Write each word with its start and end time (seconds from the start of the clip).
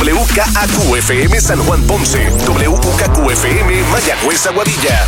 WKAQFM 0.00 1.38
San 1.40 1.58
Juan 1.66 1.82
Ponce, 1.86 2.30
WKQFM 2.46 3.84
Mayagüez 3.92 4.46
Aguadilla. 4.46 5.06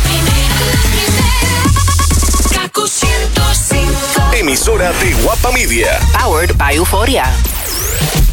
Emisora 4.33 4.93
de 4.93 5.13
Guapa 5.23 5.51
Media. 5.51 5.99
Powered 6.13 6.55
by 6.57 6.75
Euphoria. 6.75 7.25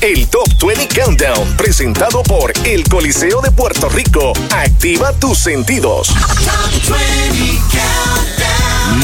El 0.01 0.27
Top 0.29 0.49
20 0.67 0.89
Countdown, 0.89 1.57
presentado 1.59 2.23
por 2.23 2.55
El 2.65 2.85
Coliseo 2.89 3.43
de 3.43 3.51
Puerto 3.51 3.91
Rico. 3.91 4.33
Activa 4.51 5.13
tus 5.13 5.37
sentidos. 5.37 6.09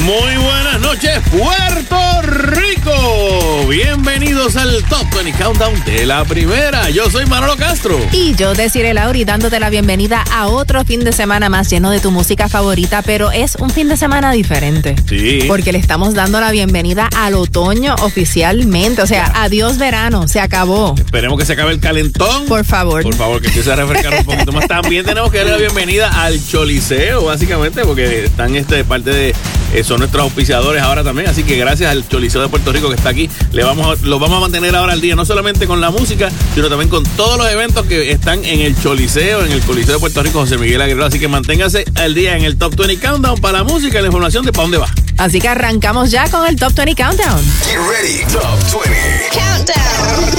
Muy 0.03 0.37
buenas 0.37 0.81
noches, 0.81 1.21
Puerto 1.31 2.23
Rico. 2.23 3.67
Bienvenidos 3.69 4.57
al 4.57 4.83
Top 4.85 5.05
20 5.15 5.33
Countdown 5.43 5.85
de 5.85 6.07
la 6.07 6.25
primera. 6.25 6.89
Yo 6.91 7.11
soy 7.11 7.27
Manolo 7.27 7.57
Castro. 7.57 7.99
Y 8.13 8.35
yo, 8.35 8.55
Desiree 8.55 8.95
Lauri, 8.95 9.25
dándote 9.25 9.61
la 9.61 9.69
bienvenida 9.69 10.25
a 10.33 10.47
otro 10.47 10.85
fin 10.85 11.05
de 11.05 11.13
semana 11.13 11.49
más 11.49 11.69
lleno 11.69 11.91
de 11.91 12.01
tu 12.01 12.11
música 12.11 12.49
favorita, 12.49 13.03
pero 13.03 13.33
es 13.33 13.57
un 13.57 13.71
fin 13.71 13.89
de 13.89 13.97
semana 13.97 14.33
diferente. 14.33 14.97
Sí. 15.09 15.41
Porque 15.47 15.73
le 15.73 15.79
estamos 15.79 16.15
dando 16.15 16.41
la 16.41 16.53
bienvenida 16.53 17.09
al 17.17 17.35
otoño 17.35 17.95
oficialmente. 18.03 19.03
O 19.03 19.07
sea, 19.07 19.33
adiós 19.35 19.79
verano, 19.79 20.27
se 20.29 20.41
acabó. 20.41 20.86
Esperemos 20.95 21.39
que 21.39 21.45
se 21.45 21.55
acabe 21.55 21.73
el 21.73 21.81
calentón. 21.81 22.47
Por 22.47 22.65
favor. 22.65 23.03
Por 23.03 23.15
favor, 23.15 23.41
que 23.41 23.49
empiece 23.49 23.73
a 23.73 23.77
refrescar 23.77 24.15
un 24.15 24.25
poquito 24.25 24.53
más. 24.53 24.67
También 24.67 25.05
tenemos 25.05 25.31
que 25.31 25.39
darle 25.39 25.53
la 25.53 25.59
bienvenida 25.59 26.23
al 26.23 26.45
Choliseo, 26.45 27.25
básicamente, 27.25 27.85
porque 27.85 28.25
están 28.27 28.55
este, 28.57 28.85
parte 28.85 29.11
de. 29.11 29.35
Eh, 29.73 29.85
son 29.85 29.99
nuestros 29.99 30.23
auspiciadores 30.25 30.83
ahora 30.83 31.03
también. 31.05 31.29
Así 31.29 31.43
que 31.45 31.57
gracias 31.57 31.91
al 31.91 32.07
Choliseo 32.09 32.41
de 32.43 32.49
Puerto 32.49 32.73
Rico 32.73 32.89
que 32.89 32.95
está 32.97 33.11
aquí. 33.11 33.29
Le 33.53 33.65
vamos 33.65 33.99
a- 33.99 34.07
los 34.07 34.21
vamos 34.21 34.37
a 34.39 34.41
mantener 34.41 34.75
ahora 34.77 34.93
al 34.93 35.01
día, 35.01 35.15
no 35.17 35.25
solamente 35.25 35.67
con 35.67 35.81
la 35.81 35.91
música, 35.91 36.31
sino 36.55 36.69
también 36.69 36.89
con 36.89 37.05
todos 37.05 37.39
los 37.39 37.49
eventos 37.51 37.87
que 37.87 38.11
están 38.11 38.45
en 38.45 38.61
el 38.61 38.81
Choliseo, 38.81 39.45
en 39.45 39.53
el 39.53 39.61
Coliseo 39.63 39.95
de 39.95 40.01
Puerto 40.01 40.23
Rico, 40.23 40.41
José 40.41 40.59
Miguel 40.59 40.81
Aguirre. 40.83 41.05
Así 41.05 41.19
que 41.19 41.29
manténgase 41.29 41.85
al 41.97 42.15
día 42.15 42.37
en 42.37 42.45
el 42.45 42.57
Top 42.57 42.75
20 42.77 42.99
Countdown 42.99 43.41
para 43.41 43.59
la 43.59 43.65
música 43.65 43.99
y 43.99 44.03
la 44.03 44.07
información 44.09 44.45
de 44.45 44.53
para 44.53 44.63
dónde 44.63 44.79
va. 44.79 44.89
Así 45.19 45.41
que 45.41 45.49
arrancamos 45.49 46.11
ya 46.11 46.29
con 46.31 46.47
el 46.47 46.57
Top 46.57 46.73
20 46.75 46.95
Countdown. 47.03 47.41
Get 47.65 47.79
ready. 47.79 48.33
Top 48.33 48.83
20. 48.85 50.37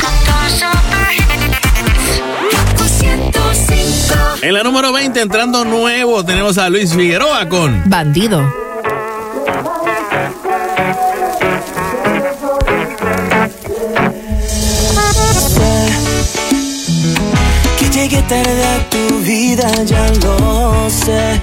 En 4.42 4.54
la 4.54 4.64
número 4.64 4.94
20, 4.94 5.20
entrando 5.20 5.66
nuevo, 5.66 6.24
tenemos 6.24 6.58
a 6.58 6.70
Luis 6.70 6.94
Figueroa 6.94 7.50
con 7.50 7.82
Bandido. 7.90 8.67
Llegué 18.18 18.28
tarde 18.28 18.86
tu 18.90 19.20
vida, 19.20 19.84
ya 19.84 20.08
lo 20.24 20.90
sé. 20.90 21.42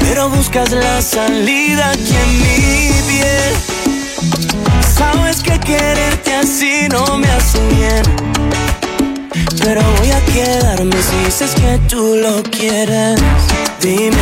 Pero 0.00 0.28
buscas 0.28 0.70
la 0.72 1.00
salida 1.02 1.90
aquí 1.90 2.14
en 2.14 2.38
mi 2.38 2.92
piel. 3.08 3.54
Sabes 4.96 5.42
que 5.42 5.58
quererte 5.60 6.34
así 6.34 6.88
no 6.90 7.18
me 7.18 7.28
hace 7.28 7.58
bien. 7.68 8.02
Pero 9.62 9.82
voy 9.98 10.10
a 10.10 10.20
quedarme 10.26 10.96
si 11.02 11.24
dices 11.24 11.54
que 11.54 11.78
tú 11.88 12.16
lo 12.16 12.42
quieres. 12.42 13.20
Dime 13.80 14.16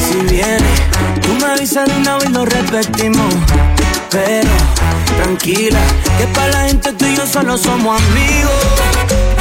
si 0.00 0.34
viene. 0.34 0.72
Tú 1.20 1.34
me 1.34 1.52
avisas 1.52 1.88
de 1.88 1.96
una 1.96 2.16
vez 2.18 2.30
lo 2.30 2.44
repetimos. 2.44 3.34
Pero 4.10 4.50
tranquila, 5.22 5.80
que 6.18 6.26
para 6.28 6.48
la 6.48 6.68
gente 6.68 6.92
tú 6.92 7.06
y 7.06 7.16
yo 7.16 7.26
solo 7.26 7.56
somos 7.56 8.00
amigos. 8.00 9.31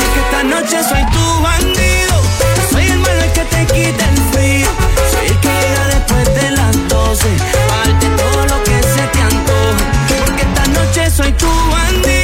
Esta 0.42 0.56
noche 0.56 0.84
soy 0.84 1.06
tu 1.12 1.44
bandido. 1.44 2.16
Soy 2.72 2.88
el 2.88 2.98
malo 2.98 3.22
el 3.22 3.32
que 3.32 3.46
te 3.46 3.64
quita 3.68 4.10
el 4.10 4.18
frío. 4.32 4.68
Soy 5.12 5.28
el 5.28 5.40
que 5.40 5.50
llega 5.50 5.88
después 5.90 6.34
de 6.34 6.52
las 6.52 6.90
12. 6.90 7.28
Pa' 7.70 7.78
darte 7.86 8.08
todo 8.18 8.46
lo 8.48 8.64
que 8.64 8.82
se 8.82 9.08
te 9.14 9.22
antoje. 9.22 9.86
Porque 10.26 10.42
esta 10.42 10.66
noche 10.66 11.12
soy 11.12 11.32
tu 11.34 11.46
bandido. 11.46 12.21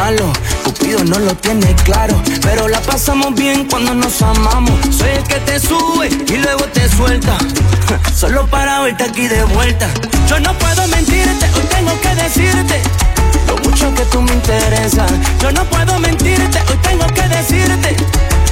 Malo. 0.00 0.32
Cupido 0.64 1.04
no 1.04 1.18
lo 1.18 1.34
tiene 1.34 1.74
claro, 1.84 2.14
pero 2.40 2.68
la 2.68 2.80
pasamos 2.80 3.34
bien 3.34 3.66
cuando 3.66 3.94
nos 3.94 4.22
amamos. 4.22 4.78
Soy 4.98 5.10
el 5.10 5.24
que 5.24 5.38
te 5.48 5.60
sube 5.60 6.08
y 6.08 6.36
luego 6.38 6.64
te 6.76 6.88
suelta, 6.88 7.36
solo 8.14 8.46
para 8.46 8.80
verte 8.80 9.04
aquí 9.04 9.28
de 9.28 9.42
vuelta. 9.44 9.88
Yo 10.28 10.40
no 10.40 10.56
puedo 10.58 10.88
mentirte, 10.88 11.44
hoy 11.54 11.66
tengo 11.76 11.92
que 12.00 12.14
decirte 12.14 12.76
lo 13.46 13.56
mucho 13.58 13.94
que 13.94 14.04
tú 14.12 14.22
me 14.22 14.32
interesas. 14.32 15.10
Yo 15.42 15.52
no 15.52 15.64
puedo 15.64 15.98
mentirte, 15.98 16.58
hoy 16.68 16.78
tengo 16.82 17.06
que 17.08 17.26
decirte 17.38 17.96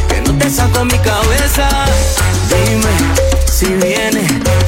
que 0.09 0.21
no 0.27 0.37
te 0.37 0.51
saco 0.51 0.85
mi 0.85 0.99
cabeza. 0.99 1.67
Dime 2.51 2.95
si 3.57 3.67
viene, 3.87 4.25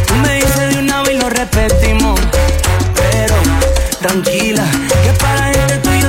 tú 0.07 0.15
me 0.23 0.37
dices 0.37 0.75
de 0.75 0.79
una 0.79 1.03
vez 1.03 1.15
y 1.15 1.19
lo 1.19 1.29
repetimos. 1.29 2.19
Pero 2.95 3.37
tranquila, 4.01 4.65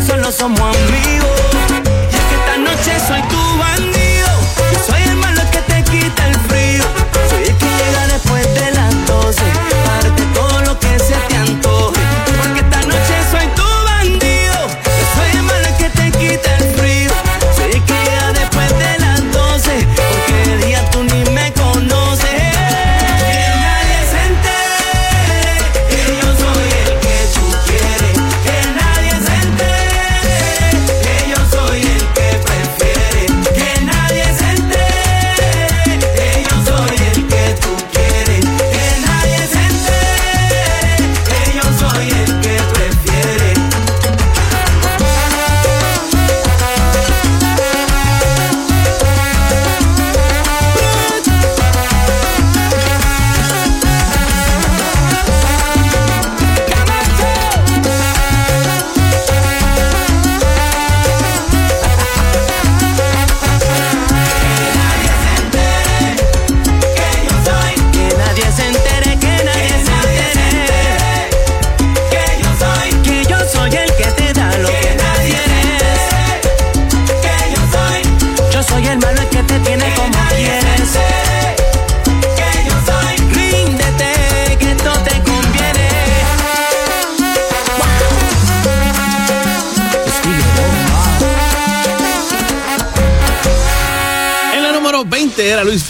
solo 0.06 0.32
somos 0.32 0.60
amigos. 0.60 1.30
Y 2.12 2.16
es 2.16 2.22
que 2.22 2.36
esta 2.36 2.58
noche 2.58 3.00
soy 3.08 3.22
tu 3.24 3.58
bandido. 3.58 4.30
Soy 4.86 5.02
el 5.04 5.16
malo 5.16 5.42
que 5.52 5.60
te 5.60 5.84
quita 5.84 6.28
el 6.28 6.36
frío. 6.50 6.84
Soy 7.30 7.44
el 7.44 7.58
que 7.58 7.71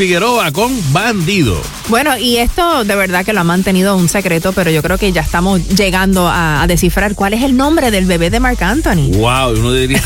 Figueroa 0.01 0.51
con 0.51 0.71
Bandido. 0.91 1.61
Bueno, 1.87 2.17
y 2.17 2.37
esto 2.37 2.83
de 2.83 2.95
verdad 2.95 3.23
que 3.23 3.33
lo 3.33 3.41
ha 3.41 3.43
mantenido 3.43 3.95
un 3.95 4.09
secreto, 4.09 4.51
pero 4.51 4.71
yo 4.71 4.81
creo 4.81 4.97
que 4.97 5.11
ya 5.11 5.21
estamos 5.21 5.67
llegando 5.67 6.27
a, 6.27 6.63
a 6.63 6.65
descifrar 6.65 7.13
cuál 7.13 7.35
es 7.35 7.43
el 7.43 7.55
nombre 7.55 7.91
del 7.91 8.07
bebé 8.07 8.31
de 8.31 8.39
Marc 8.39 8.59
Anthony. 8.63 9.11
Wow, 9.11 9.59
uno 9.59 9.71
diría. 9.73 10.01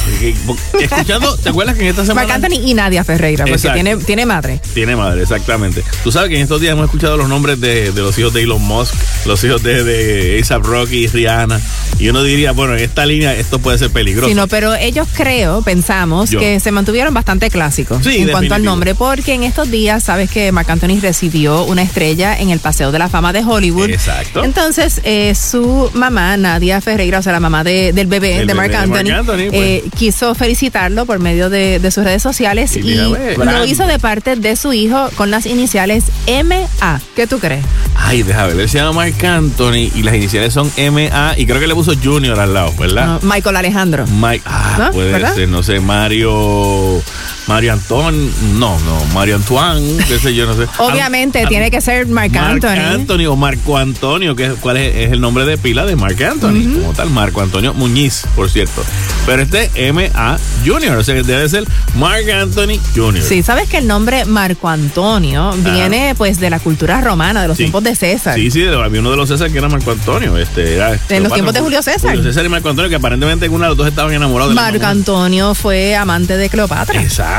Escuchando, 0.81 1.37
¿te 1.37 1.47
acuerdas 1.47 1.77
que 1.77 1.83
en 1.83 1.87
esta 1.87 2.05
semana. 2.05 2.27
Marc 2.27 2.43
Anthony 2.43 2.67
y 2.67 2.73
Nadia 2.73 3.05
Ferreira, 3.05 3.45
porque 3.45 3.69
tiene, 3.69 3.95
tiene 3.95 4.25
madre. 4.25 4.59
Tiene 4.73 4.97
madre, 4.97 5.21
exactamente. 5.21 5.81
Tú 6.03 6.11
sabes 6.11 6.27
que 6.27 6.35
en 6.35 6.41
estos 6.41 6.59
días 6.59 6.73
hemos 6.73 6.87
escuchado 6.87 7.15
los 7.15 7.29
nombres 7.29 7.61
de, 7.61 7.93
de 7.93 8.01
los 8.01 8.19
hijos 8.19 8.33
de 8.33 8.43
Elon 8.43 8.61
Musk, 8.61 8.93
los 9.25 9.41
hijos 9.45 9.63
de, 9.63 9.85
de 9.85 10.43
A$AP 10.43 10.65
Rocky 10.65 11.05
y 11.05 11.07
Rihanna. 11.07 11.61
Y 11.99 12.09
uno 12.09 12.23
diría, 12.23 12.51
bueno, 12.51 12.73
en 12.73 12.79
esta 12.83 13.05
línea 13.05 13.33
esto 13.33 13.59
puede 13.59 13.77
ser 13.77 13.89
peligroso. 13.91 14.27
Sí, 14.29 14.35
no, 14.35 14.47
pero 14.47 14.75
ellos 14.75 15.07
creo, 15.13 15.61
pensamos, 15.61 16.29
Yo. 16.29 16.39
que 16.39 16.59
se 16.59 16.71
mantuvieron 16.71 17.13
bastante 17.13 17.49
clásicos 17.49 18.03
Sí, 18.03 18.17
en 18.19 18.29
cuanto 18.29 18.53
al 18.55 18.63
nombre, 18.63 18.95
porque 18.95 19.33
en 19.33 19.43
estos 19.43 19.69
días 19.71 20.03
sabes 20.03 20.29
que 20.29 20.51
Marc 20.51 20.69
Anthony 20.69 20.99
recibió 21.01 21.63
una 21.63 21.81
estrella 21.81 22.37
en 22.37 22.49
el 22.49 22.59
Paseo 22.59 22.91
de 22.91 22.99
la 22.99 23.09
Fama 23.09 23.31
de 23.33 23.43
Hollywood. 23.43 23.89
Exacto. 23.89 24.43
Entonces, 24.43 25.01
eh, 25.03 25.33
su 25.35 25.89
mamá, 25.93 26.37
Nadia 26.37 26.81
Ferreira, 26.81 27.19
o 27.19 27.21
sea, 27.21 27.31
la 27.31 27.39
mamá 27.39 27.63
de- 27.63 27.93
del 27.93 28.07
bebé 28.07 28.45
de 28.45 28.53
Marc 28.53 28.71
bebé 28.71 28.79
de 28.79 28.87
Marc 28.87 28.99
Anthony, 28.99 29.11
Anthony, 29.19 29.49
pues. 29.49 29.61
eh, 29.61 29.83
quiso 29.97 30.35
felicitarlo 30.35 31.05
por 31.05 31.19
medio 31.19 31.49
de, 31.49 31.79
de 31.79 31.91
sus 31.91 32.03
redes 32.03 32.21
sociales 32.21 32.75
Y 32.75 32.79
y, 32.79 32.95
lo 32.95 33.65
hizo 33.65 33.87
de 33.87 33.99
parte 33.99 34.35
de 34.35 34.55
su 34.55 34.73
hijo 34.73 35.09
con 35.15 35.31
las 35.31 35.45
iniciales 35.45 36.03
MA. 36.27 36.99
¿Qué 37.15 37.27
tú 37.27 37.39
crees? 37.39 37.63
Ay, 37.97 38.23
déjame 38.23 38.53
ver, 38.53 38.59
él 38.61 38.69
se 38.69 38.77
llama 38.77 38.91
Mark 38.93 39.25
Anthony 39.25 39.89
y 39.95 40.03
las 40.03 40.13
iniciales 40.15 40.53
son 40.53 40.69
MA 40.77 41.33
y 41.37 41.45
creo 41.45 41.59
que 41.59 41.67
le 41.67 41.73
puso 41.73 41.93
Junior 42.01 42.39
al 42.39 42.53
lado, 42.53 42.73
¿verdad? 42.77 43.19
No, 43.21 43.27
Michael 43.33 43.55
Alejandro. 43.55 44.05
Mike, 44.07 44.43
ah, 44.45 44.75
¿No? 44.77 44.91
puede 44.91 45.11
¿Verdad? 45.13 45.33
ser, 45.35 45.49
no 45.49 45.63
sé, 45.63 45.79
Mario, 45.79 47.01
Mario 47.47 47.73
Antón, 47.73 48.31
no, 48.59 48.79
no, 48.79 49.05
Mario 49.13 49.35
Antoine, 49.35 49.97
qué 50.07 50.17
sé 50.17 50.33
yo, 50.33 50.45
no 50.47 50.55
sé. 50.55 50.67
Obviamente 50.79 51.41
Al- 51.43 51.47
tiene 51.49 51.69
que 51.69 51.79
ser 51.81 52.07
Marc 52.07 52.31
Marc 52.33 52.63
Anthony. 52.65 52.79
Anthony 52.93 53.25
o 53.27 53.35
Marco 53.35 53.77
Antonio, 53.77 54.35
que 54.35 54.45
es, 54.45 54.53
cuál 54.59 54.77
es, 54.77 54.95
es 54.95 55.11
el 55.11 55.21
nombre 55.21 55.45
de 55.45 55.57
pila 55.57 55.85
de 55.85 55.95
Marc 55.95 56.19
Anthony, 56.21 56.73
como 56.79 56.93
tal, 56.93 57.09
Marco 57.11 57.41
Antonio 57.41 57.73
Muñiz, 57.73 58.23
por 58.35 58.49
cierto. 58.49 58.83
Pero 59.25 59.41
este 59.43 59.69
M.A. 59.75 60.37
Junior, 60.65 60.97
o 60.97 61.03
sea, 61.03 61.15
debe 61.15 61.47
ser 61.49 61.65
Marc 61.97 62.27
Anthony 62.29 62.79
Junior. 62.95 63.23
Sí, 63.23 63.43
sabes 63.43 63.69
que 63.69 63.77
el 63.77 63.87
nombre 63.87 64.25
Marco 64.25 64.67
Antonio 64.69 65.51
viene 65.57 66.13
pues 66.17 66.39
de 66.39 66.49
la 66.49 66.59
cultura 66.59 67.01
romana, 67.01 67.41
de 67.43 67.47
los 67.47 67.57
Sí. 67.57 67.63
tiempos 67.63 67.83
de 67.83 67.95
César. 67.95 68.35
Sí, 68.35 68.49
sí, 68.51 68.65
había 68.65 68.99
uno 68.99 69.11
de 69.11 69.17
los 69.17 69.29
César 69.29 69.51
que 69.51 69.57
era 69.59 69.69
Marco 69.69 69.91
Antonio. 69.91 70.35
Este, 70.37 70.75
era 70.75 70.97
En 71.09 71.23
los 71.23 71.31
tiempos 71.33 71.53
de 71.53 71.59
Julio 71.61 71.81
César. 71.83 72.09
Julio 72.15 72.23
César 72.23 72.43
y 72.45 72.49
Marco 72.49 72.69
Antonio, 72.69 72.89
que 72.89 72.95
aparentemente 72.95 73.47
uno 73.49 73.63
de 73.65 73.69
los 73.69 73.77
dos 73.77 73.87
estaban 73.87 74.13
enamorados 74.13 74.53
Marco. 74.55 74.85
Antonio 74.85 75.53
fue 75.55 75.95
amante 75.95 76.37
de 76.37 76.49
Cleopatra. 76.49 77.01
Exacto. 77.01 77.34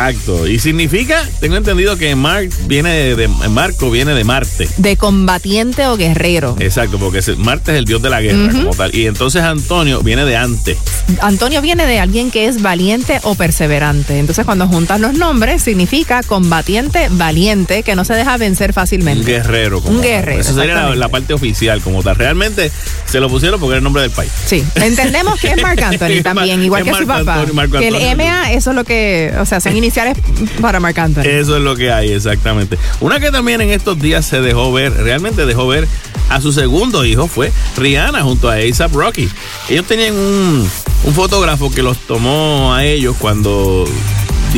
Y 0.47 0.59
significa, 0.59 1.27
tengo 1.41 1.57
entendido 1.57 1.97
que 1.97 2.15
Mark 2.17 2.51
viene 2.67 2.91
de, 2.91 3.17
de- 3.17 3.29
Marco 3.29 3.91
viene 3.91 4.13
de 4.15 4.25
Marte. 4.25 4.69
De 4.77 4.97
combatiente 4.99 5.87
o 5.87 5.97
guerrero. 5.97 6.55
Exacto, 6.61 6.99
porque 6.99 7.21
Marte 7.39 7.73
es 7.73 7.79
el 7.79 7.87
dios 7.87 8.03
de 8.03 8.11
la 8.11 8.21
guerra 8.21 8.53
como 8.53 8.71
tal. 8.75 8.95
Y 8.95 9.07
entonces 9.07 9.43
Antonio 9.43 10.03
viene 10.03 10.27
de 10.27 10.37
antes. 10.37 10.77
Antonio 11.23 11.63
viene 11.63 11.87
de 11.87 11.99
alguien 11.99 12.31
que 12.31 12.47
es 12.47 12.61
valiente 12.61 13.21
o 13.23 13.37
perseverante. 13.37 14.19
Entonces, 14.19 14.45
cuando 14.45 14.67
juntas 14.69 15.01
los 15.01 15.15
nombres, 15.15 15.63
significa 15.63 16.23
combatiente, 16.23 17.07
valiente, 17.11 17.83
que 17.83 17.95
no 17.97 18.05
se 18.05 18.13
deja 18.15 18.37
vencer 18.37 18.71
Un 18.71 18.75
fácilmente. 18.75 19.25
guerrero. 19.33 19.81
Como 19.81 19.97
Un 19.97 20.03
tal. 20.03 20.11
guerrero, 20.11 20.41
Esa 20.41 20.53
sería 20.55 20.95
la, 20.95 21.09
parte 21.09 21.33
oficial 21.33 21.81
como 21.81 22.03
tal. 22.03 22.17
Realmente 22.17 22.71
se 23.07 23.19
lo 23.21 23.31
pusieron 23.31 23.59
porque 23.61 23.73
era 23.73 23.79
el 23.79 23.85
nombre 23.85 24.03
del 24.03 24.11
país. 24.11 24.31
Sí, 24.45 24.63
entendemos 24.75 25.41
que 25.41 25.49
es 25.53 25.63
Marc 25.63 25.81
Anthony 25.83 26.23
también, 26.23 26.63
igual 26.63 26.87
es 26.87 26.93
que 26.93 27.01
su 27.01 27.07
papá. 27.07 27.35
Antonio, 27.35 27.55
Marco 27.55 27.79
que 27.79 27.89
el. 27.89 28.17
MA, 28.17 28.53
eso 28.53 28.71
es 28.71 28.77
lo 28.77 28.85
que, 28.85 29.33
o 29.41 29.47
sea, 29.47 29.61
son 29.61 29.75
iniciales 29.87 30.19
para 30.61 30.81
Marc. 30.81 30.97
Eso 30.99 31.57
es 31.57 31.63
lo 31.63 31.77
que 31.77 31.93
hay, 31.93 32.11
exactamente. 32.11 32.79
Una 33.01 33.21
que 33.21 33.31
también 33.31 33.61
en 33.61 33.71
estos 33.71 34.01
días 34.01 34.27
se 34.27 34.41
dejó 34.41 34.73
ver, 34.73 34.93
realmente 34.93 35.47
dejó 35.47 35.67
ver 35.67 35.87
a 36.29 36.41
su 36.41 36.53
segundo 36.53 37.05
hijo 37.05 37.29
fue 37.29 37.53
Rihanna 37.77 38.23
junto 38.23 38.51
a 38.51 38.57
ASAP 38.57 38.95
Rocky. 38.95 39.29
Ellos 39.69 39.87
tenían 39.87 40.15
un, 40.15 40.69
un 41.05 41.15
fotógrafo 41.15 41.71
que 41.71 41.83
los 41.83 41.99
tomó 41.99 42.75
a 42.75 42.85
ellos 42.85 43.17
cuando 43.19 43.85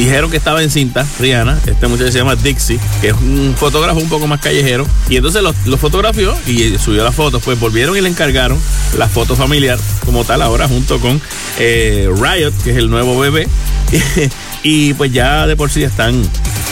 dijeron 0.04 0.30
que 0.30 0.36
estaba 0.36 0.62
en 0.62 0.70
cinta, 0.70 1.06
Rihanna. 1.18 1.58
Este 1.66 1.86
muchacho 1.88 2.12
se 2.12 2.18
llama 2.18 2.36
Dixie, 2.36 2.78
que 3.00 3.08
es 3.08 3.14
un 3.14 3.54
fotógrafo 3.56 3.98
un 3.98 4.08
poco 4.08 4.26
más 4.26 4.40
callejero. 4.40 4.86
Y 5.08 5.16
entonces 5.16 5.42
los 5.42 5.80
fotografió 5.80 6.36
y 6.46 6.78
subió 6.78 7.04
las 7.04 7.14
fotos. 7.14 7.42
Pues 7.44 7.58
volvieron 7.58 7.96
y 7.96 8.00
le 8.00 8.08
encargaron 8.08 8.58
la 8.96 9.08
foto 9.08 9.34
familiar 9.36 9.78
como 10.04 10.24
tal 10.24 10.42
ahora 10.42 10.68
junto 10.68 11.00
con 11.00 11.20
eh, 11.58 12.08
Riot, 12.14 12.52
que 12.62 12.70
es 12.70 12.76
el 12.76 12.90
nuevo 12.90 13.18
bebé. 13.18 13.48
y 14.62 14.94
pues 14.94 15.12
ya 15.12 15.46
de 15.46 15.56
por 15.56 15.70
sí 15.70 15.82
están 15.82 16.22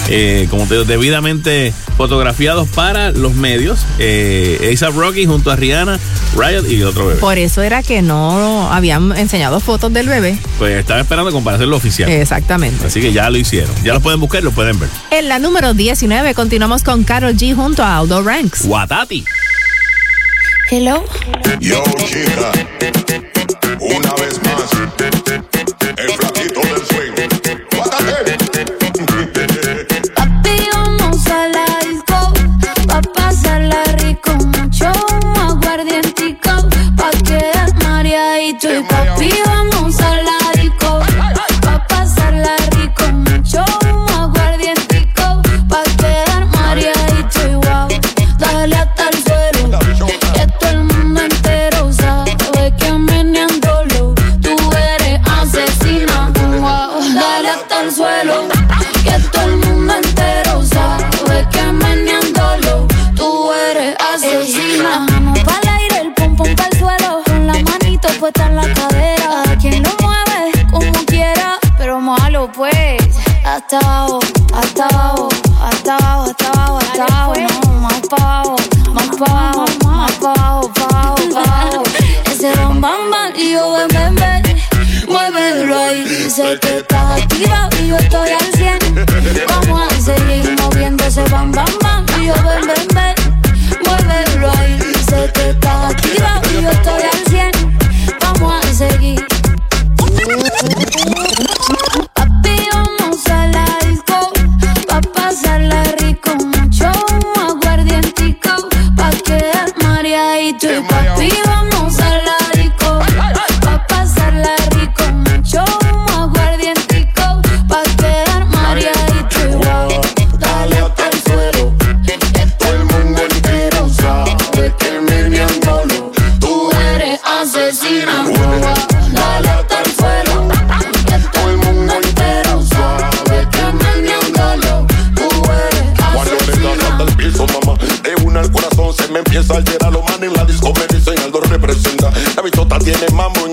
eh, 0.08 0.47
como 0.50 0.67
te 0.67 0.75
digo, 0.75 0.85
debidamente 0.85 1.73
fotografiados 1.97 2.69
para 2.69 3.11
los 3.11 3.35
medios. 3.35 3.81
Eh, 3.99 4.76
A$AP 4.81 4.94
Rocky 4.94 5.26
junto 5.26 5.50
a 5.50 5.56
Rihanna, 5.56 5.99
Riot 6.37 6.69
y 6.69 6.82
otro 6.82 7.06
bebé. 7.06 7.20
Por 7.20 7.38
eso 7.38 7.62
era 7.62 7.82
que 7.82 8.03
no 8.03 8.73
habían 8.73 9.17
enseñado 9.17 9.61
fotos 9.61 9.93
del 9.93 10.08
bebé. 10.08 10.38
Pues 10.58 10.79
estaba 10.79 11.00
esperando 11.00 11.31
como 11.32 11.44
para 11.44 11.56
hacerlo 11.56 11.76
oficial. 11.76 12.11
Exactamente. 12.11 12.87
Así 12.87 13.00
que 13.00 13.12
ya 13.12 13.31
lo 13.31 13.38
hicieron. 13.38 13.70
Ya 13.82 13.94
lo 13.94 14.00
pueden 14.00 14.20
buscar 14.20 14.41
y 14.41 14.44
lo 14.44 14.53
pueden 14.53 14.79
ver. 14.79 14.88
En 15.11 15.29
la 15.29 15.38
número 15.38 15.75
19 15.75 16.35
continuamos 16.35 16.82
con 16.82 17.05
Carol 17.05 17.35
G 17.35 17.55
junto 17.55 17.82
a 17.82 17.99
Aldo 17.99 18.23
Ranks. 18.23 18.64
Watati. 18.64 19.25
Hello. 20.69 21.05
Yo, 21.61 21.82
chica, 22.09 22.50
una 23.79 24.12
vez 24.14 24.41
más, 24.43 24.70
el 25.97 26.11
flaquito 26.11 26.61
del 26.61 26.87
swing. 26.87 27.16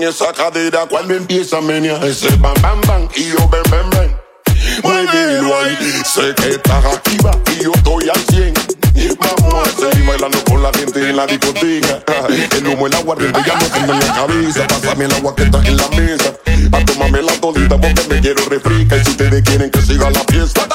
Tiene 0.04 0.08
mambo 0.08 0.08
en 0.08 0.08
esa 0.08 0.32
cadera. 0.32 0.86
Cuando 0.86 1.14
empieza 1.14 1.58
a 1.58 1.60
menear 1.60 2.04
ese 2.04 2.28
bam 2.36 2.54
bam 2.60 2.80
bam 2.86 3.08
y 3.16 3.24
yo 3.24 3.48
ven 3.48 3.62
ven 3.70 3.90
ven. 3.90 4.16
Muévelo 4.82 5.60
ahí, 5.60 5.76
sé 6.04 6.34
que 6.36 6.50
estás 6.50 6.84
activa 6.84 7.30
y 7.58 7.64
yo 7.64 7.72
estoy 7.74 8.08
al 8.08 8.20
100. 8.34 8.54
Vamos 9.18 9.68
a 9.68 9.90
seguir 9.90 10.06
bailando 10.06 10.42
con 10.44 10.62
la 10.62 10.72
gente 10.72 11.10
en 11.10 11.16
la 11.16 11.26
discoteca. 11.26 12.02
El 12.56 12.66
humo, 12.66 12.86
el 12.86 12.94
aguardiente 12.94 13.40
ya 13.46 13.54
no 13.56 13.66
tengo 13.66 13.92
en 13.92 14.00
la 14.00 14.14
cabeza. 14.14 14.66
Pásame 14.66 15.04
el 15.04 15.12
agua 15.12 15.34
que 15.34 15.42
está 15.44 15.58
en 15.66 15.76
la 15.76 15.88
mesa. 15.88 16.32
Pa' 16.70 16.84
tomarme 16.84 17.22
la 17.22 17.32
todita 17.40 17.78
porque 17.80 18.02
me 18.08 18.20
quiero 18.20 18.44
refrica. 18.48 18.96
Y 18.96 19.04
si 19.04 19.10
ustedes 19.10 19.42
quieren 19.42 19.70
que 19.70 19.82
siga 19.82 20.10
la 20.10 20.20
fiesta, 20.20 20.66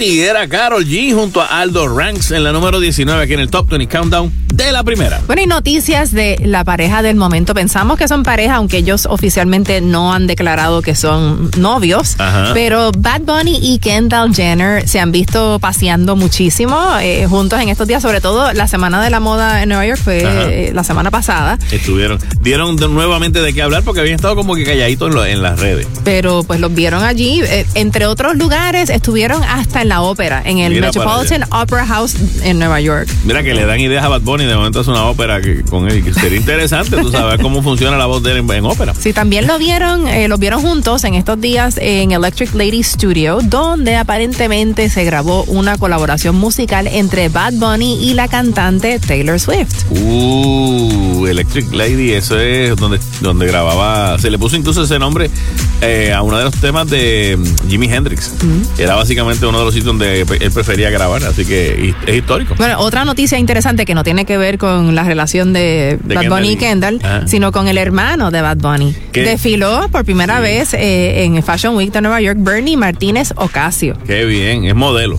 Era 0.00 0.46
Carol 0.48 0.84
G 0.84 1.12
junto 1.12 1.40
a 1.40 1.60
Aldo 1.60 1.88
Ranks 1.88 2.30
en 2.30 2.44
la 2.44 2.52
número 2.52 2.78
19 2.78 3.20
aquí 3.20 3.34
en 3.34 3.40
el 3.40 3.50
Top 3.50 3.68
20 3.68 3.88
Countdown 3.88 4.32
de 4.64 4.72
la 4.72 4.82
primera. 4.84 5.20
Bueno, 5.26 5.42
y 5.42 5.46
noticias 5.46 6.12
de 6.12 6.36
la 6.44 6.64
pareja 6.64 7.02
del 7.02 7.16
momento. 7.16 7.54
Pensamos 7.54 7.96
que 7.98 8.08
son 8.08 8.22
pareja, 8.22 8.56
aunque 8.56 8.78
ellos 8.78 9.06
oficialmente 9.10 9.80
no 9.80 10.12
han 10.12 10.26
declarado 10.26 10.82
que 10.82 10.94
son 10.94 11.50
novios. 11.56 12.16
Ajá. 12.18 12.50
Pero 12.54 12.90
Bad 12.96 13.22
Bunny 13.22 13.58
y 13.62 13.78
Kendall 13.78 14.34
Jenner 14.34 14.86
se 14.88 15.00
han 15.00 15.12
visto 15.12 15.58
paseando 15.60 16.16
muchísimo 16.16 16.78
eh, 17.00 17.26
juntos 17.28 17.60
en 17.60 17.68
estos 17.68 17.86
días, 17.86 18.02
sobre 18.02 18.20
todo 18.20 18.52
la 18.52 18.66
Semana 18.68 19.02
de 19.02 19.10
la 19.10 19.20
Moda 19.20 19.62
en 19.62 19.68
Nueva 19.70 19.86
York 19.86 20.00
fue 20.02 20.22
eh, 20.24 20.72
la 20.74 20.84
semana 20.84 21.10
pasada. 21.10 21.58
Estuvieron, 21.70 22.18
dieron 22.40 22.76
de- 22.76 22.88
nuevamente 22.88 23.40
de 23.40 23.52
qué 23.54 23.62
hablar 23.62 23.82
porque 23.82 24.00
habían 24.00 24.16
estado 24.16 24.36
como 24.36 24.54
que 24.54 24.64
calladitos 24.64 25.08
en, 25.08 25.14
lo- 25.14 25.24
en 25.26 25.42
las 25.42 25.58
redes. 25.60 25.86
Pero 26.04 26.42
pues 26.42 26.60
los 26.60 26.74
vieron 26.74 27.02
allí, 27.04 27.40
eh, 27.44 27.66
entre 27.74 28.06
otros 28.06 28.36
lugares, 28.36 28.90
estuvieron 28.90 29.42
hasta 29.44 29.82
en 29.82 29.88
la 29.88 30.02
ópera, 30.02 30.42
en 30.44 30.58
el 30.58 30.72
Mira 30.74 30.86
Metropolitan 30.88 31.44
Opera 31.52 31.86
House 31.86 32.14
en 32.42 32.58
Nueva 32.58 32.80
York. 32.80 33.08
Mira 33.24 33.42
que 33.42 33.54
le 33.54 33.64
dan 33.64 33.80
ideas 33.80 34.04
a 34.04 34.08
Bad 34.08 34.22
Bunny, 34.22 34.44
de 34.48 34.56
momento 34.56 34.80
hace 34.80 34.90
una 34.90 35.04
ópera 35.06 35.40
que, 35.40 35.62
con 35.62 35.88
él, 35.88 36.02
que 36.02 36.12
sería 36.12 36.38
interesante, 36.38 36.96
tú 36.96 37.10
sabes 37.10 37.38
cómo 37.42 37.62
funciona 37.62 37.96
la 37.96 38.06
voz 38.06 38.22
de 38.22 38.32
él 38.32 38.38
en, 38.38 38.50
en 38.50 38.64
ópera. 38.64 38.94
Sí, 38.94 39.12
también 39.12 39.46
lo 39.46 39.58
vieron, 39.58 40.08
eh, 40.08 40.28
los 40.28 40.38
vieron 40.38 40.62
juntos 40.62 41.04
en 41.04 41.14
estos 41.14 41.40
días 41.40 41.78
en 41.80 42.12
Electric 42.12 42.54
Lady 42.54 42.82
Studio, 42.82 43.40
donde 43.42 43.96
aparentemente 43.96 44.88
se 44.90 45.04
grabó 45.04 45.44
una 45.44 45.78
colaboración 45.78 46.36
musical 46.36 46.86
entre 46.86 47.28
Bad 47.28 47.54
Bunny 47.54 47.98
y 48.08 48.14
la 48.14 48.28
cantante 48.28 48.98
Taylor 48.98 49.38
Swift. 49.38 49.84
Uh, 49.90 51.26
Electric 51.26 51.72
Lady, 51.72 52.12
eso 52.12 52.38
es 52.38 52.76
donde, 52.76 52.98
donde 53.20 53.46
grababa, 53.46 54.18
se 54.18 54.30
le 54.30 54.38
puso 54.38 54.56
incluso 54.56 54.82
ese 54.82 54.98
nombre 54.98 55.30
eh, 55.82 56.12
a 56.12 56.22
uno 56.22 56.38
de 56.38 56.44
los 56.44 56.54
temas 56.56 56.88
de 56.88 57.36
mm, 57.38 57.68
Jimi 57.68 57.92
Hendrix. 57.92 58.32
Era 58.78 58.94
básicamente 58.94 59.46
uno 59.46 59.58
de 59.58 59.64
los 59.64 59.74
sitios 59.74 59.86
donde 59.86 60.22
él 60.22 60.50
prefería 60.52 60.90
grabar, 60.90 61.22
así 61.24 61.44
que 61.44 61.94
es 62.06 62.16
histórico. 62.16 62.54
Bueno, 62.56 62.78
otra 62.80 63.04
noticia 63.04 63.38
interesante 63.38 63.84
que 63.84 63.94
no 63.94 64.04
tiene 64.04 64.24
que 64.24 64.37
ver 64.38 64.58
con 64.58 64.94
la 64.94 65.04
relación 65.04 65.52
de, 65.52 65.98
De 66.02 66.14
Bad 66.14 66.22
Kendall 66.22 66.40
Bunny 66.40 66.52
y 66.52 66.56
Kendall, 66.56 67.00
Ajá. 67.02 67.26
sino 67.28 67.52
con 67.52 67.68
el 67.68 67.78
hermano 67.78 68.30
de 68.30 68.40
Bad 68.40 68.58
Bunny. 68.58 68.94
¿Qué? 69.12 69.22
Desfiló 69.22 69.88
por 69.90 70.04
primera 70.04 70.40
vez 70.40 70.74
eh, 70.74 71.24
en 71.24 71.42
Fashion 71.42 71.76
Week 71.76 71.92
de 71.92 72.00
Nueva 72.00 72.20
York 72.20 72.38
Bernie 72.40 72.76
Martínez 72.76 73.32
Ocasio. 73.36 73.96
Qué 74.06 74.24
bien, 74.24 74.64
es 74.64 74.74
modelo. 74.74 75.18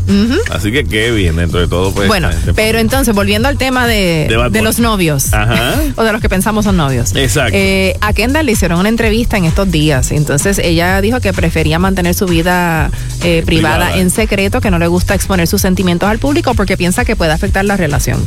Así 0.52 0.72
que 0.72 0.84
qué 0.86 1.12
bien, 1.12 1.36
dentro 1.36 1.60
de 1.60 1.68
todo, 1.68 1.94
pues. 1.94 2.08
Bueno, 2.08 2.30
este, 2.30 2.54
pero 2.54 2.80
entonces, 2.80 3.14
volviendo 3.14 3.48
al 3.48 3.58
tema 3.58 3.88
de, 3.88 4.28
De 4.52 4.62
los 4.62 4.80
novios. 4.80 5.34
Ajá. 5.34 5.76
O 5.96 6.04
de 6.04 6.12
los 6.14 6.22
que 6.22 6.30
pensamos 6.30 6.66
son 6.66 6.78
novios. 6.78 7.14
Exacto. 7.16 7.54
Eh, 7.56 7.96
a 8.02 8.14
Kendall 8.14 8.46
le 8.46 8.54
hicieron 8.54 8.80
una 8.80 8.90
entrevista 8.90 9.38
en 9.38 9.46
estos 9.46 9.70
días. 9.72 10.12
Entonces 10.12 10.60
ella 10.60 11.02
dijo 11.02 11.20
que 11.20 11.34
prefería 11.34 11.80
mantener 11.80 12.14
su 12.14 12.26
vida 12.26 12.90
eh, 13.24 13.44
privada, 13.46 13.78
Privada. 13.86 13.98
en 13.98 14.10
secreto, 14.10 14.62
que 14.62 14.72
no 14.72 14.80
le 14.80 14.88
gusta 14.88 15.16
exponer 15.16 15.48
sus 15.48 15.62
sentimientos 15.62 16.08
al 16.10 16.20
público 16.20 16.54
porque 16.54 16.78
piensa 16.78 17.04
que 17.06 17.16
puede 17.16 17.32
afectar 17.32 17.66
la 17.66 17.76
relación. 17.76 18.20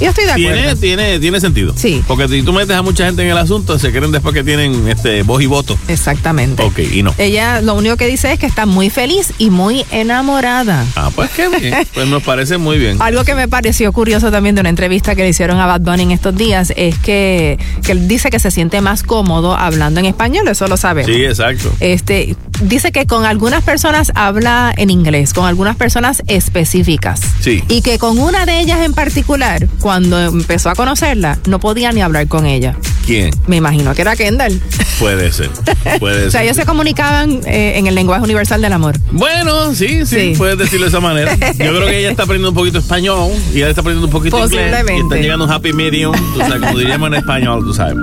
Yo 0.00 0.08
estoy 0.08 0.24
de 0.24 0.30
acuerdo. 0.30 0.76
Tiene, 0.76 0.76
tiene, 0.76 1.20
tiene 1.20 1.40
sentido. 1.40 1.74
Sí. 1.76 2.02
Porque 2.06 2.26
si 2.28 2.42
tú 2.42 2.52
metes 2.52 2.74
a 2.74 2.82
mucha 2.82 3.04
gente 3.06 3.22
en 3.22 3.28
el 3.28 3.38
asunto, 3.38 3.78
se 3.78 3.90
creen 3.90 4.10
después 4.12 4.34
que 4.34 4.42
tienen 4.42 4.88
este 4.88 5.22
voz 5.22 5.42
y 5.42 5.46
voto. 5.46 5.78
Exactamente. 5.88 6.62
Ok, 6.62 6.78
y 6.78 7.02
no. 7.02 7.14
Ella 7.18 7.60
lo 7.60 7.74
único 7.74 7.96
que 7.96 8.06
dice 8.06 8.32
es 8.32 8.38
que 8.38 8.46
está 8.46 8.64
muy 8.64 8.88
feliz 8.88 9.34
y 9.36 9.50
muy 9.50 9.84
enamorada. 9.90 10.86
Ah, 10.96 11.10
pues 11.14 11.30
qué 11.30 11.48
bien. 11.48 11.86
Pues 11.92 12.08
nos 12.08 12.22
parece 12.22 12.56
muy 12.56 12.78
bien. 12.78 12.96
Algo 13.00 13.24
que 13.24 13.34
me 13.34 13.46
pareció 13.46 13.92
curioso 13.92 14.30
también 14.30 14.54
de 14.54 14.62
una 14.62 14.70
entrevista 14.70 15.14
que 15.14 15.22
le 15.22 15.28
hicieron 15.28 15.58
a 15.60 15.66
Bad 15.66 15.82
Bunny 15.82 16.04
en 16.04 16.10
estos 16.12 16.34
días 16.34 16.72
es 16.76 16.98
que, 16.98 17.58
que 17.82 17.92
él 17.92 18.08
dice 18.08 18.30
que 18.30 18.38
se 18.38 18.50
siente 18.50 18.80
más 18.80 19.02
cómodo 19.02 19.54
hablando 19.54 20.00
en 20.00 20.06
español, 20.06 20.48
eso 20.48 20.66
lo 20.66 20.76
sabemos. 20.78 21.10
Sí, 21.14 21.24
exacto. 21.24 21.70
Este, 21.80 22.36
dice 22.62 22.90
que 22.90 23.06
con 23.06 23.26
algunas 23.26 23.62
personas 23.62 24.12
habla 24.14 24.72
en 24.76 24.88
inglés, 24.88 25.34
con 25.34 25.44
algunas 25.44 25.76
personas 25.76 26.22
específicas. 26.26 27.20
Sí. 27.40 27.62
Y 27.68 27.82
que 27.82 27.98
con 27.98 28.18
una 28.18 28.46
de 28.46 28.60
ellas 28.60 28.80
en 28.80 28.94
particular, 28.94 29.68
cuando 29.80 29.89
empezó 29.96 30.70
a 30.70 30.74
conocerla, 30.74 31.38
no 31.46 31.60
podía 31.60 31.92
ni 31.92 32.00
hablar 32.02 32.26
con 32.28 32.46
ella. 32.46 32.76
¿Quién? 33.06 33.30
Me 33.46 33.56
imagino 33.56 33.94
que 33.94 34.02
era 34.02 34.14
Kendall. 34.14 34.60
Puede 34.98 35.32
ser. 35.32 35.50
Puede 35.98 36.26
O 36.28 36.30
sea, 36.30 36.42
ellos 36.44 36.56
se 36.56 36.64
comunicaban 36.66 37.40
eh, 37.46 37.72
en 37.76 37.86
el 37.86 37.94
lenguaje 37.94 38.22
universal 38.22 38.60
del 38.60 38.72
amor. 38.72 38.98
Bueno, 39.10 39.74
sí, 39.74 40.04
sí, 40.06 40.20
Sí. 40.20 40.34
puedes 40.36 40.58
decirlo 40.58 40.84
de 40.84 40.90
esa 40.90 41.00
manera. 41.00 41.34
Yo 41.34 41.74
creo 41.74 41.86
que 41.86 41.98
ella 41.98 42.10
está 42.10 42.24
aprendiendo 42.24 42.50
un 42.50 42.54
poquito 42.54 42.78
español 42.78 43.32
y 43.52 43.58
ella 43.58 43.70
está 43.70 43.80
aprendiendo 43.80 44.06
un 44.06 44.12
poquito 44.12 44.36
inglés. 44.36 44.50
Posiblemente. 44.52 44.94
Y 44.96 45.00
está 45.00 45.16
llegando 45.16 45.44
a 45.44 45.48
un 45.48 45.52
happy 45.54 45.72
medium, 45.72 46.14
tú 46.34 46.40
sabes, 46.40 46.60
como 46.60 46.78
diríamos 46.78 47.08
en 47.08 47.14
español, 47.14 47.64
tú 47.64 47.72
sabes. 47.72 47.96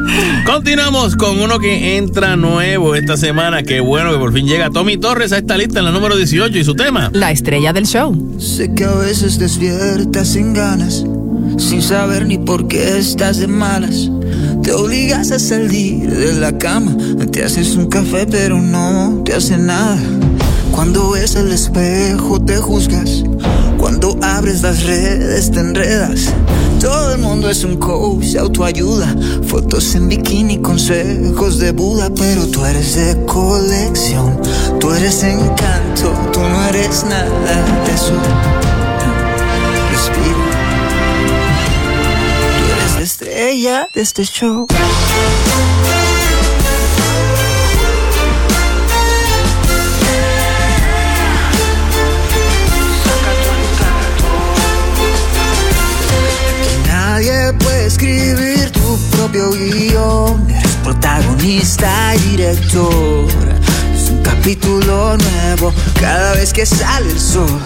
Continuamos 0.46 1.16
con 1.16 1.40
uno 1.40 1.60
que 1.60 1.98
entra 1.98 2.36
nuevo 2.36 2.96
esta 2.96 3.16
semana. 3.18 3.64
Qué 3.64 3.80
bueno 3.80 4.12
que 4.12 4.18
por 4.18 4.34
fin 4.34 4.48
llega 4.48 4.70
Tommy 4.72 4.98
Torres 4.98 5.32
a 5.32 5.38
esta 5.38 5.58
lista 5.58 5.80
en 5.80 5.86
la 5.86 5.92
número 5.92 6.16
18 6.18 6.58
y 6.58 6.64
su 6.64 6.74
tema. 6.76 7.10
La 7.14 7.32
estrella 7.32 7.72
del 7.72 7.86
show. 7.86 8.36
Sé 8.40 8.74
que 8.74 8.84
a 8.84 8.94
veces 8.96 9.38
despiertas 9.40 10.30
sin 10.30 10.54
ganas, 10.54 11.04
sin 11.58 11.82
saber 11.82 12.26
ni 12.26 12.38
por 12.38 12.68
qué 12.68 12.98
estás 12.98 13.38
de 13.38 13.48
malas. 13.48 14.10
Te 14.64 14.74
obligas 14.74 15.32
a 15.32 15.40
salir 15.40 16.10
de 16.10 16.34
la 16.34 16.58
cama, 16.58 16.96
te 17.32 17.44
haces 17.44 17.76
un 17.76 17.88
café 17.88 18.28
pero 18.28 18.62
no 18.62 19.22
te 19.26 19.34
hace 19.34 19.58
nada. 19.58 19.98
Cuando 20.72 21.12
ves 21.12 21.36
el 21.36 21.52
espejo 21.52 22.40
te 22.42 22.58
juzgas, 22.58 23.24
cuando 23.78 24.18
abres 24.22 24.62
las 24.62 24.84
redes 24.84 25.52
te 25.52 25.60
enredas. 25.60 26.34
Todo 26.80 27.16
el 27.16 27.22
mundo 27.22 27.50
es 27.50 27.64
un 27.64 27.78
coach, 27.78 28.36
autoayuda, 28.36 29.16
fotos 29.48 29.96
en 29.96 30.10
bikini, 30.10 30.60
consejos 30.60 31.58
de 31.58 31.72
Buda, 31.72 32.12
pero 32.14 32.46
tú 32.48 32.64
eres 32.66 32.96
de 32.96 33.26
colección, 33.26 34.40
tú 34.80 34.92
eres 34.92 35.24
encanto, 35.24 36.14
tú 36.32 36.40
no 36.40 36.68
eres 36.68 37.04
nada 37.06 37.86
de 37.86 37.94
eso. 37.94 38.14
Estrella 43.58 43.90
de 43.94 44.02
este 44.02 44.24
show. 44.24 44.68
Nadie 56.88 57.54
puede 57.54 57.86
escribir 57.88 58.72
tu 58.72 58.98
propio 59.18 59.52
guion. 59.52 60.50
Eres 60.50 60.76
protagonista 60.84 62.16
y 62.16 62.20
director. 62.20 63.26
Es 63.96 64.10
un 64.10 64.22
capítulo 64.22 65.18
nuevo 65.18 65.74
cada 66.00 66.34
vez 66.34 66.54
que 66.54 66.66
sale 66.66 67.12
el 67.12 67.20
sol. 67.20 67.62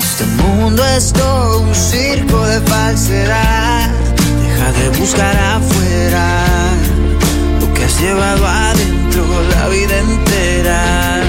Este 0.00 0.24
mundo 0.42 0.82
es 0.96 1.12
todo 1.12 1.60
un 1.60 1.74
circo 1.74 2.46
de 2.46 2.60
falsedad. 2.62 3.95
De 4.72 4.88
buscar 4.98 5.36
afuera 5.36 6.44
lo 7.60 7.72
que 7.72 7.84
has 7.84 8.00
llevado 8.00 8.46
adentro 8.46 9.24
la 9.50 9.68
vida 9.68 9.98
entera. 9.98 11.22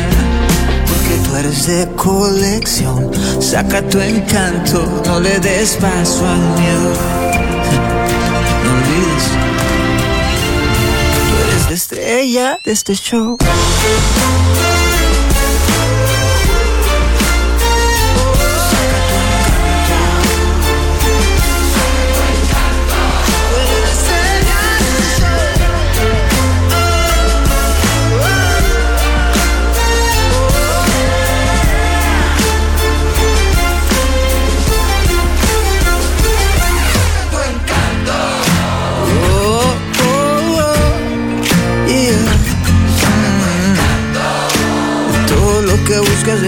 Porque 0.87 1.15
tú 1.23 1.35
eres 1.35 1.67
de 1.67 1.87
colección. 1.95 3.11
Saca 3.39 3.81
tu 3.83 3.99
encanto, 3.99 5.03
no 5.05 5.19
le 5.19 5.39
des 5.39 5.75
paso 5.75 6.27
al 6.27 6.39
miedo. 6.59 6.93
No 8.63 8.71
olvides, 8.73 9.25
tú 11.29 11.49
eres 11.49 11.69
la 11.69 11.75
estrella 11.75 12.59
de 12.63 12.71
este 12.71 12.95
show. 12.95 13.37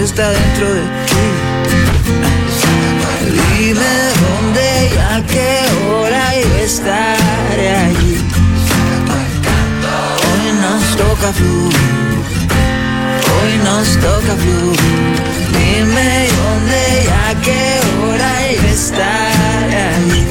está 0.02 0.30
dentro 0.30 0.66
de 0.74 0.80
ti. 0.80 0.86
Dime 3.58 3.92
dónde 4.22 4.66
y 4.94 4.96
a 4.96 5.26
qué 5.26 5.50
hora 5.88 6.24
y 6.36 6.62
estaré 6.64 7.68
allí. 7.76 8.16
Hoy 10.26 10.46
nos 10.62 10.84
toca 10.96 11.32
fluir, 11.32 11.74
hoy 13.34 13.52
nos 13.64 13.88
toca 14.06 14.32
fluir. 14.42 14.80
Dime 15.52 16.28
dónde 16.38 16.80
y 17.04 17.08
a 17.08 17.40
qué 17.44 17.62
hora 18.00 18.32
y 18.52 18.54
estaré 18.72 19.80
allí. 19.96 20.24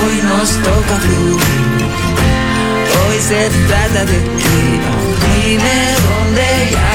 Hoy 0.00 0.16
nos 0.30 0.48
toca 0.68 0.94
fluir, 1.04 1.40
hoy 2.98 3.18
se 3.20 3.50
trata 3.68 4.04
de 4.06 4.18
ti. 4.38 4.54
Dime 5.44 5.76
dónde 6.06 6.46
y 6.70 6.74
a 6.74 6.91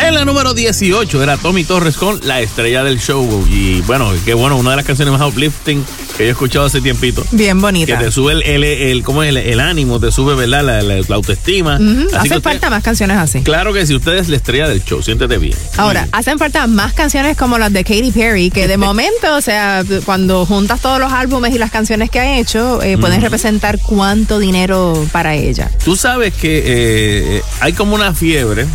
En 0.00 0.14
la 0.14 0.24
número 0.24 0.54
18 0.54 1.22
era 1.22 1.36
Tommy 1.36 1.64
Torres 1.64 1.96
con 1.96 2.20
La 2.24 2.40
Estrella 2.40 2.82
del 2.82 2.98
Show. 2.98 3.46
Y 3.48 3.80
bueno, 3.82 4.12
qué 4.24 4.34
bueno, 4.34 4.56
una 4.56 4.70
de 4.70 4.76
las 4.76 4.84
canciones 4.84 5.12
más 5.16 5.28
uplifting 5.28 5.84
que 6.16 6.22
yo 6.24 6.28
he 6.28 6.32
escuchado 6.32 6.66
hace 6.66 6.80
tiempito. 6.80 7.24
Bien 7.32 7.56
Que 7.56 7.62
bonita. 7.62 7.98
te 7.98 8.10
sube 8.10 8.32
el, 8.34 8.42
el, 8.42 8.62
el- 8.64 9.02
¿cómo 9.02 9.22
es? 9.22 9.30
El, 9.30 9.36
el 9.38 9.60
ánimo, 9.60 9.98
te 9.98 10.12
sube, 10.12 10.34
¿verdad? 10.34 10.62
La, 10.64 10.82
la- 10.82 11.02
la 11.06 11.14
autoestima. 11.16 11.74
Así 11.76 11.84
que 11.84 12.16
Hacen 12.16 12.32
usted- 12.38 12.42
falta 12.42 12.70
más 12.70 12.82
canciones 12.82 13.16
así. 13.16 13.40
Claro 13.42 13.72
que 13.72 13.84
si 13.86 13.94
usted 13.94 14.14
es 14.14 14.28
la 14.28 14.36
estrella 14.36 14.68
del 14.68 14.84
show, 14.84 15.02
siéntete 15.02 15.38
bien. 15.38 15.56
Ahora, 15.76 16.04
Y- 16.06 16.08
hacen 16.12 16.38
falta 16.38 16.66
más 16.66 16.92
canciones 16.92 17.36
como 17.36 17.58
las 17.58 17.72
de 17.72 17.82
Katy 17.84 18.12
Perry, 18.12 18.50
que 18.50 18.68
de 18.68 18.76
momento, 18.78 19.34
o 19.36 19.40
sea, 19.40 19.82
cuando 20.04 20.46
juntas 20.46 20.80
todos 20.80 21.00
los 21.00 21.12
álbumes 21.12 21.54
y 21.54 21.58
las 21.58 21.70
canciones 21.70 22.10
que 22.10 22.20
ha 22.20 22.38
hecho, 22.38 22.82
eh, 22.82 22.96
pueden 22.98 23.20
representar 23.20 23.78
cuánto 23.80 24.38
dinero 24.38 25.06
para 25.10 25.34
ella. 25.34 25.70
Tú 25.84 25.96
sabes 25.96 26.32
que 26.34 26.62
eh, 26.64 27.42
hay 27.60 27.72
como 27.72 27.94
una 27.96 28.14
fiebre 28.14 28.66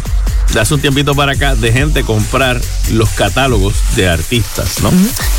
de 0.53 0.59
hace 0.59 0.73
un 0.73 0.81
tiempito 0.81 1.13
para 1.15 1.33
acá 1.33 1.55
de 1.55 1.71
gente 1.71 2.03
comprar 2.03 2.59
los 2.91 3.09
catálogos 3.11 3.75
de 3.95 4.09
artistas, 4.09 4.81
¿no? 4.81 4.91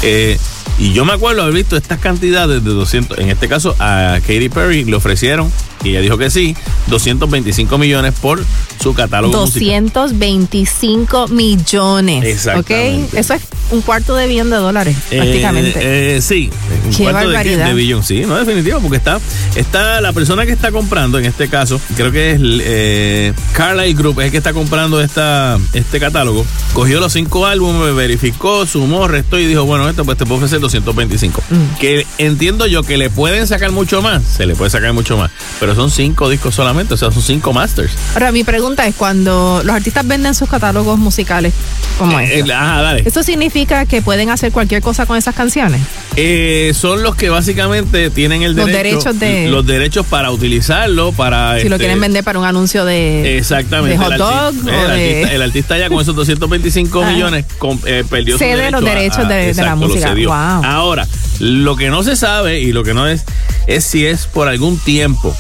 Eh, 0.03 0.39
y 0.79 0.93
yo 0.93 1.05
me 1.05 1.13
acuerdo 1.13 1.43
haber 1.43 1.55
visto 1.55 1.77
estas 1.77 1.99
cantidades 1.99 2.65
de 2.65 2.71
200, 2.71 3.19
en 3.19 3.29
este 3.29 3.49
caso 3.49 3.75
a 3.79 4.19
Katy 4.21 4.49
Perry 4.49 4.85
le 4.85 4.97
ofrecieron, 4.97 5.53
y 5.83 5.91
ella 5.91 6.01
dijo 6.01 6.19
que 6.19 6.31
sí, 6.31 6.55
225 6.89 7.79
millones 7.79 8.15
por 8.21 8.45
su 8.83 8.95
catálogo 8.95 9.33
musical. 9.41 9.91
225 9.93 11.29
millones. 11.29 12.25
Exactamente. 12.25 13.09
¿Ok? 13.09 13.15
Eso 13.15 13.35
es 13.35 13.43
un 13.71 13.83
cuarto 13.83 14.15
de 14.17 14.27
billón 14.27 14.51
de 14.51 14.57
dólares, 14.57 14.97
prácticamente. 15.09 15.79
Eh, 15.79 16.17
eh, 16.17 16.21
sí, 16.21 16.51
un 16.87 16.91
Qué 16.93 17.03
cuarto 17.05 17.21
de, 17.21 17.27
barbaridad. 17.27 17.67
de 17.67 17.75
billón, 17.75 18.03
sí, 18.03 18.23
no 18.27 18.37
definitivo, 18.37 18.81
porque 18.81 18.97
está, 18.97 19.21
está 19.55 20.01
la 20.01 20.13
persona 20.13 20.45
que 20.45 20.53
está 20.53 20.73
comprando, 20.73 21.19
en 21.19 21.25
este 21.25 21.49
caso, 21.49 21.81
creo 21.97 22.11
que 22.11 22.33
es 22.33 22.41
eh, 22.43 23.33
Carlyle 23.53 23.95
Group, 23.95 24.21
es 24.21 24.27
el 24.27 24.33
que 24.33 24.39
está 24.39 24.53
comprando 24.53 25.01
esta, 25.01 25.59
este 25.73 26.01
catálogo, 26.01 26.45
cogió 26.73 27.01
los 27.01 27.13
cinco 27.13 27.47
álbumes, 27.47 27.95
verificó, 27.95 28.67
sumó, 28.67 29.07
restó 29.09 29.39
y 29.39 29.47
dijo, 29.47 29.65
bueno, 29.65 29.89
esto 29.89 30.05
pues 30.05 30.19
te 30.19 30.25
puedo 30.25 30.37
ofrecer 30.37 30.61
225. 30.61 31.43
Mm. 31.49 31.79
Que 31.79 32.07
entiendo 32.19 32.67
yo 32.67 32.83
que 32.83 32.97
le 32.97 33.11
pueden 33.11 33.47
sacar 33.47 33.71
mucho 33.71 34.03
más, 34.03 34.23
se 34.25 34.47
le 34.47 34.57
puede 34.57 34.71
sacar 34.71 34.93
mucho 34.93 35.17
más, 35.17 35.31
pero 35.59 35.70
son 35.75 35.91
cinco 35.91 36.29
discos 36.29 36.55
solamente, 36.55 36.95
o 36.95 36.97
sea, 36.97 37.11
son 37.11 37.23
cinco 37.23 37.53
masters. 37.53 37.93
Ahora, 38.15 38.33
mi 38.33 38.45
pregunta 38.45 38.87
es, 38.87 38.95
cuando 38.95 39.63
los 39.65 39.75
artistas 39.75 40.07
venden 40.07 40.35
sus 40.35 40.49
catálogos 40.49 40.99
musicales, 40.99 41.53
como 41.99 42.19
Eh, 42.21 42.39
este, 42.41 42.53
ajá, 42.53 42.83
dale. 42.83 43.03
¿eso 43.07 43.23
significa 43.23 43.87
que 43.87 44.03
pueden 44.03 44.31
hacer 44.31 44.53
cualquier 44.53 44.81
cosa 44.83 45.07
con 45.07 45.17
esas 45.17 45.35
canciones? 45.35 45.81
Eh, 46.17 46.73
son 46.75 47.03
los 47.03 47.15
que 47.15 47.29
básicamente 47.31 48.11
tienen 48.11 48.43
el 48.43 48.55
Los 48.55 48.67
derecho, 48.67 48.99
derechos 49.13 49.19
de- 49.21 49.49
los 49.49 49.67
derechos 49.67 50.07
para 50.07 50.31
utilizarlo, 50.31 51.13
para 51.13 51.59
Si 51.61 51.69
lo 51.69 51.77
este, 51.77 51.85
quieren 51.87 52.01
vender 52.01 52.25
para 52.25 52.39
un 52.39 52.45
anuncio 52.45 52.85
de, 52.85 53.37
Exactamente. 53.39 53.97
de 53.97 53.99
hot 53.99 54.13
el, 54.13 54.19
de- 54.65 54.73
artista, 54.75 55.33
el 55.35 55.43
artista 55.43 55.79
ya 55.79 55.89
con 55.89 56.01
esos 56.01 56.15
225 56.17 57.03
Ah. 57.03 57.11
millones 57.11 57.45
com- 57.59 57.79
eh, 57.87 58.05
perdió 58.09 58.35
su 58.35 58.39
Cede 58.41 58.57
derecho 58.57 58.71
los 58.81 58.83
a- 58.83 58.95
derechos 58.95 59.19
a- 59.19 59.25
de- 59.25 59.35
de 59.35 59.43
la 59.45 59.49
exacto, 59.51 59.81
lo 59.81 59.89
música. 59.89 60.09
cedió. 60.09 60.29
Wow. 60.31 60.65
Ahora, 60.65 61.07
lo 61.39 61.77
que 61.77 61.91
no 61.91 62.03
se 62.03 62.17
sabe 62.17 62.61
y 62.61 62.73
lo 62.73 62.83
que 62.83 62.95
no 62.95 63.07
es 63.07 63.25
es 63.67 63.85
si 63.85 64.05
es 64.07 64.27
por 64.27 64.49
algún 64.49 64.79
tiempo. 64.79 65.35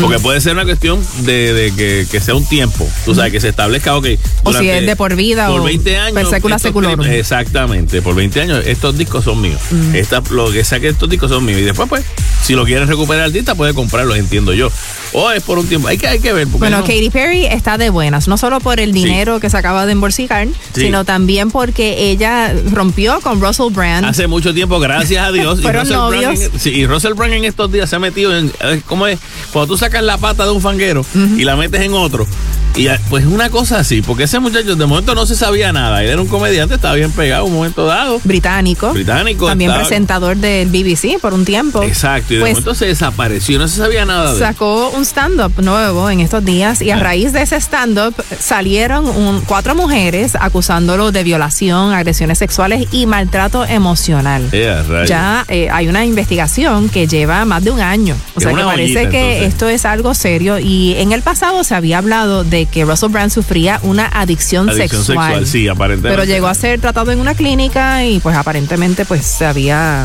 Porque 0.00 0.18
Mm. 0.18 0.22
puede 0.22 0.40
ser 0.40 0.52
una 0.52 0.64
cuestión 0.64 1.04
de, 1.22 1.52
de 1.52 1.72
que, 1.74 2.06
que 2.10 2.20
sea 2.20 2.34
un 2.34 2.44
tiempo. 2.48 2.88
Tú 3.04 3.14
sabes, 3.14 3.32
que 3.32 3.40
se 3.40 3.48
establezca, 3.48 3.96
ok. 3.96 4.06
O 4.44 4.52
si 4.52 4.68
es 4.70 4.86
de 4.86 4.96
por 4.96 5.16
vida 5.16 5.48
por 5.48 5.60
o 5.60 5.64
20 5.64 5.96
años. 5.98 6.14
Exactamente, 7.18 8.00
por 8.02 8.14
20 8.14 8.40
años 8.40 8.62
estos 8.66 8.96
discos 8.96 9.24
son 9.24 9.40
míos. 9.40 9.60
Mm. 9.70 9.94
Esta- 9.96 10.22
lo 10.30 10.50
que 10.52 10.62
saque 10.64 10.88
estos 10.88 11.08
discos 11.10 11.30
son 11.30 11.44
míos. 11.44 11.60
Y 11.60 11.64
después, 11.64 11.88
pues, 11.88 12.04
si 12.50 12.56
lo 12.56 12.64
quiere 12.64 12.84
recuperar 12.84 13.26
el 13.26 13.30
artista, 13.30 13.54
puede 13.54 13.74
comprarlos, 13.74 14.16
entiendo 14.16 14.52
yo. 14.52 14.70
O 15.12 15.30
es 15.30 15.40
por 15.42 15.56
un 15.58 15.68
tiempo. 15.68 15.86
Hay 15.86 15.98
que, 15.98 16.08
hay 16.08 16.18
que 16.18 16.32
ver. 16.32 16.46
Bueno, 16.48 16.78
no- 16.78 16.82
Katy 16.84 17.10
Perry 17.10 17.46
está 17.46 17.78
de 17.78 17.90
buenas, 17.90 18.26
no 18.26 18.36
solo 18.36 18.58
por 18.58 18.80
el 18.80 18.92
dinero 18.92 19.38
que 19.38 19.48
se 19.50 19.56
acaba 19.56 19.86
de 19.86 19.92
embolsicar, 19.92 20.48
Sí. 20.74 20.80
sino 20.82 21.04
también 21.04 21.52
porque 21.52 22.10
ella 22.10 22.52
rompió 22.72 23.20
con 23.20 23.40
Russell 23.40 23.72
Brand. 23.72 24.04
Hace 24.04 24.26
mucho 24.26 24.52
tiempo, 24.52 24.80
gracias 24.80 25.24
a 25.24 25.30
Dios. 25.30 25.60
y, 25.60 25.62
Russell 25.62 25.72
Brand 25.72 25.90
novios. 25.90 26.40
en, 26.40 26.58
sí, 26.58 26.70
y 26.70 26.86
Russell 26.86 27.12
Brand 27.14 27.34
en 27.34 27.44
estos 27.44 27.70
días 27.70 27.88
se 27.88 27.94
ha 27.94 27.98
metido 28.00 28.36
en. 28.36 28.50
eh, 28.62 28.82
¿Cómo 28.86 29.06
es? 29.06 29.20
Cuando 29.52 29.72
tú 29.74 29.78
sacas 29.78 30.02
la 30.02 30.18
pata 30.18 30.44
de 30.44 30.50
un 30.50 30.60
fanguero 30.60 31.04
y 31.36 31.44
la 31.44 31.54
metes 31.54 31.80
en 31.82 31.92
otro. 31.94 32.26
Y 32.76 32.86
ah, 32.86 33.00
pues 33.10 33.26
una 33.26 33.50
cosa 33.50 33.80
así, 33.80 34.00
porque 34.00 34.24
ese 34.24 34.38
muchacho 34.38 34.76
de 34.76 34.86
momento 34.86 35.14
no 35.16 35.26
se 35.26 35.34
sabía 35.34 35.72
nada. 35.72 36.02
Él 36.04 36.10
era 36.10 36.20
un 36.20 36.28
comediante, 36.28 36.76
estaba 36.76 36.94
bien 36.94 37.10
pegado 37.10 37.44
un 37.44 37.52
momento 37.52 37.84
dado. 37.84 38.20
británico. 38.24 38.92
Británico, 38.92 39.46
También 39.48 39.70
estaba- 39.70 39.86
presentador 39.86 40.36
del 40.36 40.68
BBC 40.68 41.18
por 41.20 41.34
un 41.34 41.44
tiempo. 41.44 41.82
Exacto, 41.82 42.32
y 42.34 42.38
de 42.40 42.50
Pues, 42.52 42.52
momento 42.54 42.74
se 42.74 42.86
desapareció, 42.86 43.58
no 43.58 43.68
se 43.68 43.76
sabía 43.78 44.04
nada 44.04 44.34
de. 44.34 44.38
Sacó 44.38 44.90
un 44.90 45.04
stand-up 45.04 45.52
nuevo 45.62 46.10
en 46.10 46.20
estos 46.20 46.44
días 46.44 46.80
y 46.82 46.90
a 46.90 46.96
raíz 46.98 47.32
de 47.32 47.42
ese 47.42 47.56
stand-up 47.60 48.14
salieron 48.38 49.06
un- 49.06 49.40
cuatro 49.42 49.74
mujeres 49.74 50.36
acusándolo 50.38 51.12
de 51.12 51.22
violación, 51.24 51.92
agresiones 51.92 52.38
sexuales 52.38 52.86
y 52.92 53.06
maltrato 53.06 53.64
emocional. 53.64 54.48
Eh. 54.52 55.04
Ya 55.06 55.44
eh, 55.48 55.68
hay 55.70 55.88
una 55.88 56.04
investigación 56.04 56.88
que 56.88 57.06
lleva 57.06 57.44
más 57.44 57.64
de 57.64 57.70
un 57.70 57.80
año. 57.80 58.16
O 58.34 58.40
sea 58.40 58.52
que 58.54 58.62
parece 58.62 59.08
que 59.08 59.20
entonces. 59.36 59.48
esto 59.54 59.68
es 59.68 59.84
algo 59.84 60.14
serio 60.14 60.58
y 60.58 60.94
en 60.98 61.12
el 61.12 61.22
pasado 61.22 61.64
se 61.64 61.74
había 61.74 61.98
hablado 61.98 62.44
de 62.44 62.66
que 62.66 62.84
Russell 62.84 63.10
Brand 63.10 63.30
sufría 63.30 63.78
una 63.82 64.06
adicción, 64.06 64.68
Adicción 64.70 65.04
sexual, 65.04 65.46
sí, 65.46 65.68
aparentemente. 65.68 66.16
Pero 66.16 66.24
llegó 66.24 66.46
a 66.48 66.54
ser 66.54 66.80
tratado 66.80 67.10
en 67.12 67.20
una 67.20 67.34
clínica 67.34 68.04
y 68.04 68.20
pues 68.20 68.36
aparentemente 68.36 69.04
pues 69.04 69.24
se 69.24 69.44
había 69.46 70.04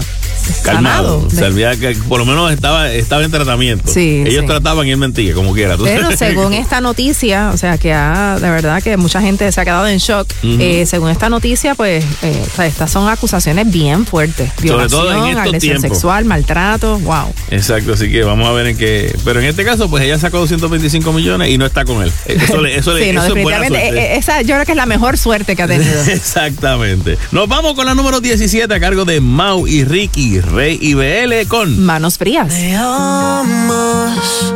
Calmado. 0.64 1.28
olvida 1.44 1.76
que 1.76 1.96
por 2.08 2.20
lo 2.20 2.26
menos 2.26 2.52
estaba, 2.52 2.92
estaba 2.92 3.24
en 3.24 3.32
tratamiento. 3.32 3.92
Sí, 3.92 4.24
Ellos 4.26 4.42
sí. 4.42 4.48
trataban 4.48 4.88
y 4.88 4.92
él 4.92 4.98
mentía, 4.98 5.34
como 5.34 5.54
quiera. 5.54 5.78
Pero 5.82 6.16
según 6.18 6.54
esta 6.54 6.82
noticia, 6.82 7.52
o 7.54 7.58
sea, 7.58 7.78
que 7.78 7.94
ha, 7.94 8.38
de 8.40 8.50
verdad 8.50 8.82
que 8.82 8.98
mucha 8.98 9.22
gente 9.22 9.52
se 9.52 9.62
ha 9.62 9.64
quedado 9.66 9.88
en 9.88 9.98
shock. 10.00 10.28
Eh, 10.44 10.86
según 10.86 11.10
esta 11.10 11.30
noticia, 11.30 11.76
pues, 11.76 12.04
eh, 12.24 12.44
o 12.52 12.56
sea, 12.56 12.66
estas 12.66 12.92
son 12.92 13.08
acusaciones 13.10 13.70
bien 13.72 14.06
fuertes. 14.06 14.52
Sobre 14.66 14.88
todo 14.88 15.10
en 15.12 15.16
Violación, 15.24 15.38
agresión 15.38 15.60
tiempos. 15.82 15.82
sexual, 15.98 16.26
maltrato, 16.26 17.00
wow. 17.00 17.34
Exacto, 17.52 17.94
así 17.94 18.12
que 18.12 18.24
vamos 18.24 18.48
a 18.48 18.52
ver 18.52 18.68
en 18.68 18.78
qué. 18.78 19.16
Pero 19.24 19.40
en 19.40 19.46
este 19.48 19.64
caso, 19.66 19.90
pues 19.90 20.04
ella 20.04 20.18
sacó 20.20 20.40
225 20.40 21.12
millones 21.14 21.50
y 21.50 21.58
no 21.58 21.66
está 21.66 21.86
con 21.86 22.02
él. 22.04 22.12
Eso 22.28 22.62
le, 22.62 22.78
eso 22.78 22.94
le, 22.94 23.04
sí, 23.06 23.12
no, 23.14 23.24
eso 23.24 23.36
es 23.36 23.44
buena 23.44 23.60
definitivamente. 23.60 23.80
suerte. 23.80 24.14
eh, 24.14 24.18
esa 24.18 24.42
yo 24.42 24.56
creo 24.56 24.66
que 24.66 24.72
es 24.72 24.78
la 24.78 24.86
mejor 24.86 25.18
suerte 25.18 25.56
que 25.56 25.64
ha 25.64 25.68
tenido. 25.68 26.02
Exactamente. 26.08 27.18
Nos 27.32 27.48
vamos 27.48 27.74
con 27.74 27.86
la 27.86 27.96
número 27.96 28.20
17 28.22 28.74
a 28.74 28.80
cargo 28.80 29.06
de 29.06 29.22
Mau 29.22 29.68
y 29.68 29.84
Ricky, 29.84 30.35
Rey 30.42 30.78
y 30.82 30.94
BL 30.94 31.48
con 31.48 31.84
Manos 31.86 32.18
frías. 32.18 32.48
Me 32.48 32.76
amas, 32.76 34.54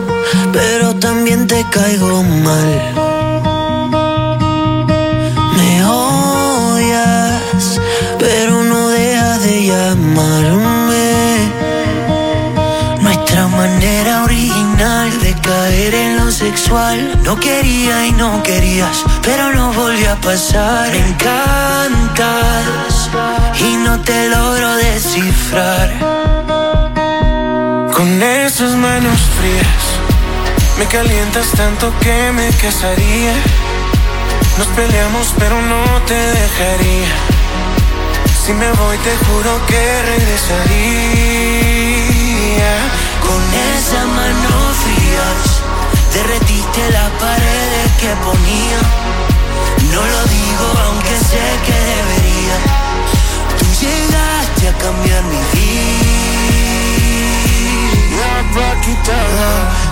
pero 0.51 0.95
también 0.95 1.47
te 1.47 1.65
caigo 1.69 2.23
mal. 2.23 2.93
Me 5.55 5.85
odias, 5.85 7.79
pero 8.17 8.63
no 8.63 8.89
dejas 8.89 9.43
de 9.43 9.67
llamarme. 9.67 11.51
Nuestra 13.01 13.47
manera 13.47 14.23
original 14.23 15.19
de 15.21 15.33
caer 15.41 15.93
en 15.93 16.17
lo 16.17 16.31
sexual. 16.31 17.19
No 17.23 17.39
quería 17.39 18.07
y 18.07 18.11
no 18.11 18.43
querías, 18.43 19.03
pero 19.21 19.53
no 19.53 19.71
volvió 19.73 20.11
a 20.11 20.15
pasar. 20.15 20.89
Me 20.91 20.99
encantas 21.09 22.59
y 23.59 23.75
no 23.77 23.99
te 24.01 24.29
logro 24.29 24.75
descifrar. 24.75 25.89
Con 27.93 28.23
esas 28.23 28.75
manos 28.75 29.19
frías 29.37 29.83
Me 30.77 30.85
calientas 30.85 31.51
tanto 31.51 31.91
que 31.99 32.31
me 32.31 32.49
casaría. 32.53 33.33
Nos 34.57 34.67
peleamos 34.67 35.33
pero 35.37 35.61
no 35.61 35.83
te 36.05 36.15
dejaría. 36.15 37.09
Si 38.45 38.53
me 38.53 38.71
voy 38.71 38.97
te 38.97 39.17
juro 39.25 39.65
que 39.67 40.01
regresaría. 40.13 40.69
Con 43.21 43.41
esas 43.75 44.05
manos 44.07 44.77
frías 44.83 45.61
Derretiste 46.13 46.91
las 46.91 47.09
paredes 47.21 47.91
que 47.99 48.15
ponía. 48.25 48.79
No 49.91 50.01
lo 50.01 50.23
digo 50.25 50.67
aunque 50.85 51.15
sé 51.17 51.45
que 51.65 51.73
a 51.73 52.18
cambiar 54.79 55.23
mi 55.25 55.37
vida. 55.53 55.69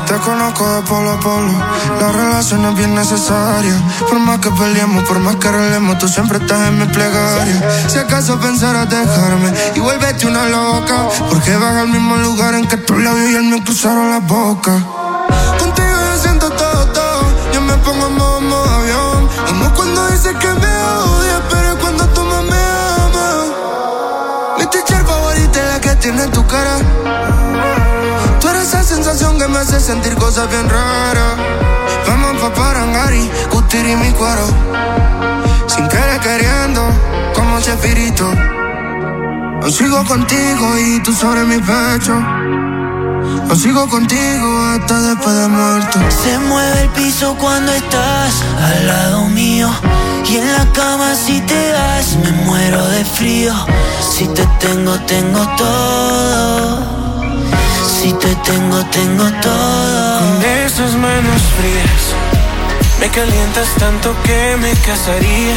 Te 0.08 0.13
conozco 0.15 0.67
de 0.76 0.82
polo 0.84 1.12
a 1.12 1.19
polo. 1.19 1.52
La 2.00 2.12
relación 2.12 2.65
es 2.65 2.76
bien 2.76 2.95
necesaria. 2.95 3.73
Por 4.10 4.19
más 4.19 4.39
que 4.39 4.50
peleemos, 4.52 5.04
por 5.04 5.19
más 5.19 5.36
que 5.36 5.47
arreglemos, 5.47 5.97
tú 5.97 6.08
siempre 6.08 6.38
estás 6.38 6.67
en 6.67 6.80
mi 6.80 6.86
plegaria. 6.86 7.69
Si 7.88 7.97
acaso 7.97 8.39
pensaras 8.39 8.89
dejarme 8.89 9.54
y 9.76 9.80
vuélvete 9.80 10.28
una 10.28 10.45
loca. 10.47 11.10
Porque 11.30 11.56
vas 11.58 11.76
al 11.76 11.89
mismo 11.89 12.15
lugar 12.17 12.56
en 12.56 12.67
que 12.67 12.78
tus 12.78 12.97
labios 12.97 13.30
y 13.32 13.36
el 13.36 13.43
mío 13.43 13.60
cruzaron 13.63 14.10
la 14.10 14.19
boca. 14.19 14.82
Que 29.38 29.47
me 29.47 29.60
hace 29.60 29.80
sentir 29.80 30.15
cosas 30.15 30.50
bien 30.50 30.67
raras. 30.69 31.36
Vamos 32.08 32.41
pa' 32.41 32.54
Parangari, 32.54 33.30
Gutiri 33.52 33.95
mi 33.95 34.12
cuero. 34.12 34.47
Sin 35.67 35.88
querer 35.88 36.19
queriendo, 36.19 36.82
como 37.36 37.60
Chespirito. 37.60 38.32
Yo 39.62 39.69
sigo 39.69 40.04
contigo 40.06 40.78
y 40.78 41.00
tú 41.04 41.13
sobre 41.13 41.43
mi 41.43 41.58
pecho. 41.60 42.15
Yo 43.50 43.56
sigo 43.56 43.88
contigo 43.89 44.47
hasta 44.73 45.02
después 45.02 45.36
de 45.36 45.47
muerto. 45.47 46.00
Se 46.23 46.39
mueve 46.39 46.82
el 46.82 46.89
piso 46.89 47.36
cuando 47.36 47.71
estás 47.73 48.34
al 48.62 48.88
lado 48.88 49.26
mío. 49.26 49.69
Y 50.26 50.38
en 50.38 50.52
la 50.52 50.65
cama 50.73 51.15
si 51.15 51.41
te 51.41 51.71
das 51.71 52.15
me 52.23 52.32
muero 52.45 52.88
de 52.88 53.06
frío. 53.06 53.54
Si 54.00 54.28
te 54.28 54.45
tengo, 54.60 54.93
tengo 55.02 55.45
todo. 55.58 57.07
Si 58.00 58.14
te 58.14 58.36
tengo, 58.36 58.86
tengo 58.92 59.24
todo. 59.42 60.20
Con 60.20 60.46
esas 60.64 60.94
manos 60.96 61.42
frías, 61.58 62.14
me 63.00 63.10
calientas 63.10 63.70
tanto 63.80 64.16
que 64.24 64.56
me 64.62 64.72
casaría. 64.86 65.56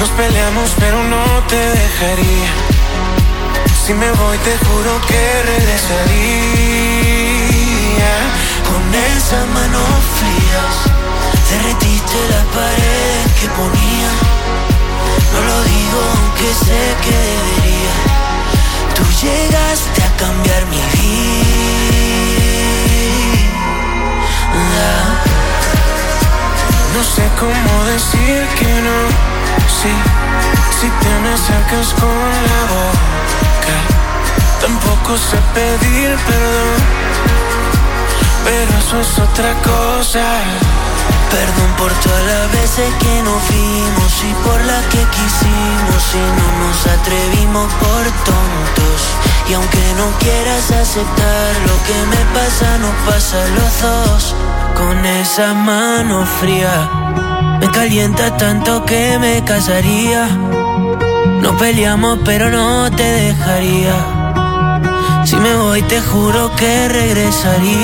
Nos 0.00 0.08
peleamos, 0.10 0.70
pero 0.80 1.00
no 1.04 1.24
te 1.46 1.54
dejaría. 1.54 2.50
Si 3.86 3.94
me 3.94 4.10
voy, 4.10 4.38
te 4.38 4.58
juro 4.66 5.00
que 5.06 5.42
regresaría. 5.52 6.14
Con 8.68 8.82
esas 9.16 9.46
manos 9.54 9.88
frías, 10.18 10.74
derretiste 11.48 12.18
las 12.30 12.33
cómo 27.38 27.84
decir 27.84 28.46
que 28.58 28.72
no. 28.86 28.98
Sí, 29.68 29.94
si 30.80 30.88
te 30.88 31.12
me 31.22 31.30
acercas 31.32 31.94
con 31.94 32.18
la 32.48 32.62
boca. 32.74 33.76
Tampoco 34.60 35.16
sé 35.16 35.38
pedir 35.54 36.16
perdón. 36.26 36.80
Pero 38.44 38.78
eso 38.78 39.00
es 39.00 39.18
otra 39.18 39.52
cosa. 39.62 40.24
Perdón 41.30 41.70
por 41.78 41.92
todas 41.94 42.24
las 42.24 42.52
veces 42.52 42.88
que 43.00 43.22
nos 43.22 43.42
fuimos 43.42 44.12
y 44.22 44.32
por 44.46 44.64
las 44.64 44.84
que 44.86 45.02
quisimos 45.16 46.02
y 46.14 46.24
no 46.38 46.48
nos 46.62 46.86
atrevimos 46.86 47.72
por 47.74 48.04
tontos. 48.24 49.00
Y 49.48 49.54
aunque 49.54 49.84
no 49.98 50.06
quieras 50.18 50.70
aceptar 50.70 51.50
lo 51.66 51.76
que 51.86 51.98
me 52.12 52.24
pasa, 52.38 52.78
nos 52.78 52.94
pasa 53.04 53.42
a 53.42 53.48
los 53.48 53.82
dos. 53.82 54.34
Con 54.74 55.04
esa 55.04 55.54
mano 55.54 56.24
fría, 56.40 56.88
me 57.60 57.70
calienta 57.70 58.36
tanto 58.36 58.84
que 58.84 59.18
me 59.18 59.42
casaría. 59.44 60.28
No 61.42 61.56
peleamos, 61.58 62.18
pero 62.24 62.50
no 62.50 62.90
te 62.90 63.02
dejaría. 63.04 64.24
Si 65.24 65.36
me 65.36 65.54
voy, 65.56 65.82
te 65.82 66.00
juro 66.00 66.54
que 66.56 66.88
regresaría. 66.88 67.74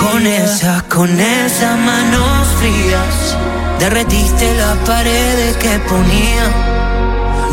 Con 0.00 0.26
esa, 0.26 0.82
con 0.88 1.20
esas 1.20 1.78
manos 1.78 2.48
frías, 2.58 3.36
derretiste 3.78 4.54
las 4.56 4.76
paredes 4.78 5.56
que 5.56 5.78
ponía. 5.88 6.50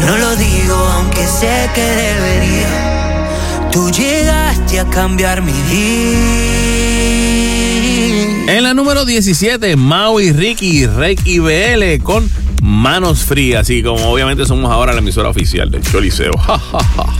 No 0.06 0.18
lo 0.18 0.36
digo, 0.36 0.76
aunque 0.76 1.26
sé 1.28 1.70
que 1.74 1.84
debería. 1.84 3.70
Tú 3.72 3.90
llegaste 3.90 4.80
a 4.82 4.86
cambiar 4.86 5.42
mi 5.42 5.54
vida. 5.54 6.61
En 8.48 8.64
la 8.64 8.74
número 8.74 9.06
17, 9.06 9.76
Maui, 9.76 10.32
Ricky, 10.32 10.86
Rey 10.86 11.18
y 11.24 11.40
BL 11.40 12.04
con 12.04 12.30
Manos 12.62 13.24
Frías. 13.24 13.70
Y 13.70 13.82
como 13.84 14.06
obviamente 14.06 14.46
somos 14.46 14.72
ahora 14.72 14.94
la 14.94 15.00
emisora 15.00 15.30
oficial 15.30 15.70
del 15.70 15.84
Choliseo. 15.84 16.32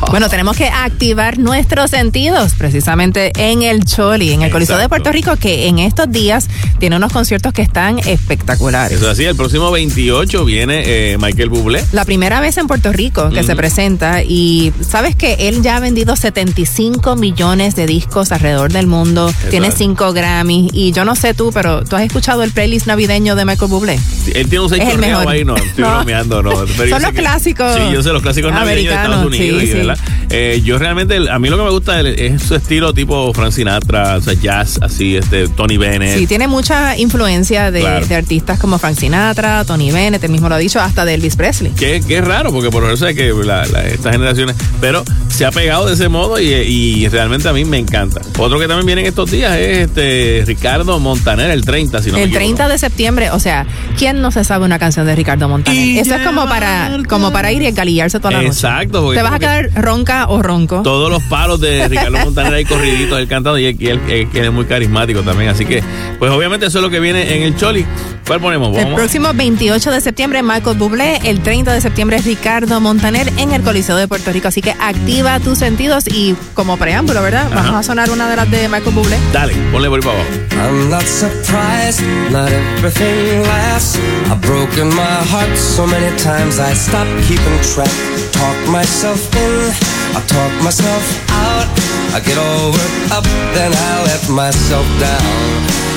Bueno, 0.10 0.28
tenemos 0.28 0.58
que 0.58 0.68
activar 0.68 1.38
nuestros 1.38 1.92
sentidos 1.92 2.54
precisamente 2.58 3.32
en 3.38 3.62
el 3.62 3.86
Choli, 3.86 4.34
en 4.34 4.42
el 4.42 4.52
Coliseo 4.52 4.78
de. 4.78 4.90
Puerto 4.90 5.10
Rico, 5.10 5.38
que 5.38 5.68
en 5.68 5.80
estos 5.80 6.12
días 6.12 6.50
tiene 6.80 6.98
unos 6.98 7.14
conciertos 7.14 7.54
que 7.54 7.62
están 7.62 8.00
espectaculares. 8.00 8.98
Eso 8.98 9.06
es 9.06 9.12
así, 9.14 9.24
el 9.24 9.38
próximo 9.38 9.72
28 9.72 10.44
viene 10.44 10.84
eh, 10.86 11.18
Michael 11.18 11.48
Bublé. 11.48 11.86
La 11.94 12.04
primera 12.04 12.42
vez 12.42 12.58
en 12.58 12.68
Puerto 12.68 12.92
Rico 12.92 13.30
que 13.30 13.44
se 13.44 13.56
presenta 13.56 14.22
y 14.22 14.74
sabes 14.82 15.16
que 15.16 15.48
él 15.48 15.62
ya 15.62 15.78
ha 15.78 15.80
vendido 15.80 16.18
75 16.18 17.16
millones 17.16 17.78
de 17.78 17.86
discos 17.86 18.34
alrededor 18.34 18.74
del 18.74 18.88
mundo, 18.88 19.34
tiene 19.50 19.68
es. 19.68 19.76
5 19.76 20.12
Grammys 20.12 20.72
y 20.74 20.92
yo 20.92 21.06
no 21.06 21.16
sé 21.16 21.34
tú, 21.34 21.52
pero 21.54 21.86
tú 21.86 21.96
has 21.96 22.04
escuchado 22.04 22.44
el 22.44 22.52
playlist 22.52 22.88
navideño 22.88 23.38
de 23.38 23.46
Michael 23.46 23.72
Bublé. 23.72 24.00
Él 24.36 24.50
tiene 24.50 24.66
un 24.66 24.74
Es 24.74 24.90
el 24.90 24.98
mejor. 24.98 25.31
Ahí, 25.32 25.44
no, 25.46 25.56
estoy 25.56 25.84
bromeando, 25.84 26.42
no. 26.44 26.52
Pero 26.78 26.90
Son 26.92 27.02
los 27.02 27.12
que- 27.12 27.20
clásicos 27.20 27.76
Sí, 27.76 27.82
yo 27.94 28.04
sé 28.04 28.12
los 28.14 28.22
clásicos 28.22 28.52
navideños 28.52 28.84
de 28.84 28.90
Estados 29.02 29.18
americanos, 29.24 29.26
Unidos. 29.40 29.60
sí, 29.62 29.66
y, 29.66 29.72
sí. 29.72 29.78
¿verdad? 29.78 29.98
Eh, 30.32 30.62
yo 30.64 30.78
realmente, 30.78 31.18
a 31.30 31.40
mí 31.40 31.50
lo 31.50 31.58
que 31.58 31.64
me 31.64 31.70
gusta 31.72 32.00
es, 32.02 32.42
su 32.44 32.56
estilo 32.56 32.94
tipo 32.94 33.34
Frank 33.34 33.52
Sinatra, 33.52 34.18
o 34.18 34.22
sea, 34.22 34.34
jazz, 34.34 34.80
así, 34.82 35.18
este, 35.18 35.48
Tony 35.50 35.78
Bennett. 35.78 36.18
Sí, 36.18 36.28
tiene 36.28 36.48
mucha 36.48 36.98
influencia 36.98 37.70
de, 37.72 37.82
Claro. 37.82 38.06
de 38.06 38.16
artistas 38.16 38.60
como 38.60 38.78
Frank 38.80 38.96
Sinatra, 38.98 39.66
Tony 39.66 39.92
Bennett, 39.92 40.24
él 40.24 40.32
mismo 40.32 40.48
lo 40.50 40.56
ha 40.56 40.58
dicho, 40.58 40.80
hasta 40.80 41.04
de 41.06 41.16
Elvis 41.16 41.36
Presley. 41.36 41.72
Que, 41.74 42.02
que 42.02 42.18
es 42.20 42.26
raro, 42.26 42.52
porque 42.52 42.70
por 42.70 42.90
eso 42.92 43.08
es 43.08 43.16
que 43.16 43.34
la- 43.46 43.66
la- 43.66 43.84
estas 43.88 44.14
generaciones, 44.14 44.56
pero 44.80 45.04
se 45.30 45.46
ha 45.46 45.52
pegado 45.52 45.86
de 45.88 45.94
ese 45.96 46.08
modo 46.10 46.40
y, 46.40 46.48
y 46.54 47.08
realmente 47.10 47.50
a 47.50 47.54
mí 47.54 47.66
me 47.66 47.78
encanta. 47.78 48.22
Otro 48.38 48.60
que 48.60 48.68
también 48.68 48.86
viene 48.86 49.02
en 49.02 49.08
estos 49.08 49.32
días 49.32 49.58
es 49.58 49.88
este 49.88 50.44
Ricardo 50.46 51.00
Montaner, 51.00 51.50
el 51.52 51.66
30, 51.66 52.02
si 52.02 52.08
no 52.10 52.14
me 52.16 52.24
el 52.24 52.30
equivoco. 52.30 52.46
30 52.46 52.68
de 52.70 52.78
septiembre, 52.78 53.32
o 53.32 53.40
sea, 53.40 53.66
¿quién 53.98 54.22
no 54.22 54.32
se 54.32 54.44
sabe 54.44 54.66
una 54.66 54.80
canción 54.80 55.06
de 55.06 55.16
Ricardo 55.16 55.50
Montaner? 55.50 55.80
Y 55.82 56.00
Eso 56.00 56.16
es 56.16 56.22
como 56.26 56.48
para, 56.48 57.00
como 57.10 57.32
para 57.32 57.52
ir 57.52 57.62
y 57.64 57.68
engalillarse 57.68 58.20
toda 58.20 58.32
la 58.32 58.38
noche. 58.38 58.50
Exacto, 58.50 59.12
Te 59.14 59.22
vas 59.22 59.34
a 59.34 59.40
quedar 59.40 59.70
ronca 59.76 60.21
o 60.28 60.42
ronco. 60.42 60.82
todos 60.84 61.10
los 61.10 61.22
palos 61.24 61.60
de 61.62 61.88
Ricardo 61.90 62.18
Montaner 62.20 62.54
ahí 62.54 62.66
corriditos, 62.66 63.20
él 63.20 63.28
cantando 63.28 63.58
y 63.60 63.66
él, 63.66 63.76
y 63.80 63.88
él- 63.88 64.02
él- 64.10 64.28
él 64.34 64.46
es 64.46 64.52
muy 64.52 64.66
carismático 64.66 65.22
también. 65.22 65.50
Así 65.50 65.66
que, 65.66 65.84
pues 66.20 66.32
obviamente 66.32 66.66
eso 66.66 66.80
es 66.80 66.84
lo 66.84 66.90
que 66.90 67.00
viene 67.00 67.36
en 67.36 67.44
el 67.44 67.56
Choli. 67.56 67.86
¿Cuál 68.28 68.40
ponemos? 68.40 68.70
El 68.78 68.84
Vamos. 68.86 69.00
próximo 69.00 69.30
28 69.34 69.92
de 69.92 70.00
septiembre, 70.00 70.42
Michael 70.44 70.78
Bublé. 70.78 71.18
El 71.26 71.42
30 71.42 71.74
de 71.74 71.82
septiembre, 71.82 72.20
Ricardo 72.20 72.80
Montaner 72.80 73.32
en 73.38 73.52
el 73.52 73.62
Coliseo 73.62 73.98
de 73.98 74.08
Puerto 74.08 74.32
Rico. 74.32 74.48
Así 74.48 74.62
que 74.62 74.72
activa 74.80 75.40
tus 75.40 75.58
sentidos 75.58 76.06
y 76.08 76.36
como 76.54 76.78
preámbulo, 76.78 77.22
¿verdad? 77.22 77.50
Vamos 77.54 77.76
a 77.76 77.84
sonar 77.84 78.10
una 78.10 78.30
de 78.30 78.36
las 78.38 78.50
de 78.50 78.70
Michael 78.70 78.96
Bublé. 78.96 79.18
Dale, 79.34 79.54
ponle 79.72 79.90
por 79.90 80.00
ahí 80.00 80.06
para 80.06 80.16
abajo. 80.18 80.30
I'm 80.70 80.90
not 80.90 81.04
surprised, 81.04 82.02
not 82.32 82.50
everything 82.52 83.42
lasts. 83.44 83.98
I've 84.30 84.40
broken 84.42 84.90
my 84.90 85.02
heart 85.30 85.58
so 85.58 85.86
many 85.88 86.16
times 86.18 86.60
I 86.60 86.74
stopped 86.76 87.10
keeping 87.28 87.60
track. 87.74 87.90
Talk 88.32 88.56
myself 88.72 89.20
in, 89.36 90.11
I 90.14 90.20
talk 90.28 90.54
myself 90.64 91.04
out. 91.32 91.68
I 92.12 92.20
get 92.20 92.38
all 92.38 92.72
worked 92.76 93.12
up, 93.16 93.24
then 93.56 93.72
I 93.72 93.92
let 94.04 94.24
myself 94.28 94.84
down. 95.00 95.48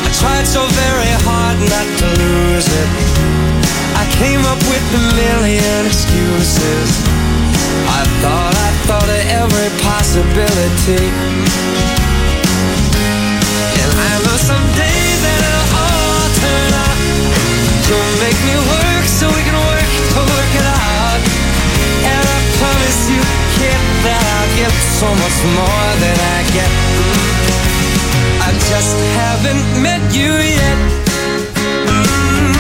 I 0.07 0.11
tried 0.15 0.47
so 0.47 0.63
very 0.87 1.11
hard 1.27 1.59
not 1.67 1.89
to 1.99 2.07
lose 2.23 2.69
it. 2.71 2.91
I 3.99 4.05
came 4.15 4.43
up 4.47 4.63
with 4.71 4.87
a 4.95 5.03
million 5.19 5.87
excuses. 5.91 6.91
I 7.91 8.03
thought, 8.23 8.55
I 8.55 8.71
thought 8.87 9.11
of 9.11 9.23
every 9.43 9.71
possibility. 9.83 11.11
And 13.83 13.91
I 13.99 14.13
know 14.23 14.39
someday 14.39 15.03
that 15.25 15.39
it'll 15.43 15.71
all 15.83 16.27
turn 16.39 16.71
out. 16.87 16.99
You'll 17.91 18.15
make 18.23 18.39
me 18.47 18.57
work 18.63 19.05
so 19.11 19.27
we 19.35 19.43
can 19.43 19.54
get 24.57 24.71
so 24.71 25.09
much 25.23 25.39
more 25.59 25.89
than 26.03 26.17
I 26.37 26.39
get. 26.55 26.71
I 28.47 28.51
just 28.71 28.97
haven't 29.19 29.65
met 29.83 30.03
you 30.15 30.31
yet. 30.31 30.79
Mm-hmm. 31.89 32.55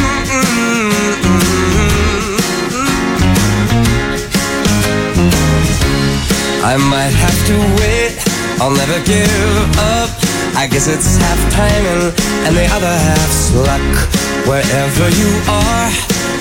I 6.64 6.76
might 6.90 7.14
have 7.24 7.38
to 7.50 7.56
wait, 7.78 8.16
I'll 8.60 8.74
never 8.74 8.98
give 9.04 9.78
up. 9.94 10.10
I 10.56 10.66
guess 10.66 10.86
it's 10.88 11.16
half 11.18 11.40
timing 11.52 12.12
and 12.46 12.56
the 12.56 12.66
other 12.74 12.94
half's 13.06 13.54
luck. 13.54 14.08
Wherever 14.48 15.06
you 15.20 15.30
are, 15.48 15.90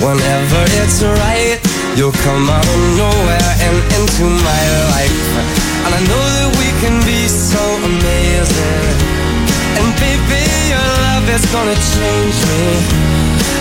whenever 0.01 0.61
it's 0.81 1.03
right, 1.03 1.59
you'll 1.97 2.15
come 2.25 2.49
out 2.49 2.65
of 2.65 2.81
nowhere 2.97 3.51
and 3.69 3.77
into 3.97 4.25
my 4.25 4.63
life. 4.97 5.25
And 5.85 5.91
I 5.93 6.01
know 6.09 6.25
that 6.37 6.49
we 6.57 6.69
can 6.81 6.97
be 7.05 7.29
so 7.29 7.61
amazing. 7.85 8.97
And 9.77 9.87
baby, 10.01 10.41
your 10.73 10.87
love 11.05 11.25
is 11.29 11.45
gonna 11.53 11.77
change 11.93 12.37
me. 12.49 12.65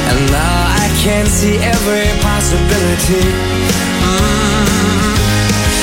And 0.08 0.18
now 0.32 0.56
I 0.80 0.86
can 1.04 1.26
see 1.28 1.60
every 1.60 2.08
possibility. 2.24 3.26
Mm. 4.00 5.12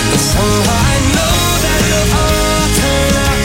And 0.09 0.21
somehow 0.33 0.79
I 0.93 0.97
know 1.13 1.37
that 1.65 1.79
it'll 1.85 2.09
all 2.17 2.65
turn 2.81 3.13
out. 3.29 3.41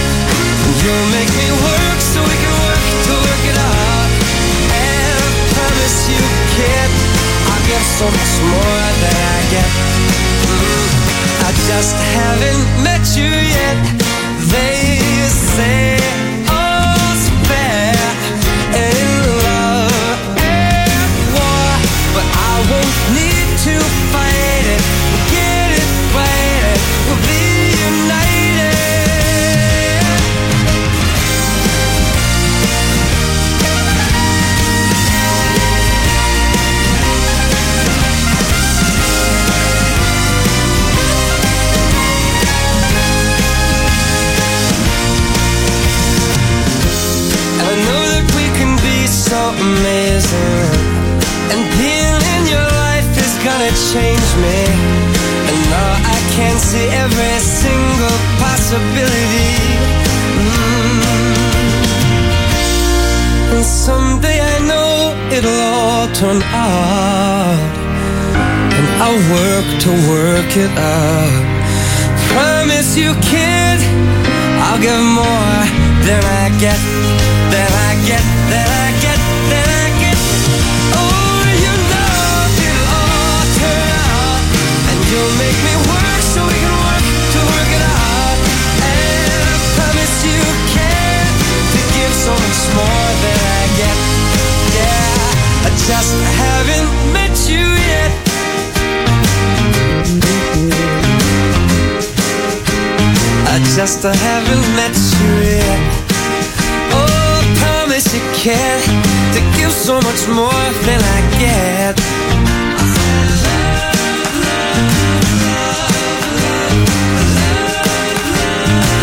And 0.64 0.75
you'll 0.81 1.09
make 1.12 1.29
me 1.29 1.49
work 1.53 1.99
so 2.01 2.19
we 2.25 2.37
can 2.40 2.55
work 2.69 2.85
to 3.05 3.12
work 3.21 3.43
it 3.53 3.59
out. 3.61 4.11
And 4.81 5.17
I 5.21 5.31
promise 5.53 5.99
you, 6.09 6.23
kid, 6.57 7.13
give 7.66 7.87
so 7.98 8.07
much 8.07 8.35
more 8.53 8.85
than 9.03 9.16
I 9.16 9.40
get. 9.53 9.70
Mm, 10.53 10.88
I 11.48 11.50
just 11.70 11.96
haven't 12.16 12.64
met 12.85 13.05
you 13.16 13.31
yet. 13.59 13.79
They 14.53 14.81
say 15.57 16.13
every 57.05 57.38
single 57.40 58.19
possibility. 58.40 59.53
Mm. 60.40 61.01
And 63.53 63.64
someday 63.64 64.38
I 64.40 64.57
know 64.71 64.93
it'll 65.37 65.62
all 65.73 66.07
turn 66.21 66.40
out. 66.69 67.73
And 68.77 68.87
I'll 69.05 69.23
work 69.38 69.69
to 69.85 69.90
work 70.14 70.51
it 70.64 70.73
out. 70.97 71.43
Promise 72.33 72.97
you, 72.97 73.11
kid, 73.31 73.79
I'll 74.64 74.81
give 74.87 75.05
more 75.23 75.61
than 76.07 76.23
I 76.43 76.47
get, 76.64 76.81
than 77.53 77.71
I 77.88 77.93
get, 78.09 78.25
than 78.51 78.69
I 78.84 78.84
just 95.87 96.16
haven't 96.40 97.12
met 97.12 97.37
you 97.47 97.66
yet. 97.92 98.12
I 103.53 103.59
just 103.77 104.03
haven't 104.03 104.66
met 104.81 104.97
you 105.20 105.33
yet. 105.44 105.81
Oh, 106.97 107.37
promise 107.61 108.14
you 108.14 108.23
can 108.33 108.81
to 109.35 109.40
give 109.59 109.73
so 109.73 110.01
much 110.01 110.27
more 110.29 110.64
than 110.87 111.01
I 111.16 111.20
get. 111.38 111.97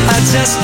I 0.10 0.17
just 0.34 0.58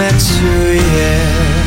met 0.00 0.22
you 0.40 0.80
yet. 0.96 1.60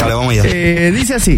Dale, 0.00 0.14
vamos 0.14 0.32
allá. 0.32 0.42
Eh, 0.44 0.92
dice 0.92 1.14
así. 1.14 1.36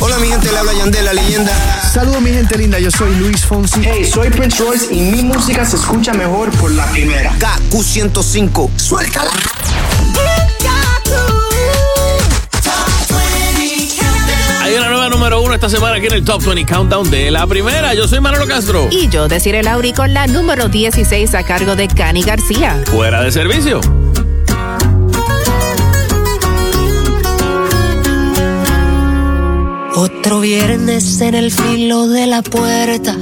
Hola, 0.00 0.18
mi 0.18 0.28
gente, 0.28 0.52
le 0.52 0.58
habla 0.58 0.74
Yandel, 0.74 1.04
la 1.06 1.14
leyenda. 1.14 1.52
Saludos 1.94 2.20
mi 2.20 2.30
gente 2.30 2.58
linda, 2.58 2.78
yo 2.78 2.90
soy 2.90 3.14
Luis 3.14 3.46
Fonsi. 3.46 3.80
Hey, 3.82 4.04
soy 4.04 4.28
Prince 4.28 4.62
Royce 4.62 4.94
y 4.94 5.00
mi 5.00 5.22
música 5.22 5.64
se 5.64 5.76
escucha 5.76 6.12
mejor 6.12 6.50
por 6.58 6.70
la 6.72 6.84
primera. 6.90 7.32
KQ105. 7.38 8.70
Suéltala. 8.76 9.32
Esta 15.66 15.78
semana 15.78 15.96
aquí 15.96 16.06
en 16.06 16.12
el 16.12 16.24
Top 16.24 16.44
20 16.44 16.64
Countdown 16.64 17.10
de 17.10 17.28
la 17.28 17.44
primera. 17.44 17.92
Yo 17.92 18.06
soy 18.06 18.20
Manolo 18.20 18.46
Castro. 18.46 18.88
Y 18.92 19.08
yo, 19.08 19.26
decir 19.26 19.56
el 19.56 19.66
Auri 19.66 19.92
con 19.92 20.14
la 20.14 20.28
número 20.28 20.68
16 20.68 21.34
a 21.34 21.42
cargo 21.42 21.74
de 21.74 21.88
Cani 21.88 22.22
García. 22.22 22.80
Fuera 22.86 23.20
de 23.20 23.32
servicio. 23.32 23.80
Otro 30.26 30.40
viernes 30.40 31.20
en 31.20 31.36
el 31.36 31.52
filo 31.52 32.08
de 32.08 32.26
la 32.26 32.42
puerta 32.42 33.16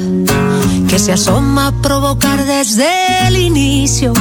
que 0.89 0.99
se 0.99 1.13
asoma 1.13 1.67
a 1.67 1.83
provocar 1.83 2.47
desde 2.47 2.89
el 3.29 3.37
inicio 3.37 4.15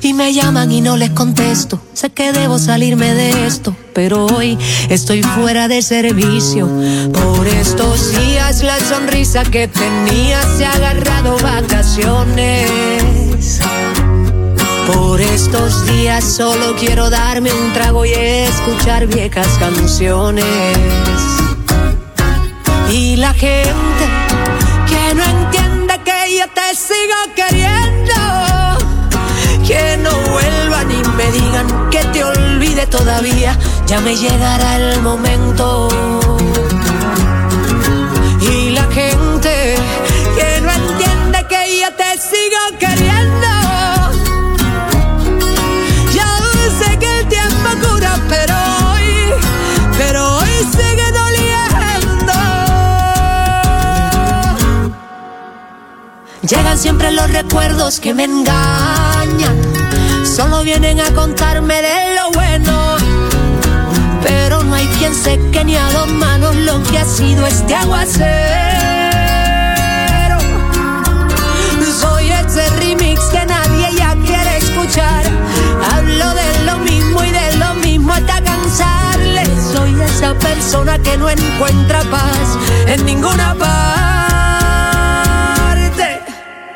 y 0.00 0.14
me 0.14 0.32
llaman 0.32 0.72
y 0.72 0.80
no 0.80 0.96
les 0.96 1.10
contesto. 1.10 1.78
Sé 1.92 2.08
que 2.08 2.32
debo 2.32 2.58
salirme 2.58 3.12
de 3.12 3.46
esto, 3.46 3.76
pero 3.92 4.24
hoy 4.24 4.56
estoy 4.88 5.22
fuera 5.22 5.68
de 5.68 5.82
servicio. 5.82 6.70
Por 7.12 7.46
estos 7.48 8.12
días 8.12 8.62
la 8.62 8.80
sonrisa 8.80 9.42
que 9.42 9.68
tenía 9.68 10.40
se 10.56 10.64
ha 10.64 10.72
agarrado 10.72 11.36
vacaciones. 11.36 12.70
Por 14.86 15.20
estos 15.20 15.86
días 15.86 16.24
solo 16.24 16.76
quiero 16.80 17.10
darme 17.10 17.52
un 17.52 17.74
trago 17.74 18.06
y 18.06 18.12
escuchar 18.14 19.06
viejas 19.06 19.48
canciones. 19.58 20.46
Y 22.94 23.16
la 23.16 23.32
gente 23.32 24.04
que 24.86 25.14
no 25.14 25.24
entiende 25.24 25.98
que 26.04 26.36
yo 26.36 26.44
te 26.48 26.76
sigo 26.76 27.34
queriendo. 27.34 28.12
Que 29.66 29.96
no 29.96 30.10
vuelvan 30.30 30.90
y 30.90 31.02
me 31.16 31.32
digan 31.32 31.88
que 31.90 32.04
te 32.12 32.22
olvide 32.22 32.86
todavía. 32.86 33.58
Ya 33.86 33.98
me 34.00 34.14
llegará 34.14 34.76
el 34.76 35.00
momento. 35.00 35.88
Llegan 56.54 56.76
siempre 56.76 57.10
los 57.12 57.30
recuerdos 57.30 57.98
que 57.98 58.12
me 58.12 58.24
engañan. 58.24 59.56
Solo 60.22 60.62
vienen 60.62 61.00
a 61.00 61.10
contarme 61.14 61.80
de 61.80 62.14
lo 62.14 62.30
bueno. 62.32 62.96
Pero 64.22 64.62
no 64.62 64.74
hay 64.74 64.86
quien 64.98 65.14
seque 65.14 65.64
ni 65.64 65.76
a 65.76 65.90
dos 65.92 66.08
manos 66.08 66.54
lo 66.56 66.82
que 66.82 66.98
ha 66.98 67.06
sido 67.06 67.46
este 67.46 67.74
aguacero. 67.74 68.28
Soy 71.98 72.30
ese 72.30 72.68
remix 72.80 73.20
que 73.30 73.46
nadie 73.46 73.96
ya 73.96 74.14
quiere 74.26 74.58
escuchar. 74.58 75.24
Hablo 75.90 76.34
de 76.34 76.64
lo 76.66 76.78
mismo 76.80 77.24
y 77.24 77.30
de 77.30 77.56
lo 77.56 77.74
mismo 77.76 78.12
hasta 78.12 78.42
cansarle. 78.44 79.46
Soy 79.72 79.98
esa 80.02 80.34
persona 80.34 80.98
que 80.98 81.16
no 81.16 81.30
encuentra 81.30 82.02
paz 82.10 82.58
en 82.88 83.06
ninguna 83.06 83.54
parte. 83.54 84.31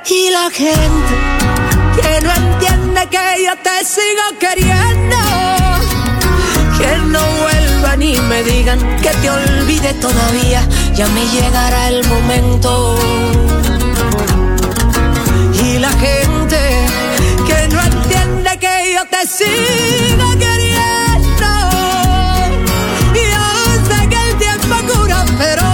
Y 0.08 0.30
la 0.30 0.48
gente 0.50 1.14
que 1.96 2.20
no 2.24 2.32
entiende 2.32 3.08
que 3.10 3.44
yo 3.44 3.56
te 3.56 3.84
sigo 3.84 4.38
queriendo. 4.38 5.16
Que 6.78 6.96
no 7.06 7.20
vuelvan 7.40 8.02
y 8.02 8.16
me 8.16 8.44
digan 8.44 8.78
que 9.02 9.10
te 9.10 9.30
olvide 9.30 9.94
todavía. 9.94 10.66
Ya 10.94 11.08
me 11.08 11.26
llegará 11.26 11.88
el 11.88 12.06
momento. 12.06 12.96
Y 15.64 15.78
la 15.78 15.90
gente 15.90 16.58
que 17.46 17.68
no 17.74 17.80
entiende 17.80 18.58
que 18.60 18.94
yo 18.94 19.04
te 19.06 19.26
sigo 19.26 20.30
queriendo. 20.38 21.50
Yo 23.12 23.44
sé 23.88 24.08
que 24.08 24.30
el 24.30 24.38
tiempo 24.38 24.76
cura, 24.92 25.24
pero 25.36 25.64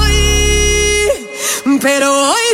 hoy, 0.00 1.80
pero 1.80 2.32
hoy 2.32 2.47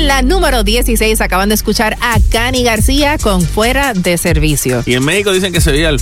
la 0.00 0.22
número 0.22 0.64
16 0.64 1.20
acaban 1.20 1.48
de 1.48 1.54
escuchar 1.54 1.96
a 2.00 2.18
Cani 2.30 2.62
García 2.64 3.18
con 3.18 3.42
Fuera 3.42 3.94
de 3.94 4.16
Servicio. 4.18 4.82
Y 4.86 4.94
en 4.94 5.04
México 5.04 5.32
dicen 5.32 5.52
que 5.52 5.60
se 5.60 5.70
oía 5.70 5.90
el... 5.90 6.00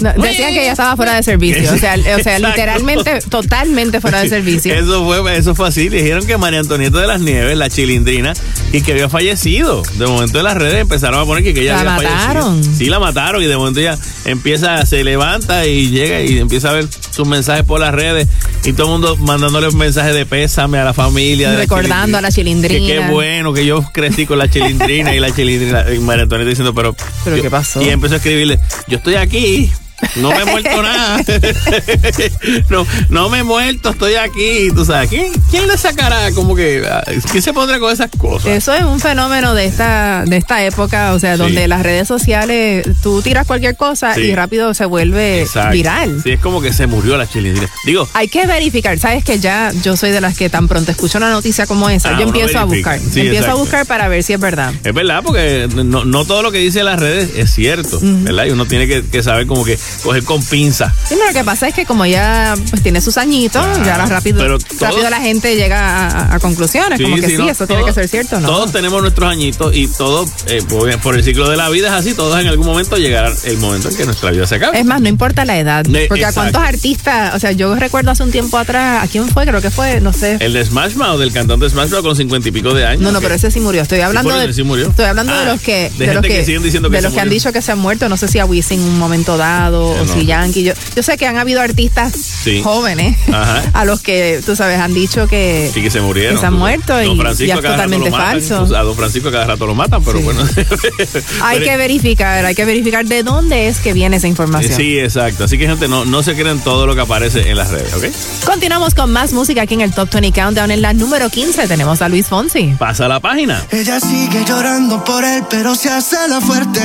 No, 0.00 0.12
decían 0.22 0.52
que 0.52 0.64
ya 0.64 0.72
estaba 0.72 0.96
fuera 0.96 1.14
de 1.14 1.22
servicio. 1.22 1.72
O 1.72 1.78
sea, 1.78 1.94
o 1.94 2.02
sea 2.02 2.16
Exacto. 2.18 2.48
literalmente, 2.48 3.20
totalmente 3.28 4.00
fuera 4.00 4.20
de 4.22 4.28
servicio. 4.28 4.74
Eso 4.74 5.04
fue, 5.04 5.36
eso 5.36 5.54
fue 5.54 5.68
así. 5.68 5.88
Dijeron 5.88 6.26
que 6.26 6.36
María 6.36 6.60
Antonieta 6.60 7.00
de 7.00 7.06
las 7.06 7.20
Nieves, 7.20 7.56
la 7.56 7.68
chilindrina, 7.70 8.34
y 8.72 8.80
que 8.82 8.92
había 8.92 9.08
fallecido. 9.08 9.82
De 9.96 10.06
momento 10.06 10.38
en 10.38 10.44
las 10.44 10.54
redes 10.56 10.80
empezaron 10.80 11.20
a 11.20 11.24
poner 11.24 11.42
que, 11.44 11.54
que 11.54 11.62
ella 11.62 11.82
La 11.82 11.96
había 11.96 12.10
mataron. 12.10 12.50
fallecido. 12.56 12.76
Sí, 12.78 12.86
la 12.86 12.98
mataron 12.98 13.42
y 13.42 13.46
de 13.46 13.56
momento 13.56 13.80
ella 13.80 13.98
empieza, 14.24 14.84
se 14.86 15.04
levanta 15.04 15.66
y 15.66 15.88
llega 15.90 16.20
y 16.22 16.38
empieza 16.38 16.70
a 16.70 16.72
ver 16.74 16.88
sus 17.10 17.26
mensajes 17.26 17.64
por 17.64 17.80
las 17.80 17.94
redes 17.94 18.28
y 18.64 18.72
todo 18.72 18.86
el 18.86 18.92
mundo 18.92 19.16
mandándole 19.16 19.68
un 19.68 19.76
mensaje 19.78 20.12
de 20.12 20.26
pésame 20.26 20.78
a 20.78 20.84
la 20.84 20.94
familia. 20.94 21.48
de 21.50 21.54
la 21.56 21.60
Recordando 21.62 22.17
a 22.18 22.22
la 22.22 22.30
chilindrina. 22.30 22.86
Que 22.86 22.94
qué 22.94 23.10
bueno 23.10 23.52
que 23.52 23.64
yo 23.66 23.82
crecí 23.92 24.26
con 24.26 24.38
la 24.38 24.48
chilindrina 24.48 25.14
y 25.14 25.20
la 25.20 25.34
chilindrina. 25.34 25.84
Y 25.94 25.98
María 26.00 26.24
Antonieta 26.24 26.48
diciendo, 26.50 26.74
pero. 26.74 26.94
¿Pero 27.24 27.36
yo- 27.36 27.42
qué 27.42 27.50
pasó? 27.50 27.82
Y 27.82 27.88
empezó 27.88 28.14
a 28.14 28.16
escribirle, 28.18 28.58
yo 28.88 28.98
estoy 28.98 29.14
aquí. 29.14 29.70
No 30.16 30.30
me 30.30 30.38
he 30.42 30.44
muerto 30.44 30.82
nada. 30.82 31.18
no, 32.70 32.86
no 33.08 33.28
me 33.28 33.38
he 33.38 33.42
muerto, 33.42 33.90
estoy 33.90 34.14
aquí. 34.14 34.68
Tú 34.74 34.84
sabes, 34.84 35.08
¿quién, 35.10 35.32
quién 35.50 35.66
le 35.66 35.76
sacará? 35.76 36.30
Como 36.32 36.54
que, 36.54 36.84
ah, 36.90 37.02
¿quién 37.30 37.42
se 37.42 37.52
pondrá 37.52 37.78
con 37.78 37.92
esas 37.92 38.10
cosas? 38.16 38.46
Eso 38.52 38.72
es 38.74 38.82
un 38.84 39.00
fenómeno 39.00 39.54
de 39.54 39.66
esta, 39.66 40.24
de 40.26 40.36
esta 40.36 40.64
época, 40.64 41.12
o 41.14 41.18
sea, 41.18 41.36
Sí. 41.36 41.42
donde 41.42 41.68
las 41.68 41.82
redes 41.82 42.06
sociales, 42.08 42.86
tú 43.02 43.22
tiras 43.22 43.46
cualquier 43.46 43.76
cosa 43.76 44.14
Sí. 44.14 44.22
y 44.22 44.34
rápido 44.34 44.72
se 44.74 44.84
vuelve 44.84 45.42
Exacto. 45.42 45.72
viral. 45.72 46.20
Sí, 46.22 46.32
es 46.32 46.40
como 46.40 46.60
que 46.60 46.72
se 46.72 46.86
murió 46.86 47.16
la 47.16 47.28
chilindrina. 47.28 47.68
Digo, 47.84 48.08
Hay 48.14 48.28
que 48.28 48.46
verificar, 48.46 48.98
sabes 48.98 49.24
que 49.24 49.38
ya 49.38 49.72
yo 49.82 49.96
soy 49.96 50.10
de 50.10 50.20
las 50.20 50.36
que 50.36 50.48
tan 50.48 50.68
pronto 50.68 50.90
escucho 50.90 51.18
una 51.18 51.30
noticia 51.30 51.66
como 51.66 51.88
esa, 51.90 52.10
Ah, 52.10 52.18
yo 52.18 52.26
empiezo 52.26 52.58
a 52.58 52.64
buscar, 52.64 52.98
Sí, 52.98 53.20
empiezo 53.20 53.30
exacto. 53.32 53.50
a 53.50 53.54
buscar 53.54 53.86
para 53.86 54.08
ver 54.08 54.22
si 54.22 54.32
es 54.32 54.40
verdad. 54.40 54.72
es 54.84 54.94
verdad, 54.94 55.22
porque 55.24 55.68
no, 55.74 56.04
no 56.04 56.24
todo 56.24 56.42
lo 56.42 56.50
que 56.52 56.58
dice 56.58 56.82
las 56.84 56.98
redes 56.98 57.30
es 57.36 57.52
cierto, 57.52 57.98
¿verdad? 58.02 58.46
Y 58.46 58.50
uno 58.50 58.66
tiene 58.66 58.86
que, 58.86 59.04
que 59.04 59.22
saber 59.22 59.46
como 59.46 59.64
que 59.64 59.78
coger 60.02 60.24
con 60.24 60.42
pinza. 60.44 60.94
Sí, 61.06 61.14
pero 61.16 61.26
lo 61.28 61.32
que 61.32 61.44
pasa 61.44 61.68
es 61.68 61.74
que 61.74 61.84
como 61.86 62.06
ya 62.06 62.54
pues, 62.70 62.82
tiene 62.82 63.00
sus 63.00 63.16
añitos, 63.18 63.64
ya 63.84 63.98
la 63.98 64.06
rápido, 64.06 64.38
pero 64.38 64.58
rápido 64.80 65.10
la 65.10 65.20
gente 65.20 65.56
llega 65.56 66.06
a, 66.08 66.34
a 66.34 66.38
conclusiones, 66.38 67.00
como 67.00 67.16
que 67.16 67.26
sí, 67.26 67.36
no, 67.36 67.48
eso 67.48 67.66
tiene 67.66 67.84
que 67.84 67.92
ser 67.92 68.08
cierto, 68.08 68.40
¿no? 68.40 68.48
Todos 68.48 68.72
tenemos 68.72 69.00
nuestros 69.02 69.30
añitos 69.30 69.74
y 69.76 69.88
todos, 69.88 70.30
eh, 70.46 70.62
por 71.02 71.14
el 71.16 71.24
ciclo 71.24 71.48
de 71.48 71.56
la 71.56 71.68
vida 71.68 71.88
es 71.88 71.94
así, 71.94 72.14
todos 72.14 72.38
en 72.40 72.46
algún 72.46 72.66
momento 72.66 72.96
llegará 72.96 73.32
el 73.44 73.58
momento 73.58 73.88
en 73.88 73.96
que 73.96 74.04
nuestra 74.04 74.30
vida 74.30 74.46
se 74.46 74.56
acabe. 74.56 74.78
Es 74.78 74.84
más, 74.86 75.00
no 75.00 75.08
importa 75.08 75.44
la 75.44 75.58
edad. 75.58 75.84
Porque 76.08 76.24
a 76.24 76.32
cuántos 76.32 76.62
artistas, 76.62 77.34
o 77.34 77.38
sea, 77.38 77.52
yo 77.52 77.74
recuerdo 77.74 78.10
hace 78.10 78.22
un 78.22 78.30
tiempo 78.30 78.58
atrás, 78.58 79.04
¿a 79.04 79.08
quién 79.08 79.28
fue? 79.28 79.46
Creo 79.46 79.60
que 79.60 79.70
fue, 79.70 80.00
no 80.00 80.12
sé. 80.12 80.36
El 80.40 80.52
de 80.52 80.64
Smash 80.64 80.94
Mouth, 80.94 81.18
del 81.18 81.32
cantante 81.32 81.64
de 81.64 81.70
Smash 81.70 81.90
Mouth 81.90 82.02
con 82.02 82.16
cincuenta 82.16 82.48
y 82.48 82.52
pico 82.52 82.74
de 82.74 82.86
años. 82.86 83.02
No, 83.02 83.12
no, 83.12 83.18
que- 83.20 83.24
pero 83.24 83.34
ese 83.34 83.50
sí 83.50 83.60
murió. 83.60 83.82
Estoy 83.82 84.00
hablando 84.00 84.36
de. 84.36 84.46
Estoy 84.48 85.04
hablando 85.04 85.32
Ah, 85.32 85.40
de 85.40 85.44
los 85.46 85.60
que. 85.60 85.90
de 85.96 86.06
los 86.06 86.14
gente 86.16 86.28
que 86.28 86.44
siguen 86.44 86.62
diciendo 86.62 86.88
que 86.90 86.96
de 86.96 87.02
se 87.02 87.08
los 87.08 87.14
que 87.14 87.20
han 87.20 87.28
dicho 87.30 87.52
que 87.52 87.62
se 87.62 87.72
han 87.72 87.78
muerto. 87.78 88.08
No 88.08 88.16
sé 88.16 88.28
si 88.28 88.38
a 88.38 88.44
Wisin 88.46 88.80
en 88.80 88.88
un 88.88 88.98
momento 88.98 89.36
dado 89.36 89.77
o 89.86 90.04
no. 90.04 90.12
si 90.12 90.26
Yankee. 90.26 90.62
Yo, 90.64 90.72
yo 90.96 91.02
sé 91.02 91.16
que 91.16 91.26
han 91.26 91.36
habido 91.38 91.60
artistas 91.60 92.12
Sí. 92.14 92.62
jóvenes 92.62 93.16
Ajá. 93.32 93.62
a 93.72 93.84
los 93.84 94.00
que, 94.00 94.40
tú 94.44 94.56
sabes, 94.56 94.78
han 94.78 94.94
dicho 94.94 95.26
que. 95.28 95.70
Sí, 95.72 95.82
que 95.82 95.90
se 95.90 96.00
murieron. 96.00 96.34
Que 96.36 96.40
se 96.40 96.46
han 96.46 96.52
Tú- 96.54 96.58
muerto 96.58 96.94
Don 96.96 97.16
y 97.16 97.50
es 97.50 97.54
totalmente 97.60 98.10
matan, 98.10 98.40
falso. 98.40 98.76
A 98.76 98.82
Don 98.82 98.96
Francisco 98.96 99.28
a 99.28 99.32
cada 99.32 99.46
rato 99.46 99.66
lo 99.66 99.74
matan, 99.74 100.02
pero 100.04 100.20
bueno. 100.20 100.40
Hay 101.42 101.60
que 101.60 101.76
verificar, 101.76 102.44
hay 102.44 102.54
que 102.54 102.64
verificar 102.64 103.04
de 103.04 103.22
dónde 103.22 103.68
es 103.68 103.78
que 103.78 103.92
viene 103.92 104.16
esa 104.16 104.28
información. 104.28 104.74
Sí, 104.76 104.98
exacto. 104.98 105.44
Así 105.44 105.58
que, 105.58 105.66
gente, 105.66 105.88
no, 105.88 106.04
no 106.04 106.22
se 106.22 106.34
creen 106.34 106.60
todo 106.60 106.86
lo 106.86 106.94
que 106.94 107.00
aparece 107.02 107.48
en 107.50 107.56
las 107.56 107.70
redes, 107.70 107.92
¿ok? 107.94 108.04
Continuamos 108.46 108.94
con 108.94 109.12
más 109.12 109.32
música 109.32 109.62
aquí 109.62 109.74
en 109.74 109.80
el 109.82 109.92
Top 109.92 110.08
20 110.12 110.32
Countdown. 110.38 110.70
En 110.70 110.82
la 110.82 110.92
número 110.92 111.28
15 111.30 111.66
tenemos 111.68 112.02
a 112.02 112.08
Luis 112.08 112.26
Fonsi. 112.26 112.74
Pasa 112.78 113.08
la 113.08 113.20
página. 113.20 113.64
Ella 113.70 114.00
sigue 114.00 114.44
llorando 114.46 115.04
por 115.04 115.24
él, 115.24 115.42
pero 115.50 115.74
se 115.74 115.90
hace 115.90 116.16
la 116.28 116.40
fuerte. 116.40 116.80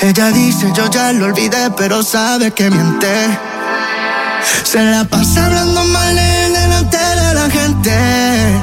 Ella 0.00 0.30
dice, 0.30 0.72
yo 0.76 0.88
ya 0.90 1.12
lo 1.12 1.26
olvidé, 1.26 1.70
pero 1.76 2.02
sabe 2.02 2.52
que 2.52 2.70
miente. 2.70 3.38
Se 4.62 4.80
la 4.82 5.04
pasa 5.04 5.46
hablando 5.46 5.82
mal 5.84 6.16
él 6.16 6.52
delante 6.52 6.96
de 6.96 7.34
la 7.34 7.50
gente. 7.50 8.62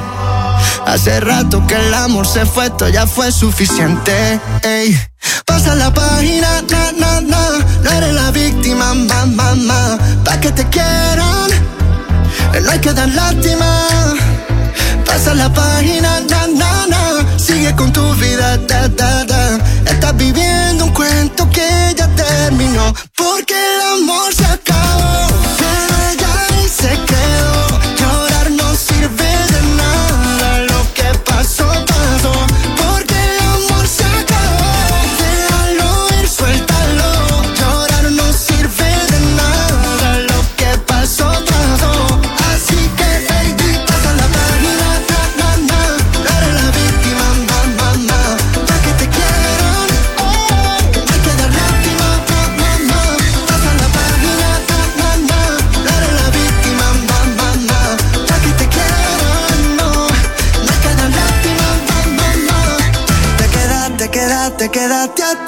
Hace 0.86 1.20
rato 1.20 1.66
que 1.68 1.76
el 1.76 1.94
amor 1.94 2.26
se 2.26 2.46
fue, 2.46 2.68
esto 2.68 2.88
ya 2.88 3.06
fue 3.06 3.32
suficiente. 3.34 4.40
Ey. 4.64 4.98
Pasa 5.46 5.76
la 5.76 5.94
página, 5.94 6.62
na, 6.70 6.92
na, 6.94 7.22
na. 7.22 7.50
No 7.84 7.92
eres 7.92 8.14
la 8.14 8.32
víctima, 8.32 8.94
ma, 8.94 9.26
ma, 9.26 9.56
ma. 9.56 9.98
Pa' 10.24 10.40
que 10.40 10.52
te 10.52 10.64
quieran, 10.70 11.50
no 12.64 12.72
hay 12.72 12.80
que 12.80 12.94
dar 12.94 13.10
lástima. 13.10 13.88
Pasa 15.06 15.34
la 15.34 15.52
página, 15.52 16.22
na, 16.30 16.48
na, 16.48 16.88
na. 16.88 17.38
Sigue 17.38 17.76
con 17.76 17.92
tu 17.92 18.14
vida, 18.14 18.58
da, 18.58 18.88
da, 18.88 19.26
da. 19.26 19.35
Porque 23.48 23.64
el 23.64 23.82
amor 23.82 24.25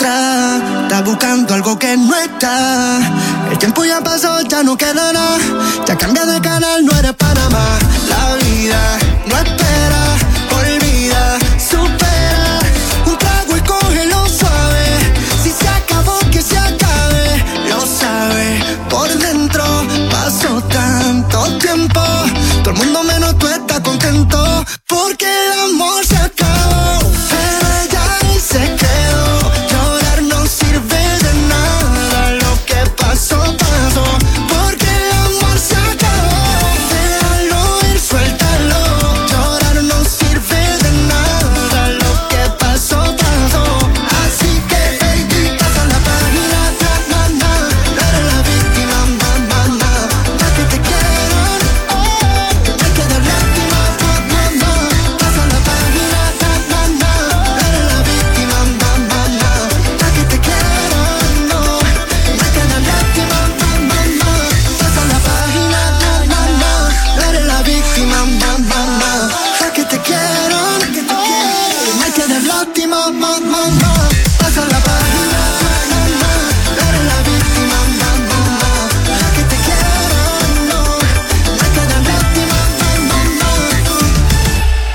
Estás 0.07 1.03
buscando 1.03 1.53
algo 1.53 1.77
que 1.77 1.97
no 1.97 2.15
está. 2.15 2.99
El 3.51 3.57
tiempo 3.57 3.83
ya 3.83 3.99
pasó, 4.01 4.41
ya 4.43 4.63
no 4.63 4.77
queda 4.77 5.11
nada. 5.11 5.37
Ya 5.85 5.97
cambia 5.97 6.25
de 6.25 6.39
canal, 6.39 6.85
no 6.85 6.93
eres 6.97 7.13
Panamá. 7.13 7.77
La 8.09 8.35
vida 8.45 9.06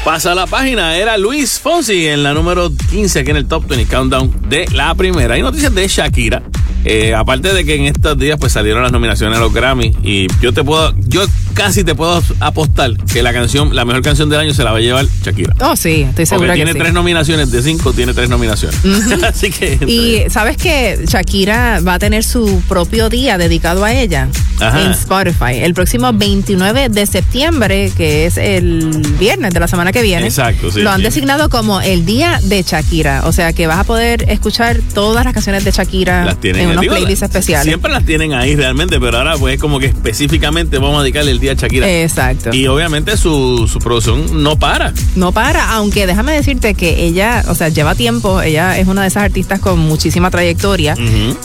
Pasa 0.05 0.34
la 0.34 0.48
página, 0.48 0.96
era 0.96 1.16
Luis 1.16 1.61
Fonsi 1.61 2.09
en 2.09 2.24
la 2.24 2.34
número 2.34 2.72
15 2.90 3.20
aquí 3.20 3.30
en 3.30 3.36
el 3.36 3.46
Top 3.46 3.68
20 3.68 3.86
Countdown 3.86 4.48
de 4.48 4.66
la 4.72 4.92
primera. 4.96 5.34
Hay 5.34 5.42
noticias 5.42 5.72
de 5.72 5.86
Shakira. 5.86 6.42
Eh, 6.84 7.14
aparte 7.14 7.55
de 7.55 7.64
que 7.64 7.76
en 7.76 7.84
estos 7.84 8.18
días 8.18 8.36
pues 8.40 8.53
salieron 8.53 8.82
las 8.82 8.90
nominaciones 8.90 9.38
a 9.38 9.40
los 9.40 9.55
Grammy 9.55 9.96
y 10.03 10.26
yo 10.40 10.53
te 10.53 10.64
puedo, 10.64 10.92
yo 11.07 11.24
casi 11.53 11.84
te 11.84 11.94
puedo 11.94 12.22
apostar 12.40 12.92
que 13.12 13.22
la 13.22 13.32
canción, 13.32 13.74
la 13.74 13.84
mejor 13.84 14.03
canción 14.03 14.28
del 14.28 14.40
año 14.40 14.55
se 14.55 14.64
la 14.64 14.72
va 14.72 14.78
a 14.78 14.80
llevar 14.80 15.07
Shakira. 15.24 15.55
Oh, 15.61 15.76
sí, 15.76 16.03
estoy 16.03 16.26
segura 16.26 16.48
Porque 16.48 16.61
que 16.61 16.64
tiene 16.64 16.72
sí. 16.72 16.78
tres 16.78 16.92
nominaciones, 16.92 17.50
de 17.50 17.62
cinco 17.62 17.92
tiene 17.92 18.14
tres 18.14 18.28
nominaciones. 18.28 18.78
Así 19.24 19.50
que. 19.50 19.78
Y 19.86 20.30
sabes 20.30 20.57
que 20.57 21.05
Shakira 21.07 21.80
va 21.86 21.94
a 21.94 21.98
tener 21.98 22.24
su 22.24 22.62
propio 22.68 23.09
día 23.09 23.38
dedicado 23.38 23.84
a 23.84 23.92
ella 23.92 24.28
Ajá. 24.61 24.82
en 24.82 24.90
Spotify. 24.92 25.59
El 25.62 25.74
próximo 25.74 26.12
29 26.12 26.88
de 26.88 27.07
septiembre, 27.07 27.92
que 27.96 28.26
es 28.26 28.36
el 28.36 28.88
viernes 29.18 29.53
de 29.55 29.61
la 29.61 29.68
semana 29.68 29.92
que 29.92 30.03
viene. 30.03 30.26
Exacto, 30.26 30.70
sí, 30.70 30.80
Lo 30.80 30.90
han 30.90 30.98
sí. 30.98 31.05
designado 31.05 31.48
como 31.48 31.80
el 31.80 32.05
día 32.07 32.40
de 32.42 32.62
Shakira. 32.62 33.22
O 33.26 33.32
sea 33.32 33.53
que 33.53 33.66
vas 33.66 33.78
a 33.78 33.84
poder 33.84 34.24
escuchar 34.30 34.80
todas 34.94 35.24
las 35.24 35.34
canciones 35.34 35.64
de 35.64 35.70
Shakira 35.70 36.24
las 36.24 36.40
tienen 36.40 36.62
en 36.62 36.68
unos 36.70 36.80
digo, 36.82 36.94
playlists 36.94 37.22
especiales. 37.22 37.66
Siempre 37.66 37.90
las 37.92 38.05
tienen 38.05 38.32
ahí 38.34 38.57
realmente, 38.57 38.98
pero 39.00 39.18
ahora 39.18 39.36
pues 39.36 39.59
como 39.61 39.78
que 39.78 39.86
específicamente 39.86 40.78
vamos 40.78 41.00
a 41.00 41.03
dedicarle 41.03 41.30
el 41.30 41.40
Shakira. 41.43 42.03
Exacto. 42.03 42.51
Y 42.53 42.66
obviamente 42.66 43.16
su, 43.16 43.68
su 43.70 43.78
producción 43.78 44.43
no 44.43 44.57
para. 44.57 44.93
No 45.16 45.32
para, 45.32 45.72
aunque 45.72 46.07
déjame 46.07 46.32
decirte 46.32 46.74
que 46.74 47.05
ella, 47.05 47.45
o 47.49 47.55
sea, 47.55 47.68
lleva 47.68 47.95
tiempo, 47.95 48.40
ella 48.43 48.78
es 48.78 48.86
una 48.86 49.03
de 49.03 49.09
esas 49.09 49.24
artistas 49.24 49.61
con 49.61 49.78
muchísima 49.78 50.30
trayectoria. 50.30 50.95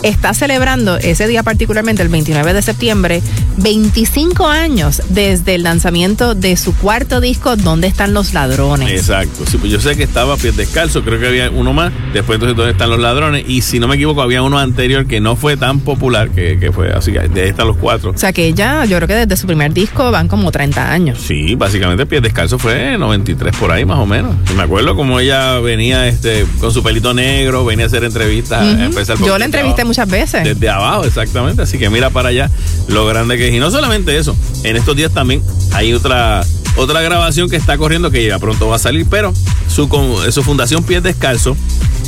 Está 0.04 0.34
celebrando 0.34 0.98
ese 0.98 1.28
día 1.28 1.44
particularmente, 1.44 2.04
el 2.04 2.10
29 2.10 2.54
de 2.54 2.62
septiembre, 2.62 3.22
25 3.58 4.48
años 4.48 5.02
desde 5.10 5.56
el 5.56 5.64
lanzamiento 5.64 6.36
de 6.36 6.58
su 6.58 6.76
cuarto 6.76 7.22
disco, 7.22 7.56
¿Dónde 7.56 7.88
están 7.88 8.14
los 8.14 8.34
ladrones? 8.34 8.92
Exacto. 8.92 9.46
Sí, 9.46 9.58
pues 9.58 9.72
yo 9.72 9.80
sé 9.80 9.96
que 9.96 10.04
estaba 10.04 10.36
a 10.36 10.38
pies 10.38 10.56
descalzo, 10.56 11.04
creo 11.04 11.20
que 11.20 11.28
había 11.28 11.50
uno 11.50 11.74
más. 11.74 11.92
Después 12.14 12.38
entonces 12.38 12.56
¿dónde 12.56 12.72
están 12.72 12.90
los 12.90 13.00
ladrones? 13.00 13.46
Y 13.48 13.62
si 13.62 13.80
no 13.80 13.88
me 13.88 13.96
equivoco, 13.96 14.22
había 14.22 14.42
uno 14.42 14.60
anterior 14.60 15.06
que 15.08 15.20
no 15.20 15.36
fue 15.36 15.58
tan 15.58 15.80
popular, 15.80 16.30
que, 16.30 16.60
que 16.60 16.72
fue 16.72 16.92
así 16.92 17.12
que 17.12 17.20
de 17.20 17.42
ahí 17.42 17.50
están 17.50 17.68
los 17.68 17.78
cuatro. 17.78 18.12
O 18.12 18.18
sea 18.18 18.34
que 18.34 18.48
ella, 18.48 18.86
yo 18.86 18.98
creo 18.98 19.08
que 19.08 19.16
desde 19.16 19.38
su 19.38 19.48
primer 19.48 19.74
disco 19.74 19.87
van 19.96 20.28
como 20.28 20.52
30 20.52 20.92
años. 20.92 21.20
Sí, 21.20 21.56
básicamente 21.56 22.06
Pies 22.06 22.22
Descalzo 22.22 22.60
fue 22.60 22.98
93 22.98 23.56
por 23.58 23.72
ahí 23.72 23.86
más 23.86 24.00
o 24.00 24.06
menos. 24.06 24.36
Y 24.52 24.54
me 24.54 24.64
acuerdo 24.64 24.96
como 24.96 25.20
ella 25.20 25.60
venía 25.60 26.08
este 26.08 26.46
con 26.60 26.72
su 26.72 26.84
pelito 26.84 27.14
negro, 27.14 27.66
venía 27.66 27.86
a 27.86 27.88
hacer 27.88 28.04
entrevistas. 28.04 28.62
A 28.62 28.86
empezar 28.86 29.18
Yo 29.20 29.38
la 29.38 29.46
entrevisté 29.46 29.86
muchas 29.86 30.10
veces. 30.10 30.44
Desde 30.44 30.70
abajo, 30.70 31.04
exactamente. 31.04 31.62
Así 31.62 31.78
que 31.78 31.90
mira 31.90 32.10
para 32.10 32.30
allá 32.30 32.50
lo 32.88 33.06
grande 33.06 33.38
que 33.38 33.50
es. 33.50 33.54
Y 33.54 33.60
no 33.60 33.72
solamente 33.72 34.18
eso, 34.18 34.36
en 34.64 34.76
estos 34.76 34.96
días 34.96 35.12
también 35.12 35.42
hay 35.74 35.94
otra, 35.94 36.44
otra 36.78 37.02
grabación 37.02 37.50
que 37.50 37.56
está 37.56 37.78
corriendo 37.78 38.12
que 38.12 38.26
ya 38.26 38.40
pronto 38.40 38.68
va 38.68 38.78
a 38.78 38.80
salir, 38.80 39.06
pero 39.10 39.34
su, 39.68 39.90
su 40.32 40.44
fundación 40.44 40.84
Pies 40.84 41.04
Descalzo 41.04 41.58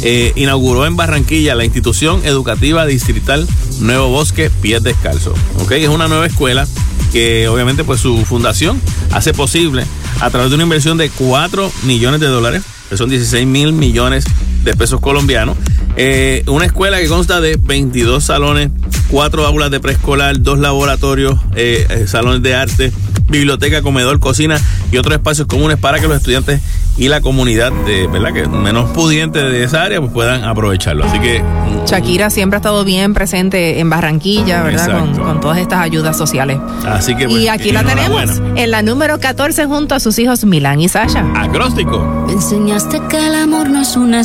eh, 0.03 0.31
inauguró 0.35 0.85
en 0.85 0.95
Barranquilla 0.95 1.55
la 1.55 1.65
institución 1.65 2.21
educativa 2.23 2.85
distrital 2.85 3.47
Nuevo 3.79 4.09
Bosque 4.09 4.49
Pies 4.49 4.81
Descalzo. 4.83 5.33
¿ok? 5.59 5.71
Es 5.71 5.89
una 5.89 6.07
nueva 6.07 6.25
escuela 6.25 6.67
que 7.11 7.47
obviamente 7.47 7.83
pues 7.83 7.99
su 7.99 8.23
fundación 8.25 8.79
hace 9.11 9.33
posible 9.33 9.85
a 10.21 10.29
través 10.29 10.49
de 10.49 10.55
una 10.55 10.63
inversión 10.63 10.97
de 10.97 11.09
4 11.09 11.71
millones 11.83 12.19
de 12.19 12.27
dólares, 12.27 12.63
que 12.89 12.97
son 12.97 13.09
16 13.09 13.47
mil 13.47 13.73
millones 13.73 14.25
de 14.69 14.75
pesos 14.75 14.99
colombianos. 14.99 15.57
Eh, 15.95 16.43
una 16.47 16.65
escuela 16.65 16.99
que 16.99 17.07
consta 17.07 17.41
de 17.41 17.57
22 17.59 18.23
salones, 18.23 18.69
4 19.09 19.45
aulas 19.45 19.71
de 19.71 19.79
preescolar, 19.79 20.41
2 20.41 20.59
laboratorios, 20.59 21.37
eh, 21.55 21.87
eh, 21.89 22.07
salones 22.07 22.41
de 22.43 22.55
arte, 22.55 22.91
biblioteca, 23.27 23.81
comedor, 23.81 24.19
cocina 24.19 24.59
y 24.91 24.97
otros 24.97 25.15
espacios 25.15 25.47
comunes 25.47 25.77
para 25.77 25.99
que 25.99 26.07
los 26.07 26.17
estudiantes 26.17 26.61
y 26.97 27.07
la 27.07 27.21
comunidad 27.21 27.71
de, 27.85 28.07
¿verdad? 28.07 28.33
que 28.33 28.47
menos 28.47 28.89
pudiente 28.91 29.39
de 29.41 29.63
esa 29.63 29.83
área 29.83 29.99
pues 29.99 30.11
puedan 30.11 30.43
aprovecharlo. 30.43 31.05
Así 31.05 31.19
que 31.19 31.41
mm, 31.41 31.85
Shakira 31.85 32.29
siempre 32.29 32.57
ha 32.57 32.59
estado 32.59 32.83
bien 32.83 33.13
presente 33.13 33.79
en 33.79 33.89
Barranquilla, 33.89 34.63
¿verdad? 34.63 35.07
Con, 35.17 35.39
todas 35.39 35.59
estas 35.59 35.79
ayudas 35.79 36.17
sociales. 36.17 36.59
así 36.85 37.15
que 37.15 37.25
pues, 37.25 37.37
y 37.37 37.47
aquí 37.47 37.71
la 37.71 37.83
tenemos 37.83 38.41
en 38.55 38.71
la 38.71 38.81
número 38.81 39.19
14 39.19 39.65
junto 39.65 39.95
a 39.95 39.99
sus 40.01 40.19
hijos 40.19 40.43
Milán 40.43 40.81
y 40.81 40.89
Sasha. 40.89 41.25
Acróstico. 41.35 42.25
Me 42.27 42.33
enseñaste 42.33 42.99
que 43.09 43.17
el 43.27 43.35
amor 43.35 43.69
no 43.69 43.81
es 43.81 43.95
una 43.95 44.19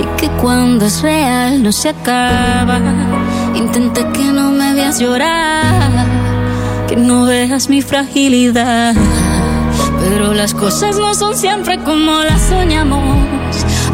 y 0.00 0.04
que 0.16 0.28
cuando 0.40 0.86
es 0.86 1.02
real 1.02 1.62
no 1.62 1.72
se 1.72 1.90
acaba. 1.90 2.78
Intenté 3.54 4.06
que 4.12 4.24
no 4.24 4.50
me 4.50 4.74
veas 4.74 4.98
llorar, 4.98 6.06
que 6.86 6.96
no 6.96 7.24
veas 7.24 7.68
mi 7.68 7.82
fragilidad. 7.82 8.94
Pero 10.00 10.34
las 10.34 10.54
cosas 10.54 10.96
no 10.96 11.14
son 11.14 11.36
siempre 11.36 11.78
como 11.78 12.22
las 12.22 12.42
soñamos. 12.42 13.26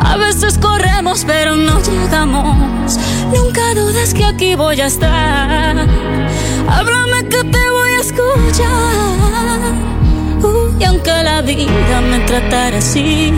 A 0.00 0.16
veces 0.16 0.58
corremos 0.58 1.24
pero 1.26 1.56
no 1.56 1.80
llegamos. 1.80 2.98
Nunca 3.34 3.74
dudes 3.74 4.14
que 4.14 4.24
aquí 4.24 4.54
voy 4.54 4.80
a 4.80 4.86
estar. 4.86 5.76
Háblame 6.68 7.28
que 7.28 7.44
te 7.44 7.70
voy 7.70 7.90
a 7.98 8.00
escuchar. 8.00 9.24
Y 10.78 10.84
aunque 10.84 11.10
la 11.22 11.40
vida 11.42 12.00
me 12.10 12.18
tratara 12.20 12.78
así, 12.78 13.32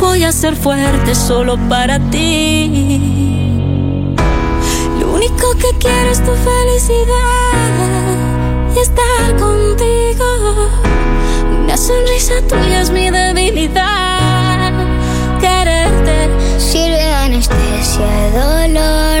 voy 0.00 0.24
a 0.24 0.32
ser 0.32 0.56
fuerte 0.56 1.14
solo 1.14 1.58
para 1.68 2.00
ti. 2.10 4.14
Lo 5.00 5.12
único 5.12 5.52
que 5.54 5.68
quiero 5.78 6.10
es 6.10 6.24
tu 6.24 6.34
felicidad 6.34 7.84
y 8.74 8.78
estar 8.78 9.36
contigo. 9.38 10.24
Una 11.62 11.76
sonrisa 11.76 12.40
tuya 12.48 12.80
es 12.80 12.90
mi 12.90 13.10
debilidad. 13.10 14.72
Quererte 15.40 16.28
Sirve 16.58 16.96
de 16.96 17.14
anestesia 17.14 18.30
dolor, 18.32 19.20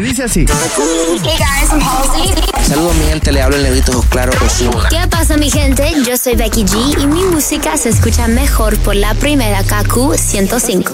Dice 0.00 0.24
así. 0.24 0.44
Hey 1.24 1.36
guys, 1.38 1.70
I'm. 1.72 2.57
Saludos 2.68 2.96
mi 2.96 3.06
gente, 3.06 3.32
le 3.32 3.40
hablo 3.40 3.56
el 3.56 3.62
negrito 3.62 4.04
claro 4.10 4.30
Osuna. 4.44 4.90
¿Qué 4.90 5.08
pasa 5.08 5.38
mi 5.38 5.50
gente? 5.50 5.90
Yo 6.06 6.18
soy 6.18 6.36
Becky 6.36 6.64
G 6.64 7.02
y 7.02 7.06
mi 7.06 7.24
música 7.24 7.78
se 7.78 7.88
escucha 7.88 8.28
mejor 8.28 8.76
por 8.80 8.94
la 8.94 9.14
primera 9.14 9.62
KQ 9.62 10.18
105. 10.18 10.92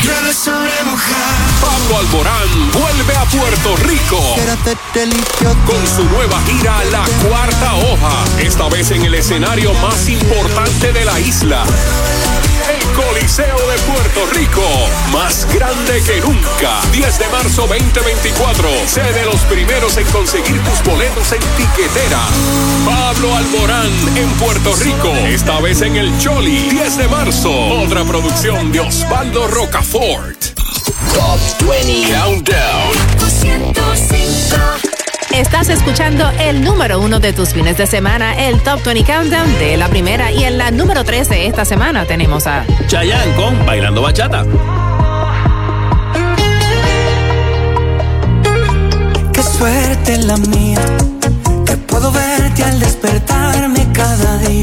Pablo 0.94 1.98
Alborán 1.98 2.72
vuelve 2.72 3.16
a 3.16 3.26
Puerto 3.26 3.76
Rico 3.78 4.20
con 5.66 5.88
su 5.88 6.04
nueva 6.04 6.40
gira 6.46 6.84
La 6.92 7.04
Cuarta 7.28 7.74
Hoja, 7.74 8.24
esta 8.40 8.70
vez 8.70 8.92
en 8.92 9.04
el 9.04 9.16
escenario 9.16 9.74
más 9.76 10.08
importante 10.08 10.94
de 10.94 11.04
la 11.04 11.20
isla. 11.20 11.64
El 12.70 12.84
Coliseo 12.92 13.58
de 13.58 13.78
Puerto 13.92 14.26
Rico, 14.36 14.62
más 15.12 15.48
grande 15.52 16.04
que 16.04 16.22
nunca. 16.22 16.80
10 16.92 17.20
de 17.20 17.28
marzo 17.30 17.68
2024. 17.68 18.70
Sé 18.88 19.02
de 19.02 19.26
los 19.26 19.42
primeros 19.42 19.98
en 19.98 20.06
conseguir 20.08 20.62
tus 20.64 20.84
boletos 20.84 21.32
en 21.32 21.42
tiquetera. 21.58 22.20
Pablo 22.86 23.36
Alborán 23.36 23.92
en 24.16 24.30
Puerto 24.34 24.76
Rico, 24.76 25.10
esta 25.26 25.60
vez 25.60 25.82
en 25.82 25.96
el 25.96 26.16
Choli. 26.20 26.70
10 26.70 26.98
de 26.98 27.08
marzo. 27.08 27.52
Otra 27.52 28.04
producción 28.04 28.72
de 28.72 28.82
Osvaldo 28.82 29.48
Rocafort. 29.48 30.63
Top 31.14 31.40
20 31.68 32.14
Countdown. 32.14 33.14
Estás 35.34 35.70
escuchando 35.70 36.30
el 36.40 36.64
número 36.64 37.00
uno 37.00 37.20
de 37.20 37.34
tus 37.34 37.50
fines 37.54 37.78
de 37.78 37.88
semana, 37.88 38.36
el 38.38 38.62
Top 38.62 38.84
20 38.84 39.04
Countdown 39.12 39.60
de 39.60 39.78
la 39.78 39.88
primera. 39.88 40.32
Y 40.32 40.44
en 40.44 40.58
la 40.58 40.72
número 40.72 41.04
13 41.04 41.48
esta 41.48 41.66
semana 41.66 42.06
tenemos 42.06 42.46
a 42.48 42.66
Chayanne 42.88 43.34
con 43.36 43.66
Bailando 43.66 44.02
Bachata. 44.02 44.46
Qué 49.34 49.44
suerte 49.44 50.18
la 50.18 50.38
mía, 50.38 50.80
que 51.66 51.78
puedo 51.78 52.12
verte 52.12 52.64
al 52.64 52.80
despertarme 52.80 53.88
cada 53.94 54.38
día. 54.40 54.63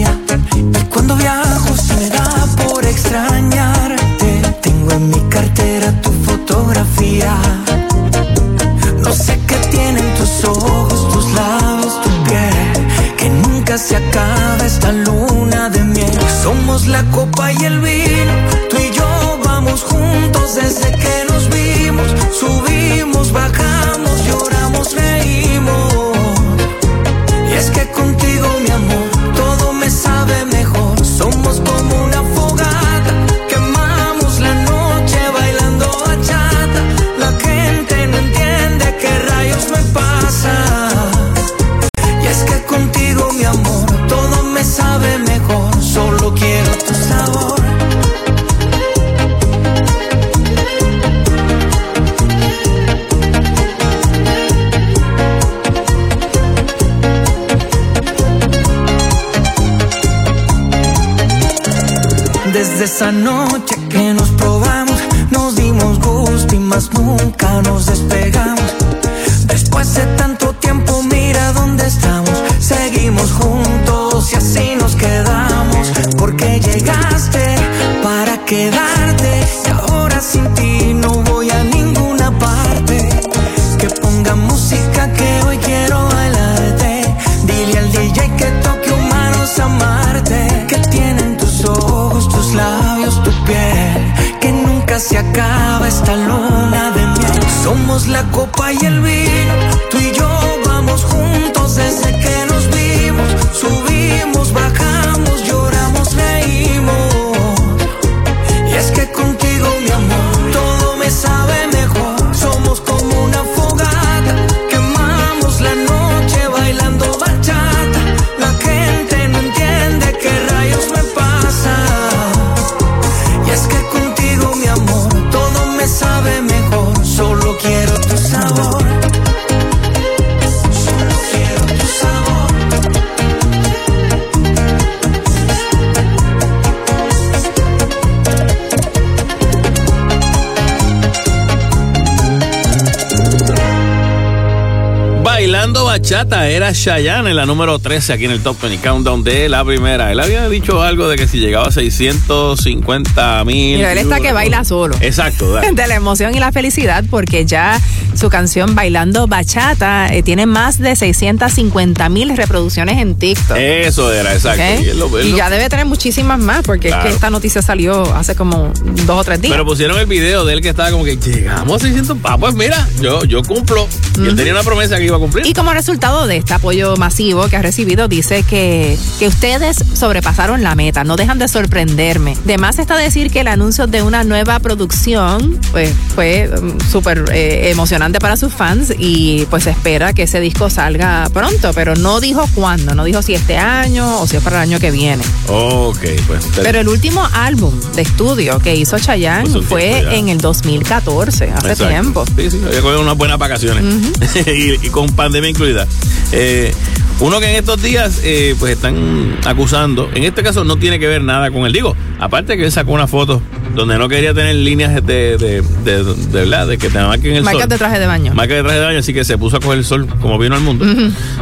Era 146.30 146.72
Chayanne 146.74 147.30
en 147.30 147.36
la 147.36 147.46
número 147.46 147.78
13 147.78 148.12
aquí 148.12 148.26
en 148.26 148.30
el 148.30 148.42
Top 148.42 148.60
20 148.60 148.86
Countdown 148.86 149.24
de 149.24 149.48
la 149.48 149.64
primera. 149.64 150.12
Él 150.12 150.20
había 150.20 150.46
dicho 150.50 150.82
algo 150.82 151.08
de 151.08 151.16
que 151.16 151.26
si 151.26 151.38
llegaba 151.38 151.68
a 151.68 151.70
650 151.72 153.44
mil. 153.46 153.76
Mira, 153.78 153.92
él 153.92 153.98
está 153.98 154.20
que 154.20 154.30
baila 154.32 154.62
solo. 154.64 154.96
Exacto. 155.00 155.50
dale. 155.54 155.72
de 155.72 155.86
la 155.88 155.94
emoción 155.94 156.34
y 156.34 156.38
la 156.38 156.52
felicidad 156.52 157.04
porque 157.10 157.46
ya 157.46 157.80
Su 158.14 158.28
canción 158.28 158.74
Bailando 158.74 159.28
Bachata 159.28 160.08
eh, 160.14 160.22
tiene 160.22 160.44
más 160.44 160.78
de 160.78 160.94
650 160.94 162.08
mil 162.10 162.36
reproducciones 162.36 162.98
en 162.98 163.14
TikTok. 163.14 163.56
Eso 163.56 164.12
era, 164.12 164.34
exacto. 164.34 164.62
Y 164.84 164.88
es 164.90 164.96
lo- 164.96 165.18
es 165.18 165.26
Y 165.26 165.30
lo- 165.30 165.36
ya 165.38 165.48
debe 165.48 165.68
tener 165.70 165.86
muchísimas 165.86 166.38
más, 166.38 166.62
porque 166.64 166.88
es 166.90 166.94
que 166.96 167.08
esta 167.08 167.30
noticia 167.30 167.62
salió 167.62 168.02
hace 168.14 168.34
como 168.34 168.72
dos 169.06 169.20
o 169.20 169.24
tres 169.24 169.40
días. 169.40 169.52
Pero 169.52 169.64
pusieron 169.64 169.98
el 169.98 170.06
video 170.06 170.44
de 170.44 170.52
él 170.54 170.60
que 170.60 170.68
estaba 170.68 170.90
como 170.90 171.04
que 171.04 171.16
llegamos 171.16 171.82
a 171.82 171.86
600. 171.86 172.18
Ah, 172.24 172.36
pues 172.36 172.54
mira, 172.54 172.86
yo, 173.00 173.24
yo 173.24 173.42
cumplo. 173.42 173.88
Y 174.18 174.26
él 174.28 174.36
tenía 174.36 174.52
una 174.52 174.62
promesa 174.62 174.98
que 174.98 175.04
iba 175.04 175.16
a 175.16 175.18
cumplir. 175.18 175.46
Y 175.46 175.52
como 175.52 175.72
resultado 175.72 176.26
de 176.26 176.38
este 176.38 176.54
apoyo 176.54 176.96
masivo 176.96 177.48
que 177.48 177.56
ha 177.56 177.62
recibido, 177.62 178.08
dice 178.08 178.42
que, 178.42 178.96
que 179.18 179.26
ustedes 179.28 179.84
sobrepasaron 180.00 180.62
la 180.62 180.74
meta, 180.74 181.04
no 181.04 181.16
dejan 181.16 181.38
de 181.38 181.46
sorprenderme. 181.46 182.36
De 182.44 182.58
más 182.58 182.78
está 182.78 182.96
decir 182.96 183.30
que 183.30 183.40
el 183.40 183.48
anuncio 183.48 183.86
de 183.86 184.02
una 184.02 184.24
nueva 184.24 184.58
producción 184.58 185.58
pues, 185.70 185.92
fue 186.14 186.48
mm, 186.48 186.90
súper 186.90 187.24
eh, 187.32 187.70
emocionante 187.70 188.18
para 188.18 188.36
sus 188.36 188.52
fans 188.52 188.92
y 188.98 189.44
pues 189.50 189.64
se 189.64 189.70
espera 189.70 190.12
que 190.12 190.22
ese 190.24 190.40
disco 190.40 190.70
salga 190.70 191.28
pronto, 191.32 191.72
pero 191.74 191.94
no 191.96 192.20
dijo 192.20 192.48
cuándo, 192.54 192.94
no 192.94 193.04
dijo 193.04 193.22
si 193.22 193.34
este 193.34 193.56
año 193.58 194.20
o 194.20 194.26
si 194.26 194.36
es 194.36 194.42
para 194.42 194.56
el 194.56 194.70
año 194.70 194.80
que 194.80 194.90
viene. 194.90 195.22
Ok, 195.48 196.00
pues. 196.26 196.46
Pero 196.62 196.80
el 196.80 196.88
último 196.88 197.26
álbum 197.32 197.78
de 197.94 198.02
estudio 198.02 198.58
que 198.58 198.74
hizo 198.74 198.98
Chayanne 198.98 199.50
Pues 199.50 199.66
fue 199.66 200.02
ya. 200.02 200.14
en 200.14 200.28
el 200.30 200.38
2014, 200.38 201.44
hace 201.50 201.68
Exacto. 201.72 201.88
tiempo. 201.88 202.24
Sí, 202.36 202.50
sí, 202.50 202.60
había 202.66 202.80
cogido 202.80 203.00
unas 203.02 203.16
buenas 203.16 203.38
vacaciones. 203.38 203.84
y, 204.46 204.86
y 204.86 204.90
con 204.90 205.08
pandemia 205.10 205.50
incluida. 205.50 205.86
Eh, 206.32 206.74
uno 207.20 207.38
que 207.40 207.50
en 207.50 207.56
estos 207.56 207.80
días 207.82 208.20
eh, 208.24 208.54
pues 208.58 208.72
están 208.72 209.36
acusando, 209.46 210.10
en 210.14 210.24
este 210.24 210.42
caso 210.42 210.64
no 210.64 210.76
tiene 210.76 210.98
que 210.98 211.06
ver 211.06 211.22
nada 211.22 211.50
con 211.50 211.66
él. 211.66 211.72
Digo, 211.72 211.94
aparte 212.18 212.56
que 212.56 212.64
él 212.64 212.72
sacó 212.72 212.92
una 212.92 213.06
foto 213.06 213.42
donde 213.74 213.98
no 213.98 214.08
quería 214.08 214.34
tener 214.34 214.54
líneas 214.56 214.94
de, 214.94 215.36
de, 215.38 215.62
de, 215.84 216.02
de- 216.04 216.46
de 216.46 216.66
de 216.66 216.78
que 216.78 216.88
te 216.88 216.98
marquen 216.98 217.36
el 217.36 217.42
Marcas 217.44 217.62
sol. 217.62 217.68
de 217.68 217.78
traje 217.78 217.98
de 218.00 218.06
baño. 218.06 218.34
Marca 218.34 218.54
de 218.54 218.62
traje 218.62 218.78
de 218.78 218.84
baño, 218.84 218.98
así 218.98 219.12
que 219.14 219.24
se 219.24 219.38
puso 219.38 219.58
a 219.58 219.60
coger 219.60 219.78
el 219.78 219.84
sol 219.84 220.06
como 220.20 220.38
vino 220.38 220.54
al 220.56 220.62
mundo. 220.62 220.84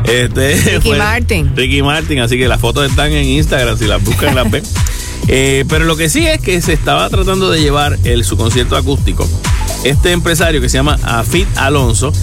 Este, 0.04 0.54
Ricky 0.76 0.92
Martin. 0.92 1.52
Ricky 1.56 1.82
Martin, 1.82 2.20
así 2.20 2.36
que 2.38 2.48
las 2.48 2.60
fotos 2.60 2.88
están 2.88 3.12
en 3.12 3.24
Instagram, 3.24 3.78
si 3.78 3.86
las 3.86 4.02
buscan 4.04 4.34
las 4.34 4.50
ven. 4.50 4.62
Eh, 5.30 5.66
pero 5.68 5.84
lo 5.84 5.94
que 5.96 6.08
sí 6.08 6.26
es 6.26 6.40
que 6.40 6.62
se 6.62 6.72
estaba 6.72 7.10
tratando 7.10 7.50
de 7.50 7.60
llevar 7.60 7.98
el, 8.04 8.24
su 8.24 8.38
concierto 8.38 8.76
acústico. 8.76 9.28
Este 9.84 10.12
empresario 10.12 10.58
que 10.62 10.70
se 10.70 10.78
llama 10.78 10.98
Afid 11.02 11.44
Alonso 11.56 12.14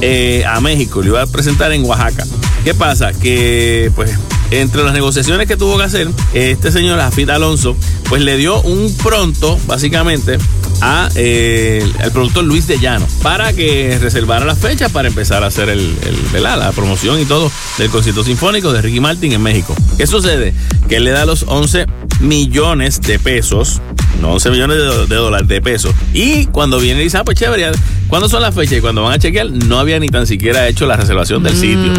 eh, 0.00 0.44
a 0.46 0.60
México, 0.60 1.00
lo 1.02 1.08
iba 1.08 1.22
a 1.22 1.26
presentar 1.26 1.72
en 1.72 1.84
Oaxaca. 1.84 2.24
¿Qué 2.64 2.74
pasa? 2.74 3.12
Que 3.12 3.90
pues 3.94 4.10
entre 4.50 4.84
las 4.84 4.92
negociaciones 4.92 5.46
que 5.48 5.56
tuvo 5.56 5.76
que 5.78 5.84
hacer, 5.84 6.08
este 6.34 6.70
señor 6.70 7.00
Afid 7.00 7.28
Alonso, 7.30 7.76
pues 8.08 8.22
le 8.22 8.36
dio 8.36 8.60
un 8.62 8.94
pronto, 9.02 9.58
básicamente, 9.66 10.38
a, 10.80 11.08
eh, 11.14 11.84
al 12.02 12.12
productor 12.12 12.44
Luis 12.44 12.66
de 12.66 12.78
Llano 12.78 13.06
para 13.22 13.52
que 13.52 13.98
reservara 14.00 14.44
las 14.44 14.58
fechas 14.58 14.90
para 14.92 15.08
empezar 15.08 15.42
a 15.42 15.46
hacer 15.48 15.68
el, 15.70 15.80
el- 15.80 16.16
¿verdad? 16.32 16.58
la 16.58 16.72
promoción 16.72 17.20
y 17.20 17.24
todo 17.24 17.50
del 17.78 17.90
concierto 17.90 18.22
sinfónico 18.24 18.72
de 18.72 18.82
Ricky 18.82 19.00
Martin 19.00 19.32
en 19.32 19.42
México. 19.42 19.74
¿Qué 19.96 20.06
sucede? 20.06 20.54
Que 20.88 20.96
él 20.96 21.04
le 21.04 21.10
da 21.10 21.24
los 21.24 21.44
11 21.48 21.86
millones 22.20 23.00
de 23.00 23.18
pesos, 23.18 23.80
no 24.20 24.32
11 24.32 24.50
millones 24.50 24.76
de, 24.78 25.06
de 25.06 25.16
dólares, 25.16 25.48
de 25.48 25.60
pesos. 25.60 25.94
Y 26.12 26.46
cuando 26.46 26.78
viene 26.78 27.00
y 27.00 27.04
dice, 27.04 27.18
ah, 27.18 27.24
pues 27.24 27.38
chévere, 27.38 27.70
¿cuándo 28.08 28.28
son 28.28 28.42
las 28.42 28.54
fechas? 28.54 28.78
Y 28.78 28.80
cuando 28.80 29.02
van 29.02 29.12
a 29.14 29.18
chequear, 29.18 29.50
no 29.50 29.78
había 29.78 29.98
ni 29.98 30.08
tan 30.08 30.26
siquiera 30.26 30.68
hecho 30.68 30.86
la 30.86 30.96
reservación 30.96 31.42
del 31.42 31.56
sitio. 31.56 31.92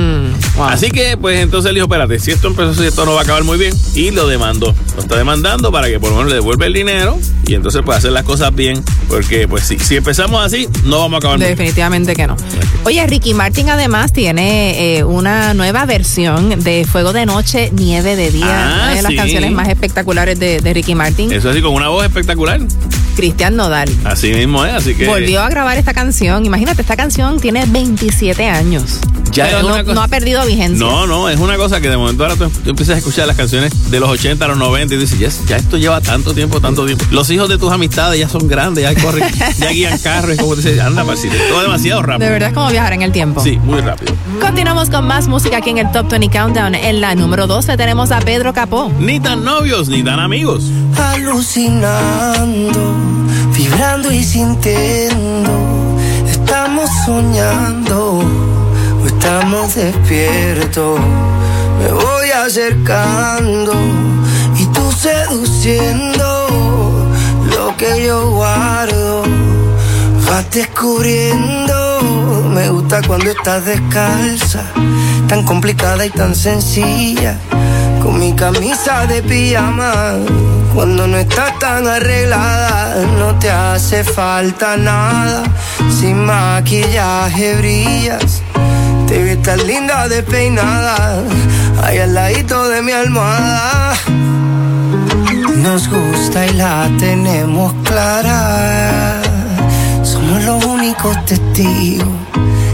Así 0.60 0.90
que, 0.90 1.18
pues 1.18 1.42
entonces 1.42 1.70
él 1.70 1.76
dijo, 1.76 1.86
espérate, 1.86 2.20
si 2.20 2.32
esto 2.32 2.48
empezó, 2.48 2.74
si 2.74 2.86
esto 2.86 3.06
no 3.06 3.14
va 3.14 3.22
a 3.22 3.24
acabar 3.24 3.44
muy 3.44 3.58
bien. 3.58 3.74
Y 3.94 4.12
lo 4.12 4.28
demandó. 4.28 4.74
Lo 4.96 5.02
está 5.02 5.18
demandando 5.18 5.72
para 5.72 5.88
que 5.88 6.00
por 6.00 6.12
lo 6.12 6.18
menos 6.18 6.30
le 6.30 6.36
devuelva 6.36 6.66
el 6.66 6.74
dinero 6.74 7.20
y 7.48 7.54
entonces 7.54 7.82
pues 7.86 7.98
hacer 7.98 8.12
las 8.12 8.24
cosas 8.24 8.56
bien. 8.56 8.84
Porque 9.10 9.48
pues 9.48 9.64
si, 9.64 9.78
si 9.80 9.98
empezamos 9.98 10.44
así, 10.44 10.68
no 10.86 11.00
vamos 11.00 11.16
a 11.16 11.18
acabar 11.18 11.38
muy 11.38 11.48
bien. 11.48 11.58
Definitivamente 11.58 12.16
que 12.16 12.28
no. 12.28 12.38
Oye, 12.84 13.06
Ricky 13.08 13.34
Martin 13.34 13.70
además 13.70 14.14
tiene 14.14 14.98
eh, 14.98 15.04
una 15.04 15.54
nueva 15.54 15.86
versión 15.86 16.64
de 16.64 16.86
Fuego 16.90 17.14
de 17.14 17.26
Noche, 17.26 17.72
Nieve 17.74 18.16
de 18.16 18.32
Día. 18.32 18.46
Ah, 18.46 18.84
una 18.84 18.96
de 18.96 19.02
las 19.02 19.12
sí. 19.12 19.18
canciones 19.18 19.52
más 19.52 19.70
espectaculares 19.70 20.40
de, 20.40 20.62
de 20.62 20.74
Ricky 20.74 20.96
Martin. 20.96 21.32
Eso 21.32 21.50
así, 21.50 21.62
con 21.62 21.74
una 21.74 21.90
voz 21.90 22.05
espectacular. 22.06 22.60
Cristian 23.16 23.56
Nodal. 23.56 23.90
Así 24.04 24.34
mismo 24.34 24.66
es, 24.66 24.74
así 24.74 24.96
que... 24.96 25.08
Volvió 25.08 25.42
a 25.42 25.50
grabar 25.50 25.78
esta 25.78 25.94
canción. 25.94 26.46
Imagínate, 26.46 26.82
esta 26.82 26.96
canción 26.96 27.40
tiene 27.40 27.66
27 27.66 28.48
años. 28.48 29.00
Ya 29.36 29.46
pero 29.46 29.58
es 29.58 29.64
no, 29.64 29.70
una 29.74 29.84
cosa- 29.84 29.94
no 29.96 30.02
ha 30.02 30.08
perdido 30.08 30.46
vigencia. 30.46 30.86
No, 30.86 31.06
no, 31.08 31.30
es 31.30 31.40
una 31.40 31.58
cosa 31.58 31.82
que 31.82 31.90
de 31.90 31.98
momento 31.98 32.24
ahora 32.24 32.36
tú, 32.36 32.50
tú 32.64 32.70
empiezas 32.70 32.96
a 32.96 32.98
escuchar 33.00 33.28
las 33.28 33.36
canciones 33.36 33.92
de 33.92 34.00
los 34.00 34.10
80 34.10 34.46
a 34.46 34.48
los 34.48 34.58
90 34.58 34.96
y 34.96 34.98
dices, 34.98 35.20
ya, 35.20 35.30
ya 35.48 35.58
esto 35.58 35.78
lleva 35.78 36.00
tanto 36.02 36.34
tiempo, 36.34 36.62
tanto 36.62 36.86
tiempo. 36.86 37.04
Los 37.12 37.30
hijos 37.30 37.50
de 37.50 37.58
tus 37.58 37.72
amistades 37.72 38.20
ya 38.20 38.30
son 38.30 38.48
grandes, 38.48 38.84
ya 38.84 38.96
corren, 39.02 39.24
ya 39.58 39.70
guían 39.72 39.98
carros, 40.00 40.36
y 40.36 40.38
como 40.38 40.56
dices, 40.56 40.80
anda, 40.80 41.04
parcito, 41.04 41.36
todo 41.50 41.62
demasiado 41.62 42.02
rápido. 42.02 42.26
De 42.26 42.32
verdad 42.32 42.50
es 42.50 42.56
como 42.56 42.70
viajar 42.70 42.94
en 42.94 43.02
el 43.02 43.12
tiempo. 43.12 43.42
Sí, 43.42 43.58
muy 43.58 43.82
rápido. 43.82 44.14
Continuamos 44.40 44.90
con 44.90 45.06
más 45.06 45.28
música 45.28 45.58
aquí 45.58 45.72
en 45.72 45.80
el 45.80 45.92
Top 45.92 46.10
20 46.10 46.30
Countdown. 46.30 46.76
En 46.76 47.02
la 47.02 47.14
número 47.16 47.48
12 47.48 47.76
tenemos 47.78 48.12
a 48.12 48.20
Pedro 48.20 48.54
Capó. 48.54 48.92
Ni 49.00 49.20
tan 49.20 49.44
novios, 49.44 49.90
ni 49.90 50.04
tan 50.04 50.20
amigos. 50.20 50.64
Alucinando, 50.98 52.94
vibrando 53.56 54.12
y 54.12 54.24
sintiendo. 54.24 55.98
Estamos 56.30 56.90
soñando 57.06 58.24
estamos 59.08 59.76
despiertos. 59.76 61.00
Me 61.80 61.92
voy 61.92 62.32
acercando 62.32 63.74
y 64.58 64.66
tú 64.68 64.92
seduciendo 64.92 66.26
lo 67.56 67.76
que 67.78 68.06
yo 68.06 68.32
guardo. 68.32 69.24
Vas 70.28 70.50
descubriendo, 70.52 72.50
me 72.50 72.70
gusta 72.70 73.02
cuando 73.08 73.30
estás 73.30 73.66
descalza, 73.66 74.64
tan 75.28 75.44
complicada 75.44 76.06
y 76.06 76.10
tan 76.10 76.34
sencilla, 76.34 77.38
con 78.02 78.20
mi 78.20 78.34
camisa 78.34 79.06
de 79.06 79.22
pijama. 79.22 80.16
Cuando 80.74 81.08
no 81.08 81.16
estás 81.16 81.58
tan 81.60 81.88
arreglada, 81.88 82.96
no 83.18 83.38
te 83.40 83.50
hace 83.50 84.04
falta 84.04 84.76
nada. 84.76 85.44
Sin 85.90 86.26
maquillaje 86.26 87.56
brillas, 87.56 88.42
te 89.16 89.24
ves 89.24 89.42
tan 89.44 89.66
linda 89.66 90.10
despeinada, 90.10 91.24
ahí 91.84 92.00
al 92.00 92.14
ladito 92.14 92.68
de 92.68 92.82
mi 92.82 92.92
almohada. 92.92 93.94
Nos 95.56 95.88
gusta 95.88 96.46
y 96.46 96.52
la 96.52 96.90
tenemos 97.00 97.74
clara. 97.86 99.22
Somos 100.04 100.44
los 100.44 100.66
únicos 100.66 101.16
testigos, 101.26 102.10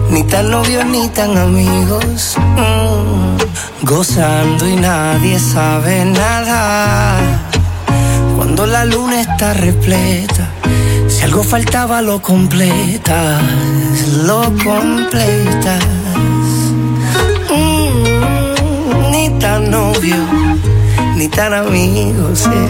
ni 0.09 0.23
tan 0.23 0.49
novios 0.49 0.83
ni 0.87 1.07
tan 1.09 1.37
amigos. 1.37 2.35
Mm, 2.57 3.85
Gozando 3.85 4.67
y 4.67 4.77
nadie 4.77 5.37
sabe 5.37 6.05
nada. 6.05 7.19
Cuando 8.35 8.65
la 8.65 8.83
luna 8.85 9.21
está 9.21 9.53
repleta, 9.53 10.49
si 11.07 11.21
algo 11.21 11.43
faltaba 11.43 12.01
lo 12.01 12.19
completas, 12.19 13.43
lo 14.25 14.41
completas. 14.63 16.00
Tan 19.41 19.69
novio, 19.71 20.15
ni 21.15 21.27
tan 21.27 21.53
amigos. 21.53 22.45
eh. 22.47 22.69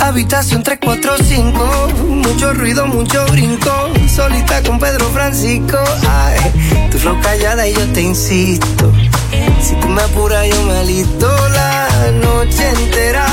Habitación 0.00 0.62
345, 0.62 1.88
mucho 2.08 2.52
ruido, 2.54 2.86
mucho 2.86 3.26
brinco. 3.26 3.70
Solita 4.14 4.62
con 4.62 4.78
Pedro 4.78 5.08
Francisco. 5.10 5.78
Ay, 6.08 6.88
tu 6.90 6.98
flow 6.98 7.20
callada 7.20 7.66
y 7.66 7.74
yo 7.74 7.84
te 7.92 8.02
insisto. 8.02 8.92
Si 9.60 9.74
tú 9.76 9.88
me 9.88 10.00
apuras, 10.02 10.46
yo 10.48 10.62
me 10.62 10.78
alisto 10.78 11.28
la 11.50 11.88
noche 12.22 12.68
entera. 12.70 13.26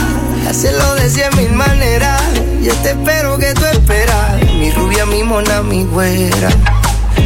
Hacerlo 0.50 0.96
de 0.96 1.10
cien 1.10 1.30
mil 1.38 1.52
maneras. 1.54 2.22
Yo 2.62 2.74
te 2.78 2.90
espero 2.92 3.38
que 3.38 3.54
tú 3.54 3.66
esperas. 3.66 4.42
Mi 4.60 4.72
rubia, 4.72 5.06
mi 5.06 5.24
mona, 5.24 5.62
mi 5.62 5.84
güera. 5.86 6.50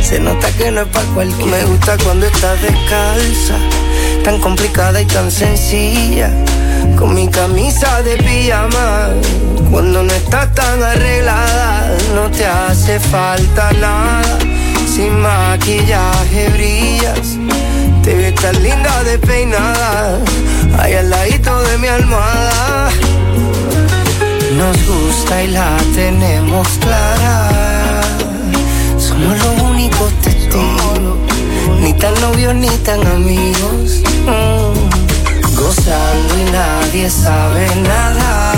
Se 0.07 0.21
nota 0.21 0.49
que 0.53 0.71
no 0.71 0.83
es 0.83 0.87
para 0.87 1.05
cualquiera. 1.07 1.57
Me 1.57 1.65
gusta 1.65 1.97
cuando 2.01 2.27
estás 2.27 2.61
descalza, 2.61 3.55
tan 4.23 4.39
complicada 4.39 5.01
y 5.01 5.05
tan 5.05 5.29
sencilla. 5.29 6.29
Con 6.97 7.13
mi 7.13 7.27
camisa 7.27 8.01
de 8.03 8.15
pijama, 8.15 9.09
cuando 9.69 10.03
no 10.03 10.13
estás 10.13 10.55
tan 10.55 10.81
arreglada, 10.81 11.97
no 12.15 12.31
te 12.31 12.45
hace 12.45 13.01
falta 13.01 13.73
nada. 13.73 14.39
Sin 14.95 15.19
maquillaje 15.19 16.49
brillas, 16.53 17.35
te 18.01 18.15
ves 18.15 18.35
tan 18.35 18.63
linda 18.63 19.03
despeinada, 19.03 20.19
ahí 20.79 20.93
al 20.93 21.09
ladito 21.09 21.61
de 21.63 21.77
mi 21.79 21.87
almohada. 21.89 22.91
Nos 24.57 24.77
gusta 24.87 25.43
y 25.43 25.47
la 25.47 25.75
tenemos 25.93 26.65
clara. 26.79 27.49
Somos 28.97 29.33
testigos, 29.35 29.75
ni 29.75 29.76
tan 31.99 32.13
novios 32.21 32.53
ni 32.55 32.69
tan 32.85 33.05
amigos. 33.07 34.01
Mm, 34.25 35.55
Gozando 35.55 36.37
y 36.37 36.51
nadie 36.51 37.09
sabe 37.09 37.67
nada. 37.81 38.53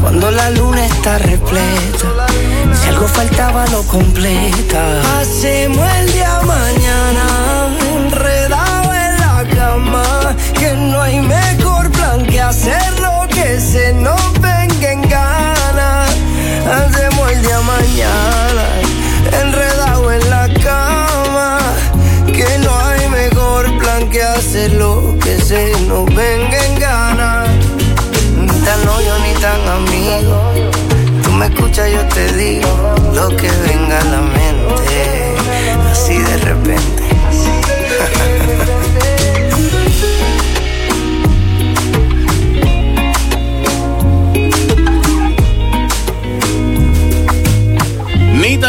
Cuando 0.00 0.30
la 0.30 0.50
luna 0.50 0.84
está 0.86 1.18
repleta, 1.18 2.26
si 2.74 2.88
algo 2.88 3.06
faltaba 3.06 3.66
lo 3.68 3.82
completa. 3.84 5.00
Hacemos 5.20 5.86
el 6.00 6.12
día 6.12 6.40
mañana, 6.44 7.68
enredado 7.96 8.94
en 8.94 9.20
la 9.20 9.44
cama. 9.56 10.36
Que 10.58 10.72
no 10.74 11.00
hay 11.00 11.20
mejor 11.20 11.90
plan 11.90 12.24
que 12.26 12.40
hacerlo 12.40 13.26
que 13.28 13.60
se 13.60 13.92
nos 13.92 14.32
venga 14.40 14.92
en 14.92 15.02
gana. 15.02 16.06
Hacemos 16.06 17.30
el 17.30 17.42
día 17.42 17.60
mañana, 17.60 18.64
enredado 19.42 19.71
que 24.22 24.28
hacerlo 24.28 25.16
que 25.20 25.36
se 25.40 25.72
nos 25.88 26.06
venga 26.14 26.64
en 26.66 26.78
gana. 26.78 27.44
Ni 28.38 28.46
tan 28.64 28.84
novio 28.84 29.14
ni 29.24 29.32
tan 29.40 29.60
amigo. 29.68 30.52
Tú 31.24 31.32
me 31.32 31.46
escuchas, 31.46 31.90
yo 31.90 32.04
te 32.06 32.32
digo 32.34 32.94
lo 33.14 33.28
que 33.36 33.50
venga 33.66 33.98
a 33.98 34.04
la 34.04 34.20
mente. 34.20 35.34
Así 35.90 36.18
de 36.18 36.36
repente. 36.36 37.02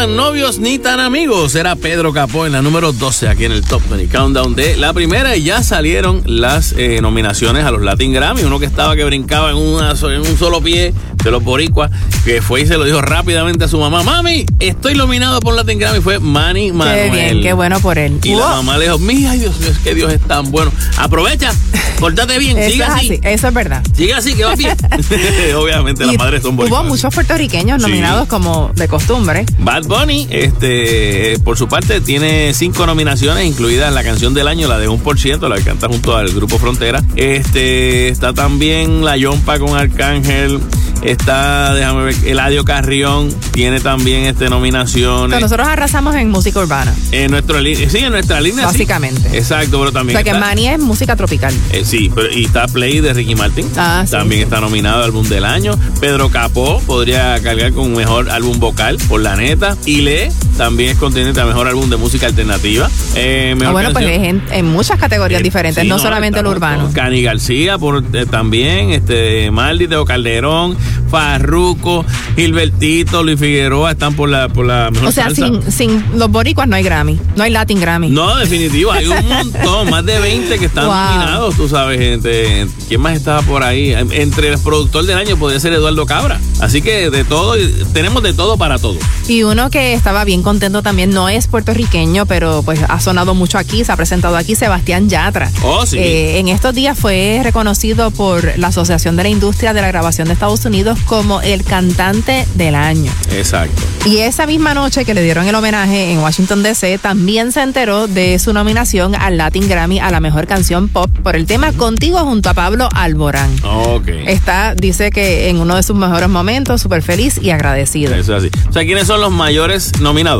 tan 0.04 0.16
novios 0.16 0.58
ni 0.58 0.78
tan 0.78 1.00
amigos. 1.00 1.54
Era 1.54 1.76
Pedro 1.76 2.12
Capó 2.12 2.44
en 2.44 2.52
la 2.52 2.60
número 2.60 2.92
12 2.92 3.26
aquí 3.26 3.46
en 3.46 3.52
el 3.52 3.62
Top 3.62 3.80
20 3.88 4.14
Countdown 4.14 4.54
de 4.54 4.76
la 4.76 4.92
primera. 4.92 5.34
Y 5.34 5.44
ya 5.44 5.62
salieron 5.62 6.20
las 6.26 6.74
eh, 6.76 6.98
nominaciones 7.00 7.64
a 7.64 7.70
los 7.70 7.80
Latin 7.80 8.12
Grammy. 8.12 8.42
Uno 8.42 8.60
que 8.60 8.66
estaba 8.66 8.96
que 8.96 9.04
brincaba 9.04 9.48
en, 9.50 9.56
una, 9.56 9.92
en 9.92 10.20
un 10.20 10.36
solo 10.36 10.60
pie 10.60 10.92
de 11.24 11.30
los 11.30 11.42
boricuas, 11.42 11.90
que 12.22 12.42
fue 12.42 12.60
y 12.60 12.66
se 12.66 12.76
lo 12.76 12.84
dijo 12.84 13.00
rápidamente 13.00 13.64
a 13.64 13.68
su 13.68 13.78
mamá. 13.78 14.02
Mami, 14.02 14.44
estoy 14.58 14.94
nominado 14.94 15.40
por 15.40 15.54
Latin 15.54 15.78
Grammy. 15.78 16.02
Fue 16.02 16.18
Manny 16.18 16.70
Manuel. 16.70 17.10
Qué 17.10 17.16
bien, 17.16 17.42
qué 17.42 17.52
bueno 17.54 17.80
por 17.80 17.96
él. 17.96 18.18
Y 18.24 18.34
la 18.34 18.48
mamá 18.48 18.76
le 18.76 18.84
dijo, 18.84 18.98
mija, 18.98 19.32
Dios 19.32 19.58
mío, 19.58 19.70
es 19.70 19.78
que 19.78 19.94
Dios 19.94 20.12
es 20.12 20.20
tan 20.20 20.50
bueno. 20.50 20.70
Aprovecha, 20.98 21.50
pórtate 21.98 22.38
bien, 22.38 22.58
Eso 22.58 22.70
sigue 22.70 22.82
es 22.84 22.88
así. 22.90 23.06
así, 23.12 23.20
eso 23.22 23.48
es 23.48 23.54
verdad. 23.54 23.82
Sigue 23.96 24.14
así, 24.14 24.34
que 24.34 24.44
va 24.44 24.54
bien. 24.54 24.76
Obviamente 25.56 26.04
las 26.04 26.14
Y 26.14 26.18
madres 26.18 26.42
son 26.42 26.50
Hubo 26.54 26.58
boricuas. 26.58 26.84
muchos 26.86 27.14
puertorriqueños 27.14 27.82
Sí. 27.82 27.88
nominados 27.88 28.28
como 28.28 28.70
de 28.74 28.88
costumbre. 28.88 29.44
Bad 29.58 29.84
Bunny, 29.84 30.26
este, 30.30 31.38
por 31.44 31.56
su 31.56 31.68
parte, 31.68 32.00
tiene 32.00 32.52
cinco 32.54 32.86
nominaciones, 32.86 33.44
incluidas 33.46 33.92
la 33.92 34.02
canción 34.04 34.34
del 34.34 34.48
año, 34.48 34.68
la 34.68 34.78
de 34.78 34.88
1%, 34.88 35.48
la 35.48 35.56
que 35.56 35.62
canta 35.62 35.88
junto 35.88 36.16
al 36.16 36.30
grupo 36.32 36.58
Frontera. 36.58 37.02
Este, 37.16 38.08
está 38.08 38.32
también 38.32 39.04
La 39.04 39.16
Yompa 39.16 39.58
con 39.58 39.76
Arcángel. 39.76 40.60
Está, 41.04 41.74
déjame 41.74 42.04
ver, 42.04 42.14
Eladio 42.24 42.64
Carrión 42.64 43.28
tiene 43.52 43.80
también 43.80 44.24
este 44.24 44.48
nominaciones. 44.48 45.28
Pero 45.28 45.40
nosotros 45.40 45.68
arrasamos 45.68 46.14
en 46.16 46.30
música 46.30 46.60
urbana, 46.60 46.94
En 47.12 47.30
nuestra 47.30 47.60
línea, 47.60 47.88
sí, 47.90 47.98
en 47.98 48.10
nuestra 48.12 48.40
línea. 48.40 48.60
sí. 48.68 48.72
básicamente. 48.72 49.36
Exacto, 49.36 49.78
pero 49.78 49.90
O 49.90 49.92
también. 49.92 50.16
sea 50.16 50.24
que 50.24 50.30
está- 50.30 50.52
es 50.54 50.78
música 50.80 51.14
tropical. 51.16 51.54
eh, 51.72 51.84
sí, 51.84 52.10
pero, 52.14 52.32
y 52.32 52.44
está 52.46 52.66
Play 52.68 53.00
de 53.00 53.12
Ricky 53.12 53.34
Martin. 53.34 53.68
Ah, 53.76 54.02
sí, 54.06 54.12
También 54.12 54.42
está 54.42 54.60
nominado 54.60 54.98
al 54.98 55.04
álbum 55.04 55.28
del 55.28 55.44
año. 55.44 55.78
Pedro 56.00 56.30
Capó 56.30 56.80
podría 56.86 57.40
cargar 57.42 57.72
con 57.72 57.92
mejor 57.92 58.30
álbum 58.30 58.58
vocal, 58.58 58.98
por 59.08 59.20
la 59.20 59.36
neta. 59.36 59.76
Y 59.84 60.00
Le 60.00 60.32
también 60.56 60.90
es 60.90 60.98
contendiente 60.98 61.40
a 61.40 61.44
mejor 61.46 61.66
álbum 61.68 61.88
de 61.90 61.96
música 61.96 62.26
alternativa. 62.26 62.88
Eh, 63.14 63.54
Ah, 63.64 63.70
bueno, 63.72 63.90
pues 63.92 64.04
canción- 64.06 64.36
es 64.38 64.50
en, 64.50 64.58
en 64.58 64.66
muchas 64.66 64.98
categorías 64.98 65.42
diferentes, 65.42 65.82
Sí, 65.82 65.88
no, 65.88 65.98
solamente 65.98 66.38
estamos 66.38 66.56
urbano. 66.56 66.90
Cani 66.92 67.22
García 67.22 67.78
por, 67.78 68.04
eh, 68.12 68.26
también, 68.26 68.90
este, 68.90 69.50
Maldi, 69.50 69.88
Teo 69.88 70.04
Calderón, 70.04 70.76
Farruco, 71.10 72.04
Gilbertito, 72.36 73.22
Luis 73.22 73.38
Figueroa 73.38 73.92
están 73.92 74.14
por 74.14 74.28
la, 74.28 74.48
por 74.48 74.66
la 74.66 74.90
mejor 74.90 75.08
O 75.08 75.12
sea, 75.12 75.24
salsa. 75.24 75.46
sin, 75.46 75.72
sin 75.72 76.04
los 76.18 76.30
boricuas 76.30 76.68
no 76.68 76.76
hay 76.76 76.82
Grammy, 76.82 77.18
no 77.36 77.42
hay 77.44 77.50
Latin 77.50 77.80
Grammy. 77.80 78.10
No, 78.10 78.36
definitivo, 78.36 78.92
hay 78.92 79.06
un 79.06 79.26
montón, 79.28 79.90
más 79.90 80.04
de 80.04 80.18
20 80.20 80.58
que 80.58 80.64
están 80.66 80.86
Wow. 80.86 80.94
nominados, 80.94 81.54
tú 81.56 81.68
sabes, 81.68 81.98
gente. 81.98 82.66
¿Quién 82.88 83.00
más 83.00 83.16
estaba 83.16 83.42
por 83.42 83.62
ahí? 83.62 83.92
Entre 83.92 84.52
el 84.52 84.58
productor 84.58 85.06
del 85.06 85.16
año 85.16 85.36
podría 85.36 85.60
ser 85.60 85.72
Eduardo 85.72 86.04
Cabra. 86.06 86.40
Así 86.60 86.82
que 86.82 87.10
de 87.10 87.24
todo, 87.24 87.54
tenemos 87.92 88.22
de 88.22 88.34
todo 88.34 88.56
para 88.58 88.78
todo. 88.78 88.96
Y 89.28 89.42
uno 89.44 89.70
que 89.70 89.94
estaba 89.94 90.24
bien 90.24 90.42
contento 90.44 90.82
también, 90.82 91.10
no 91.10 91.28
es 91.28 91.48
puertorriqueño, 91.48 92.26
pero 92.26 92.62
pues 92.62 92.80
ha 92.88 93.00
sonado 93.00 93.34
mucho 93.34 93.58
aquí, 93.58 93.84
se 93.84 93.92
ha 93.92 93.96
presentado 93.96 94.36
aquí, 94.36 94.54
Sebastián 94.54 95.08
Yatra. 95.08 95.50
Oh, 95.62 95.84
sí. 95.86 95.98
Eh, 95.98 96.38
en 96.38 96.48
estos 96.48 96.74
días 96.74 96.98
fue 96.98 97.40
reconocido 97.42 98.10
por 98.10 98.56
la 98.58 98.68
Asociación 98.68 99.16
de 99.16 99.24
la 99.24 99.28
Industria 99.28 99.72
de 99.72 99.80
la 99.80 99.88
Grabación 99.88 100.28
de 100.28 100.34
Estados 100.34 100.64
Unidos 100.64 100.98
como 101.06 101.40
el 101.40 101.64
cantante 101.64 102.46
del 102.54 102.74
año. 102.74 103.10
Exacto. 103.32 103.82
Y 104.04 104.18
esa 104.18 104.46
misma 104.46 104.74
noche 104.74 105.04
que 105.04 105.14
le 105.14 105.22
dieron 105.22 105.48
el 105.48 105.54
homenaje 105.54 106.12
en 106.12 106.18
Washington 106.18 106.62
DC, 106.62 106.98
también 106.98 107.52
se 107.52 107.62
enteró 107.62 108.06
de 108.06 108.38
su 108.38 108.52
nominación 108.52 109.14
al 109.14 109.38
Latin 109.38 109.68
Grammy 109.68 109.98
a 109.98 110.10
la 110.10 110.20
mejor 110.20 110.46
canción 110.46 110.88
pop 110.88 111.10
por 111.22 111.36
el 111.36 111.46
tema 111.46 111.72
Contigo 111.72 112.18
junto 112.20 112.50
a 112.50 112.54
Pablo 112.54 112.88
Alborán. 112.94 113.50
Ok. 113.64 114.08
Está, 114.26 114.74
dice 114.74 115.10
que 115.10 115.48
en 115.48 115.58
uno 115.58 115.76
de 115.76 115.82
sus 115.82 115.96
mejores 115.96 116.28
momentos, 116.28 116.82
súper 116.82 117.02
feliz 117.02 117.38
y 117.40 117.50
agradecido. 117.50 118.14
Eso 118.14 118.36
es 118.36 118.44
así. 118.44 118.68
O 118.68 118.72
sea, 118.72 118.84
¿quiénes 118.84 119.06
son 119.06 119.20
los 119.20 119.32
mayores 119.32 120.00
nominados? 120.00 120.33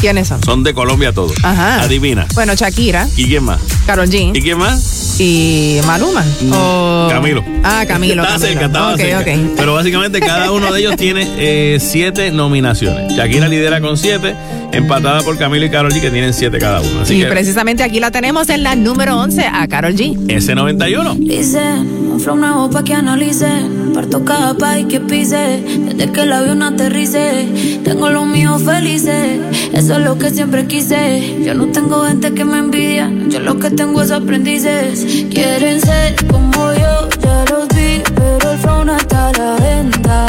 ¿Quiénes 0.00 0.28
son? 0.28 0.42
Son 0.42 0.62
de 0.64 0.74
Colombia 0.74 1.12
todos. 1.12 1.32
Ajá. 1.44 1.82
Adivina. 1.82 2.26
Bueno, 2.34 2.54
Shakira, 2.54 3.06
¿Y 3.16 3.26
quién 3.26 3.44
más? 3.44 3.60
Carol 3.86 4.08
G 4.08 4.30
¿Y 4.36 4.40
quién 4.40 4.58
más? 4.58 5.16
y 5.20 5.78
Maluma. 5.86 6.24
O- 6.52 7.08
Camilo. 7.10 7.44
Ah, 7.62 7.84
Camilo. 7.86 8.22
Estaba 8.22 8.38
Camilo. 8.38 8.48
cerca, 8.52 8.66
estaba 8.66 8.92
Ok, 8.94 9.00
cerca. 9.00 9.18
ok. 9.20 9.38
Pero 9.56 9.74
básicamente 9.74 10.20
cada 10.20 10.50
uno 10.50 10.72
de 10.72 10.80
ellos 10.80 10.96
tiene 10.96 11.28
eh, 11.36 11.78
siete 11.80 12.30
nominaciones. 12.30 13.12
Shakira 13.12 13.48
lidera 13.48 13.80
con 13.80 13.96
siete, 13.96 14.34
empatada 14.72 15.20
por 15.22 15.36
Camilo 15.38 15.66
y 15.66 15.70
Karol 15.70 15.92
G, 15.92 16.00
que 16.00 16.10
tienen 16.10 16.32
siete 16.32 16.58
cada 16.58 16.80
uno. 16.80 17.00
Así 17.02 17.14
Y 17.14 17.20
que 17.20 17.26
precisamente 17.26 17.82
aquí 17.82 18.00
la 18.00 18.10
tenemos 18.10 18.48
en 18.48 18.62
la 18.62 18.74
número 18.74 19.18
11 19.18 19.44
a 19.46 19.68
Carol 19.68 19.94
G. 19.94 20.16
ese 20.28 20.54
91. 20.54 21.14
Dicen, 21.18 22.10
un 22.12 22.20
flow 22.20 22.36
nuevo 22.36 22.70
pa' 22.70 22.82
que 22.82 22.94
analice. 22.94 23.46
Parto 23.94 24.24
cada 24.24 24.54
país 24.54 24.86
que 24.86 25.00
pise. 25.00 25.62
Desde 25.62 26.12
que 26.12 26.22
el 26.22 26.32
avión 26.32 26.62
aterrice. 26.62 27.80
Tengo 27.84 28.10
los 28.10 28.26
míos 28.26 28.62
felices. 28.62 29.40
Eso 29.72 29.94
es 29.94 30.04
lo 30.04 30.18
que 30.18 30.30
siempre 30.30 30.66
quise. 30.66 31.42
Yo 31.44 31.54
no 31.54 31.66
tengo 31.66 32.02
gente 32.04 32.32
que 32.32 32.44
me 32.44 32.58
envidia. 32.58 33.10
Yo 33.28 33.40
lo 33.40 33.58
que 33.58 33.70
tengo 33.70 34.02
es 34.02 34.10
aprendices. 34.10 35.26
Quieren 35.30 35.80
ser 35.80 36.14
como 36.26 36.72
yo, 36.72 37.08
ya 37.22 37.44
los 37.50 37.68
vi. 37.68 38.02
Pero 38.14 38.52
el 38.52 38.58
flow 38.58 38.84
no 38.84 38.96
está 38.96 39.28
a 39.28 39.32
la 39.32 39.56
venta. 39.56 40.26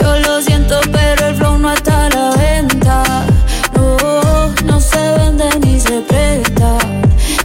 Yo 0.00 0.18
lo 0.20 0.40
siento, 0.42 0.80
pero 0.92 1.26
el 1.28 1.34
flow 1.34 1.58
no 1.58 1.72
está 1.72 2.06
a 2.06 2.10
la 2.10 2.30
venta. 2.36 3.26
No, 3.74 4.54
no 4.66 4.80
se 4.80 5.02
vende 5.18 5.46
ni 5.64 5.80
se 5.80 6.00
presta. 6.02 6.78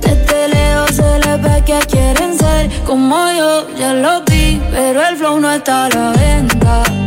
Desde 0.02 0.48
lejos 0.50 0.96
se 0.96 1.20
les 1.20 1.42
ve 1.42 1.64
que 1.66 1.80
quieren 1.88 2.38
ser 2.38 2.70
como 2.86 3.16
yo, 3.32 3.68
ya 3.78 3.94
lo 3.94 4.24
vi, 4.26 4.29
pero 4.72 5.02
el 5.02 5.18
flow 5.18 5.40
no 5.40 5.52
está 5.52 5.86
a 5.86 5.90
la 5.90 6.12
venta. 6.12 6.99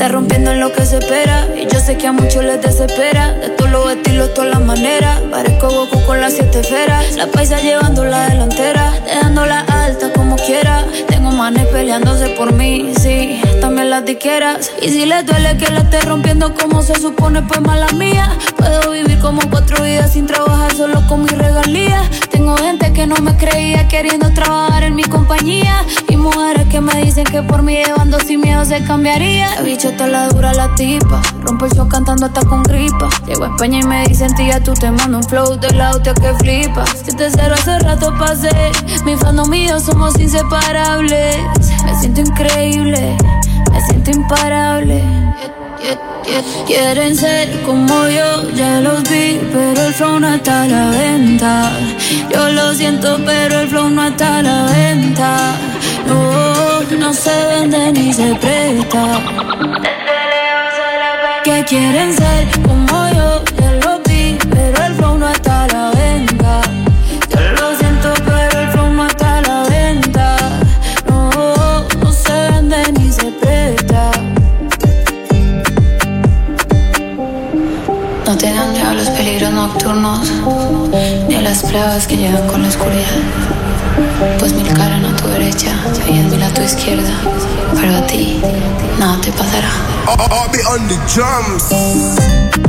Está 0.00 0.14
rompiendo 0.14 0.50
en 0.50 0.60
lo 0.60 0.72
que 0.72 0.86
se 0.86 0.96
espera. 0.96 1.46
Y 1.54 1.66
yo 1.70 1.78
sé 1.78 1.98
que 1.98 2.06
a 2.06 2.12
muchos 2.12 2.42
les 2.42 2.62
desespera. 2.62 3.32
De 3.32 3.50
todos 3.50 3.70
los 3.70 3.92
estilos, 3.92 4.32
todas 4.32 4.48
las 4.48 4.62
maneras. 4.62 5.20
Parezco 5.30 5.68
Goku 5.68 6.02
con 6.06 6.22
las 6.22 6.32
siete 6.32 6.60
esferas. 6.60 7.16
La 7.16 7.26
paisa 7.26 7.60
llevando 7.60 8.06
la 8.06 8.30
delantera. 8.30 8.92
Dejándola 9.04 9.60
alta 9.60 10.10
como 10.14 10.36
quiera. 10.36 10.86
Tengo 11.06 11.32
manes 11.32 11.66
peleándose 11.66 12.30
por 12.30 12.54
mí, 12.54 12.94
sí. 12.98 13.42
También 13.60 13.90
las 13.90 14.06
diqueras. 14.06 14.70
Y 14.80 14.88
si 14.88 15.04
les 15.04 15.26
duele 15.26 15.58
que 15.58 15.70
la 15.70 15.80
esté 15.80 16.00
rompiendo 16.00 16.54
como 16.54 16.80
se 16.80 16.94
supone, 16.94 17.42
pues 17.42 17.60
mala 17.60 17.88
mía. 17.88 18.38
Puedo 18.56 18.92
vivir 18.92 19.18
como 19.18 19.42
cuatro 19.50 19.84
vidas 19.84 20.14
sin 20.14 20.26
trabajar 20.26 20.74
solo 20.74 21.06
con 21.08 21.24
mis 21.24 21.36
regalías. 21.36 22.08
Tengo 22.30 22.56
gente 22.56 22.90
que 22.94 23.06
no 23.06 23.16
me 23.16 23.36
creía 23.36 23.86
queriendo 23.86 24.32
trabajar 24.32 24.82
en 24.82 24.94
mi 24.94 25.04
compañía. 25.04 25.84
Y 26.08 26.16
mujeres 26.16 26.68
que 26.68 26.80
me 26.80 27.04
dicen 27.04 27.24
que 27.24 27.42
por 27.42 27.62
mí 27.62 27.74
llevando 27.74 28.18
sin 28.18 28.40
miedo 28.40 28.64
se 28.64 28.82
cambiaría. 28.84 29.60
Está 29.90 30.06
la 30.06 30.28
dura 30.28 30.52
la 30.54 30.74
tipa. 30.74 31.20
Rompo 31.42 31.66
el 31.66 31.72
show 31.72 31.88
cantando 31.88 32.26
hasta 32.26 32.44
con 32.44 32.62
gripa. 32.62 33.08
Llego 33.26 33.44
a 33.44 33.48
España 33.48 33.80
y 33.80 33.82
me 33.82 34.06
dicen, 34.06 34.34
tía, 34.34 34.62
tú 34.62 34.72
te 34.74 34.90
mando 34.90 35.18
un 35.18 35.24
flow 35.24 35.58
de 35.58 35.70
la 35.72 35.90
hostia 35.90 36.14
que 36.14 36.34
flipa. 36.34 36.84
Si 36.86 37.14
te 37.16 37.30
cero 37.30 37.54
hace 37.58 37.78
rato 37.80 38.12
pasé. 38.18 38.50
Mi 39.04 39.16
fandom 39.16 39.52
yo 39.52 39.80
somos 39.80 40.18
inseparables. 40.18 41.36
Me 41.84 42.00
siento 42.00 42.20
increíble. 42.20 43.16
Me 43.72 43.80
siento 43.86 44.10
imparable. 44.10 45.02
Quieren 46.66 47.16
ser 47.16 47.62
como 47.62 48.06
yo, 48.06 48.50
ya 48.54 48.80
los 48.80 49.02
vi, 49.04 49.40
pero 49.52 49.82
el 49.86 49.94
flow 49.94 50.20
no 50.20 50.34
está 50.34 50.62
a 50.62 50.68
la 50.68 50.90
venta. 50.90 51.72
Yo 52.30 52.48
lo 52.50 52.74
siento, 52.74 53.18
pero 53.24 53.60
el 53.60 53.68
flow 53.68 53.88
no 53.90 54.06
está 54.06 54.38
a 54.38 54.42
la 54.42 54.64
venta. 54.66 55.56
No, 56.06 56.49
no 56.98 57.12
se 57.12 57.30
vende 57.46 57.92
ni 57.92 58.12
se 58.12 58.34
presta. 58.34 59.20
Que 61.44 61.64
quieren 61.64 62.12
ser 62.14 62.48
como 62.62 63.08
yo, 63.14 63.44
ya 63.58 63.72
lo 63.84 64.00
vi, 64.06 64.38
pero 64.50 64.84
el 64.84 64.94
flow 64.94 65.18
no 65.18 65.28
está 65.28 65.64
a 65.64 65.68
la 65.68 65.90
venta. 65.90 66.60
Yo 67.30 67.40
lo 67.60 67.76
siento, 67.76 68.12
pero 68.24 68.60
el 68.60 68.68
flow 68.70 68.90
no 68.92 69.06
está 69.06 69.38
a 69.38 69.42
la 69.42 69.62
venta. 69.64 70.36
No, 71.08 71.30
no 72.02 72.12
se 72.12 72.32
vende 72.32 72.92
ni 72.98 73.12
se 73.12 73.26
presta. 73.40 74.10
No 78.26 78.36
te 78.36 78.52
dan 78.52 78.74
ya 78.74 78.94
los 78.94 79.08
peligros 79.10 79.52
nocturnos, 79.52 80.30
ni 81.28 81.34
a 81.36 81.40
las 81.42 81.62
pruebas 81.62 82.06
que 82.06 82.16
llegan 82.16 82.46
con 82.48 82.62
la 82.62 82.68
oscuridad. 82.68 83.49
Pues 84.38 84.52
mil 84.54 84.68
caras 84.72 85.02
a 85.04 85.16
tu 85.16 85.28
derecha 85.28 85.70
y 86.08 86.12
diez 86.12 86.26
mil 86.26 86.42
a 86.42 86.52
tu 86.52 86.62
izquierda, 86.62 87.12
pero 87.74 87.96
a 87.96 88.06
ti 88.06 88.40
nada 88.98 89.20
te 89.20 89.32
pasará. 89.32 89.70
I'll 90.06 90.48
be 90.50 90.62
on 90.64 90.88
the. 90.88 92.59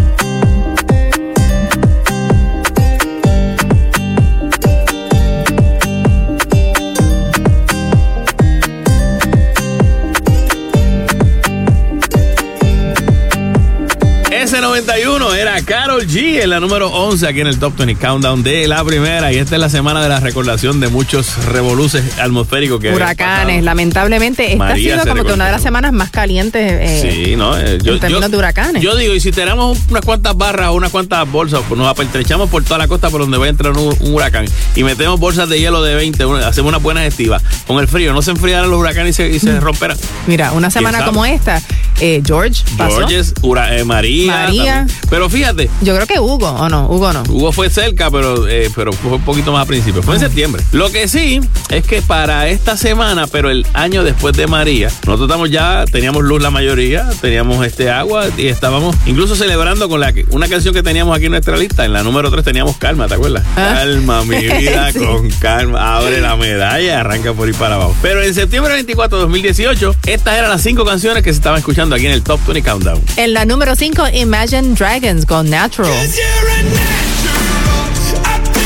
91 14.85 15.35
era 15.35 15.61
Carol 15.61 16.07
G 16.07 16.41
en 16.41 16.49
la 16.49 16.59
número 16.59 16.87
11 16.89 17.27
aquí 17.27 17.39
en 17.41 17.45
el 17.47 17.59
Top 17.59 17.77
20 17.77 17.95
Countdown 18.03 18.41
de 18.41 18.67
la 18.67 18.83
primera. 18.83 19.31
Y 19.31 19.37
esta 19.37 19.55
es 19.55 19.61
la 19.61 19.69
semana 19.69 20.01
de 20.01 20.09
la 20.09 20.19
recordación 20.19 20.79
de 20.79 20.87
muchos 20.87 21.37
revoluces 21.45 22.17
atmosféricos 22.17 22.79
que. 22.79 22.91
Huracanes, 22.91 23.63
lamentablemente. 23.63 24.45
Esta 24.53 24.57
María 24.57 24.95
ha 24.95 25.01
sido 25.03 25.11
como 25.13 25.23
que 25.23 25.33
una 25.33 25.45
de 25.45 25.51
las 25.51 25.61
semanas 25.61 25.93
más 25.93 26.09
calientes 26.09 26.63
eh, 26.63 27.25
Sí, 27.27 27.35
¿no? 27.35 27.55
Eh, 27.59 27.77
en 27.83 27.99
términos 27.99 28.31
de 28.31 28.37
huracanes. 28.37 28.81
Yo 28.81 28.95
digo, 28.95 29.13
y 29.13 29.19
si 29.19 29.31
tenemos 29.31 29.77
unas 29.91 30.03
cuantas 30.03 30.35
barras 30.35 30.69
o 30.69 30.73
unas 30.73 30.89
cuantas 30.89 31.29
bolsas, 31.31 31.61
pues 31.67 31.77
nos 31.77 31.87
apertrechamos 31.87 32.49
por 32.49 32.63
toda 32.63 32.79
la 32.79 32.87
costa 32.87 33.11
por 33.11 33.21
donde 33.21 33.37
va 33.37 33.45
a 33.45 33.49
entrar 33.49 33.73
un, 33.77 33.95
un 33.99 34.13
huracán 34.15 34.45
y 34.75 34.83
metemos 34.83 35.19
bolsas 35.19 35.47
de 35.47 35.59
hielo 35.59 35.83
de 35.83 35.93
20, 35.93 36.25
una- 36.25 36.47
hacemos 36.47 36.69
unas 36.69 36.81
buenas 36.81 37.03
estivas. 37.05 37.43
Con 37.67 37.77
el 37.79 37.87
frío, 37.87 38.13
¿no 38.13 38.23
se 38.23 38.31
enfriarán 38.31 38.71
los 38.71 38.79
huracanes 38.79 39.11
y 39.19 39.23
se, 39.23 39.29
y 39.29 39.39
se 39.39 39.59
romperán? 39.59 39.97
Mira, 40.25 40.53
una 40.53 40.71
semana 40.71 41.05
como 41.05 41.23
esta, 41.23 41.61
eh, 42.01 42.21
George 42.25 42.63
pasó. 42.77 42.97
Georges, 42.97 43.33
eh, 43.69 43.83
María. 43.85 44.31
María. 44.31 44.65
también. 44.75 44.97
Pero 45.09 45.29
fíjate, 45.29 45.69
Yo 45.81 45.95
creo 45.95 46.07
que 46.07 46.19
Hugo, 46.19 46.49
¿o 46.49 46.67
no? 46.69 46.87
Hugo 46.89 47.13
no. 47.13 47.23
Hugo 47.29 47.51
fue 47.51 47.69
cerca, 47.69 48.09
pero, 48.11 48.47
eh, 48.47 48.69
pero 48.75 48.91
fue 48.91 49.13
un 49.13 49.21
poquito 49.21 49.51
más 49.51 49.63
a 49.63 49.65
principio. 49.65 50.01
Fue 50.03 50.15
en 50.15 50.19
septiembre. 50.21 50.63
Lo 50.71 50.91
que 50.91 51.07
sí 51.07 51.39
es 51.69 51.85
que 51.85 52.01
para 52.01 52.47
esta 52.49 52.75
semana, 52.77 53.27
pero 53.27 53.49
el 53.49 53.65
año 53.73 54.03
después 54.03 54.35
de 54.35 54.47
María, 54.47 54.87
nosotros 55.05 55.29
estamos 55.29 55.49
ya, 55.49 55.85
teníamos 55.91 56.23
luz 56.23 56.41
la 56.41 56.49
mayoría, 56.49 57.07
teníamos 57.21 57.65
este 57.65 57.89
agua 57.89 58.25
y 58.37 58.47
estábamos 58.47 58.95
incluso 59.05 59.35
celebrando 59.35 59.87
con 59.89 59.99
la 59.99 60.11
una 60.31 60.47
canción 60.49 60.73
que 60.73 60.83
teníamos 60.83 61.15
aquí 61.15 61.25
en 61.25 61.31
nuestra 61.31 61.55
lista. 61.57 61.85
En 61.85 61.93
la 61.93 62.03
número 62.03 62.29
3 62.31 62.43
teníamos 62.43 62.77
calma, 62.77 63.07
¿te 63.07 63.13
acuerdas? 63.15 63.43
Ah. 63.55 63.75
Calma, 63.77 64.23
mi 64.25 64.37
vida, 64.57 64.91
Sí. 64.91 64.99
con 64.99 65.29
calma. 65.31 65.97
Abre 65.97 66.19
la 66.21 66.35
medalla 66.35 66.99
arranca 66.99 67.33
por 67.33 67.47
ir 67.47 67.55
para 67.55 67.75
abajo. 67.75 67.95
Pero 68.01 68.21
en 68.23 68.33
septiembre 68.33 68.73
24 68.73 69.17
de 69.17 69.21
2018, 69.23 69.95
estas 70.05 70.37
eran 70.37 70.49
las 70.49 70.61
cinco 70.61 70.83
canciones 70.85 71.23
que 71.23 71.31
se 71.31 71.37
estaban 71.37 71.59
escuchando 71.59 71.90
aquí 71.95 72.05
en 72.05 72.13
el 72.13 72.23
Top 72.23 72.39
20 72.45 72.69
Countdown. 72.69 73.01
En 73.17 73.33
la 73.33 73.45
número 73.45 73.75
5, 73.75 74.09
Imagine 74.13 74.75
Dragons 74.75 75.25
con 75.25 75.49
Natural. 75.49 75.91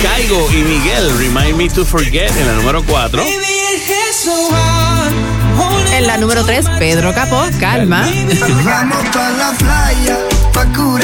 Caigo 0.03 0.47
y 0.51 0.57
Miguel, 0.57 1.17
Remind 1.17 1.57
Me 1.57 1.69
to 1.69 1.85
Forget 1.85 2.31
en 2.37 2.47
la 2.47 2.53
número 2.53 2.83
4. 2.83 3.23
En 5.93 6.07
la 6.07 6.17
número 6.17 6.43
3, 6.43 6.65
Pedro 6.77 7.13
Capó, 7.13 7.43
Calma. 7.59 8.05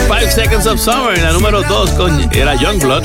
Five 0.07 0.31
Seconds 0.31 0.67
of 0.67 0.79
Summer 0.79 1.17
en 1.17 1.23
la 1.23 1.31
número 1.31 1.63
2 1.63 1.91
con 1.91 2.29
era 2.33 2.55
Youngblood. 2.55 3.03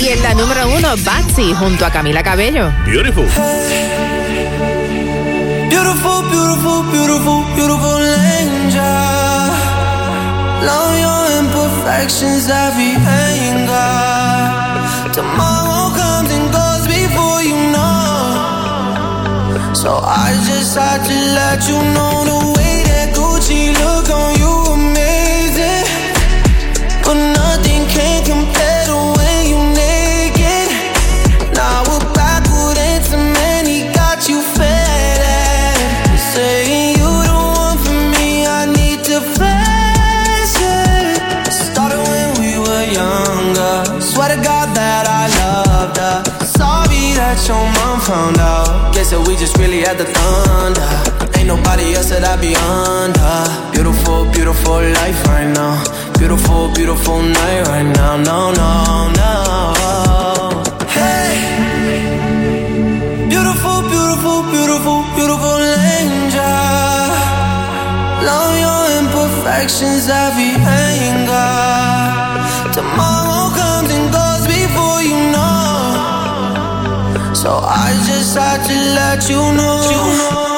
Y 0.00 0.08
en 0.08 0.22
la 0.22 0.34
número 0.34 0.68
1, 0.68 0.88
Batsy 1.04 1.54
junto 1.54 1.86
a 1.86 1.90
Camila 1.90 2.22
Cabello. 2.22 2.70
Beautiful. 2.84 3.26
Beautiful, 6.56 6.90
beautiful, 6.90 7.44
beautiful, 7.54 8.00
angel. 8.40 8.80
Love 10.64 10.96
your 11.04 11.22
imperfections, 11.36 12.48
every 12.48 12.96
anger. 12.96 13.92
Tomorrow 15.12 15.92
comes 15.92 16.30
and 16.32 16.48
goes 16.50 16.86
before 16.88 17.42
you 17.42 17.60
know. 17.76 19.74
So 19.74 20.00
I 20.00 20.32
just 20.48 20.74
had 20.78 21.04
to 21.04 21.16
let 21.36 21.68
you 21.68 21.76
know 21.92 22.24
the 22.24 22.55
That 47.46 47.54
your 47.54 47.70
mom 47.78 48.00
found 48.00 48.38
out. 48.38 48.92
Guess 48.92 49.10
that 49.10 49.22
we 49.22 49.36
just 49.36 49.56
really 49.58 49.78
had 49.78 49.98
the 49.98 50.04
thunder. 50.04 51.38
Ain't 51.38 51.46
nobody 51.46 51.94
else 51.94 52.10
that 52.10 52.26
I 52.26 52.34
be 52.42 52.58
under. 52.58 53.38
Beautiful, 53.70 54.26
beautiful 54.34 54.82
life 54.82 55.20
right 55.30 55.46
now. 55.54 55.78
Beautiful, 56.18 56.74
beautiful 56.74 57.22
night 57.22 57.62
right 57.70 57.86
now. 57.86 58.18
No, 58.18 58.50
no, 58.50 59.14
no. 59.14 59.30
Hey. 60.90 61.38
Beautiful, 63.30 63.78
beautiful, 63.94 64.42
beautiful, 64.50 65.06
beautiful 65.14 65.62
angel. 65.94 66.42
Love 68.26 68.54
your 68.58 68.82
imperfections, 68.98 70.10
every. 70.10 70.85
So 77.46 77.52
I 77.62 77.92
just 78.04 78.36
had 78.36 78.58
to 78.66 78.74
let 78.98 79.30
you 79.30 79.36
know. 79.36 79.78
Oh 79.78 80.55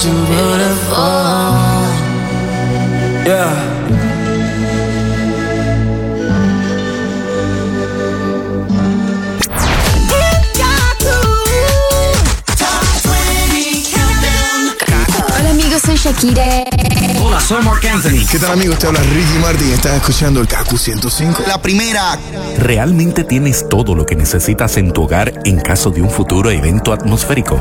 to 0.00 0.08
God, 0.08 0.18
you 0.18 0.26
beautiful. 0.26 1.90
Yeah. 3.26 3.66
Hola 15.38 15.50
amigos, 15.50 15.82
soy 15.82 15.96
Shakira. 15.96 16.64
Hola, 17.22 17.40
soy 17.40 17.62
Mark 17.62 17.86
Anthony. 17.86 18.26
¿Qué 18.30 18.38
tal 18.38 18.52
amigos? 18.52 18.78
Te 18.78 18.86
habla 18.86 19.00
Ricky 19.00 19.38
Martin. 19.40 19.72
Estás 19.72 19.94
escuchando 19.96 20.40
el 20.40 20.48
KQ 20.48 20.76
105. 20.76 21.44
La 21.46 21.60
primera. 21.60 22.18
¿Realmente 22.58 23.24
tienes 23.24 23.68
todo 23.68 23.94
lo 23.94 24.06
que 24.06 24.16
necesitas 24.16 24.76
en 24.76 24.92
tu 24.92 25.02
hogar 25.02 25.32
en 25.44 25.60
caso 25.60 25.90
de 25.90 26.02
un 26.02 26.10
futuro 26.10 26.50
evento 26.50 26.92
atmosférico? 26.92 27.60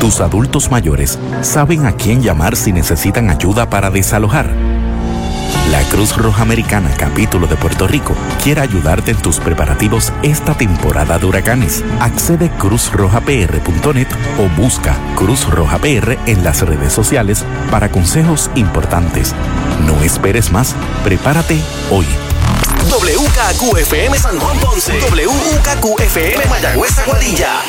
Tus 0.00 0.20
adultos 0.20 0.70
mayores 0.70 1.18
saben 1.40 1.86
a 1.86 1.92
quién 1.92 2.22
llamar 2.22 2.54
si 2.54 2.72
necesitan 2.72 3.30
ayuda 3.30 3.70
para 3.70 3.90
desalojar. 3.90 4.50
La 5.70 5.80
Cruz 5.90 6.16
Roja 6.16 6.42
Americana 6.42 6.90
Capítulo 6.96 7.46
de 7.46 7.56
Puerto 7.56 7.88
Rico 7.88 8.14
quiere 8.42 8.60
ayudarte 8.60 9.12
en 9.12 9.16
tus 9.16 9.40
preparativos 9.40 10.12
esta 10.22 10.54
temporada 10.54 11.18
de 11.18 11.26
huracanes. 11.26 11.82
Accede 11.98 12.50
cruzrojapr.net 12.50 14.06
o 14.38 14.60
busca 14.60 14.96
Cruz 15.16 15.48
Roja 15.48 15.78
PR 15.78 16.18
en 16.26 16.44
las 16.44 16.62
redes 16.62 16.92
sociales 16.92 17.44
para 17.70 17.90
consejos 17.90 18.50
importantes. 18.54 19.34
No 19.86 20.02
esperes 20.04 20.52
más, 20.52 20.76
prepárate 21.04 21.58
hoy. 21.90 22.06
WKQFM 22.90 24.16
San 24.16 24.38
Juan 24.38 24.58
Ponce. 24.60 24.92
WKQFM 25.00 26.48
Mayagüez 26.48 26.98
Aguadilla. 26.98 27.62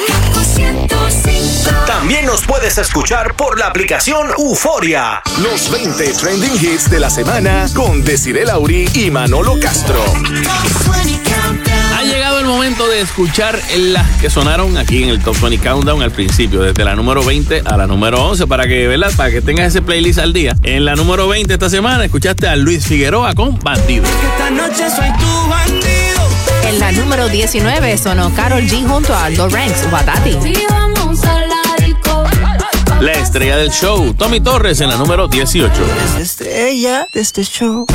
También 1.86 2.26
nos 2.26 2.45
puedes 2.45 2.78
escuchar 2.78 3.36
por 3.36 3.59
la 3.59 3.68
aplicación 3.68 4.30
Euforia. 4.38 5.22
Los 5.41 5.72
20 5.72 6.13
trending 6.13 6.55
hits 6.55 6.89
de 6.89 6.99
la 6.99 7.09
semana 7.09 7.65
con 7.74 8.03
Desiree 8.03 8.45
Lauri 8.45 8.89
y 8.93 9.09
Manolo 9.09 9.59
Castro. 9.59 10.03
Ha 12.08 12.10
llegado 12.10 12.39
el 12.39 12.45
momento 12.45 12.88
de 12.88 13.01
escuchar 13.01 13.60
las 13.78 14.10
que 14.22 14.30
sonaron 14.30 14.78
aquí 14.78 15.03
en 15.03 15.10
el 15.10 15.20
Top 15.20 15.38
20 15.41 15.58
Countdown 15.60 16.01
al 16.01 16.12
principio, 16.12 16.62
desde 16.62 16.86
la 16.86 16.95
número 16.95 17.22
20 17.22 17.64
a 17.66 17.76
la 17.76 17.86
número 17.86 18.24
11, 18.24 18.47
para 18.47 18.66
que, 18.66 18.88
¿verdad? 18.88 19.12
Para 19.18 19.30
que 19.30 19.41
tengas 19.41 19.68
ese 19.68 19.82
playlist 19.82 20.20
al 20.20 20.32
día. 20.32 20.55
En 20.64 20.86
la 20.86 20.95
número 20.95 21.28
20 21.28 21.51
esta 21.51 21.70
semana 21.70 22.05
escuchaste 22.05 22.47
a 22.47 22.55
Luis 22.55 22.88
Figueroa 22.88 23.36
con 23.36 23.60
Bandido. 23.60 24.05
Esta 24.05 24.49
noche 24.49 24.89
soy 24.89 25.10
tu 25.20 25.49
bandido. 25.49 26.70
En 26.70 26.80
la 26.80 26.93
número 26.93 27.28
19 27.28 27.97
sonó 27.97 28.34
Carol 28.34 28.64
G 28.64 28.88
junto 28.88 29.14
a 29.14 29.26
Aldo 29.26 29.49
Ranks, 29.49 29.91
Batati. 29.91 30.38
La 33.00 33.12
estrella 33.12 33.58
del 33.58 33.70
show, 33.70 34.16
Tommy 34.16 34.39
Torres 34.39 34.82
en 34.82 34.89
la 34.89 34.98
número 34.98 35.28
18. 35.28 35.72
Estrella 36.20 37.08
de 37.14 37.22
este 37.22 37.43
show. 37.43 37.86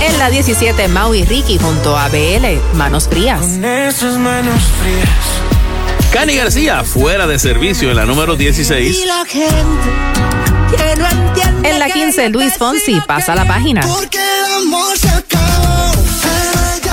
En 0.00 0.18
la 0.18 0.30
17, 0.30 0.88
Maui 0.88 1.24
Ricky 1.24 1.58
junto 1.58 1.94
a 1.94 2.08
BL, 2.08 2.58
Manos 2.74 3.06
Frías. 3.06 3.42
Esas 3.42 4.16
manos 4.16 4.62
frías. 4.80 6.10
Cani 6.10 6.36
García, 6.36 6.84
fuera 6.84 7.26
de 7.26 7.38
servicio 7.38 7.90
en 7.90 7.96
la 7.96 8.06
número 8.06 8.34
16. 8.34 9.04
la 9.06 9.24
gente 9.26 9.90
que 10.70 10.96
no 10.96 11.06
entiende 11.06 11.68
En 11.68 11.78
la 11.78 11.90
15, 11.90 12.30
Luis 12.30 12.54
Fonsi, 12.56 12.98
pasa 13.06 13.34
la 13.34 13.44
página. 13.44 13.82
Porque 13.82 14.18
el 14.18 14.54
amor 14.54 14.96
se. 14.96 15.09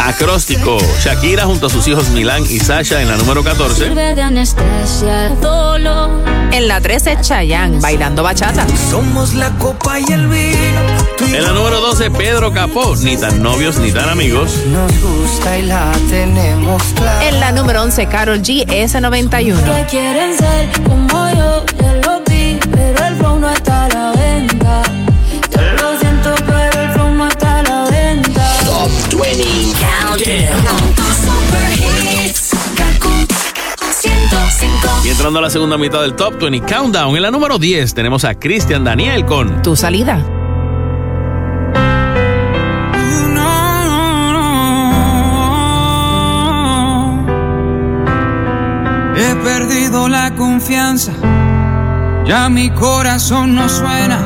Acróstico, 0.07 0.77
Shakira 1.03 1.43
junto 1.43 1.67
a 1.67 1.69
sus 1.69 1.85
hijos 1.85 2.07
Milán 2.11 2.43
y 2.49 2.59
Sasha 2.59 3.01
en 3.01 3.09
la 3.09 3.17
número 3.17 3.43
14. 3.43 3.89
de 3.89 4.21
anestesia 4.21 5.27
el 5.27 5.41
dolor. 5.41 6.09
En 6.53 6.69
la 6.69 6.79
13, 6.79 7.17
Chayanne, 7.19 7.81
bailando 7.81 8.23
bachata. 8.23 8.65
Somos 8.89 9.33
la 9.33 9.49
copa 9.57 9.99
y 9.99 10.05
el 10.09 10.27
vino. 10.27 11.35
En 11.35 11.43
la 11.43 11.51
número 11.51 11.81
12, 11.81 12.09
Pedro 12.11 12.53
Capó, 12.53 12.95
ni 12.95 13.17
tan 13.17 13.43
novios 13.43 13.79
ni 13.79 13.91
tan 13.91 14.07
amigos. 14.07 14.55
Nos 14.67 14.91
gusta 15.01 15.57
y 15.59 15.63
la 15.63 15.91
tenemos 16.09 16.81
clara. 16.95 17.27
En 17.27 17.39
la 17.41 17.51
número 17.51 17.83
11, 17.83 18.07
Carol 18.07 18.41
G, 18.41 18.65
S91. 18.65 19.61
Que 19.61 19.85
quieren 19.89 20.37
ser 20.37 20.83
como 20.83 21.29
yo, 21.31 21.65
ya 21.81 21.93
lo 21.95 22.21
vi, 22.29 22.57
pero 22.71 23.05
el 23.07 23.15
flow 23.17 23.39
no 23.39 23.49
está 23.49 23.83
a 23.83 23.89
la 23.89 24.11
venta. 24.13 24.83
Yo 25.51 25.61
lo 25.83 25.99
siento, 25.99 26.33
pero 26.47 26.81
el 26.81 26.91
flow 26.93 27.09
no 27.13 27.27
está 27.27 27.59
a 27.59 27.63
la 27.63 27.83
venta. 27.89 28.53
Top 28.65 28.89
20 29.21 29.43
Countdown. 29.43 29.76
Y 35.05 35.09
entrando 35.09 35.39
a 35.39 35.41
la 35.41 35.49
segunda 35.49 35.77
mitad 35.77 36.01
del 36.01 36.15
Top 36.15 36.37
20 36.41 36.73
Countdown, 36.73 37.15
en 37.15 37.21
la 37.21 37.31
número 37.31 37.57
10 37.57 37.93
tenemos 37.93 38.25
a 38.25 38.35
Cristian 38.35 38.83
Daniel 38.83 39.23
con 39.25 39.61
Tu 39.61 39.77
salida. 39.77 40.21
He 49.15 49.35
perdido 49.45 50.09
la 50.09 50.35
confianza, 50.35 51.13
ya 52.25 52.49
mi 52.49 52.69
corazón 52.71 53.55
no 53.55 53.69
suena. 53.69 54.19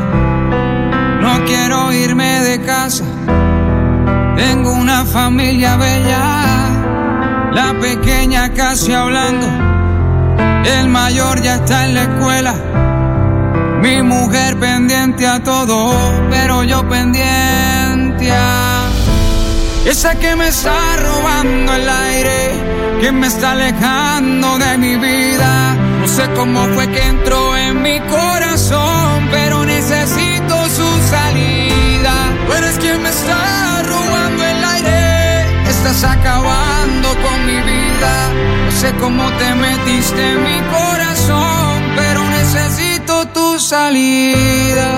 No 1.21 1.45
quiero 1.45 1.93
irme 1.93 2.41
de 2.41 2.59
casa, 2.63 3.05
tengo 4.41 4.71
una 4.71 5.05
familia 5.05 5.77
bella, 5.77 6.23
la 7.51 7.79
pequeña 7.79 8.51
casi 8.53 8.91
hablando, 8.91 9.47
el 10.65 10.87
mayor 10.89 11.41
ya 11.41 11.55
está 11.55 11.85
en 11.85 11.93
la 11.93 12.03
escuela. 12.09 12.53
Mi 13.83 14.01
mujer 14.01 14.57
pendiente 14.57 15.27
a 15.27 15.43
todo, 15.43 15.77
pero 16.31 16.63
yo 16.63 16.87
pendiente 16.89 18.31
a 18.31 18.89
esa 19.85 20.15
que 20.15 20.35
me 20.35 20.47
está 20.47 20.79
robando 20.97 21.75
el 21.75 21.87
aire, 21.89 22.39
que 22.99 23.11
me 23.11 23.27
está 23.27 23.51
alejando 23.51 24.57
de 24.57 24.77
mi 24.79 24.95
vida. 24.95 25.75
No 26.01 26.07
sé 26.07 26.23
cómo 26.35 26.65
fue 26.73 26.87
que 26.89 27.03
entró 27.15 27.55
en 27.57 27.81
mi 27.81 27.99
corazón, 28.01 29.29
pero 29.31 29.65
necesito 29.65 30.30
estás 35.91 36.17
acabando 36.17 37.09
con 37.09 37.45
mi 37.45 37.57
vida. 37.57 38.13
No 38.65 38.71
sé 38.71 38.93
cómo 38.99 39.29
te 39.31 39.55
metiste 39.55 40.31
en 40.31 40.43
mi 40.43 40.59
corazón, 40.71 41.83
pero 41.95 42.23
necesito 42.29 43.27
tu 43.27 43.59
salida. 43.59 44.89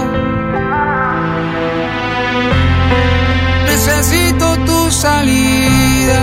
necesito 3.68 4.56
tu 4.68 4.92
salida. 4.92 6.22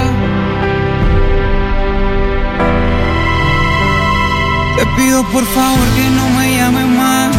Te 4.77 4.87
pido 4.97 5.25
por 5.25 5.45
favor 5.45 5.87
que 5.97 6.07
no 6.19 6.29
me 6.39 6.57
llames 6.57 6.89
más. 7.01 7.37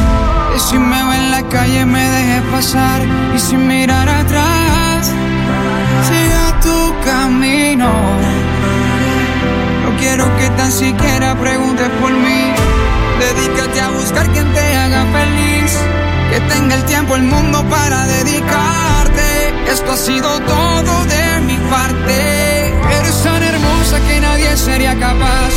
Que 0.54 0.60
si 0.60 0.78
me 0.78 1.04
ve 1.08 1.16
en 1.16 1.32
la 1.32 1.44
calle 1.50 1.86
me 1.86 2.04
dejes 2.10 2.44
pasar. 2.52 3.02
Y 3.36 3.40
sin 3.40 3.68
mirar 3.68 4.08
atrás, 4.10 5.12
siga 6.08 6.41
No 9.84 9.98
quiero 9.98 10.26
que 10.38 10.50
tan 10.52 10.72
siquiera 10.72 11.36
preguntes 11.36 11.90
por 12.02 12.12
mí. 12.12 12.54
Dedícate 13.20 13.82
a 13.82 13.90
buscar 13.90 14.28
quien 14.32 14.52
te 14.54 14.76
haga 14.76 15.06
feliz. 15.06 15.78
Que 16.32 16.40
tenga 16.54 16.76
el 16.76 16.84
tiempo, 16.86 17.16
el 17.16 17.24
mundo 17.24 17.64
para 17.70 18.06
dedicarte. 18.06 19.54
Esto 19.72 19.92
ha 19.92 19.98
sido 19.98 20.40
todo 20.42 21.06
de 21.06 21.42
mi 21.42 21.58
parte. 21.70 22.68
Eres 23.00 23.24
tan 23.24 23.42
hermosa 23.44 24.00
que 24.08 24.22
nadie 24.22 24.56
sería 24.58 24.98
capaz. 25.00 25.52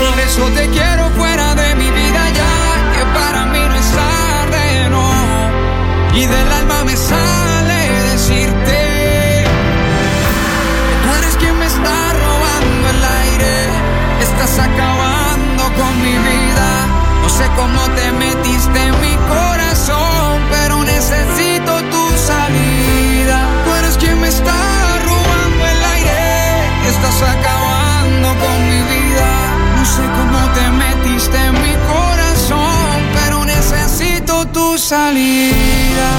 Por 0.00 0.20
eso 0.20 0.44
te 0.56 0.68
quiero 0.68 1.08
fuera 1.16 1.54
de 1.54 1.74
mi 1.76 1.90
vida 1.90 2.22
ya. 2.40 2.54
Que 2.94 3.04
para 3.18 3.46
mí 3.46 3.58
no 3.68 3.74
es 3.74 3.90
tarde. 3.92 4.30
Y 6.12 6.26
del 6.26 6.52
alma 6.52 6.84
me 6.84 6.96
sale 6.96 7.49
Estás 14.50 14.66
acabando 14.66 15.62
con 15.78 16.02
mi 16.02 16.10
vida. 16.10 16.70
No 17.22 17.28
sé 17.28 17.44
cómo 17.54 17.82
te 17.94 18.10
metiste 18.10 18.78
en 18.82 19.00
mi 19.00 19.14
corazón, 19.28 20.42
pero 20.50 20.82
necesito 20.82 21.72
tu 21.94 22.04
salida. 22.18 23.38
Tú 23.64 23.74
eres 23.74 23.96
quien 23.96 24.20
me 24.20 24.26
está 24.26 24.52
robando 25.06 25.66
el 25.72 25.84
aire. 25.94 26.88
Estás 26.88 27.22
acabando 27.22 28.28
con 28.42 28.56
mi 28.70 28.80
vida. 28.94 29.30
No 29.76 29.84
sé 29.84 30.02
cómo 30.18 30.40
te 30.56 30.68
metiste 30.82 31.36
en 31.36 31.52
mi 31.52 31.74
corazón, 31.94 32.90
pero 33.14 33.44
necesito 33.44 34.46
tu 34.48 34.76
salida. 34.76 36.10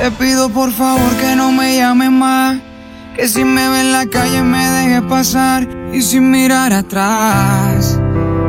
Te 0.00 0.10
pido 0.12 0.48
por 0.48 0.72
favor 0.72 1.14
que 1.20 1.36
no 1.36 1.52
me 1.52 1.76
llames 1.76 2.10
más. 2.10 2.58
Que 3.14 3.28
si 3.28 3.44
me 3.44 3.68
ve 3.68 3.80
en 3.80 3.92
la 3.92 4.06
calle 4.06 4.42
me 4.42 4.66
deje 4.70 5.02
pasar 5.02 5.68
y 5.92 6.00
sin 6.00 6.30
mirar 6.30 6.72
atrás. 6.72 7.98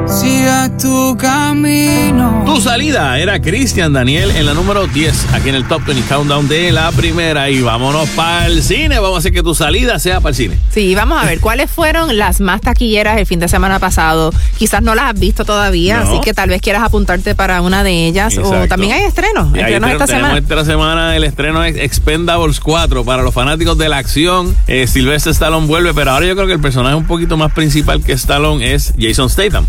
Siga 0.07 0.69
tu 0.77 1.17
camino. 1.17 2.43
Tu 2.45 2.61
salida 2.61 3.19
era 3.19 3.41
Cristian 3.41 3.91
Daniel 3.91 4.31
en 4.31 4.45
la 4.45 4.53
número 4.53 4.87
10, 4.87 5.33
aquí 5.33 5.49
en 5.49 5.55
el 5.55 5.67
Top 5.67 5.85
20 5.85 6.07
Countdown 6.07 6.47
de 6.47 6.71
la 6.71 6.89
primera. 6.93 7.49
Y 7.49 7.61
vámonos 7.61 8.07
para 8.11 8.47
el 8.47 8.63
cine. 8.63 8.99
Vamos 8.99 9.15
a 9.15 9.19
hacer 9.19 9.33
que 9.33 9.43
tu 9.43 9.53
salida 9.53 9.99
sea 9.99 10.21
para 10.21 10.29
el 10.29 10.35
cine. 10.35 10.57
Sí, 10.73 10.95
vamos 10.95 11.21
a 11.21 11.25
ver 11.25 11.39
cuáles 11.41 11.69
fueron 11.69 12.17
las 12.17 12.39
más 12.39 12.61
taquilleras 12.61 13.17
el 13.17 13.25
fin 13.25 13.39
de 13.39 13.47
semana 13.49 13.77
pasado. 13.79 14.31
Quizás 14.57 14.81
no 14.81 14.95
las 14.95 15.05
has 15.13 15.19
visto 15.19 15.43
todavía, 15.43 15.99
No. 15.99 16.09
así 16.09 16.21
que 16.21 16.33
tal 16.33 16.49
vez 16.49 16.61
quieras 16.61 16.83
apuntarte 16.83 17.35
para 17.35 17.61
una 17.61 17.83
de 17.83 18.07
ellas. 18.07 18.37
O 18.37 18.67
también 18.67 18.93
hay 18.93 19.01
estrenos. 19.03 19.51
Te- 19.51 19.75
esta 19.75 20.07
semana. 20.07 20.37
esta 20.37 20.63
semana 20.65 21.15
el 21.17 21.23
estreno 21.25 21.63
es 21.65 21.75
Expendables 21.75 22.59
4 22.61 23.03
para 23.03 23.21
los 23.21 23.33
fanáticos 23.33 23.77
de 23.77 23.89
la 23.89 23.97
acción. 23.97 24.55
Eh, 24.67 24.87
Sylvester 24.87 25.31
Stallone 25.33 25.67
vuelve, 25.67 25.93
pero 25.93 26.11
ahora 26.11 26.25
yo 26.25 26.35
creo 26.35 26.47
que 26.47 26.53
el 26.53 26.61
personaje 26.61 26.95
un 26.95 27.05
poquito 27.05 27.35
más 27.35 27.51
principal 27.51 28.01
que 28.03 28.13
Stallone 28.13 28.73
es 28.73 28.93
Jason 28.97 29.29
Statham. 29.29 29.65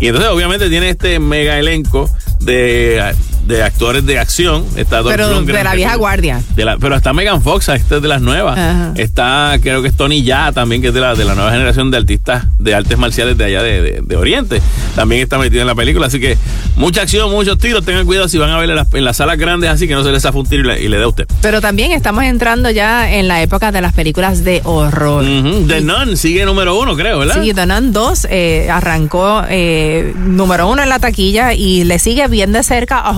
Y 0.00 0.08
entonces 0.08 0.30
obviamente 0.30 0.68
tiene 0.68 0.90
este 0.90 1.18
mega 1.18 1.58
elenco 1.58 2.10
de, 2.40 3.14
de 3.46 3.62
actores 3.62 4.04
de 4.06 4.18
acción. 4.18 4.64
Está 4.76 4.98
Dolph 4.98 5.10
Pero 5.16 5.30
Lundgren, 5.32 5.56
de 5.58 5.64
la 5.64 5.74
vieja 5.74 5.96
guardia. 5.96 6.40
de 6.54 6.64
la- 6.64 6.76
pero 6.78 6.96
está 6.96 7.12
Megan 7.12 7.42
Fox, 7.42 7.68
esta 7.68 7.96
es 7.96 8.02
de 8.02 8.08
las 8.08 8.20
nuevas. 8.22 8.58
Ajá. 8.58 8.92
Está, 8.96 9.58
creo 9.62 9.82
que 9.82 9.88
es 9.88 9.96
Tony 9.96 10.22
Ya 10.22 10.52
también, 10.52 10.80
que 10.82 10.88
es 10.88 10.94
de 10.94 11.00
la, 11.00 11.14
de 11.14 11.24
la 11.24 11.34
nueva 11.34 11.50
generación 11.50 11.90
de 11.90 11.96
artistas 11.98 12.44
de 12.58 12.74
artes 12.74 12.96
marciales 12.98 13.36
de 13.36 13.44
allá 13.44 13.62
de, 13.62 13.82
de- 13.82 14.00
de 14.02 14.16
Oriente. 14.16 14.62
También 14.94 15.22
está 15.22 15.38
metido 15.38 15.60
en 15.62 15.66
la 15.66 15.74
película. 15.74 16.06
Así 16.06 16.20
que 16.20 16.36
mucha 16.76 17.02
acción, 17.02 17.30
muchos 17.30 17.58
tiros. 17.58 17.84
Tengan 17.84 18.06
cuidado 18.06 18.28
si 18.28 18.38
van 18.38 18.50
a 18.50 18.58
ver 18.58 18.70
en 18.70 18.76
las, 18.76 18.92
en 18.94 19.04
las 19.04 19.16
salas 19.16 19.38
grandes, 19.38 19.70
así 19.70 19.88
que 19.88 19.94
no 19.94 20.04
se 20.04 20.10
les 20.12 20.22
zafa 20.22 20.38
un 20.38 20.46
tiro 20.46 20.62
y 20.62 20.66
le, 20.76 20.82
y 20.84 20.88
le 20.88 20.98
dé 20.98 21.04
a 21.04 21.08
usted. 21.08 21.26
Pero 21.40 21.60
también 21.60 21.92
estamos 21.92 22.24
entrando 22.24 22.70
ya 22.70 23.12
en 23.12 23.28
la 23.28 23.42
época 23.42 23.72
de 23.72 23.80
las 23.80 23.92
películas 23.92 24.44
de 24.44 24.60
horror. 24.64 25.24
The 25.68 25.80
Nun 25.80 26.16
sigue 26.16 26.44
número 26.44 26.78
uno, 26.78 26.94
creo, 26.96 27.18
¿verdad? 27.18 27.42
Sí, 27.42 27.52
The 27.54 27.66
Nun 27.66 27.92
2 27.92 28.26
eh, 28.30 28.68
arrancó 28.70 29.42
eh, 29.48 30.14
número 30.16 30.68
uno 30.68 30.82
en 30.82 30.88
la 30.88 30.98
taquilla 30.98 31.54
y 31.54 31.84
le 31.84 31.98
sigue 31.98 32.28
bien 32.28 32.52
de 32.52 32.62
cerca 32.62 32.98
a 33.00 33.12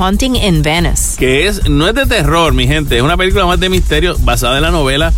Que 1.19 1.47
es, 1.47 1.69
no 1.69 1.89
es 1.89 1.95
de 1.95 2.07
terror, 2.07 2.53
mi 2.53 2.67
gente. 2.67 2.97
Es 2.97 3.03
una 3.03 3.17
película 3.17 3.47
más 3.47 3.61
de 3.61 3.69
misterio 3.69 4.17
basada 4.21 4.57
en 4.57 4.63
la 4.63 4.71
novela 4.71 5.13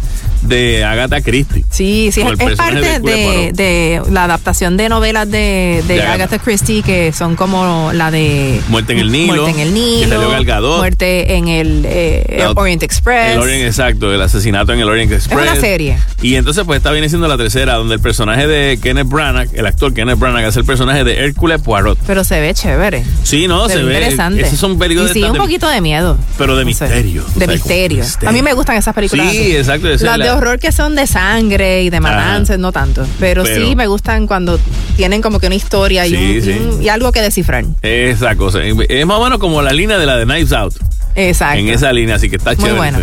de 0.49 0.85
Agatha 0.85 1.21
Christie. 1.21 1.65
Sí, 1.71 2.11
sí, 2.13 2.21
es, 2.23 2.41
es 2.41 2.57
parte 2.57 3.01
de 3.01 4.03
la 4.11 4.25
adaptación 4.25 4.77
de 4.77 4.89
novelas 4.89 5.31
de, 5.31 5.83
de 5.87 5.95
Agatha. 5.95 6.13
Agatha 6.15 6.39
Christie 6.39 6.83
que 6.83 7.13
son 7.13 7.37
como 7.37 7.91
la 7.93 8.11
de 8.11 8.61
Muerte 8.69 8.93
en 8.93 8.99
el 9.01 9.13
Nilo. 9.13 9.43
Muerte 9.43 9.51
en 9.61 9.67
el 9.67 9.75
Nilo, 9.75 10.09
salió 10.17 10.31
Gal 10.31 10.45
Gadot. 10.45 10.79
Muerte 10.79 11.35
en 11.37 11.49
el 11.49 11.85
eh, 11.87 12.37
La- 12.39 12.51
Orient 12.53 12.83
Express. 12.83 13.33
El 13.35 13.41
Orient, 13.41 13.65
exacto, 13.67 14.13
el 14.13 14.21
asesinato 14.23 14.73
en 14.73 14.81
el 14.81 14.89
Orient 14.89 15.13
Express. 15.13 15.43
una 15.43 15.57
serie. 15.61 15.99
Y 16.23 16.37
entonces, 16.37 16.65
pues, 16.65 16.79
está 16.79 16.91
viene 16.93 17.09
siendo 17.09 17.29
la 17.29 17.37
tercera, 17.37 17.75
donde 17.75 17.95
el 17.95 18.01
personaje 18.01 18.47
de 18.47 18.79
Kenneth 18.83 19.09
Branagh, 19.09 19.49
el 19.55 19.67
actor 19.67 19.93
Kenneth 19.95 20.19
Branagh, 20.19 20.45
hace 20.47 20.61
el 20.61 20.65
personaje 20.67 21.05
de 21.05 21.25
Hércules 21.25 21.61
Poirot. 21.61 21.99
Pero 22.07 22.25
se 22.25 22.41
ve 22.41 22.55
chévere. 22.55 23.05
Sí, 23.23 23.47
no, 23.49 23.69
se, 23.69 23.75
se 23.75 23.83
ve 23.83 23.95
interesante. 23.95 24.43
Esos 24.43 24.59
son 24.59 24.79
películas 24.79 25.11
y 25.11 25.15
sí, 25.15 25.21
de, 25.21 25.31
un 25.31 25.37
poquito 25.37 25.69
de 25.69 25.81
miedo. 25.81 26.17
pero 26.39 26.57
de 26.57 26.65
misterio. 26.65 27.23
De 27.35 27.45
O 27.45 27.47
sea, 27.47 27.55
misterio. 27.55 28.05
A 28.27 28.33
mí 28.33 28.43
me 28.43 28.53
gustan 28.55 28.77
esas 28.77 28.95
películas. 28.95 29.31
Sí, 29.31 29.39
así. 29.39 29.57
exacto, 29.57 29.87
Las 29.89 30.03
es 30.03 30.03
de 30.03 30.07
horror 30.37 30.59
que 30.59 30.73
son 30.73 30.95
de 30.95 31.07
sangre 31.07 31.83
y 31.83 31.91
de 31.91 32.01
matanzas, 32.01 32.59
no 32.59 32.73
tanto. 32.73 33.07
Pero, 33.19 33.43
Pero- 33.45 33.67
sí 33.67 33.77
me 33.77 33.87
gustan 33.87 34.27
cuando 34.27 34.59
tienen 34.97 35.23
como 35.23 35.39
que 35.41 35.47
una 35.47 35.57
historia 35.57 36.07
y, 36.07 36.11
Sí, 36.11 36.17
un- 36.17 36.23
y 36.37 36.41
sí. 36.43 36.51
un- 36.77 36.83
y 36.83 36.89
algo 36.89 37.13
que 37.13 37.21
descifrar. 37.23 37.65
Esa 37.83 38.37
cosa. 38.37 38.61
Es 38.63 39.07
más 39.07 39.19
o 39.19 39.25
menos 39.25 39.39
como 39.39 39.63
la 39.63 39.73
línea 39.73 39.99
de 39.99 40.07
la 40.07 40.17
de 40.17 40.25
Knives 40.25 40.53
Out. 40.53 40.75
Exacto. 41.15 41.59
En 41.59 41.69
esa 41.69 41.93
línea, 41.93 42.17
así 42.17 42.29
que 42.29 42.37
está 42.37 42.51
Muy 42.51 42.59
chévere. 42.59 42.77
buena. 42.77 42.99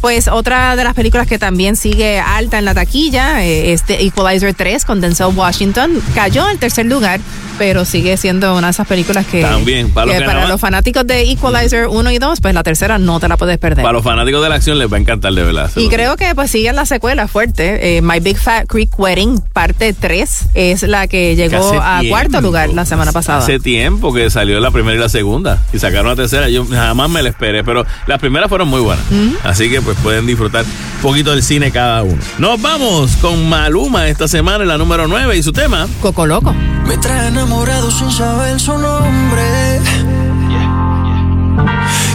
Pues 0.00 0.28
otra 0.28 0.76
de 0.76 0.84
las 0.84 0.92
películas 0.92 1.26
que 1.26 1.38
también 1.38 1.76
sigue 1.76 2.18
alta 2.20 2.58
en 2.58 2.66
la 2.66 2.74
taquilla 2.74 3.42
es 3.42 3.84
The 3.84 4.04
Equalizer 4.04 4.52
3 4.52 4.84
con 4.84 5.00
Denzel 5.00 5.28
Washington. 5.34 5.92
Cayó 6.14 6.50
en 6.50 6.58
tercer 6.58 6.84
lugar, 6.84 7.20
pero 7.58 7.84
sigue 7.84 8.16
siendo 8.16 8.54
una 8.56 8.68
de 8.68 8.70
esas 8.72 8.86
películas 8.86 9.26
que, 9.26 9.42
También, 9.42 9.90
para 9.90 10.06
los 10.06 10.14
que 10.14 10.18
que 10.20 10.24
para 10.24 10.34
nada 10.34 10.44
más- 10.46 10.52
los 10.54 10.60
fanáticos 10.60 11.06
de 11.06 11.30
Equalizer 11.30 11.86
1 11.88 12.10
y 12.10 12.18
2, 12.18 12.40
pues 12.40 12.54
la 12.54 12.62
tercera 12.62 12.98
no 12.98 13.20
te 13.20 13.28
la 13.28 13.36
puedes 13.36 13.58
perder. 13.58 13.82
Para 13.82 13.92
los 13.94 14.04
fanáticos 14.04 14.42
de 14.42 14.48
la 14.48 14.54
acción 14.56 14.78
les 14.78 14.92
va 14.92 14.96
a 14.96 15.00
encantar, 15.00 15.32
de 15.32 15.42
verdad. 15.42 15.70
Y 15.76 15.88
creo 15.88 16.16
que 16.16 16.34
pues 16.34 16.50
siguen 16.50 16.76
la 16.76 16.86
secuela 16.86 17.28
fuerte. 17.28 17.96
Eh, 17.96 18.02
My 18.02 18.20
Big 18.20 18.38
Fat 18.38 18.66
Creek 18.66 18.98
Wedding, 18.98 19.40
parte 19.52 19.92
3, 19.92 20.46
es 20.54 20.82
la 20.82 21.06
que 21.06 21.36
llegó 21.36 21.80
a 21.82 22.00
tiempo. 22.00 22.14
cuarto 22.16 22.40
lugar 22.40 22.70
la 22.70 22.84
semana 22.84 23.12
pasada. 23.12 23.38
Hace 23.38 23.58
tiempo 23.60 24.12
que 24.12 24.30
salió 24.30 24.60
la 24.60 24.70
primera 24.70 24.96
y 24.96 25.00
la 25.00 25.08
segunda 25.08 25.62
y 25.72 25.78
sacaron 25.78 26.08
la 26.08 26.16
tercera. 26.16 26.48
Yo 26.48 26.66
jamás 26.66 27.08
me 27.10 27.22
la 27.22 27.28
esperé, 27.30 27.64
pero 27.64 27.84
las 28.06 28.18
primeras 28.18 28.48
fueron 28.48 28.68
muy 28.68 28.80
buenas. 28.80 29.04
Así 29.42 29.70
que 29.70 29.80
pues 29.82 29.96
pueden 30.02 30.26
disfrutar 30.26 30.64
un 30.64 31.02
poquito 31.02 31.30
del 31.32 31.42
cine 31.42 31.70
cada 31.70 32.02
uno. 32.02 32.20
Nos 32.38 32.60
vamos 32.60 33.12
con 33.20 33.48
Maluma 33.48 34.08
esta 34.08 34.28
semana 34.28 34.62
en 34.62 34.68
la 34.68 34.78
número 34.78 35.06
9 35.06 35.36
y 35.36 35.42
su 35.42 35.52
tema. 35.52 35.86
Coco 36.00 36.26
Loco. 36.26 36.54
Me 36.86 36.98
trae 36.98 37.30
enamorado 37.44 37.90
sin 37.90 38.10
saber 38.10 38.58
su 38.58 38.76
nombre. 38.78 39.80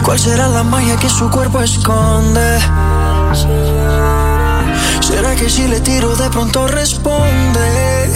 ¿Cuál 0.02 0.18
será 0.18 0.48
la 0.48 0.64
magia 0.64 0.96
que 0.96 1.08
su 1.08 1.30
cuerpo 1.30 1.60
esconde? 1.60 2.58
¿Será 5.00 5.36
que 5.36 5.48
si 5.48 5.68
le 5.68 5.80
tiro 5.80 6.16
de 6.16 6.28
pronto 6.30 6.66
responde? 6.66 8.10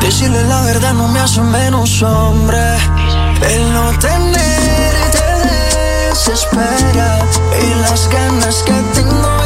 Decirle 0.00 0.44
la 0.44 0.60
verdad 0.62 0.92
no 0.92 1.08
me 1.08 1.20
hace 1.20 1.40
menos 1.40 2.02
hombre. 2.02 2.76
El 3.50 3.72
no 3.72 3.90
tener 3.98 4.94
te 5.10 6.10
desespera. 6.10 7.18
Y 7.62 7.80
las 7.80 8.08
ganas 8.10 8.62
que 8.62 8.74
tengo 8.92 9.37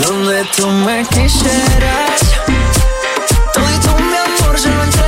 Donde 0.00 0.44
tú 0.56 0.66
me 0.68 1.04
quisieras. 1.06 2.20
Todito 3.52 3.96
mi 3.98 4.16
amor 4.16 4.58
se 4.58 4.68
lo 4.68 4.82
entrego 4.84 5.07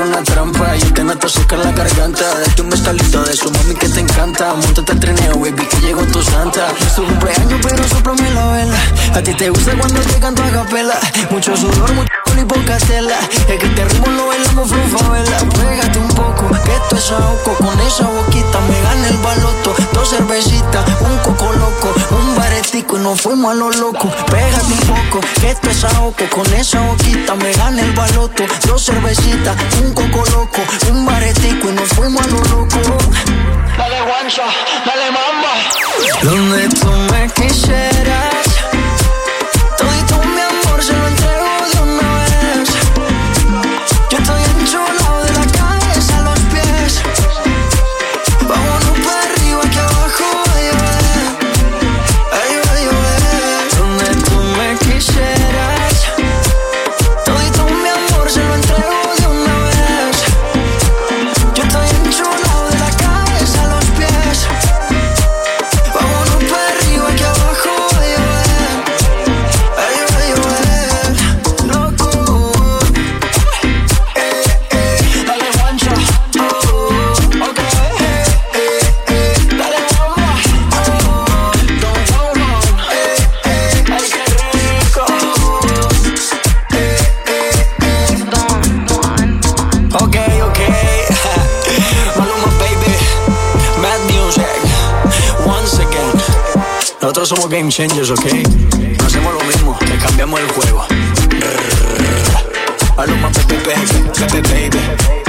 tiro 0.00 0.08
una 0.08 0.22
trampa 0.22 0.76
y 0.76 0.80
te 0.80 1.04
noto 1.04 1.28
secar 1.28 1.58
la 1.58 1.72
garganta. 1.72 2.24
Date 2.40 2.62
un 2.62 2.70
bestalito 2.70 3.22
de 3.22 3.32
eso, 3.32 3.50
mami, 3.50 3.74
que 3.74 3.88
te 3.88 4.00
encanta. 4.00 4.54
Montate 4.54 4.92
al 4.92 5.00
trineo, 5.00 5.38
baby, 5.38 5.66
que 5.66 5.80
llegó 5.80 6.02
tu 6.04 6.22
santa. 6.22 6.68
Es 6.80 6.94
tu 6.94 7.04
cumpleaños, 7.04 7.60
pero 7.62 7.88
soplame 7.88 8.30
la 8.30 8.46
vela. 8.46 8.78
A 9.14 9.22
ti 9.22 9.34
te 9.34 9.50
gusta 9.50 9.72
cuando 9.78 10.00
te 10.00 10.20
canto 10.20 10.42
a 10.42 10.50
capela. 10.50 10.98
Mucho 11.30 11.56
sudor, 11.56 11.92
mucho 11.92 12.10
y 12.40 12.44
poca 12.44 12.78
tela. 12.78 13.18
Es 13.48 13.58
que 13.58 13.68
te 13.68 13.84
ritmo 13.84 14.06
lo 14.06 14.26
bailamos 14.28 14.70
vela. 14.70 15.38
Pégate 15.38 15.98
un 15.98 16.08
poco, 16.08 16.48
que 16.64 16.72
esto 16.72 16.96
es 16.96 17.10
ahogo. 17.10 17.54
Con 17.58 17.80
esa 17.80 18.08
boquita 18.08 18.60
me 18.68 18.80
gana 18.80 19.08
el 19.08 19.16
baloto. 19.18 19.74
Dos 19.92 20.10
cervecitas, 20.10 20.84
un 21.00 21.18
coco 21.18 21.52
loco, 21.52 21.94
y 22.80 22.98
nos 22.98 23.20
fuimos 23.20 23.52
a 23.52 23.54
lo 23.54 23.70
loco. 23.70 24.10
Pégate 24.26 24.64
un 24.64 24.80
poco, 24.80 25.20
que 25.40 25.50
esto 25.50 25.70
es 25.70 25.84
ahogo. 25.84 26.14
Con 26.30 26.52
esa 26.54 26.80
boquita 26.80 27.34
me 27.34 27.52
gana 27.52 27.82
el 27.82 27.92
baloto. 27.92 28.44
Dos 28.66 28.84
cervecitas, 28.84 29.56
un 29.82 29.92
coco 29.92 30.24
loco, 30.30 30.62
un 30.90 31.04
baretico 31.04 31.68
y 31.68 31.72
nos 31.72 31.88
fuimos 31.90 32.22
a 32.24 32.28
lo 32.28 32.38
loco. 32.44 32.78
Dale 33.76 34.00
guancha, 34.02 34.44
dale 34.86 35.10
mamba. 35.10 35.52
Donde 36.22 36.68
tú 36.68 36.90
me 37.12 37.28
quisieras. 37.32 38.49
Nosotros 97.10 97.28
somos 97.28 97.50
game 97.50 97.68
changers, 97.68 98.08
¿ok? 98.10 98.24
No 99.00 99.04
hacemos 99.04 99.34
lo 99.34 99.42
mismo, 99.42 99.76
le 99.84 99.96
cambiamos 99.96 100.38
el 100.38 100.48
juego. 100.50 100.86
A 102.96 103.04
lo 103.04 103.16
más 103.16 103.36
pepe, 103.36 103.74
pepe, 104.14 104.42
baby. 104.42 105.19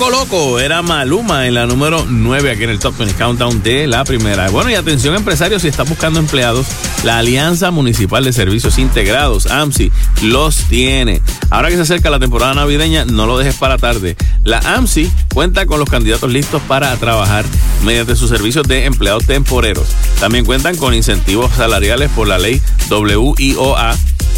Coco 0.00 0.10
Loco 0.12 0.58
era 0.60 0.80
Maluma 0.80 1.46
en 1.46 1.52
la 1.52 1.66
número 1.66 2.06
9 2.08 2.52
aquí 2.52 2.64
en 2.64 2.70
el 2.70 2.78
Top 2.78 2.96
20 2.96 3.16
Countdown 3.16 3.62
de 3.62 3.86
la 3.86 4.02
primera. 4.04 4.48
Bueno, 4.48 4.70
y 4.70 4.74
atención 4.74 5.14
empresarios, 5.14 5.60
si 5.60 5.68
están 5.68 5.86
buscando 5.86 6.18
empleados, 6.18 6.66
la 7.04 7.18
Alianza 7.18 7.70
Municipal 7.70 8.24
de 8.24 8.32
Servicios 8.32 8.78
Integrados, 8.78 9.46
AMSI, 9.46 9.92
los 10.22 10.56
tiene. 10.70 11.20
Ahora 11.50 11.68
que 11.68 11.76
se 11.76 11.82
acerca 11.82 12.08
la 12.08 12.18
temporada 12.18 12.54
navideña, 12.54 13.04
no 13.04 13.26
lo 13.26 13.36
dejes 13.36 13.56
para 13.56 13.76
tarde. 13.76 14.16
La 14.42 14.60
AMSI 14.60 15.12
cuenta 15.34 15.66
con 15.66 15.78
los 15.78 15.90
candidatos 15.90 16.32
listos 16.32 16.62
para 16.62 16.96
trabajar 16.96 17.44
mediante 17.84 18.16
sus 18.16 18.30
servicios 18.30 18.66
de 18.66 18.86
empleados 18.86 19.26
temporeros. 19.26 19.88
También 20.18 20.46
cuentan 20.46 20.78
con 20.78 20.94
incentivos 20.94 21.52
salariales 21.54 22.10
por 22.12 22.26
la 22.26 22.38
ley 22.38 22.62
WIOA 22.88 23.94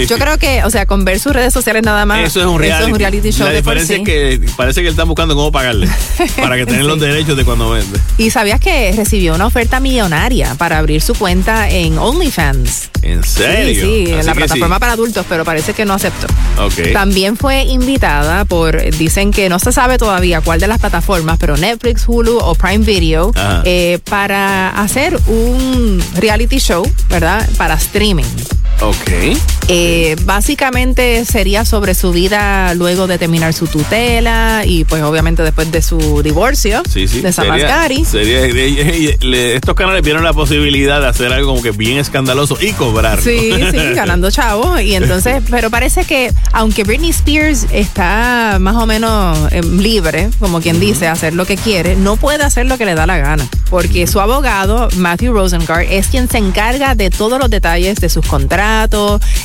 Yo 0.08 0.18
creo 0.18 0.38
que, 0.38 0.64
o 0.64 0.70
sea, 0.70 0.86
con 0.86 1.06
ver 1.06 1.20
sus 1.20 1.34
redes 1.34 1.54
sociales 1.54 1.84
nada 1.84 2.06
más. 2.06 2.20
Eso 2.22 2.40
es 2.40 2.46
un 2.46 2.60
reality, 2.60 3.32
show 3.32 3.48
La 3.48 3.54
de 3.54 3.64
por 3.64 3.76
diferencia 3.76 3.96
sí. 3.96 4.02
es 4.02 4.40
que 4.40 4.54
parece 4.56 4.82
que 4.82 4.88
él 4.88 4.94
está 4.94 5.04
buscando 5.04 5.36
cómo 5.36 5.52
pagarle 5.52 5.88
para 6.38 6.58
que 6.58 6.66
tengan 6.66 6.88
los 6.88 7.00
derechos 7.00 7.36
de 7.38 7.46
cuando 7.46 7.70
vende. 7.72 8.00
Y 8.18 8.30
sabías 8.30 8.60
que 8.60 8.92
recibió 8.96 9.36
una 9.36 9.46
oferta 9.48 9.80
millonaria 9.80 10.56
para 10.56 10.78
abrir 10.78 11.02
su 11.02 11.14
cuenta 11.16 11.70
en 11.70 11.98
OnlyFans. 11.98 12.90
¿En 13.02 13.24
serio? 13.24 13.84
Sí, 13.84 14.06
sí, 14.06 14.12
en 14.14 14.26
la 14.26 14.36
plataforma 14.36 14.80
para 14.80 14.94
adultos, 14.94 15.26
pero 15.28 15.44
parece 15.44 15.74
que 15.74 15.86
no 15.86 15.94
aceptó. 15.94 16.28
También 16.94 17.36
fue 17.38 17.64
invitada 17.64 18.46
por, 18.46 18.80
dicen 18.98 19.32
que 19.32 19.50
no 19.50 19.60
se 19.60 19.72
sabe 19.72 19.98
todavía 19.98 20.42
cuál 20.42 20.60
de 20.60 20.68
las 20.72 20.80
plataformas, 20.80 21.38
pero 21.38 21.58
Netflix, 21.58 22.06
Hulu 22.08 22.38
o 22.38 22.56
Prime 22.56 22.86
Video, 22.86 23.34
eh, 23.66 24.00
para 24.10 24.70
hacer 24.70 25.20
un 25.28 26.02
reality 26.16 26.60
show, 26.60 26.90
¿verdad? 27.10 27.48
Para 27.58 27.74
streaming. 27.74 28.24
Ok. 28.82 29.38
Eh, 29.68 30.16
básicamente 30.26 31.24
sería 31.24 31.64
sobre 31.66 31.94
su 31.94 32.12
vida 32.12 32.74
luego 32.74 33.08
de 33.08 33.18
terminar 33.18 33.54
su 33.54 33.68
tutela 33.68 34.64
y 34.66 34.84
pues 34.86 35.04
obviamente 35.04 35.44
después 35.44 35.72
de 35.72 35.82
su 35.82 36.22
divorcio 36.24 36.82
Sí, 36.90 37.08
sí. 37.08 37.22
de 37.22 37.32
Samasgari. 37.32 38.04
Sería, 38.04 38.42
estos 39.56 39.76
canales 39.76 40.02
vieron 40.02 40.24
la 40.24 40.34
posibilidad 40.34 41.00
de 41.00 41.08
hacer 41.08 41.32
algo 41.32 41.52
como 41.52 41.62
que 41.62 41.72
bien 41.72 42.00
escandaloso 42.00 42.58
y 42.60 42.72
cobrar. 42.74 43.22
Sí, 43.22 43.52
sí, 43.72 43.78
ganando 43.96 44.32
chavo. 44.32 44.80
Y 44.80 44.96
entonces, 44.96 45.44
pero 45.50 45.70
parece 45.70 46.04
que 46.04 46.34
aunque 46.52 46.84
Britney 46.84 47.12
Spears 47.12 47.68
está 47.72 48.58
más 48.60 48.76
o 48.76 48.86
menos 48.88 49.38
eh, 49.52 49.62
libre, 49.62 50.30
como 50.40 50.60
quien 50.60 50.80
dice, 50.80 51.08
hacer 51.08 51.34
lo 51.34 51.46
que 51.46 51.56
quiere, 51.56 51.96
no 51.96 52.16
puede 52.18 52.44
hacer 52.44 52.66
lo 52.66 52.78
que 52.80 52.86
le 52.86 52.96
da 52.96 53.06
la 53.06 53.18
gana. 53.18 53.48
Porque 53.70 54.06
su 54.08 54.20
abogado, 54.20 54.90
Matthew 54.98 55.34
Rosengart, 55.34 55.88
es 55.90 56.08
quien 56.08 56.28
se 56.28 56.40
encarga 56.40 56.96
de 56.96 57.10
todos 57.10 57.40
los 57.40 57.50
detalles 57.50 57.96
de 58.02 58.10
sus 58.10 58.26
contratos. 58.26 58.71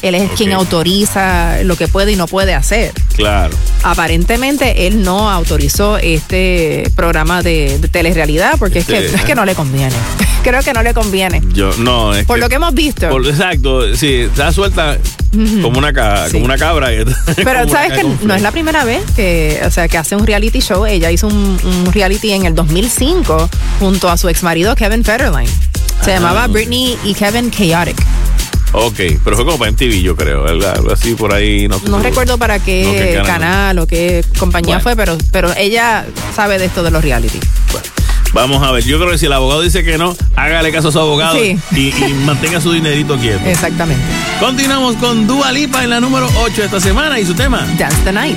Él 0.03 0.15
es 0.15 0.31
quien 0.33 0.53
autoriza 0.53 1.63
lo 1.65 1.77
que 1.77 1.89
puede 1.89 2.13
y 2.13 2.17
no 2.17 2.27
puede 2.27 2.55
hacer. 2.55 2.93
Claro. 3.15 3.55
Aparentemente 3.83 4.87
él 4.87 5.03
no 5.03 5.31
autorizó 5.31 5.99
este 5.99 6.91
programa 6.95 7.43
de, 7.43 7.79
de 7.79 7.89
telerrealidad 7.89 8.59
porque 8.59 8.81
es, 8.81 8.89
Este, 8.89 9.11
que, 9.11 9.17
es 9.17 9.23
que 9.25 9.35
no 9.35 9.45
le 9.45 9.55
conviene. 9.55 9.95
Creo 10.43 10.63
que 10.63 10.73
no 10.73 10.83
le 10.83 10.95
conviene. 10.95 11.43
Yo, 11.53 11.71
no, 11.79 12.15
es 12.15 12.25
Por 12.25 12.39
lo 12.39 12.49
que 12.49 12.55
hemos 12.57 12.73
visto. 12.73 13.09
por- 13.09 13.27
exacto, 13.27 13.95
sí, 13.97 14.15
está 14.31 14.53
suelta 14.53 14.97
como 15.61 15.79
una 15.79 15.93
ca- 15.93 16.29
como 16.31 16.45
una 16.45 16.57
cabra. 16.57 16.89
Pero 17.37 17.69
sabes 17.69 17.93
que 17.95 18.05
no 18.23 18.35
es 18.35 18.43
la 18.43 18.53
primera 18.53 18.85
vez 18.85 19.03
que, 19.17 19.61
o 19.67 19.71
sea, 19.73 19.89
que 19.89 19.99
hace 19.99 20.15
un 20.15 20.25
reality 20.27 20.61
show. 20.61 20.87
Ella 20.87 21.11
hizo 21.11 21.27
un, 21.27 21.59
un 21.65 21.93
reality 21.93 22.31
en 22.33 22.47
el 22.47 22.55
2005 22.55 23.51
junto 23.81 24.09
a 24.09 24.17
su 24.17 24.29
ex 24.29 24.43
marido 24.45 24.75
Kevin 24.77 25.03
Federline. 25.05 25.51
Se 26.05 26.13
Ah, 26.13 26.15
llamaba. 26.21 26.47
Britney 26.47 26.97
y 27.05 27.15
Kevin 27.15 27.51
Chaotic. 27.51 27.97
Ok, 28.73 29.01
pero 29.25 29.37
fue 29.37 29.45
como 29.45 29.59
para 29.59 29.71
MTV, 29.71 30.03
yo 30.03 30.17
creo, 30.17 30.43
¿verdad? 30.43 30.75
Algo 30.77 30.93
así 30.93 31.15
por 31.15 31.33
ahí. 31.33 31.67
No, 31.69 31.81
No 31.89 31.99
recuerdo 32.01 32.37
para 32.37 32.59
qué, 32.59 32.85
No, 32.85 32.93
qué 32.93 33.11
canal. 33.15 33.27
canal 33.27 33.79
o 33.79 33.87
qué 33.87 34.25
compañía 34.39 34.77
Bueno. 34.77 34.83
fue, 34.83 34.97
pero, 34.97 35.17
pero 35.33 35.53
ella 35.57 36.05
sabe 36.35 36.59
de 36.59 36.67
esto 36.67 36.83
de 36.83 36.91
los 36.91 37.03
reality. 37.03 37.39
Vamos 38.33 38.63
a 38.63 38.71
ver, 38.73 38.85
yo 38.85 38.99
creo 38.99 39.11
que 39.13 39.17
si 39.19 39.27
el 39.27 39.33
abogado 39.33 39.63
dice 39.63 39.83
que 39.83 39.97
no, 39.97 40.15
hágale 40.35 40.71
caso 40.71 40.89
a 40.89 40.93
su 40.93 40.99
abogado 41.01 41.37
Sí. 41.41 41.59
y, 41.73 41.89
y 42.05 42.13
mantenga 42.27 42.61
su 42.61 42.71
dinerito 42.73 43.17
quieto. 43.17 43.41
Exactamente. 43.47 44.03
Continuamos 44.41 44.97
con 44.97 45.27
Dua 45.27 45.53
Lipa 45.53 45.83
en 45.85 45.91
la 45.91 46.01
número 46.01 46.29
8 46.41 46.65
esta 46.65 46.79
semana 46.81 47.19
y 47.19 47.25
su 47.25 47.33
tema. 47.35 47.67
Dance 47.79 47.97
the 48.05 48.13
Night. 48.13 48.37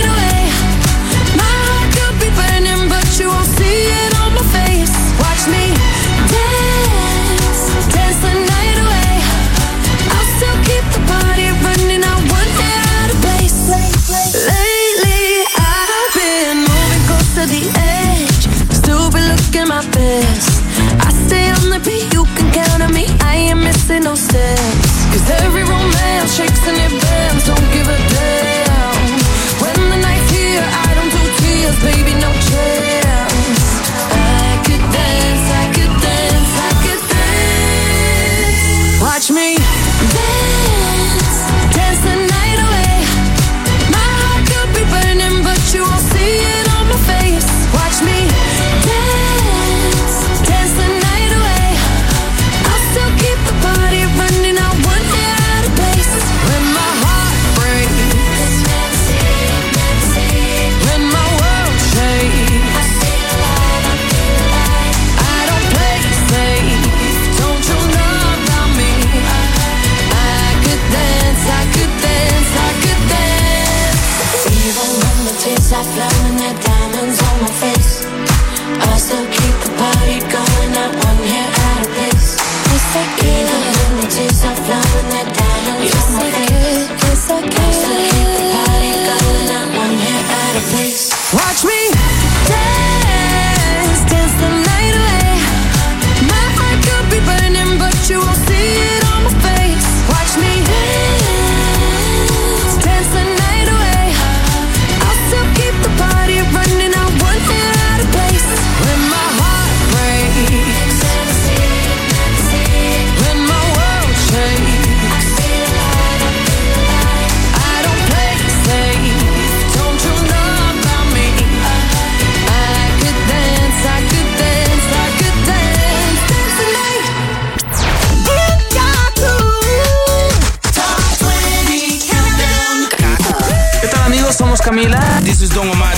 similar. 134.81 135.23
This 135.23 135.41
is 135.41 135.53
Don 135.53 135.69
Omar. 135.69 135.91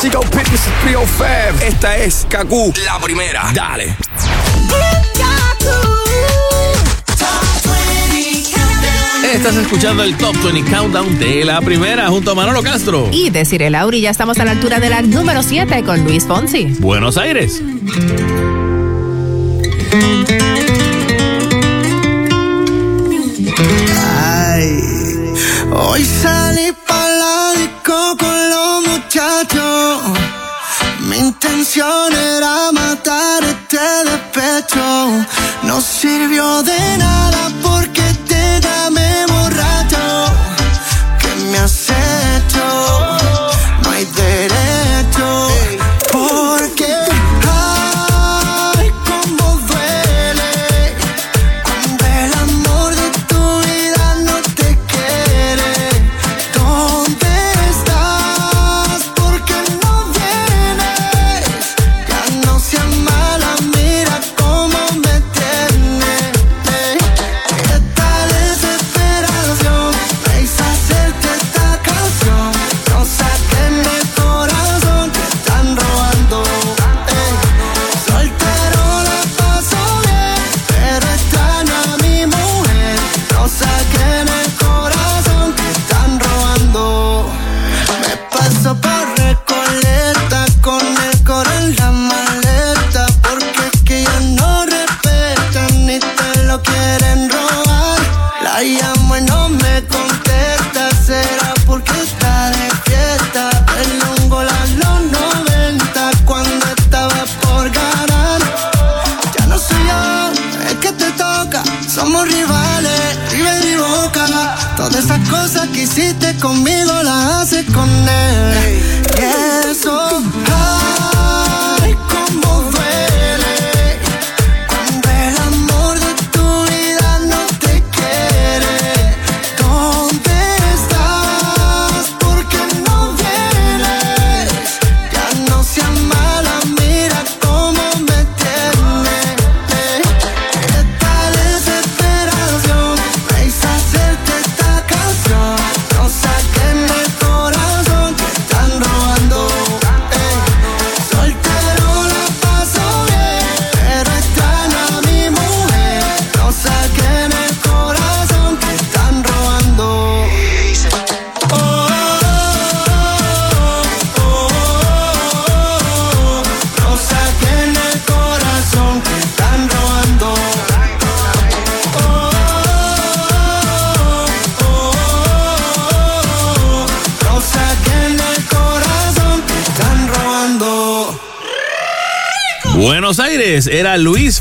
Chico 0.00 0.22
Fitness 0.22 0.68
305. 0.82 1.64
Esta 1.64 1.96
es 1.96 2.26
Kaku, 2.28 2.72
la 2.84 2.98
primera. 3.00 3.50
Dale. 3.54 3.96
Estás 9.32 9.56
escuchando 9.56 10.02
el 10.02 10.16
Top 10.16 10.34
20 10.42 10.70
Countdown 10.70 11.18
de 11.18 11.44
la 11.44 11.60
primera 11.60 12.08
junto 12.08 12.32
a 12.32 12.34
Manolo 12.34 12.62
Castro. 12.62 13.08
Y 13.12 13.30
decir 13.30 13.62
el 13.62 13.72
Lauri, 13.72 14.00
ya 14.00 14.10
estamos 14.10 14.38
a 14.38 14.44
la 14.44 14.52
altura 14.52 14.80
de 14.80 14.90
la 14.90 15.02
número 15.02 15.42
7 15.42 15.82
con 15.84 16.02
Luis 16.04 16.26
Fonsi. 16.26 16.76
Buenos 16.80 17.16
Aires. 17.16 17.62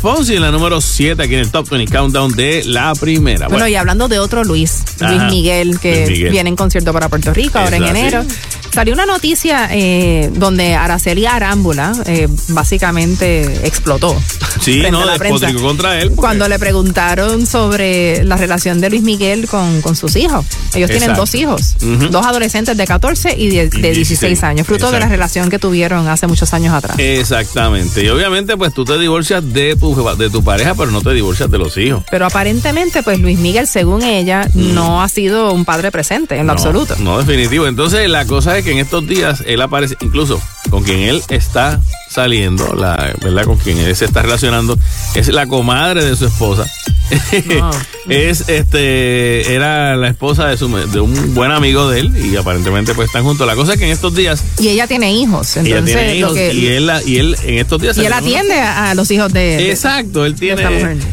Luis 0.02 0.16
Fonsi 0.16 0.36
en 0.36 0.42
la 0.42 0.52
número 0.52 0.80
7 0.80 1.22
aquí 1.22 1.34
en 1.34 1.42
el 1.42 1.52
Top 1.52 1.70
20 1.70 1.92
Countdown 1.94 2.32
de 2.32 2.64
la 2.66 2.94
primera. 2.96 3.48
Bueno, 3.50 3.68
y 3.68 3.76
hablando 3.76 4.08
de 4.08 4.20
otro 4.20 4.44
Luis, 4.46 4.84
Luis 5.00 5.20
Ajá, 5.20 5.30
Miguel, 5.30 5.78
que 5.80 6.06
Luis 6.06 6.10
Miguel. 6.10 6.32
viene 6.32 6.50
en 6.50 6.56
concierto 6.56 6.94
para 6.94 7.10
Puerto 7.10 7.34
Rico 7.34 7.60
ahora 7.60 7.76
en 7.78 7.84
así. 7.84 8.00
enero. 8.00 8.26
Salió 8.74 8.94
una 8.94 9.06
noticia 9.06 9.68
eh, 9.72 10.30
donde 10.34 10.76
Araceli 10.76 11.26
Arámbula 11.26 11.92
eh, 12.06 12.28
básicamente 12.50 13.68
explotó. 13.68 14.16
Sí, 14.62 14.84
no, 14.92 15.04
la 15.06 15.18
contra 15.62 16.00
él. 16.00 16.10
porque- 16.10 16.16
Cuando 16.16 16.48
le 16.48 16.60
preguntaron 16.60 17.46
sobre 17.46 18.24
la 18.24 18.38
relación 18.38 18.80
de 18.80 18.90
Luis 18.92 19.02
Miguel 19.02 19.48
con, 19.48 19.82
con 19.82 19.96
sus 19.96 20.16
hijos. 20.16 20.46
Ellos 20.76 20.90
tienen 20.90 21.14
dos 21.14 21.34
hijos, 21.36 21.76
dos 22.12 22.26
adolescentes 22.26 22.78
de 22.78 22.86
14 22.86 23.36
y 23.38 23.50
de, 23.50 23.70
de 23.70 23.92
16 23.92 24.44
años, 24.44 24.68
fruto 24.68 24.92
de 24.92 25.00
la 25.00 25.08
relación 25.08 25.50
que 25.50 25.60
tuvieron 25.60 26.08
hace 26.08 26.28
muchos 26.28 26.54
años 26.54 26.74
atrás. 26.74 26.98
Exactamente. 27.00 28.04
Y 28.04 28.10
obviamente, 28.10 28.58
pues 28.58 28.74
tú 28.74 28.86
te 28.86 28.98
divorcias 28.98 29.54
de 29.54 29.76
tu, 29.76 29.96
de 30.18 30.30
tu 30.30 30.44
pareja, 30.44 30.76
pero 30.76 30.92
no 30.92 31.02
te 31.02 31.14
divorcias 31.14 31.50
de 31.50 31.58
los 31.58 31.78
hijos. 31.78 32.04
Pero 32.12 32.26
aparentemente, 32.26 33.04
pues 33.04 33.20
Luis 33.20 33.40
Miguel, 33.40 33.68
según 33.68 34.04
ella, 34.04 34.48
no 34.54 35.02
ha 35.02 35.10
sido 35.10 35.54
un 35.54 35.66
padre 35.66 35.92
presente 35.92 36.36
en 36.36 36.48
lo 36.48 36.50
Mm. 36.50 36.50
No, 36.50 36.54
absoluto. 36.54 36.96
No, 37.00 37.18
definitivo. 37.20 37.68
Entonces, 37.68 38.10
la 38.10 38.26
cosa 38.26 38.58
es 38.58 38.66
que 38.66 38.72
en 38.72 38.80
estos 38.80 39.08
días 39.08 39.44
él 39.46 39.62
aparece, 39.62 39.96
incluso 40.02 40.42
con 40.70 40.84
quien 40.84 41.00
él 41.00 41.22
está 41.30 41.80
saliendo, 42.10 42.74
la, 42.76 43.14
¿verdad? 43.22 43.44
Con 43.44 43.58
quien 43.58 43.78
él 43.78 43.96
se 43.96 44.06
está 44.06 44.22
relacionando, 44.22 44.78
es 45.16 45.28
la 45.30 45.48
comadre 45.48 46.04
de 46.04 46.16
su 46.16 46.26
esposa. 46.26 46.66
es 48.12 48.44
este, 48.48 49.54
era 49.54 49.96
la 49.96 50.08
esposa 50.10 50.48
de, 50.48 50.58
su, 50.58 50.68
de 50.76 51.00
un 51.00 51.34
buen 51.34 51.52
amigo 51.52 51.90
de 51.90 52.00
él 52.02 52.26
y 52.32 52.36
aparentemente 52.36 52.94
pues 52.94 53.08
están 53.08 53.24
juntos. 53.24 53.46
La 53.48 53.56
cosa 53.56 53.74
es 53.74 53.80
que 53.80 53.86
en 53.86 53.92
estos 53.92 54.16
días 54.16 54.44
Y 54.60 54.70
ella 54.70 54.88
tiene 54.88 55.14
hijos, 55.14 55.58
ella 55.58 55.78
entonces 55.78 55.96
tiene 55.96 56.10
lo 56.12 56.16
hijos 56.20 56.34
que- 56.34 56.54
y 56.54 56.68
él, 56.68 56.88
la- 56.88 57.04
y 57.04 57.18
él 57.18 57.36
en 57.44 57.58
estos 57.60 57.82
días 57.82 57.98
y 57.98 58.06
él 58.06 58.14
atiende 58.14 58.54
a, 58.56 58.92
a 58.92 58.96
los 58.96 59.10
hijos 59.12 59.32
de, 59.34 59.70
Exacto, 59.72 60.26
él 60.26 60.36
tiene, 60.36 60.64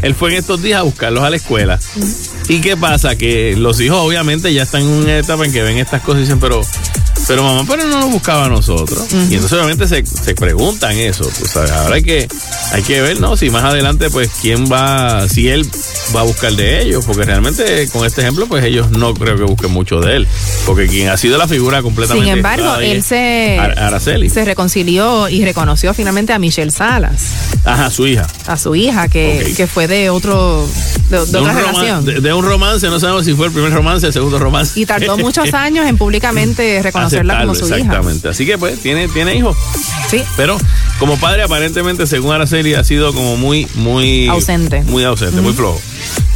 él 0.03 0.15
fue 0.15 0.31
en 0.33 0.37
estos 0.39 0.63
días 0.63 0.81
a 0.81 0.83
buscarlos 0.83 1.23
a 1.25 1.31
la 1.31 1.37
escuela. 1.37 1.79
¿Y 2.49 2.61
qué 2.61 2.77
pasa? 2.77 3.17
Que 3.17 3.57
los 3.57 3.81
hijos 3.81 3.99
obviamente 3.99 4.53
ya 4.53 4.63
están 4.63 4.83
en 4.83 4.89
una 4.89 5.19
etapa 5.19 5.45
en 5.45 5.53
que 5.53 5.63
ven 5.63 5.79
estas 5.79 6.03
cosas 6.03 6.21
y 6.21 6.23
dicen, 6.23 6.39
pero, 6.41 6.63
pero 7.29 7.43
mamá, 7.43 7.65
pero 7.69 7.85
no 7.89 8.01
nos 8.01 8.11
buscaba 8.11 8.47
a 8.47 8.49
nosotros. 8.49 9.07
Y 9.13 9.35
entonces 9.35 9.53
obviamente 9.53 9.87
se, 9.89 10.05
se 10.07 10.35
preguntan 10.35 10.97
eso, 10.97 11.25
tú 11.25 11.47
sabes. 11.47 11.71
Ahora 11.73 11.97
hay 11.97 12.03
que, 12.03 12.29
hay 12.73 12.83
que 12.83 13.01
ver, 13.01 13.21
¿no? 13.21 13.37
Si 13.37 13.51
más 13.51 13.65
adelante, 13.65 14.11
pues, 14.11 14.31
quién 14.41 14.71
va, 14.71 15.29
si 15.29 15.49
él 15.49 15.69
va 16.15 16.21
a 16.21 16.25
buscar 16.25 16.53
de 16.53 16.83
ellos, 16.83 17.05
porque 17.05 17.25
realmente 17.25 17.89
con 17.93 18.07
este 18.07 18.21
ejemplo, 18.23 18.47
pues 18.47 18.65
ellos 18.65 18.91
no 18.91 19.13
creo 19.15 19.37
que 19.37 19.43
busquen 19.45 19.73
mucho 19.73 20.01
de 20.01 20.17
él, 20.17 20.29
porque 20.67 20.87
quien 20.87 21.09
ha 21.09 21.17
sido 21.17 21.37
la 21.39 21.49
figura 21.49 21.83
completamente. 21.83 22.29
Sin 22.29 22.37
embargo, 22.37 22.77
él 22.77 23.03
se, 23.03 23.59
Ar- 23.59 23.79
Araceli. 23.79 24.31
se 24.31 24.45
reconcilió 24.45 25.29
y 25.29 25.45
reconoció 25.45 25.95
finalmente 25.95 26.33
a 26.33 26.39
Michelle 26.39 26.71
Salas, 26.71 27.23
Ajá, 27.65 27.91
su 27.91 28.07
hija. 28.07 28.27
a 28.47 28.57
su 28.57 28.75
hija, 28.77 29.09
que, 29.09 29.53
que 29.57 29.67
fue 29.67 29.89
de 29.89 30.11
otro 30.11 30.67
de, 31.11 31.19
de 31.19 31.27
De 31.27 31.39
otra 31.39 31.53
relación. 31.53 32.05
de- 32.05 32.21
de 32.21 32.33
un 32.33 32.45
romance, 32.45 32.87
no 32.89 32.99
sabemos 33.01 33.25
si 33.25 33.35
fue 33.35 33.47
el 33.47 33.53
primer 33.53 33.73
romance, 33.73 34.07
el 34.07 34.13
segundo 34.13 34.39
romance. 34.39 34.79
y 34.79 34.87
tardó 34.87 35.17
muchos 35.19 35.53
años 35.55 35.87
en 35.87 35.97
públicamente 35.99 36.81
como 37.23 37.55
su 37.55 37.65
Aceptarlo, 37.65 37.67
hija. 37.67 37.77
Exactamente. 37.77 38.29
Así 38.29 38.47
que 38.47 38.59
pues 38.59 38.81
tiene, 38.81 39.09
tiene 39.09 39.37
hijos. 39.37 39.57
Sí. 40.11 40.23
Pero 40.37 40.57
como 40.99 41.19
padre 41.19 41.43
aparentemente, 41.43 42.07
según 42.07 42.33
Araceli, 42.33 42.75
ha 42.75 42.85
sido 42.85 43.13
como 43.13 43.37
muy, 43.37 43.67
muy... 43.75 44.29
Ausente. 44.29 44.83
Muy 44.83 45.05
ausente, 45.05 45.41
muy 45.41 45.53
flojo. 45.53 45.81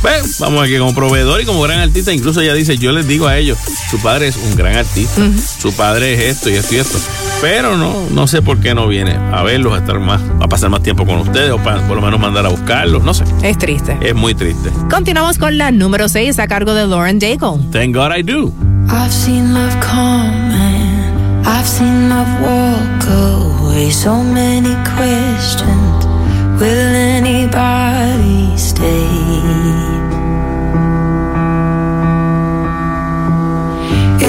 Pues, 0.03 0.39
vamos 0.39 0.65
a 0.65 0.67
que 0.67 0.79
como 0.79 0.95
proveedor 0.95 1.41
y 1.41 1.45
como 1.45 1.61
gran 1.63 1.79
artista, 1.79 2.13
incluso 2.13 2.41
ella 2.41 2.55
dice, 2.55 2.79
yo 2.79 2.93
les 2.93 3.07
digo 3.07 3.27
a 3.27 3.37
ellos, 3.37 3.59
su 3.91 3.99
padre 3.99 4.29
es 4.29 4.37
un 4.37 4.57
gran 4.57 4.77
artista, 4.77 5.21
su 5.61 5.73
padre 5.75 6.15
es 6.15 6.37
esto 6.37 6.49
y 6.49 6.55
esto 6.55 6.75
y 6.75 6.79
esto. 6.79 6.99
Pero 7.41 7.77
no, 7.77 7.95
no 8.11 8.27
sé 8.27 8.43
por 8.43 8.59
qué 8.61 8.75
no 8.75 8.87
viene 8.87 9.17
a 9.17 9.43
verlos, 9.43 9.73
a 9.73 9.79
estar 9.79 9.99
más, 9.99 10.21
a 10.41 10.47
pasar 10.47 10.69
más 10.69 10.83
tiempo 10.83 11.07
con 11.07 11.17
ustedes 11.21 11.51
o 11.51 11.59
para 11.59 11.81
por 11.87 11.97
lo 11.97 12.03
menos 12.03 12.21
mandar 12.21 12.45
a 12.45 12.51
buscarlos, 12.51 13.03
no 13.03 13.15
sé. 13.15 13.25
Es 13.43 13.57
triste. 13.57 13.97
Es 14.03 14.15
muy 14.15 14.35
triste. 14.35 14.71
Continuamos 14.91 15.39
con 15.39 15.57
la 15.57 15.71
número 15.71 16.09
6 16.09 16.39
a 16.39 16.47
cargo 16.49 16.75
de 16.75 16.87
Lauren 16.87 17.19
Daigle. 17.19 17.59
Thank 17.73 17.95
God 17.95 18.13
I 18.15 18.23
do. 18.23 18.53
I've 18.89 19.11
seen 19.13 19.55
love 19.55 19.75
come 19.81 20.53
and 20.53 21.47
I've 21.47 21.67
seen 21.67 22.11
love 22.11 22.29
walk 22.43 23.09
away. 23.09 23.91
So 23.91 24.23
many 24.23 24.75
questions. 24.97 26.07
Will 26.61 26.95
anybody 26.95 28.59
stay? 28.59 29.90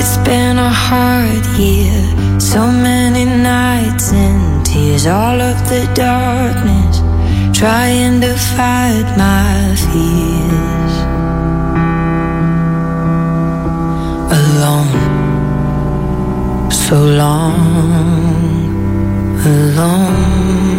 It's 0.03 0.17
been 0.29 0.57
a 0.57 0.73
hard 0.87 1.45
year. 1.59 2.01
So 2.39 2.61
many 2.89 3.25
nights 3.25 4.11
and 4.11 4.65
tears. 4.65 5.05
All 5.05 5.39
of 5.39 5.57
the 5.69 5.83
darkness. 5.93 6.95
Trying 7.55 8.19
to 8.21 8.33
fight 8.55 9.07
my 9.15 9.75
fears. 9.85 10.95
alone, 14.61 16.71
so 16.71 16.97
long 17.21 17.59
alone. 19.45 20.70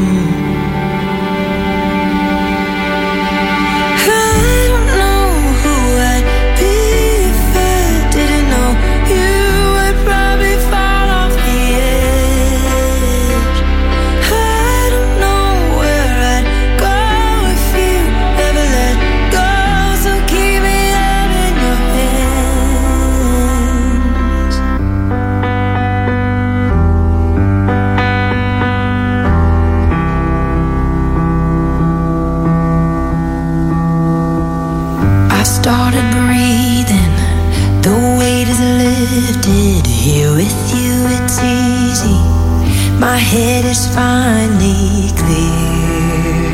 My 43.02 43.18
head 43.18 43.64
is 43.64 43.88
finally 43.88 45.10
clear. 45.18 46.52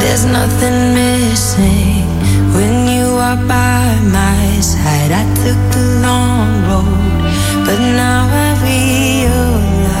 There's 0.00 0.26
nothing 0.26 0.78
missing 0.92 2.04
when 2.52 2.74
you 2.94 3.06
are 3.28 3.40
by 3.48 3.98
my 4.18 4.60
side. 4.60 5.12
I 5.12 5.24
took 5.40 5.60
the 5.72 5.84
long 6.06 6.48
road, 6.68 7.24
but 7.64 7.78
now 8.02 8.28
I 8.28 8.48
realize. 8.68 9.96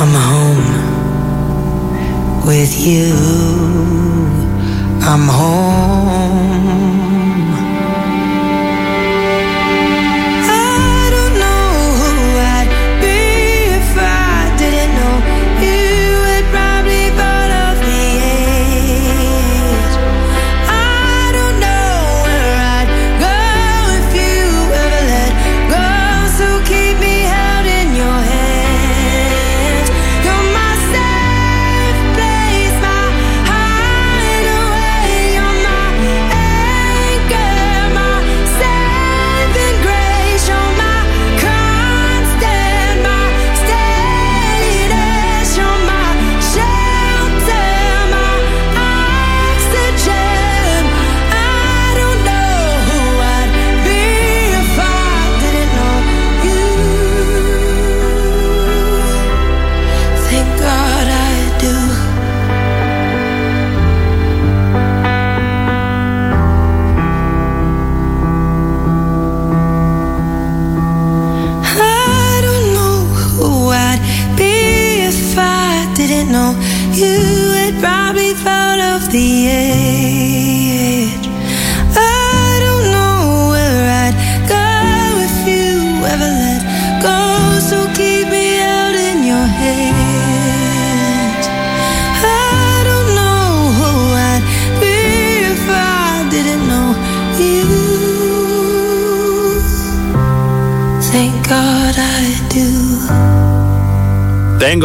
I'm 0.00 0.14
home 0.28 0.68
with 2.46 2.72
you. 2.78 3.14
I'm 5.00 5.26
home. 5.40 6.85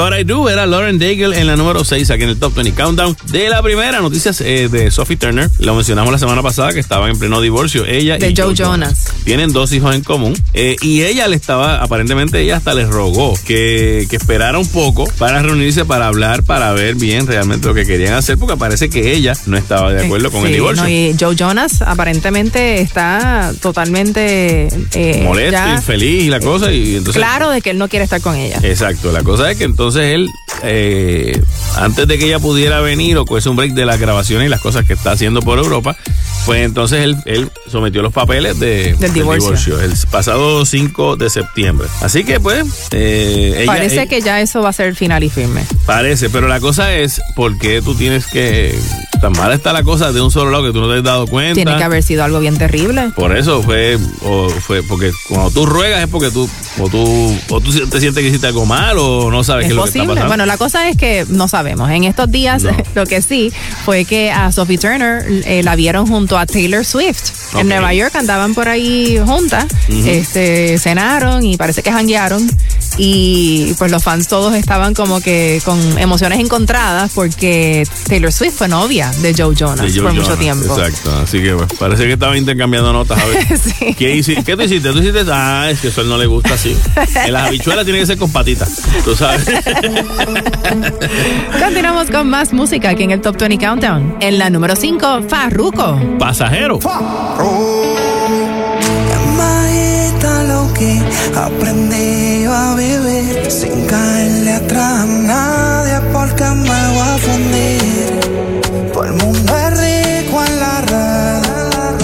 God 0.01 0.17
I 0.17 0.23
Do 0.23 0.49
era 0.49 0.65
Lauren 0.65 0.97
Daigle 0.97 1.39
en 1.39 1.45
la 1.45 1.55
número 1.55 1.85
6 1.85 2.09
aquí 2.09 2.23
en 2.23 2.29
el 2.29 2.39
Top 2.39 2.55
20 2.55 2.73
Countdown 2.73 3.15
de 3.27 3.49
la 3.49 3.61
primera 3.61 4.01
noticias 4.01 4.41
eh, 4.41 4.67
de 4.67 4.89
Sophie 4.89 5.15
Turner. 5.15 5.47
Lo 5.59 5.75
mencionamos 5.75 6.11
la 6.11 6.17
semana 6.17 6.41
pasada 6.41 6.73
que 6.73 6.79
estaban 6.79 7.11
en 7.11 7.19
pleno 7.19 7.39
divorcio. 7.39 7.85
Ella 7.85 8.17
De 8.17 8.31
y 8.31 8.35
Joe 8.35 8.55
Jonas. 8.55 9.13
Tienen 9.25 9.53
dos 9.53 9.71
hijos 9.73 9.93
en 9.93 10.03
común 10.03 10.33
eh, 10.53 10.75
y 10.81 11.03
ella 11.03 11.27
le 11.29 11.37
estaba, 11.37 11.81
aparentemente 11.81 12.41
ella 12.41 12.57
hasta 12.57 12.73
les 12.73 12.89
rogó 12.89 13.33
que, 13.45 14.05
que 14.09 14.15
esperara 14.17 14.59
un 14.59 14.67
poco 14.67 15.05
para 15.17 15.41
reunirse 15.41 15.85
para 15.85 16.07
hablar, 16.07 16.43
para 16.43 16.73
ver 16.73 16.95
bien 16.95 17.25
realmente 17.25 17.67
lo 17.67 17.73
que 17.73 17.85
querían 17.85 18.13
hacer 18.15 18.37
porque 18.37 18.57
parece 18.57 18.89
que 18.89 19.13
ella 19.13 19.33
no 19.45 19.57
estaba 19.57 19.93
de 19.93 20.05
acuerdo 20.05 20.29
con 20.29 20.45
el 20.45 20.51
divorcio. 20.51 20.83
no, 20.83 20.89
y 20.89 21.15
Joe 21.17 21.35
Jonas 21.35 21.81
aparentemente 21.81 22.81
está 22.81 23.53
totalmente 23.61 24.67
eh, 24.93 25.21
Molesto, 25.23 25.51
ya 25.51 25.75
infeliz 25.75 26.25
y 26.25 26.29
la 26.29 26.41
cosa 26.41 26.71
y 26.71 26.97
entonces... 26.97 27.21
claro 27.21 27.49
de 27.49 27.61
que 27.61 27.69
él 27.69 27.77
no 27.77 27.87
quiere 27.87 28.03
estar 28.03 28.19
con 28.19 28.35
ella. 28.35 28.59
Exacto, 28.61 29.13
la 29.13 29.23
cosa 29.23 29.51
es 29.51 29.57
que 29.57 29.63
entonces 29.63 30.13
él, 30.13 30.27
eh, 30.63 31.41
antes 31.77 32.07
de 32.07 32.17
que 32.17 32.25
ella 32.25 32.39
pudiera 32.39 32.81
venir 32.81 33.17
o 33.17 33.25
cogerse 33.25 33.47
un 33.47 33.55
break 33.55 33.71
de 33.71 33.85
las 33.85 33.99
grabaciones 34.01 34.47
y 34.47 34.49
las 34.49 34.59
cosas 34.59 34.85
que 34.85 34.93
está 34.93 35.11
haciendo 35.11 35.41
por 35.41 35.59
Europa, 35.59 35.95
pues 36.45 36.65
entonces 36.65 36.99
él, 37.01 37.15
él 37.25 37.49
sometió 37.69 38.01
los 38.01 38.11
papeles 38.11 38.59
de, 38.59 38.95
del 38.99 39.13
divorcio. 39.13 39.79
el 39.79 39.93
pasado 40.09 40.40
5 40.65 41.15
de 41.17 41.29
septiembre. 41.29 41.87
Así 42.01 42.23
que 42.23 42.39
pues, 42.39 42.65
eh, 42.91 43.53
ella- 43.59 43.65
Parece 43.65 43.95
ella- 43.95 44.05
que 44.07 44.21
ya 44.21 44.41
eso 44.41 44.61
va 44.61 44.69
a 44.69 44.73
ser 44.73 44.95
final 44.95 45.23
y 45.23 45.29
firme. 45.29 45.63
Parece, 45.85 46.29
pero 46.29 46.47
la 46.47 46.59
cosa 46.59 46.93
es, 46.93 47.21
¿por 47.35 47.57
qué 47.57 47.81
tú 47.81 47.95
tienes 47.95 48.25
que... 48.27 48.77
Tan 49.21 49.33
mala 49.33 49.53
está 49.53 49.71
la 49.71 49.83
cosa 49.83 50.11
de 50.11 50.19
un 50.19 50.31
solo 50.31 50.49
lado 50.49 50.63
que 50.65 50.71
tú 50.73 50.81
no 50.81 50.91
te 50.91 50.97
has 50.97 51.03
dado 51.03 51.27
cuenta? 51.27 51.53
Tiene 51.53 51.77
que 51.77 51.83
haber 51.83 52.01
sido 52.01 52.23
algo 52.23 52.39
bien 52.39 52.57
terrible. 52.57 53.11
Por 53.15 53.37
eso 53.37 53.61
fue, 53.61 53.99
o 54.23 54.49
fue 54.49 54.81
porque 54.81 55.11
cuando 55.29 55.51
tú 55.51 55.67
ruegas 55.67 56.01
es 56.01 56.07
porque 56.07 56.31
tú, 56.31 56.49
o 56.79 56.89
tú, 56.89 57.37
o 57.49 57.61
tú 57.61 57.71
te 57.87 57.99
sientes 57.99 58.23
que 58.23 58.29
hiciste 58.29 58.47
algo 58.47 58.65
mal 58.65 58.97
o 58.97 59.29
no 59.29 59.43
sabes 59.43 59.65
qué 59.65 59.69
Es 59.71 59.75
lo 59.75 59.83
que 59.83 59.89
está 59.89 59.99
posible. 59.99 60.15
pasando. 60.15 60.27
Bueno, 60.27 60.45
la 60.47 60.57
cosa 60.57 60.89
es 60.89 60.97
que 60.97 61.25
no 61.29 61.47
sabemos. 61.47 61.91
En 61.91 62.03
estos 62.05 62.31
días, 62.31 62.63
No. 62.63 62.71
lo 62.95 63.05
que 63.05 63.21
sí 63.21 63.53
fue 63.85 64.05
que 64.05 64.31
a 64.31 64.51
Sophie 64.51 64.79
Turner 64.79 65.23
eh, 65.45 65.61
la 65.61 65.75
vieron 65.75 66.07
junto 66.07 66.39
a 66.39 66.47
Taylor 66.47 66.83
Swift. 66.83 67.21
En 67.55 67.67
Nueva 67.67 67.93
York 67.93 68.15
andaban 68.15 68.55
por 68.55 68.69
ahí 68.69 69.19
juntas, 69.23 69.65
Ujú. 69.87 70.01
Este, 70.35 70.77
cenaron 70.79 71.45
y 71.45 71.57
parece 71.57 71.83
que 71.83 71.91
janguearon. 71.91 72.49
y 72.97 73.73
pues 73.77 73.91
los 73.91 74.01
fans 74.03 74.27
todos 74.29 74.53
estaban 74.55 74.93
como 74.93 75.19
que 75.19 75.61
con 75.65 75.77
emociones 75.97 76.39
encontradas 76.39 77.11
porque 77.13 77.83
Taylor 78.07 78.31
Swift 78.31 78.53
fue 78.55 78.67
novia 78.69 79.11
de 79.21 79.33
Joe 79.37 79.53
Jonas 79.55 79.81
De 79.81 79.91
Joe 79.91 80.03
por 80.03 80.13
mucho 80.13 80.37
tiempo. 80.37 80.73
Exacto. 80.77 81.11
Así 81.21 81.41
que 81.41 81.53
pues, 81.53 81.67
parece 81.77 82.03
que 82.05 82.13
estaba 82.13 82.37
intercambiando 82.37 82.93
notas. 82.93 83.19
A 83.21 83.25
ver. 83.25 83.45
¿Qué, 83.97 84.15
hici- 84.15 84.41
¿Qué 84.43 84.55
tú 84.55 84.61
hiciste? 84.63 84.91
Tú 84.93 84.99
hiciste, 84.99 85.23
ah, 85.31 85.67
es 85.69 85.81
que 85.81 85.89
eso 85.89 85.99
a 85.99 86.03
él 86.05 86.09
no 86.09 86.17
le 86.17 86.27
gusta 86.27 86.53
así. 86.53 86.77
En 87.25 87.33
las 87.33 87.47
habichuelas 87.47 87.83
tiene 87.83 87.99
que 87.99 88.05
ser 88.05 88.17
con 88.17 88.31
patitas. 88.31 88.81
Tú 89.03 89.13
sabes. 89.15 89.45
Continuamos 91.61 92.09
con 92.09 92.29
más 92.29 92.53
música 92.53 92.89
aquí 92.91 93.03
en 93.03 93.11
el 93.11 93.19
Top 93.21 93.37
20 93.37 93.57
Countdown. 93.65 94.15
En 94.21 94.37
la 94.37 94.49
número 94.49 94.75
5, 94.77 95.23
Farruko. 95.27 95.99
Pasajero. 96.19 96.79
Lo 96.81 98.20
aprendí 101.35 102.45
a 102.45 102.75
vivir 102.75 103.51
sin 103.51 103.85
caerle 103.85 104.53
atrás 104.53 105.01
a 105.01 105.05
nadie 105.05 105.99
porque 106.11 106.43
me 106.43 106.81
voy 106.93 107.07
a 107.13 107.17
fundir. 107.25 108.91
Todo 108.91 109.03
el 109.05 109.13
mundo 109.13 109.57
es 109.57 109.71
rico 109.79 110.43
en 110.43 110.59
la 110.59 110.81
red 110.91 111.99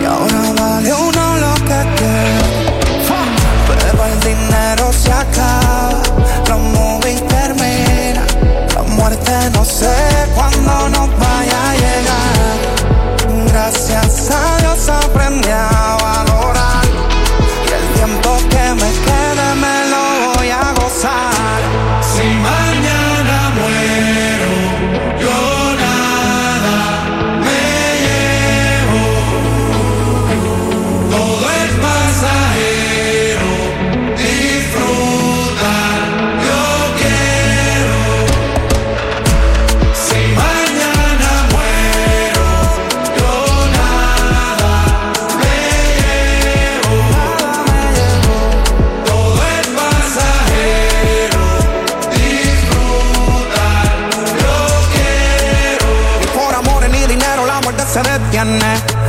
y 0.00 0.04
ahora 0.04 0.42
vale 0.60 0.92
uno 0.94 1.24
lo 1.44 1.54
que 1.68 1.80
quiere. 1.96 2.42
Pero 3.68 4.04
el 4.06 4.20
dinero 4.20 4.92
se 4.92 5.12
acaba, 5.12 6.02
los 6.48 6.60
movies 6.76 7.26
terminan, 7.26 8.26
la 8.74 8.82
muerte 8.82 9.32
no 9.52 9.64
sé 9.64 9.96
cuándo 10.34 10.88
nos 10.90 11.01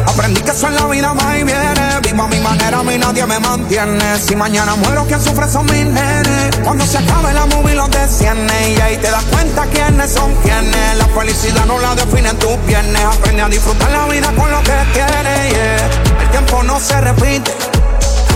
Aprendí 0.07 0.41
que 0.41 0.51
eso 0.51 0.67
en 0.67 0.75
la 0.75 0.85
vida 0.87 1.13
va 1.13 1.37
y 1.37 1.43
viene. 1.43 1.99
Vivo 2.01 2.23
a 2.23 2.27
mi 2.27 2.39
manera, 2.39 2.79
a 2.79 2.83
mí 2.83 2.97
nadie 2.97 3.25
me 3.25 3.39
mantiene. 3.39 4.19
Si 4.19 4.35
mañana 4.35 4.75
muero, 4.75 5.05
quien 5.05 5.21
sufre 5.21 5.49
son 5.49 5.65
mis 5.65 5.85
nenes. 5.85 6.55
Cuando 6.63 6.85
se 6.85 6.97
acabe 6.97 7.33
la 7.33 7.45
movie 7.45 7.75
los 7.75 7.89
desciende. 7.89 8.71
Y 8.71 8.81
ahí 8.81 8.97
te 8.97 9.09
das 9.09 9.23
cuenta 9.25 9.65
quiénes 9.67 10.11
son 10.11 10.33
quienes. 10.43 10.97
La 10.97 11.07
felicidad 11.07 11.65
no 11.65 11.79
la 11.79 11.95
definen 11.95 12.37
tus 12.37 12.57
piernas. 12.67 13.17
Aprende 13.17 13.41
a 13.41 13.49
disfrutar 13.49 13.91
la 13.91 14.05
vida 14.07 14.31
con 14.35 14.51
lo 14.51 14.61
que 14.63 14.73
tienes. 14.93 15.53
yeah. 15.53 16.21
El 16.21 16.29
tiempo 16.31 16.63
no 16.63 16.79
se 16.79 16.99
repite. 17.01 17.51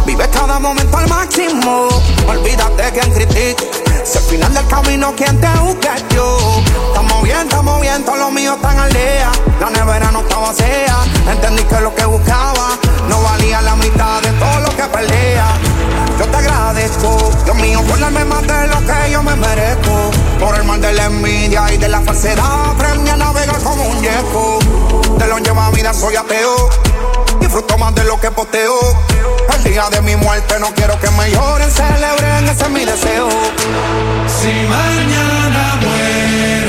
Vive 0.06 0.30
cada 0.30 0.60
momento 0.60 0.98
al 0.98 1.08
máximo. 1.08 1.90
Olvídate 2.28 2.92
quien 2.92 3.14
critique. 3.14 3.87
Si 4.08 4.18
al 4.18 4.24
final 4.24 4.54
del 4.54 4.66
camino 4.68 5.14
quien 5.18 5.38
te 5.42 5.50
busca 5.60 5.96
Dios. 6.10 6.42
Estamos 6.88 7.24
bien, 7.24 7.40
estamos 7.40 7.82
bien, 7.82 8.06
todos 8.06 8.20
los 8.20 8.32
míos 8.32 8.56
están 8.56 8.80
al 8.80 8.94
día. 8.94 9.30
La 9.60 9.70
nevera 9.70 10.12
no 10.12 10.22
estaba 10.22 10.48
vacía. 10.48 10.96
Entendí 11.30 11.62
que 11.64 11.82
lo 11.82 11.94
que 11.94 12.06
buscaba 12.06 12.70
no 13.10 13.22
valía 13.22 13.62
la 13.62 13.76
mitad 13.76 14.22
de 14.22 14.32
todo 14.32 14.62
lo 14.62 14.70
que 14.78 14.84
pelea. 14.84 15.48
Yo 16.18 16.26
te 16.26 16.38
agradezco, 16.38 17.32
Dios 17.44 17.58
mío, 17.58 17.82
por 17.82 18.00
más 18.00 18.48
de 18.48 18.68
lo 18.68 18.80
que 18.80 19.12
yo 19.12 19.24
me 19.24 19.36
merezco. 19.36 20.12
Por 20.40 20.56
el 20.56 20.64
mal 20.64 20.80
de 20.80 20.94
la 20.94 21.06
envidia 21.08 21.74
y 21.74 21.78
de 21.78 21.90
la 21.90 22.00
falsedad, 22.00 22.72
aprendí 22.72 23.10
a 23.10 23.18
navegar 23.18 23.62
como 23.62 23.84
un 23.84 24.02
yeco. 24.02 24.60
De 25.18 25.28
lo 25.28 25.38
lleva 25.40 25.70
vida 25.72 25.94
soy 25.94 26.16
ateo. 26.16 26.70
Disfruto 27.58 27.92
de 27.92 28.04
lo 28.04 28.20
que 28.22 28.30
posteo. 28.30 28.78
El 29.56 29.64
día 29.64 29.90
de 29.90 30.00
mi 30.02 30.16
muerte 30.16 30.60
no 30.60 30.72
quiero 30.76 31.00
que 31.00 31.10
me 31.10 31.32
lloren, 31.32 31.72
celebren, 31.72 32.48
ese 32.48 32.64
es 32.66 32.70
mi 32.70 32.86
deseo. 32.86 33.28
Si 34.28 34.52
mañana 34.70 35.80
muero, 35.82 36.67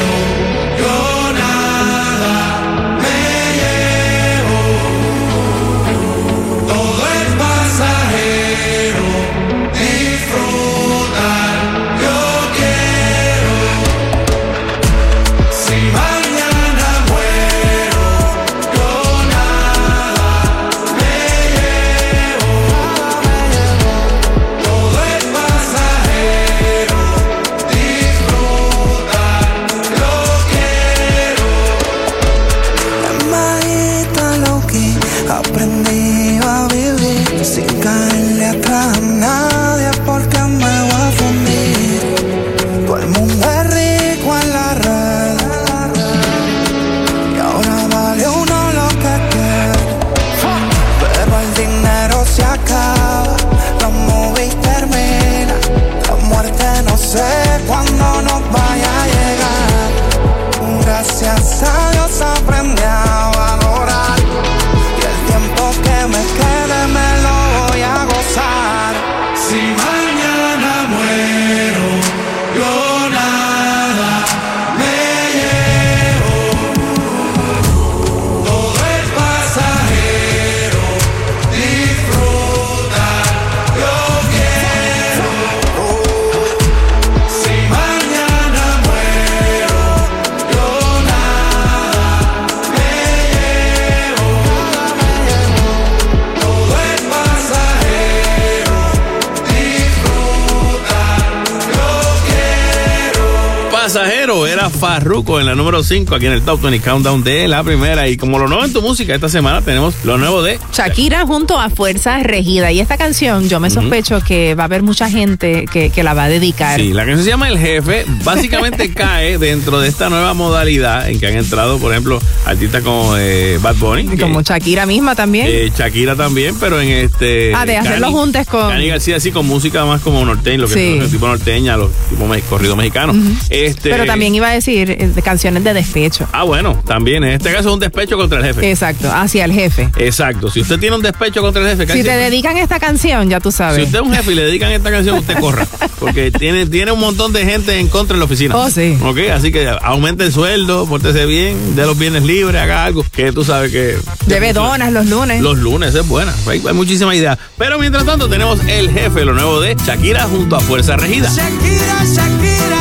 Farruko 104.78 105.40
en 105.40 105.46
la 105.46 105.54
número 105.54 105.82
5 105.82 106.14
aquí 106.14 106.26
en 106.26 106.32
el 106.32 106.42
Top 106.42 106.60
20 106.62 106.80
Countdown 106.80 107.24
de 107.24 107.48
la 107.48 107.62
primera. 107.64 108.08
Y 108.08 108.16
como 108.16 108.38
lo 108.38 108.46
nuevo 108.48 108.64
en 108.64 108.72
tu 108.72 108.80
música, 108.80 109.14
esta 109.14 109.28
semana 109.28 109.60
tenemos 109.62 109.94
lo 110.04 110.18
nuevo 110.18 110.42
de 110.42 110.58
Shakira 110.72 111.26
junto 111.26 111.58
a 111.58 111.68
Fuerza 111.70 112.18
Regida. 112.22 112.70
Y 112.72 112.80
esta 112.80 112.96
canción, 112.96 113.48
yo 113.48 113.58
me 113.60 113.70
sospecho 113.70 114.20
que 114.20 114.54
va 114.54 114.62
a 114.62 114.66
haber 114.66 114.82
mucha 114.82 115.10
gente 115.10 115.64
que, 115.72 115.90
que 115.90 116.02
la 116.02 116.14
va 116.14 116.24
a 116.24 116.28
dedicar. 116.28 116.78
Sí, 116.80 116.92
la 116.92 117.04
canción 117.04 117.24
se 117.24 117.30
llama 117.30 117.48
El 117.48 117.58
Jefe. 117.58 118.04
Básicamente 118.24 118.92
cae 118.94 119.38
dentro 119.38 119.80
de 119.80 119.88
esta 119.88 120.08
nueva 120.08 120.32
modalidad 120.34 121.08
en 121.10 121.18
que 121.18 121.26
han 121.26 121.36
entrado, 121.36 121.78
por 121.78 121.90
ejemplo, 121.92 122.20
artistas 122.46 122.82
como 122.82 123.16
eh, 123.16 123.58
Bad 123.60 123.76
Bunny. 123.76 124.02
Y 124.02 124.08
que- 124.16 124.18
como 124.18 124.42
Shakira 124.42 124.86
misma 124.86 125.14
también. 125.16 125.46
eh, 125.48 125.72
Shakira 125.76 126.14
también, 126.14 126.54
pero 126.60 126.80
en 126.80 126.88
este. 126.90 127.52
Ah, 127.54 127.66
de 127.66 127.76
hacerlo 127.76 128.10
juntos 128.12 128.46
con- 128.46 128.68
Cani 128.70 128.88
García, 128.88 129.16
así 129.16 129.32
con 129.32 129.46
música 129.46 129.84
más 129.84 130.00
como 130.02 130.24
norteña, 130.24 130.58
lo 130.58 130.68
que 130.68 130.74
Sí. 130.74 130.98
son 131.00 131.10
tipo 131.10 131.26
norteña, 131.26 131.76
los 131.76 131.90
tipo 132.08 132.26
me- 132.28 132.40
corrido 132.42 132.76
mexicano. 132.76 133.12
Este, 133.50 133.90
Pero 133.90 134.04
también 134.06 134.34
iba 134.34 134.48
a 134.48 134.52
decir 134.52 134.67
eh, 134.76 135.10
de 135.14 135.22
canciones 135.22 135.64
de 135.64 135.74
despecho. 135.74 136.28
Ah, 136.32 136.42
bueno, 136.44 136.80
también. 136.86 137.24
En 137.24 137.32
este 137.32 137.50
caso 137.52 137.68
es 137.68 137.74
un 137.74 137.80
despecho 137.80 138.16
contra 138.16 138.38
el 138.38 138.44
jefe. 138.44 138.70
Exacto, 138.70 139.10
hacia 139.12 139.44
el 139.44 139.52
jefe. 139.52 139.88
Exacto. 139.98 140.50
Si 140.50 140.60
usted 140.60 140.78
tiene 140.78 140.96
un 140.96 141.02
despecho 141.02 141.40
contra 141.42 141.62
el 141.62 141.68
jefe, 141.68 141.82
Si 141.82 141.86
te 141.88 141.92
siempre- 141.94 142.16
dedican 142.16 142.56
esta 142.58 142.78
canción, 142.78 143.28
ya 143.30 143.40
tú 143.40 143.50
sabes. 143.50 143.76
si 143.76 143.82
usted 143.84 143.98
es 144.00 144.04
un 144.04 144.12
jefe 144.14 144.32
y 144.32 144.34
le 144.34 144.44
dedican 144.44 144.70
esta 144.72 144.90
canción, 144.90 145.18
usted 145.18 145.38
corra. 145.38 145.66
Porque 145.98 146.30
tiene, 146.30 146.66
tiene 146.66 146.92
un 146.92 147.00
montón 147.00 147.32
de 147.32 147.44
gente 147.44 147.78
en 147.78 147.88
contra 147.88 148.14
en 148.14 148.20
la 148.20 148.24
oficina. 148.26 148.56
Oh, 148.56 148.70
sí. 148.70 148.96
Ok, 149.02 149.18
así 149.32 149.50
que 149.50 149.68
aumente 149.82 150.24
el 150.24 150.32
sueldo, 150.32 150.86
pórtese 150.86 151.26
bien, 151.26 151.74
de 151.74 151.86
los 151.86 151.98
bienes 151.98 152.22
libres, 152.22 152.60
haga 152.60 152.84
algo 152.84 153.04
que 153.12 153.32
tú 153.32 153.44
sabes 153.44 153.72
que. 153.72 153.96
Debe 154.26 154.52
donas 154.52 154.92
los 154.92 155.06
lunes. 155.06 155.40
Los 155.42 155.58
lunes 155.58 155.94
es 155.94 156.06
buena. 156.06 156.34
Hay, 156.46 156.62
hay 156.66 156.74
muchísimas 156.74 157.14
ideas. 157.16 157.38
Pero 157.56 157.78
mientras 157.78 158.04
tanto, 158.04 158.28
tenemos 158.28 158.60
el 158.68 158.90
jefe, 158.90 159.24
lo 159.24 159.34
nuevo 159.34 159.60
de 159.60 159.74
Shakira 159.86 160.24
junto 160.24 160.56
a 160.56 160.60
Fuerza 160.60 160.96
Regida. 160.96 161.28
Shakira, 161.28 162.04
Shakira. 162.04 162.77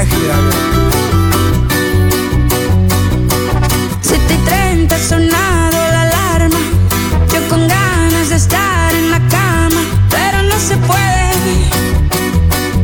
Regida. 0.00 0.36
7 4.00 4.34
y 4.34 4.36
30 4.44 4.94
ha 4.94 4.98
sonado 4.98 5.78
la 5.94 6.02
alarma. 6.02 6.60
Yo 7.32 7.40
con 7.48 7.68
ganas 7.68 8.30
de 8.30 8.36
estar 8.36 8.94
en 8.94 9.10
la 9.10 9.20
cama, 9.36 9.82
pero 10.08 10.42
no 10.42 10.58
se 10.58 10.76
puede. 10.90 11.26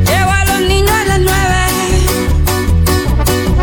Llevo 0.08 0.30
a 0.30 0.44
los 0.50 0.60
niños 0.68 0.96
a 1.02 1.04
las 1.12 1.20
9. 1.20 1.34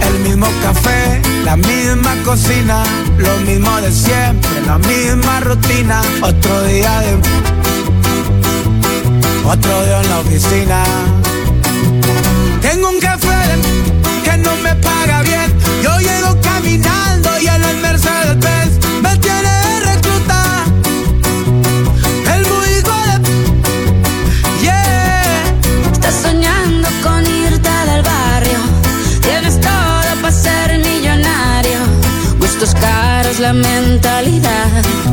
El 0.10 0.16
mismo 0.28 0.48
café, 0.64 1.22
la 1.46 1.56
misma 1.56 2.14
cocina, 2.26 2.84
lo 3.18 3.34
mismo 3.48 3.72
de 3.82 3.92
siempre, 3.92 4.62
la 4.66 4.78
misma 4.80 5.40
rutina. 5.42 6.02
Otro 6.22 6.64
día 6.64 6.94
de. 7.02 7.12
Otro 9.46 9.86
día 9.86 10.02
en 10.02 10.10
la 10.10 10.20
oficina. 10.20 11.23
Gustos 32.64 32.80
caros, 32.80 33.40
la 33.42 33.52
mentalidad. 33.52 35.13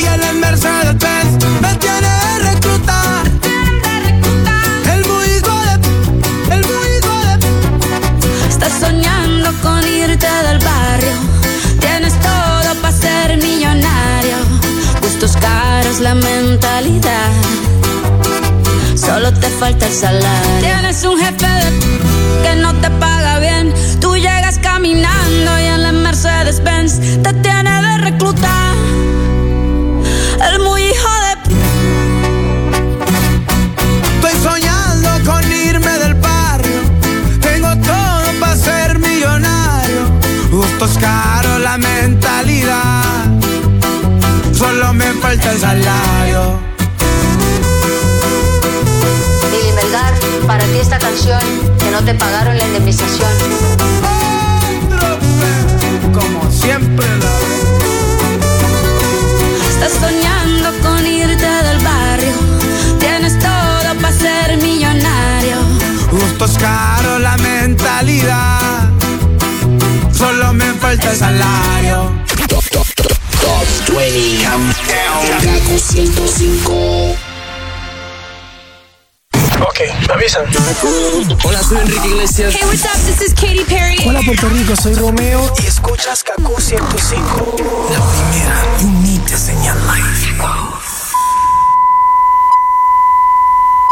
y 0.00 0.06
en 0.06 0.22
el 0.22 0.36
Mercedes 0.36 0.96
Benz 0.98 1.44
me 1.60 1.74
tiene 1.76 2.08
de 2.08 2.50
recluta. 2.50 3.22
El 4.92 5.04
muy 5.06 5.28
de, 5.46 6.54
el 6.54 6.62
muy 6.70 6.92
de. 7.06 8.48
Estás 8.48 8.72
soñando 8.80 9.52
con 9.62 9.86
irte 9.86 10.26
del 10.48 10.58
barrio. 10.58 11.14
Tienes 11.80 12.14
todo 12.20 12.74
para 12.80 12.92
ser 12.92 13.36
millonario. 13.38 14.36
Gustos 15.00 15.36
caros, 15.36 16.00
la 16.00 16.14
mentalidad. 16.14 17.30
Solo 18.94 19.32
te 19.32 19.48
falta 19.48 19.86
el 19.86 19.92
salario. 19.92 20.60
Tienes 20.60 21.04
un 21.04 21.18
jefe 21.18 21.46
de 21.46 22.42
que 22.42 22.54
no 22.56 22.74
te 22.74 22.90
paga 22.90 23.38
bien. 23.38 23.72
Tú 24.00 24.16
llegas 24.16 24.58
caminando 24.58 25.60
y 25.60 25.64
en 25.64 25.82
la 25.82 25.92
Mercedes 25.92 26.62
Benz 26.62 27.00
te 27.22 27.32
tiene 27.34 27.82
de 27.82 27.98
reclutar. 27.98 28.61
Caros, 41.02 41.60
la 41.60 41.78
mentalidad. 41.78 43.24
Solo 44.52 44.92
me 44.94 45.06
falta 45.14 45.50
el 45.50 45.58
salario. 45.58 46.60
Lili 49.50 49.72
Melgar, 49.72 50.14
para 50.46 50.64
ti 50.64 50.78
esta 50.80 50.98
canción 51.00 51.42
que 51.80 51.90
no 51.90 52.04
te 52.04 52.14
pagaron 52.14 52.56
la 52.56 52.64
indemnización. 52.66 53.32
Como 56.12 56.50
siempre 56.52 57.06
la 57.18 57.32
Estás 59.70 59.92
soñando 60.00 60.70
con 60.82 61.04
irte 61.04 61.50
del 61.68 61.78
barrio. 61.78 62.32
Tienes 63.00 63.36
todo 63.40 63.90
para 64.00 64.14
ser 64.14 64.56
millonario. 64.58 65.56
Gustos 66.12 66.56
caros, 66.58 67.20
la 67.20 67.36
mentalidad. 67.38 68.71
Falta 70.92 71.10
el 71.10 71.16
salario. 71.16 72.12
Top, 72.48 72.62
top, 72.68 72.86
top, 72.96 73.12
top 73.40 73.66
20 73.86 74.44
Countdown. 74.44 75.40
Kaku 75.42 75.78
105. 75.78 77.16
Ok, 79.62 79.80
me 80.06 80.12
avisan. 80.12 80.44
Hola, 81.44 81.62
soy 81.62 81.78
Enrique 81.78 82.08
Iglesias. 82.08 82.54
Hey, 82.54 82.60
what's 82.66 82.84
up? 82.84 83.00
This 83.06 83.22
is 83.22 83.32
Katy 83.32 83.64
Perry. 83.64 83.96
Hola 84.04 84.20
Puerto 84.20 84.50
Rico, 84.50 84.76
soy 84.76 84.94
Romeo. 84.94 85.50
Y 85.62 85.66
escuchas 85.66 86.22
Kaku 86.24 86.60
105. 86.60 87.56
La 87.90 88.00
primera 88.10 88.62
y 88.78 88.84
única 88.84 89.38
señal 89.38 89.78
live. 89.86 90.71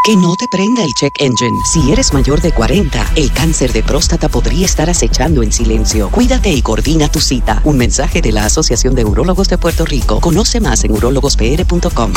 Que 0.03 0.17
no 0.17 0.35
te 0.35 0.49
prenda 0.49 0.83
el 0.83 0.95
check 0.95 1.15
engine. 1.19 1.59
Si 1.71 1.93
eres 1.93 2.15
mayor 2.15 2.41
de 2.41 2.53
40, 2.53 3.13
el 3.17 3.31
cáncer 3.33 3.71
de 3.75 3.83
próstata 3.83 4.31
podría 4.31 4.65
estar 4.65 4.89
acechando 4.89 5.43
en 5.43 5.53
silencio. 5.53 6.09
Cuídate 6.09 6.51
y 6.51 6.63
coordina 6.63 7.11
tu 7.11 7.21
cita. 7.21 7.61
Un 7.65 7.77
mensaje 7.77 8.23
de 8.23 8.33
la 8.33 8.47
Asociación 8.47 8.95
de 8.95 9.05
Urólogos 9.05 9.49
de 9.49 9.59
Puerto 9.59 9.85
Rico. 9.85 10.21
Conoce 10.21 10.59
más 10.59 10.85
en 10.85 10.93
urologospr.com. 10.93 12.13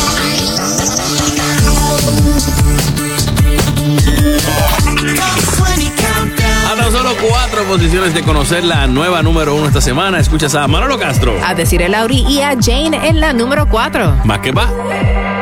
A 6.65 6.75
tan 6.77 6.91
solo 6.91 7.11
cuatro 7.29 7.65
posiciones 7.65 8.13
de 8.13 8.23
conocer 8.23 8.63
la 8.63 8.87
nueva 8.87 9.21
número 9.21 9.55
uno 9.55 9.67
esta 9.67 9.81
semana. 9.81 10.19
Escuchas 10.19 10.55
a 10.55 10.65
Manolo 10.69 10.97
Castro. 10.97 11.35
A 11.45 11.53
decir 11.53 11.81
el 11.81 11.91
Lauri 11.91 12.25
y 12.29 12.39
a 12.39 12.55
Jane 12.57 13.09
en 13.09 13.19
la 13.19 13.33
número 13.33 13.67
4. 13.67 14.21
Más 14.23 14.39
que 14.39 14.53
va. 14.53 15.32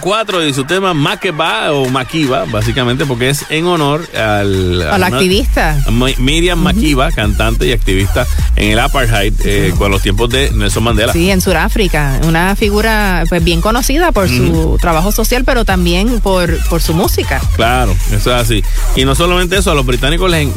4 0.00 0.40
de 0.40 0.52
su 0.54 0.64
tema 0.64 0.94
Makeba 0.94 1.72
o 1.72 1.88
Makiba, 1.88 2.44
básicamente 2.46 3.04
porque 3.06 3.30
es 3.30 3.44
en 3.50 3.66
honor 3.66 4.06
al, 4.14 4.82
A 4.82 4.98
la 4.98 5.06
una- 5.08 5.16
activista. 5.18 5.76
a 5.86 5.90
Mi- 5.90 6.14
Miriam 6.18 6.58
Makiba, 6.58 7.10
cantante 7.12 7.66
y 7.66 7.72
activista 7.72 8.26
en 8.56 8.70
el 8.72 8.78
apartheid 8.78 9.32
eh, 9.44 9.74
con 9.78 9.90
los 9.90 10.02
tiempos 10.02 10.28
de 10.30 10.50
Nelson 10.52 10.82
Mandela. 10.84 11.12
Sí, 11.12 11.30
en 11.30 11.40
Sudáfrica, 11.40 12.20
una 12.24 12.56
figura 12.56 13.24
pues 13.28 13.42
bien 13.44 13.60
conocida 13.60 14.12
por 14.12 14.28
su 14.28 14.78
trabajo 14.80 15.12
social, 15.12 15.44
pero 15.44 15.64
también 15.64 16.20
por, 16.20 16.56
por 16.68 16.80
su 16.82 16.94
música. 16.94 17.40
Claro, 17.56 17.94
eso 18.12 18.34
es 18.34 18.40
así. 18.42 18.64
Y 18.96 19.04
no 19.04 19.14
solamente 19.14 19.56
eso, 19.58 19.70
a 19.70 19.74
los 19.74 19.86
británicos 19.86 20.30
les, 20.30 20.48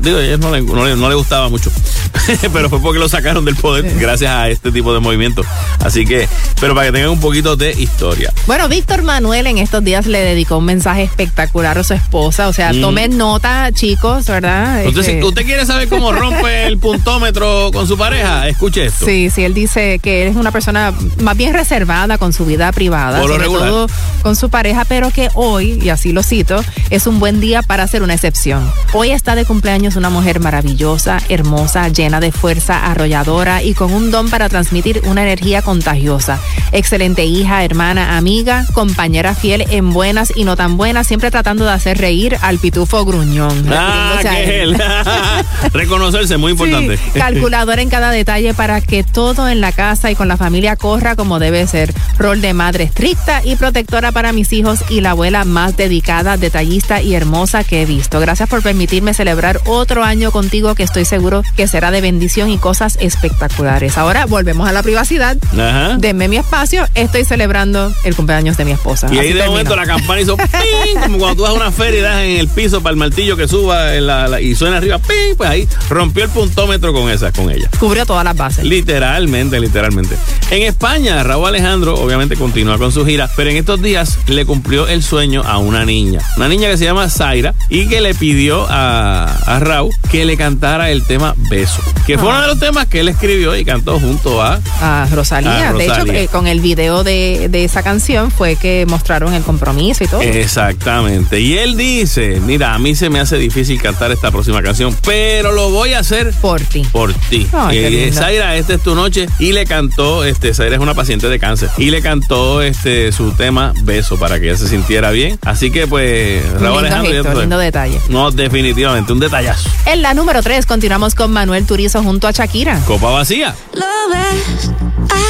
digo, 0.00 0.18
a 0.18 0.24
ellos 0.24 0.40
no, 0.40 0.50
le- 0.50 0.62
no 0.62 0.84
le- 0.84 0.96
no 0.96 1.08
les 1.08 1.16
gustaba 1.16 1.48
mucho, 1.48 1.70
pero 2.52 2.68
fue 2.68 2.80
porque 2.80 2.98
lo 2.98 3.08
sacaron 3.08 3.44
del 3.44 3.56
poder 3.56 3.94
gracias 3.98 4.30
a 4.32 4.48
este 4.48 4.72
tipo 4.72 4.92
de 4.94 5.00
movimientos. 5.00 5.46
Así 5.84 6.04
que, 6.04 6.28
pero 6.60 6.74
para 6.74 6.86
que 6.88 6.92
tengan 6.92 7.10
un 7.10 7.20
poquito 7.20 7.56
de 7.56 7.70
historia. 7.72 8.32
Bueno, 8.46 8.68
Víctor 8.68 9.02
Manuel 9.02 9.46
en 9.46 9.58
estos 9.58 9.84
días 9.84 10.06
le 10.06 10.20
dedicó 10.20 10.58
un 10.58 10.64
mensaje 10.64 11.02
espectacular 11.04 11.78
a 11.78 11.84
su 11.84 11.94
esposa. 11.94 12.48
O 12.48 12.52
sea, 12.52 12.72
Mm. 12.72 12.80
tomen 12.80 13.16
nota, 13.18 13.70
chicos, 13.72 14.26
¿verdad? 14.26 14.82
Entonces, 14.84 15.14
Este, 15.14 15.24
usted 15.24 15.44
quiere 15.44 15.64
saber 15.66 15.88
cómo 15.88 16.12
rompe 16.12 16.66
el 16.66 16.78
puntómetro 16.78 17.70
con 17.72 17.86
su 17.86 17.96
pareja, 17.96 18.48
escuche 18.48 18.86
esto. 18.86 19.06
Sí, 19.06 19.30
sí, 19.30 19.44
él 19.44 19.54
dice 19.54 19.98
que 20.02 20.22
él 20.24 20.28
es 20.30 20.36
una 20.36 20.50
persona 20.50 20.92
más 21.20 21.36
bien 21.36 21.52
reservada 21.54 22.18
con 22.18 22.32
su 22.32 22.44
vida 22.46 22.72
privada, 22.72 23.20
Por 23.20 23.28
lo 23.28 23.34
sobre 23.34 23.44
regular. 23.44 23.68
todo 23.68 23.86
con 24.22 24.34
su 24.36 24.50
pareja, 24.50 24.84
pero 24.86 25.10
que 25.10 25.28
hoy, 25.34 25.78
y 25.82 25.88
así 25.90 26.12
lo 26.12 26.22
cito, 26.22 26.62
es 26.90 27.06
un 27.06 27.20
buen 27.20 27.40
día 27.40 27.62
para 27.62 27.84
hacer 27.84 28.02
una 28.02 28.14
excepción. 28.14 28.68
Hoy 28.92 29.10
está 29.12 29.34
de 29.36 29.44
cumpleaños 29.44 29.96
una 29.96 30.10
mujer 30.10 30.40
maravillosa, 30.40 31.18
hermosa, 31.28 31.88
llena 31.88 32.18
de 32.20 32.32
fuerza, 32.32 32.86
arrolladora 32.86 33.62
y 33.62 33.74
con 33.74 33.92
un 33.92 34.10
don 34.10 34.28
para 34.30 34.48
transmitir 34.48 35.02
una 35.04 35.22
energía 35.22 35.62
contagiosa. 35.66 36.38
Excelente 36.70 37.24
hija, 37.24 37.64
hermana, 37.64 38.16
amiga, 38.16 38.64
compañera 38.72 39.34
fiel 39.34 39.66
en 39.68 39.92
buenas 39.92 40.32
y 40.34 40.44
no 40.44 40.56
tan 40.56 40.76
buenas, 40.76 41.08
siempre 41.08 41.32
tratando 41.32 41.64
de 41.64 41.72
hacer 41.72 41.98
reír 41.98 42.38
al 42.40 42.58
pitufo 42.58 43.04
gruñón. 43.04 43.66
Ah, 43.70 44.20
él. 44.24 44.80
Reconocerse, 45.72 46.36
muy 46.36 46.52
importante. 46.52 46.96
Sí, 46.96 47.02
calculadora 47.18 47.82
en 47.82 47.90
cada 47.90 48.12
detalle 48.12 48.54
para 48.54 48.80
que 48.80 49.02
todo 49.02 49.48
en 49.48 49.60
la 49.60 49.72
casa 49.72 50.10
y 50.10 50.14
con 50.14 50.28
la 50.28 50.36
familia 50.36 50.76
corra 50.76 51.16
como 51.16 51.40
debe 51.40 51.66
ser. 51.66 51.92
Rol 52.16 52.40
de 52.40 52.54
madre 52.54 52.84
estricta 52.84 53.42
y 53.44 53.56
protectora 53.56 54.12
para 54.12 54.32
mis 54.32 54.52
hijos 54.52 54.84
y 54.88 55.00
la 55.00 55.10
abuela 55.10 55.44
más 55.44 55.76
dedicada, 55.76 56.36
detallista 56.36 57.02
y 57.02 57.14
hermosa 57.14 57.64
que 57.64 57.82
he 57.82 57.86
visto. 57.86 58.20
Gracias 58.20 58.48
por 58.48 58.62
permitirme 58.62 59.14
celebrar 59.14 59.60
otro 59.66 60.04
año 60.04 60.30
contigo 60.30 60.76
que 60.76 60.84
estoy 60.84 61.04
seguro 61.04 61.42
que 61.56 61.66
será 61.66 61.90
de 61.90 62.00
bendición 62.00 62.50
y 62.50 62.58
cosas 62.58 62.98
espectaculares. 63.00 63.98
Ahora 63.98 64.26
volvemos 64.26 64.68
a 64.68 64.72
la 64.72 64.84
privacidad. 64.84 65.36
Ajá. 65.58 65.96
Denme 65.98 66.28
mi 66.28 66.36
espacio, 66.36 66.86
estoy 66.94 67.24
celebrando 67.24 67.92
el 68.04 68.14
cumpleaños 68.14 68.56
de 68.56 68.64
mi 68.64 68.72
esposa. 68.72 69.08
Y 69.12 69.18
ahí 69.18 69.32
de 69.32 69.46
momento 69.46 69.74
la 69.76 69.86
campana 69.86 70.20
hizo 70.20 70.36
ping, 70.36 71.00
como 71.02 71.18
cuando 71.18 71.36
tú 71.36 71.42
vas 71.42 71.50
a 71.50 71.54
una 71.54 71.70
feria 71.72 71.98
y 72.00 72.02
das 72.02 72.20
en 72.22 72.36
el 72.40 72.48
piso 72.48 72.82
para 72.82 72.92
el 72.92 72.96
martillo 72.98 73.36
que 73.36 73.48
suba 73.48 73.94
en 73.94 74.06
la- 74.06 74.28
la- 74.28 74.40
y 74.40 74.54
suena 74.54 74.78
arriba, 74.78 74.98
ping, 74.98 75.36
pues 75.36 75.48
ahí 75.50 75.68
rompió 75.88 76.24
el 76.24 76.30
puntómetro 76.30 76.92
con 76.92 77.10
esa, 77.10 77.32
con 77.32 77.50
ella. 77.50 77.68
Cubrió 77.78 78.04
todas 78.06 78.24
las 78.24 78.36
bases. 78.36 78.64
Literalmente, 78.64 79.58
literalmente. 79.60 80.16
En 80.50 80.62
España, 80.62 81.22
Raúl 81.22 81.48
Alejandro 81.48 81.94
obviamente 81.96 82.36
continúa 82.36 82.78
con 82.78 82.92
su 82.92 83.04
gira, 83.04 83.28
pero 83.36 83.50
en 83.50 83.56
estos 83.56 83.82
días 83.82 84.18
le 84.28 84.44
cumplió 84.46 84.86
el 84.88 85.02
sueño 85.02 85.42
a 85.44 85.58
una 85.58 85.84
niña. 85.84 86.20
Una 86.36 86.48
niña 86.48 86.68
que 86.68 86.76
se 86.78 86.84
llama 86.84 87.08
Zaira 87.10 87.54
y 87.68 87.86
que 87.88 88.00
le 88.00 88.14
pidió 88.14 88.66
a, 88.70 89.24
a 89.46 89.58
Raúl 89.60 89.92
que 90.10 90.24
le 90.24 90.36
cantara 90.36 90.90
el 90.90 91.02
tema 91.02 91.34
Beso, 91.50 91.82
que 92.06 92.16
fue 92.18 92.28
Ah. 92.28 92.32
uno 92.32 92.40
de 92.42 92.46
los 92.48 92.58
temas 92.60 92.86
que 92.86 93.00
él 93.00 93.08
escribió 93.08 93.56
y 93.56 93.64
cantó 93.64 93.98
junto 93.98 94.42
a 94.42 94.60
a 94.80 95.06
Rosalía. 95.12 95.45
A 95.46 95.72
De 95.72 95.86
hecho, 95.86 96.06
eh, 96.06 96.28
con 96.30 96.46
el 96.46 96.60
video 96.60 97.04
de, 97.04 97.48
de 97.50 97.64
esa 97.64 97.82
canción 97.82 98.30
fue 98.30 98.56
que 98.56 98.86
mostraron 98.88 99.34
el 99.34 99.42
compromiso 99.42 100.04
y 100.04 100.06
todo. 100.06 100.22
Exactamente. 100.22 101.40
Y 101.40 101.58
él 101.58 101.76
dice, 101.76 102.40
mira, 102.44 102.74
a 102.74 102.78
mí 102.78 102.94
se 102.94 103.10
me 103.10 103.20
hace 103.20 103.36
difícil 103.38 103.80
cantar 103.80 104.10
esta 104.12 104.30
próxima 104.30 104.62
canción, 104.62 104.96
pero 105.04 105.52
lo 105.52 105.70
voy 105.70 105.94
a 105.94 106.00
hacer 106.00 106.32
por 106.40 106.60
ti. 106.60 106.82
Por 106.92 107.12
ti. 107.14 107.46
Ay, 107.52 107.78
eh. 107.78 108.10
Zaira, 108.12 108.56
esta 108.56 108.74
es 108.74 108.82
tu 108.82 108.94
noche. 108.94 109.26
Y 109.38 109.52
le 109.52 109.66
cantó, 109.66 110.24
este, 110.24 110.54
Zaira 110.54 110.76
es 110.76 110.82
una 110.82 110.94
paciente 110.94 111.28
de 111.28 111.38
cáncer. 111.38 111.70
Y 111.78 111.90
le 111.90 112.02
cantó 112.02 112.62
este 112.62 113.12
su 113.12 113.32
tema 113.32 113.72
Beso 113.82 114.18
para 114.18 114.40
que 114.40 114.48
ella 114.48 114.58
se 114.58 114.68
sintiera 114.68 115.10
bien. 115.10 115.38
Así 115.42 115.70
que 115.70 115.86
pues, 115.86 116.42
Raúl 116.52 116.62
lindo 116.62 116.78
Alejandro. 116.78 117.24
gesto, 117.24 117.40
lindo 117.40 117.58
detalle. 117.58 118.00
No, 118.08 118.30
definitivamente, 118.30 119.12
un 119.12 119.20
detallazo. 119.20 119.68
En 119.86 120.02
la 120.02 120.14
número 120.14 120.42
3 120.42 120.66
continuamos 120.66 121.14
con 121.14 121.32
Manuel 121.32 121.66
Turizo 121.66 122.02
junto 122.02 122.28
a 122.28 122.32
Shakira. 122.32 122.80
Copa 122.86 123.10
vacía. 123.10 123.54
Lo 123.74 123.86
ves 124.12 124.70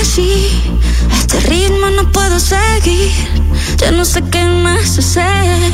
así, 0.07 0.47
este 1.13 1.41
ritmo 1.41 1.91
no 1.91 2.11
puedo 2.13 2.39
seguir. 2.39 3.11
Ya 3.79 3.91
no 3.91 4.05
sé 4.05 4.23
qué 4.31 4.45
más 4.45 4.99
hacer 4.99 5.73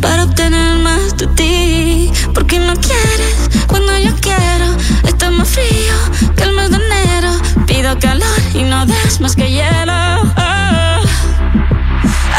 para 0.00 0.24
obtener 0.24 0.78
más 0.78 1.16
de 1.16 1.26
ti. 1.28 2.12
Porque 2.34 2.58
no 2.58 2.74
quieres 2.74 3.36
cuando 3.68 3.96
yo 3.98 4.12
quiero. 4.20 4.68
Está 5.06 5.30
más 5.30 5.48
frío 5.48 5.96
que 6.36 6.42
el 6.42 6.52
mes 6.56 6.70
de 6.70 6.78
enero. 6.84 7.30
Pido 7.66 7.98
calor 8.00 8.40
y 8.54 8.62
no 8.64 8.84
das 8.86 9.20
más 9.20 9.36
que 9.36 9.48
hielo. 9.50 9.92
Oh. 10.36 11.02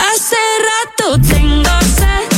Hace 0.06 0.42
rato 0.70 1.06
tengo 1.34 1.74
sed 1.98 2.33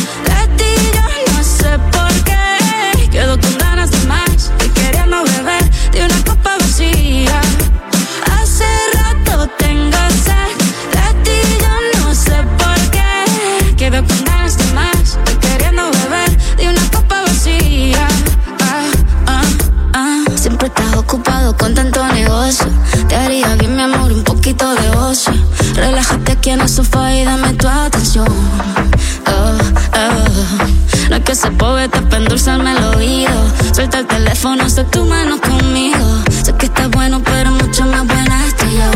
aquí 26.45 26.51
en 26.51 26.61
el 26.61 26.69
sofá 26.69 27.11
y 27.11 27.25
dame 27.25 27.53
tu 27.53 27.67
atención. 27.67 28.27
Oh, 28.27 29.57
oh. 29.97 31.09
No 31.09 31.15
es 31.15 31.23
que 31.23 31.31
ese 31.31 31.49
poeta 31.49 32.01
para 32.01 32.17
endulzarme 32.17 32.71
el 32.77 32.83
oído. 32.83 33.33
Suelta 33.73 33.97
el 33.97 34.05
teléfono, 34.05 34.69
sé 34.69 34.83
tu 34.83 35.05
mano 35.05 35.41
conmigo. 35.41 36.05
Sé 36.43 36.53
que 36.53 36.67
estás 36.67 36.91
bueno, 36.91 37.19
pero 37.23 37.49
mucho 37.49 37.85
más 37.87 38.05
buena 38.05 38.45
estoy 38.45 38.73
yo. 38.73 38.91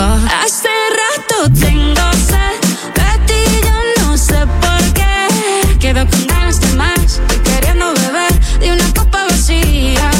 Oh. 0.00 0.18
Hace 0.42 0.70
rato 1.02 1.52
tengo 1.60 2.12
sed 2.30 2.56
de 2.96 3.26
ti, 3.26 3.60
yo 3.66 4.06
no 4.06 4.16
sé 4.16 4.46
por 4.62 4.92
qué. 4.94 5.76
Quedo 5.78 6.08
con 6.08 6.26
ganas 6.28 6.60
de 6.62 6.72
más 6.76 7.20
y 7.30 7.38
queriendo 7.40 7.92
beber 7.92 8.58
de 8.58 8.72
una 8.72 8.94
copa 8.94 9.24
vacía. 9.28 10.10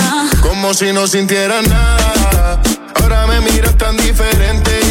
Ah. 0.00 0.30
Como 0.40 0.72
si 0.72 0.94
no 0.94 1.06
sintiera 1.06 1.60
nada. 1.60 2.62
Ahora 2.94 3.26
me 3.26 3.38
miras 3.42 3.76
tan 3.76 3.98
diferente 3.98 4.83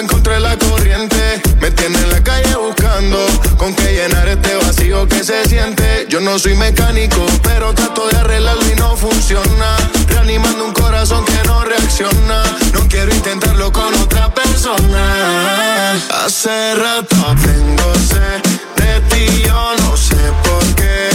y 0.00 0.02
yo 0.02 0.06
nadando 0.06 0.06
en 0.06 0.06
contra 0.06 0.34
de 0.34 0.40
la 0.40 0.56
corriente. 0.56 1.42
Me 1.60 1.70
tiene 1.70 1.98
en 1.98 2.10
la 2.10 2.22
calle 2.22 2.54
buscando 2.56 3.18
con 3.56 3.74
qué 3.74 3.92
llenar 3.92 4.28
este 4.28 4.54
vacío 4.56 5.06
que 5.06 5.22
se 5.24 5.44
siente. 5.46 6.06
Yo 6.08 6.20
no 6.20 6.38
soy 6.38 6.54
mecánico, 6.56 7.26
pero 7.42 7.74
trato 7.74 8.08
de 8.08 8.16
arreglarlo 8.18 8.62
y 8.70 8.76
no 8.76 8.96
funciona. 8.96 9.76
Reanimando 10.08 10.64
un 10.64 10.72
corazón 10.72 11.24
que 11.24 11.46
no 11.46 11.64
reacciona. 11.64 12.42
No 12.72 12.80
quiero 12.88 13.14
intentarlo 13.14 13.72
con 13.72 13.92
otra 13.94 14.32
persona. 14.32 15.94
Hace 16.24 16.74
rato 16.74 17.16
tengo 17.42 17.94
sed 17.94 18.42
de 18.76 19.00
ti, 19.10 19.42
yo 19.46 19.72
no 19.78 19.96
sé 19.96 20.16
por 20.44 20.64
qué. 20.74 21.10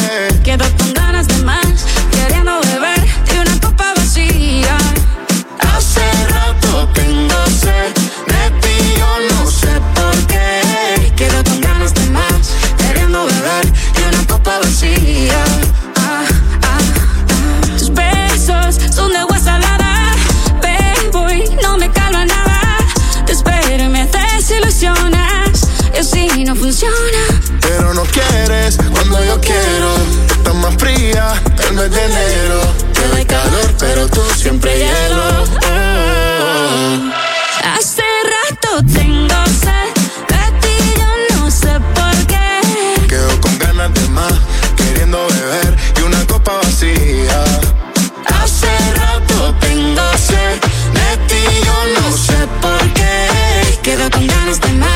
Pero 27.61 27.93
no 27.93 28.03
quieres 28.03 28.75
cuando 28.91 29.23
yo 29.23 29.39
quiero. 29.39 29.95
Estás 30.29 30.53
más 30.55 30.75
fría 30.75 31.41
el 31.69 31.73
mes 31.73 31.89
de 31.89 32.03
enero. 32.03 32.59
Te 32.93 33.07
doy 33.07 33.23
calor, 33.23 33.73
pero 33.79 34.09
tú 34.09 34.21
siempre 34.35 34.77
hielo. 34.77 35.45
Ah. 35.63 37.13
Hace 37.77 38.03
rato 38.33 38.83
tengo 38.93 39.35
sed 39.61 39.93
de 40.27 40.51
ti, 40.59 40.75
yo 40.97 41.07
no 41.37 41.49
sé 41.49 41.79
por 41.93 42.13
qué. 42.27 42.59
Quedo 43.07 43.39
con 43.39 43.57
ganas 43.57 43.93
de 43.93 44.09
más, 44.09 44.33
queriendo 44.75 45.25
beber 45.27 45.77
y 45.97 46.01
una 46.01 46.27
copa 46.27 46.57
vacía. 46.61 47.41
Hace 48.41 48.67
rato 48.97 49.55
tengo 49.61 50.03
sed 50.17 50.59
de 50.93 51.17
ti, 51.29 51.41
yo 51.63 51.85
no 52.01 52.11
sé 52.17 52.47
por 52.61 52.81
qué. 52.93 53.29
Quedo 53.81 54.09
con 54.09 54.27
ganas 54.27 54.59
de 54.59 54.73
más. 54.73 54.94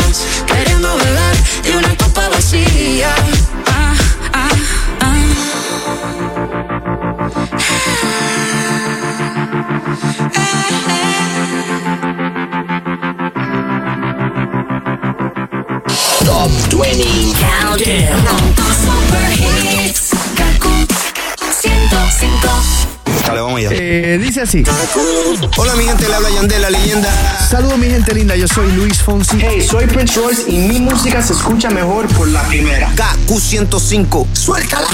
20 17.77 18.07
Countdown. 18.07 18.55
Super 18.81 19.31
Hits. 19.31 20.09
Kaku 20.35 20.69
105. 21.61 23.27
Dale, 23.27 23.41
vamos 23.41 23.59
allá. 23.59 23.69
Eh, 23.73 24.17
dice 24.17 24.41
así. 24.41 24.63
Hola, 25.55 25.75
mi 25.75 25.83
gente, 25.83 26.07
le 26.07 26.15
habla 26.15 26.31
Yandel, 26.31 26.61
la 26.63 26.71
leyenda. 26.71 27.09
Saludos 27.47 27.77
mi 27.77 27.87
gente 27.87 28.13
linda, 28.15 28.35
yo 28.35 28.47
soy 28.47 28.71
Luis 28.71 28.99
Fonsi. 29.03 29.37
Hey, 29.39 29.61
soy 29.61 29.85
Prince 29.85 30.19
Royce 30.19 30.49
y 30.49 30.57
mi 30.57 30.79
música 30.79 31.21
se 31.21 31.33
escucha 31.33 31.69
mejor 31.69 32.07
por 32.07 32.27
la 32.29 32.41
primera. 32.47 32.91
KQ105. 32.95 34.25
Suéltala. 34.33 34.87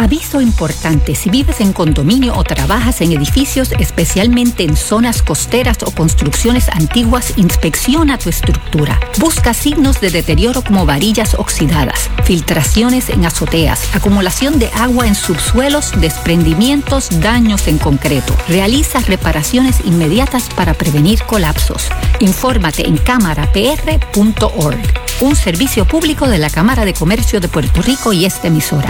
Aviso 0.00 0.40
importante, 0.40 1.14
si 1.14 1.28
vives 1.28 1.60
en 1.60 1.74
condominio 1.74 2.34
o 2.34 2.42
trabajas 2.42 3.02
en 3.02 3.12
edificios, 3.12 3.70
especialmente 3.72 4.62
en 4.62 4.74
zonas 4.74 5.20
costeras 5.20 5.76
o 5.82 5.90
construcciones 5.90 6.70
antiguas, 6.70 7.34
inspecciona 7.36 8.16
tu 8.16 8.30
estructura. 8.30 8.98
Busca 9.18 9.52
signos 9.52 10.00
de 10.00 10.08
deterioro 10.08 10.64
como 10.64 10.86
varillas 10.86 11.34
oxidadas, 11.34 12.08
filtraciones 12.24 13.10
en 13.10 13.26
azoteas, 13.26 13.94
acumulación 13.94 14.58
de 14.58 14.70
agua 14.74 15.06
en 15.06 15.14
subsuelos, 15.14 15.92
desprendimientos, 16.00 17.20
daños 17.20 17.68
en 17.68 17.76
concreto. 17.76 18.34
Realiza 18.48 19.00
reparaciones 19.00 19.80
inmediatas 19.84 20.48
para 20.56 20.72
prevenir 20.72 21.22
colapsos. 21.24 21.90
Infórmate 22.20 22.88
en 22.88 22.96
cámarapr.org, 22.96 24.78
un 25.20 25.36
servicio 25.36 25.84
público 25.84 26.26
de 26.26 26.38
la 26.38 26.48
Cámara 26.48 26.86
de 26.86 26.94
Comercio 26.94 27.38
de 27.38 27.48
Puerto 27.48 27.82
Rico 27.82 28.14
y 28.14 28.24
esta 28.24 28.48
emisora. 28.48 28.88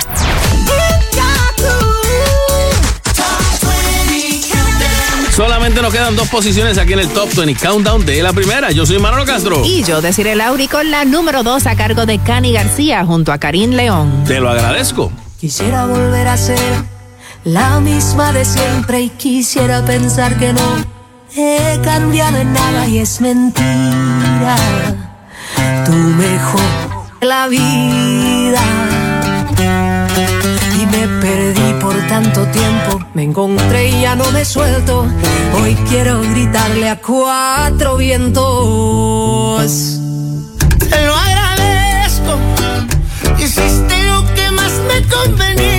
Solamente 5.41 5.81
nos 5.81 5.91
quedan 5.91 6.15
dos 6.17 6.29
posiciones 6.29 6.77
aquí 6.77 6.93
en 6.93 6.99
el 6.99 7.09
Top 7.09 7.35
20 7.35 7.67
Countdown 7.67 8.05
de 8.05 8.23
la 8.23 8.35
primera. 8.35 8.73
Yo 8.73 8.85
soy 8.85 8.99
Manolo 8.99 9.25
Castro. 9.25 9.65
Y 9.65 9.83
yo, 9.85 10.03
Desiree 10.03 10.37
Lauri, 10.37 10.69
con 10.69 10.91
la 10.91 11.07
número 11.07 11.43
2 11.43 11.67
a 11.67 11.77
cargo 11.77 12.05
de 12.05 12.19
Cani 12.19 12.53
García 12.53 13.07
junto 13.07 13.33
a 13.33 13.39
Karim 13.39 13.71
León. 13.71 14.25
Te 14.27 14.39
lo 14.39 14.51
agradezco. 14.51 15.11
Quisiera 15.41 15.87
volver 15.87 16.29
a 16.29 16.37
ser 16.37 16.59
la 17.45 17.81
misma 17.81 18.35
de 18.35 18.45
siempre 18.45 19.01
y 19.01 19.09
quisiera 19.09 19.83
pensar 19.83 20.37
que 20.39 20.53
no 20.53 20.85
he 21.35 21.81
cambiado 21.83 22.37
en 22.37 22.53
nada 22.53 22.87
y 22.87 22.99
es 22.99 23.23
mentira. 23.23 24.57
Tú 25.87 25.93
mejor 25.93 26.61
la 27.23 27.49
vida 27.49 28.63
y 30.79 30.85
me 30.85 31.09
perdí 31.23 31.80
tanto 32.11 32.45
tiempo. 32.47 32.99
Me 33.15 33.23
encontré 33.23 33.89
y 33.91 34.01
ya 34.01 34.17
no 34.17 34.29
me 34.33 34.45
suelto. 34.45 35.07
Hoy 35.55 35.77
quiero 35.89 36.21
gritarle 36.21 36.89
a 36.89 36.97
cuatro 36.97 37.97
vientos. 37.97 39.63
Te 40.91 41.07
lo 41.07 41.15
agradezco. 41.15 42.37
Hiciste 43.39 44.03
lo 44.09 44.25
que 44.35 44.51
más 44.51 44.73
me 44.89 45.07
convenía. 45.07 45.70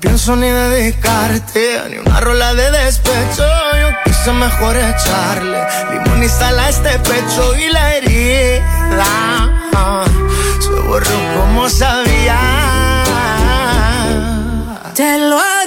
Pienso 0.00 0.36
ni 0.36 0.48
dedicarte 0.48 1.82
ni 1.90 1.98
una 1.98 2.20
rola 2.20 2.54
de 2.54 2.70
despecho. 2.70 3.44
Yo 3.80 3.88
quise 4.04 4.32
mejor 4.32 4.76
echarle 4.76 5.58
limón 5.90 6.22
y 6.22 6.28
sal 6.28 6.58
a 6.58 6.68
este 6.68 6.98
pecho 6.98 7.56
y 7.56 7.70
la 7.70 7.94
herida 7.96 8.64
se 10.60 10.70
borró 10.88 11.18
como 11.36 11.68
sabía. 11.68 12.38
Te 14.94 15.18
lo 15.18 15.57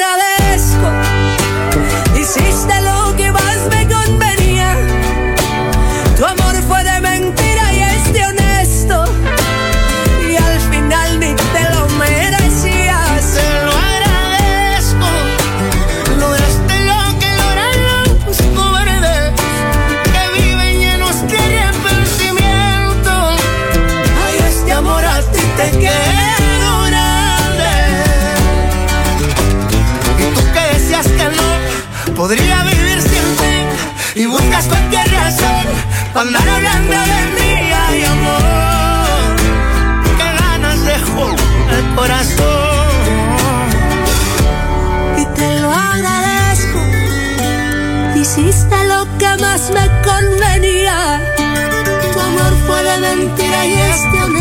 de 52.92 53.16
mentira 53.16 53.66
y 53.66 53.74
es 53.74 54.12
de 54.12 54.41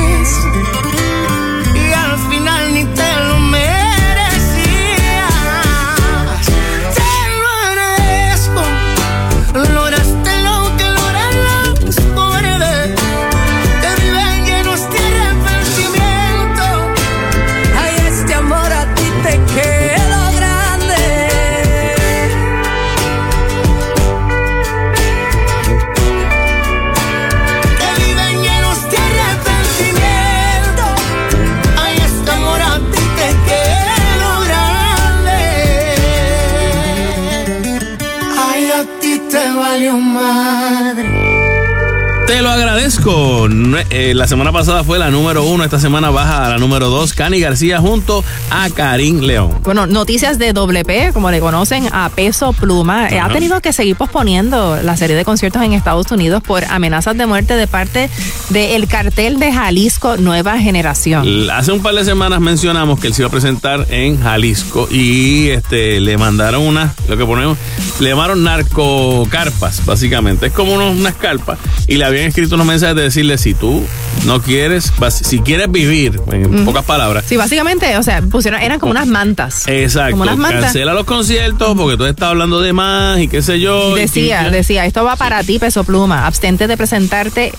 eh, 44.01 44.15
la 44.15 44.27
semana 44.27 44.51
pasada 44.53 44.83
fue 44.83 44.99
la 44.99 45.11
número 45.11 45.45
uno, 45.45 45.63
esta 45.65 45.79
semana 45.79 46.09
baja 46.11 46.47
a 46.47 46.49
la 46.49 46.59
número 46.59 46.89
dos. 46.89 47.13
Cani 47.13 47.39
García 47.41 47.79
junto 47.81 48.25
a 48.51 48.71
Karim 48.71 49.21
León. 49.21 49.59
Bueno, 49.63 49.87
noticias 49.87 50.39
de 50.39 50.53
doble 50.55 50.85
P, 50.85 51.11
como 51.13 51.31
le 51.31 51.41
conocen, 51.41 51.87
a 51.93 52.09
peso 52.09 52.53
pluma. 52.53 53.09
Eh, 53.09 53.21
ha 53.21 53.29
tenido 53.29 53.61
que 53.61 53.73
seguir 53.73 53.97
posponiendo 53.97 54.79
la 54.83 54.97
serie 54.97 55.17
de 55.17 55.25
conciertos 55.25 55.63
en 55.63 55.73
Estados 55.75 56.11
Unidos 56.13 56.43
por 56.43 56.65
amenazas 56.65 57.17
de 57.19 57.27
muerte 57.27 57.55
de 57.57 57.67
parte 57.67 58.09
del 58.49 58.87
cartel 58.89 59.39
de 59.39 59.53
Jalisco 59.53 60.17
Nueva 60.17 60.59
Generación. 60.59 61.51
Hace 61.51 61.73
un 61.73 61.83
par 61.83 61.95
de 61.95 62.05
semanas 62.05 62.41
mencionamos 62.41 62.99
que 63.01 63.09
él 63.09 63.15
se 63.15 63.23
iba 63.23 63.29
a 63.29 63.31
presentar 63.31 63.87
en 63.91 64.21
Jalisco 64.23 64.89
y 64.91 65.49
este 65.49 66.01
le 66.01 66.17
mandaron 66.17 66.63
una, 66.63 66.95
lo 67.09 67.17
que 67.17 67.25
ponemos, 67.27 67.59
le 68.01 68.09
llamaron 68.09 68.43
narcocarpas, 68.45 69.85
básicamente. 69.85 70.47
Es 70.47 70.53
como 70.53 70.73
unos- 70.75 70.97
unas 70.97 71.15
carpas 71.15 71.59
y 71.87 71.97
le 71.97 72.05
habían 72.05 72.27
escrito 72.27 72.55
unos 72.55 72.67
mensajes 72.67 72.97
de 72.97 73.03
decirle 73.03 73.37
si 73.39 73.55
tú 73.55 73.85
no 74.25 74.43
quieres, 74.43 74.93
si 75.23 75.41
quieres 75.41 75.71
vivir, 75.71 76.21
en 76.31 76.65
pocas 76.65 76.85
palabras. 76.85 77.25
Sí, 77.27 77.37
básicamente, 77.37 77.97
o 77.97 78.03
sea, 78.03 78.21
pusieron, 78.23 78.61
eran 78.61 78.79
como 78.79 78.91
unas 78.93 79.07
mantas. 79.07 79.67
Exacto, 79.67 80.13
Como 80.13 80.25
unas 80.25 80.37
mantas. 80.37 80.65
cancela 80.65 80.93
los 80.93 81.05
conciertos 81.05 81.77
porque 81.77 81.97
tú 81.97 82.05
estás 82.05 82.31
hablando 82.31 82.61
de 82.61 82.73
más 82.73 83.19
y 83.21 83.29
qué 83.29 83.43
sé 83.43 83.61
yo. 83.61 83.95
Decía, 83.95 84.51
decía, 84.51 84.85
esto 84.87 85.05
va 85.05 85.17
para 85.17 85.43
ti, 85.43 85.59
peso 85.59 85.85
pluma. 85.85 86.27
Abstente 86.27 86.67
de 86.67 86.77
presentarte 86.77 87.53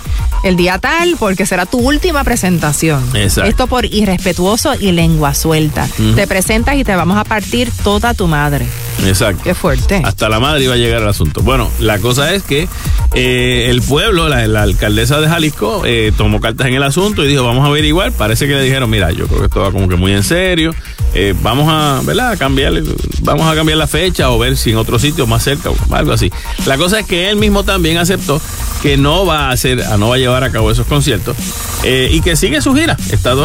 el 0.44 0.56
día 0.56 0.78
tal 0.78 1.16
porque 1.18 1.46
será 1.46 1.66
tu 1.66 1.80
última 1.80 2.24
presentación. 2.24 3.04
Exacto. 3.16 3.50
Esto 3.50 3.68
por 3.68 3.86
irrespetuoso 3.86 4.74
y 4.80 4.92
lengua 4.92 5.34
suelta. 5.34 5.88
Te 6.16 6.28
presentas 6.28 6.76
y 6.76 6.84
te 6.84 6.96
vamos 6.96 7.18
a 7.18 7.24
partir 7.24 7.72
toda 7.84 8.14
tu 8.14 8.28
madre. 8.28 8.68
Exacto. 9.06 9.42
Qué 9.44 9.56
fuerte. 9.56 10.02
Hasta 10.04 10.30
la 10.30 10.40
madre 10.40 10.64
iba 10.64 10.74
a 10.74 10.78
llegar 10.78 11.02
al 11.02 11.10
asunto. 11.10 11.42
Bueno, 11.42 11.70
la 11.80 12.00
cosa 12.00 12.34
es 12.34 12.44
que 12.44 12.68
eh, 13.14 13.68
el 13.70 13.82
pueblo, 13.82 14.30
la, 14.30 14.48
la 14.48 14.64
alcaldesa 14.64 15.20
de 15.20 15.28
Jalisco, 15.28 15.84
eh, 15.86 16.12
tomó 16.16 16.40
cartas 16.40 16.68
en 16.68 16.76
el 16.76 16.84
asunto 16.84 17.24
y 17.24 17.28
dijo, 17.28 17.44
vamos 17.44 17.66
a 17.66 17.68
averiguar. 17.68 18.12
Parece 18.12 18.48
que 18.48 18.54
le 18.54 18.64
dijeron, 18.64 18.90
mira, 18.90 19.12
yo 19.12 19.28
creo 19.28 19.40
que 19.40 19.46
esto 19.46 19.62
va 19.62 19.72
como 19.72 19.88
que 19.88 19.96
muy 19.96 20.12
en 20.14 20.24
serio. 20.24 20.74
Eh, 21.14 21.34
vamos 21.42 21.68
a, 21.70 22.02
¿verdad? 22.06 22.32
A 22.32 22.38
cambiar, 22.38 22.74
vamos 23.22 23.46
a 23.52 23.56
cambiar 23.56 23.78
la 23.78 23.88
fecha 23.88 24.30
o 24.32 24.40
ver 24.40 24.56
si 24.56 24.72
en 24.72 24.78
otro 24.78 24.98
sitio 24.98 25.28
más 25.28 25.44
cerca 25.44 25.70
o 25.70 25.76
algo 25.94 26.14
así. 26.14 26.32
La 26.66 26.78
cosa 26.78 27.00
es 27.00 27.06
que 27.06 27.30
él 27.30 27.36
mismo 27.36 27.64
también 27.64 27.98
aceptó 27.98 28.42
que 28.82 28.98
no 28.98 29.26
va 29.26 29.50
a 29.50 29.52
hacer, 29.52 29.84
no 30.00 30.10
va 30.10 30.16
a 30.16 30.18
llevar 30.18 30.44
a 30.44 30.52
cabo 30.52 30.72
esos 30.72 30.88
conciertos 30.88 31.36
y 31.84 32.22
que 32.22 32.36
sigue 32.36 32.62
su 32.62 32.74
gira. 32.74 32.98
Está 33.12 33.36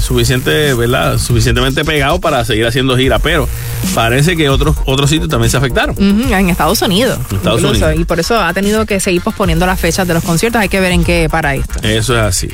suficiente, 0.00 0.74
¿verdad? 0.74 1.18
Suficientemente 1.18 1.84
pegado 1.84 2.20
para 2.20 2.44
seguir 2.44 2.66
haciendo 2.66 2.96
gira, 2.96 3.18
pero 3.18 3.48
parece 3.94 4.36
que 4.36 4.48
otros 4.48 4.76
otros 4.96 5.10
sitios 5.10 5.28
también 5.28 5.50
se 5.50 5.56
afectaron. 5.56 5.96
En 5.98 6.50
Estados 6.50 6.82
Unidos. 6.82 7.18
Estados 7.30 7.60
incluso, 7.60 7.86
Unidos. 7.86 8.00
Y 8.00 8.04
por 8.04 8.18
eso 8.18 8.40
ha 8.40 8.52
tenido 8.52 8.84
que 8.86 8.98
seguir 8.98 9.22
posponiendo 9.22 9.66
las 9.66 9.78
fechas 9.78 10.06
de 10.08 10.14
los 10.14 10.24
conciertos. 10.24 10.60
Hay 10.60 10.68
que 10.68 10.80
ver 10.80 10.92
en 10.92 11.04
qué 11.04 11.28
para 11.30 11.54
esto. 11.54 11.74
Eso 11.82 12.14
es 12.16 12.22
así. 12.22 12.48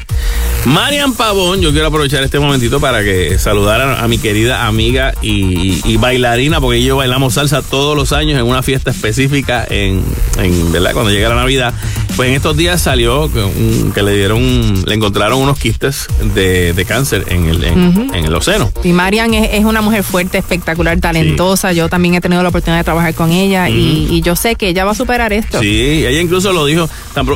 Marian 0.65 1.13
Pavón, 1.15 1.61
yo 1.61 1.73
quiero 1.73 1.89
aprovechar 1.89 2.23
este 2.23 2.39
momentito 2.39 2.79
para 2.79 3.03
que 3.03 3.37
saludara 3.39 4.01
a 4.03 4.07
mi 4.07 4.19
querida 4.19 4.67
amiga 4.69 5.13
y, 5.21 5.81
y 5.85 5.97
bailarina, 5.97 6.61
porque 6.61 6.83
yo 6.85 6.97
bailamos 6.97 7.35
salsa 7.35 7.63
todos 7.63 7.97
los 7.97 8.13
años 8.13 8.39
en 8.39 8.47
una 8.47 8.63
fiesta 8.63 8.93
específica 8.93 9.67
en, 9.69 10.03
en 10.39 10.71
¿verdad? 10.71 10.93
Cuando 10.93 11.11
llega 11.11 11.29
la 11.29 11.35
Navidad. 11.35 11.75
Pues 12.15 12.29
en 12.29 12.35
estos 12.37 12.57
días 12.57 12.81
salió 12.81 13.33
que, 13.33 13.41
un- 13.43 13.91
que 13.93 14.03
le 14.03 14.15
dieron, 14.15 14.85
le 14.87 14.95
encontraron 14.95 15.41
unos 15.41 15.59
quistes 15.59 16.07
de, 16.35 16.75
de 16.75 16.85
cáncer 16.85 17.25
en 17.31 17.47
el, 17.49 17.65
en, 17.65 18.13
el 18.15 18.35
océano. 18.35 18.71
Y 18.85 18.93
Marian 18.93 19.35
es, 19.35 19.49
es 19.55 19.65
una 19.65 19.81
mujer 19.81 20.05
fuerte, 20.05 20.39
espectacular, 20.39 21.01
talentosa. 21.01 21.73
Yo 21.73 21.89
también 21.89 22.15
he 22.15 22.21
tenido 22.21 22.43
la 22.43 22.51
oportunidad 22.51 22.81
de 22.81 22.85
trabajar 22.85 23.15
con 23.15 23.33
ella 23.33 23.69
y, 23.69 24.07
y 24.11 24.21
yo 24.21 24.37
sé 24.37 24.55
que 24.57 24.69
ella 24.69 24.85
va 24.85 24.93
a 24.93 24.95
superar 24.95 25.33
esto. 25.33 25.59
Sí, 25.61 26.05
ella 26.07 26.21
incluso 26.21 26.53
lo 26.53 26.67
dijo, 26.67 26.89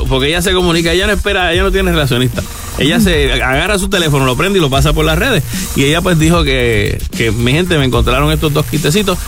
porque 0.09 0.29
ella 0.29 0.43
se 0.43 0.53
comunica, 0.53 0.93
ella 0.93 1.07
no 1.07 1.15
espera, 1.15 1.53
ella 1.53 1.63
no 1.65 1.73
tiene 1.73 1.91
relacionista. 1.91 2.43
Ella 2.79 3.01
se 3.01 3.16
agarra 3.25 3.79
su 3.79 3.89
teléfono, 3.89 4.25
lo 4.25 4.37
prende 4.37 4.59
y 4.59 4.63
lo 4.63 4.71
pasa 4.71 4.93
por 4.93 5.05
las 5.05 5.19
redes. 5.19 5.43
Y 5.75 5.85
ella 5.85 6.01
pues 6.01 6.19
dijo 6.19 6.45
que, 6.45 6.99
que 7.17 7.33
mi 7.33 7.53
gente 7.53 7.79
me 7.79 7.85
encontraron 7.85 8.33
estos 8.33 8.53
dos 8.53 8.67
quitecitos, 8.67 9.19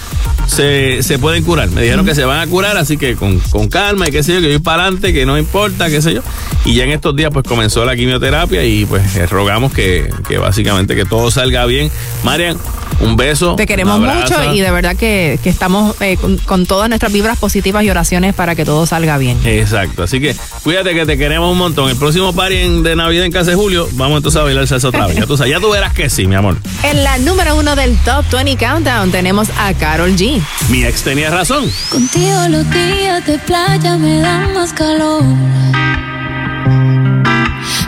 se, 0.46 1.02
se 1.02 1.18
pueden 1.18 1.44
curar. 1.44 1.68
Me 1.70 1.82
dijeron 1.82 2.06
que 2.06 2.14
se 2.14 2.24
van 2.24 2.40
a 2.40 2.46
curar, 2.46 2.76
así 2.76 2.96
que 2.96 3.16
con, 3.16 3.38
con 3.40 3.68
calma 3.68 4.08
y 4.08 4.10
qué 4.12 4.22
sé 4.22 4.34
yo, 4.34 4.40
que 4.40 4.52
yo 4.52 4.62
para 4.62 4.84
adelante, 4.84 5.12
que 5.12 5.26
no 5.26 5.38
importa, 5.38 5.88
qué 5.90 6.00
sé 6.00 6.14
yo. 6.14 6.22
Y 6.64 6.74
ya 6.74 6.84
en 6.84 6.90
estos 6.90 7.14
días 7.14 7.30
pues 7.32 7.44
comenzó 7.46 7.84
la 7.84 7.96
quimioterapia 7.96 8.64
y 8.64 8.84
pues 8.86 9.16
eh, 9.16 9.26
rogamos 9.26 9.72
que, 9.72 10.10
que 10.26 10.38
básicamente 10.38 10.94
que 10.96 11.04
todo 11.04 11.30
salga 11.30 11.66
bien. 11.66 11.90
Marian, 12.24 12.56
un 13.00 13.16
beso. 13.16 13.54
Te 13.56 13.66
queremos 13.66 14.00
mucho 14.00 14.52
y 14.52 14.60
de 14.60 14.70
verdad 14.70 14.96
que, 14.96 15.38
que 15.42 15.50
estamos 15.50 15.94
eh, 16.00 16.16
con, 16.16 16.38
con 16.38 16.66
todas 16.66 16.88
nuestras 16.88 17.12
vibras 17.12 17.38
positivas 17.38 17.84
y 17.84 17.90
oraciones 17.90 18.34
para 18.34 18.54
que 18.54 18.64
todo 18.64 18.86
salga 18.86 19.18
bien. 19.18 19.38
Exacto, 19.44 20.02
así 20.02 20.20
que 20.20 20.34
cuídate 20.64 20.94
que 20.94 21.06
te 21.06 21.16
queremos 21.18 21.52
un 21.52 21.58
montón. 21.58 21.90
El 21.90 21.96
próximo 21.96 22.34
party 22.34 22.82
de 22.82 22.96
Navidad 22.96 23.24
en 23.24 23.32
casa 23.32 23.50
de 23.50 23.56
Julio, 23.56 23.77
vamos 23.92 24.18
entonces 24.18 24.40
a 24.40 24.44
bailar 24.44 24.66
salsa 24.66 24.88
otra 24.88 25.06
vez. 25.06 25.16
Ya 25.16 25.26
tú, 25.26 25.36
sabes, 25.36 25.52
ya 25.52 25.60
tú 25.60 25.70
verás 25.70 25.92
que 25.92 26.10
sí, 26.10 26.26
mi 26.26 26.34
amor. 26.34 26.56
En 26.82 27.04
la 27.04 27.18
número 27.18 27.56
uno 27.56 27.76
del 27.76 27.96
Top 27.98 28.24
20 28.30 28.56
Countdown 28.56 29.10
tenemos 29.10 29.48
a 29.58 29.74
Carol 29.74 30.14
G. 30.16 30.40
Mi 30.70 30.84
ex 30.84 31.02
tenía 31.02 31.30
razón. 31.30 31.70
Contigo 31.90 32.48
los 32.48 32.68
días 32.70 33.24
de 33.26 33.38
playa 33.38 33.96
me 33.96 34.20
dan 34.20 34.54
más 34.54 34.72
calor. 34.72 35.22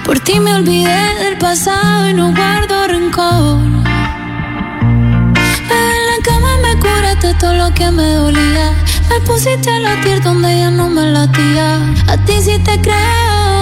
Por 0.04 0.18
ti 0.20 0.40
me 0.40 0.54
olvidé 0.54 1.14
del 1.22 1.38
pasado 1.38 2.08
y 2.08 2.14
no 2.14 2.34
guardo 2.34 2.86
rencor. 2.88 3.58
Bebé, 5.68 5.94
en 5.96 6.06
la 6.06 6.22
cama 6.24 6.56
me 6.62 6.80
curaste 6.80 7.34
todo 7.34 7.54
lo 7.54 7.74
que 7.74 7.90
me 7.90 8.14
dolía. 8.14 8.72
Me 9.08 9.20
pusiste 9.20 9.70
a 9.70 9.80
latir 9.80 10.22
donde 10.22 10.48
ya 10.58 10.70
no 10.70 10.88
me 10.88 11.02
latía. 11.10 11.76
A 12.08 12.16
ti 12.24 12.34
sí 12.42 12.58
te 12.58 12.80
creo 12.80 13.29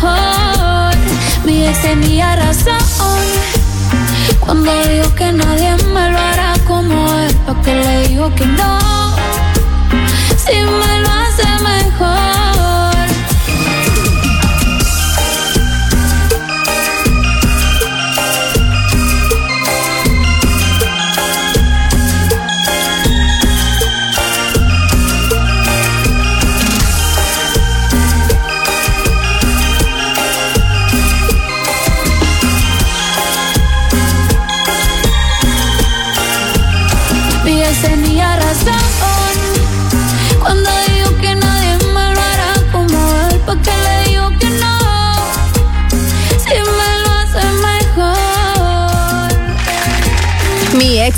mejor. 0.00 0.94
Mi 1.44 1.66
ex 1.66 1.82
tenía 1.82 2.36
razón 2.36 2.78
cuando 4.40 4.72
dijo 4.88 5.14
que 5.14 5.32
nadie 5.32 5.76
me 5.92 6.10
lo 6.10 6.18
hará 6.18 6.54
como 6.66 7.12
él, 7.14 7.36
porque 7.46 7.74
le 7.74 8.08
digo 8.08 8.34
que 8.34 8.46
no, 8.46 8.78
si 10.36 10.56
me 10.56 11.00
lo 11.00 11.19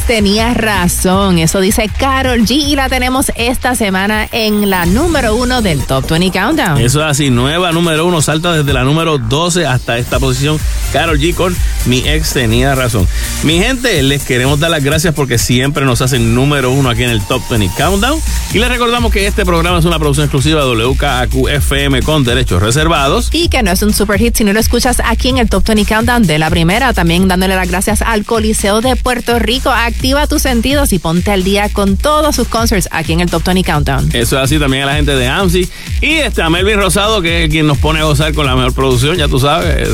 tenía 0.07 0.55
razón, 0.55 1.39
eso 1.39 1.61
dice 1.61 1.91
Carol 1.99 2.41
G 2.41 2.53
y 2.53 2.77
la 2.77 2.89
tenemos 2.89 3.33
esta 3.37 3.75
semana 3.75 4.29
en 4.33 4.71
la 4.71 4.87
número 4.87 5.35
uno 5.35 5.63
del 5.63 5.85
Top 5.85 6.09
20 6.09 6.39
Countdown. 6.39 6.79
Eso 6.79 7.01
es 7.01 7.07
así, 7.07 7.31
nueva 7.31 7.73
número 7.73 8.07
uno, 8.07 8.23
salta 8.23 8.53
desde 8.53 8.73
la 8.73 8.85
número 8.85 9.19
12 9.19 9.67
hasta 9.67 9.99
esta 9.99 10.19
posición. 10.19 10.59
Carol 10.93 11.19
G 11.19 11.35
con 11.35 11.57
mi 11.87 11.99
ex 12.09 12.33
tenía 12.33 12.75
razón. 12.75 13.09
Mi 13.43 13.59
gente, 13.59 14.03
les 14.03 14.25
queremos 14.25 14.61
dar 14.61 14.71
las 14.71 14.85
gracias 14.85 15.15
porque 15.15 15.39
siempre 15.39 15.85
nos 15.85 16.01
hacen 16.01 16.35
número 16.35 16.71
uno 16.71 16.89
aquí 16.89 17.03
en 17.03 17.11
el 17.11 17.23
Top 17.23 17.43
20 17.51 17.71
Countdown. 17.77 18.21
Y 18.53 18.59
les 18.59 18.69
recordamos 18.69 19.13
que 19.13 19.27
este 19.27 19.45
programa 19.45 19.79
es 19.79 19.85
una 19.85 19.99
producción 19.99 20.27
exclusiva 20.27 20.65
de 20.65 20.87
WKAQ 20.87 21.49
FM 21.49 22.03
con 22.03 22.25
derechos 22.25 22.63
reservados. 22.63 23.31
Y 23.33 23.49
que 23.49 23.63
no 23.63 23.73
es 23.73 23.83
un 23.83 23.93
super 23.93 24.19
hit 24.19 24.37
si 24.37 24.45
no 24.45 24.53
lo 24.53 24.61
escuchas 24.61 25.03
aquí 25.05 25.29
en 25.29 25.39
el 25.39 25.49
Top 25.49 25.67
20 25.67 25.85
Countdown 25.85 26.27
de 26.27 26.39
la 26.39 26.51
primera. 26.51 26.93
También 26.93 27.27
dándole 27.27 27.57
las 27.57 27.69
gracias 27.69 28.03
al 28.03 28.25
Coliseo 28.25 28.81
de 28.81 28.97
Puerto 28.97 29.39
Rico, 29.39 29.71
activa 29.71 30.27
tus 30.27 30.43
sentidos 30.43 30.93
y 30.93 30.99
ponte 30.99 31.31
al 31.31 31.43
día 31.43 31.69
con 31.69 31.97
todos 31.97 32.37
sus 32.37 32.49
concerts 32.49 32.89
aquí 32.93 33.13
en 33.13 33.21
el 33.21 33.31
Top 33.31 33.45
20 33.45 33.71
Countdown. 33.71 34.11
Eso 34.13 34.37
es 34.37 34.45
así 34.45 34.59
también 34.59 34.85
a 34.85 34.87
la 34.87 34.95
gente 34.95 35.17
de 35.17 35.27
AMSI. 35.27 35.69
Y 36.01 36.19
a 36.41 36.51
Melvin 36.51 36.79
Rosado, 36.79 37.23
que 37.23 37.45
es 37.45 37.51
quien 37.51 37.67
nos 37.67 37.79
pone 37.79 38.01
a 38.01 38.05
gozar 38.05 38.35
con 38.35 38.47
la 38.47 38.55
mejor 38.55 38.73
producción, 38.75 39.17
ya 39.17 39.29
tú 39.29 39.39
sabes. 39.39 39.89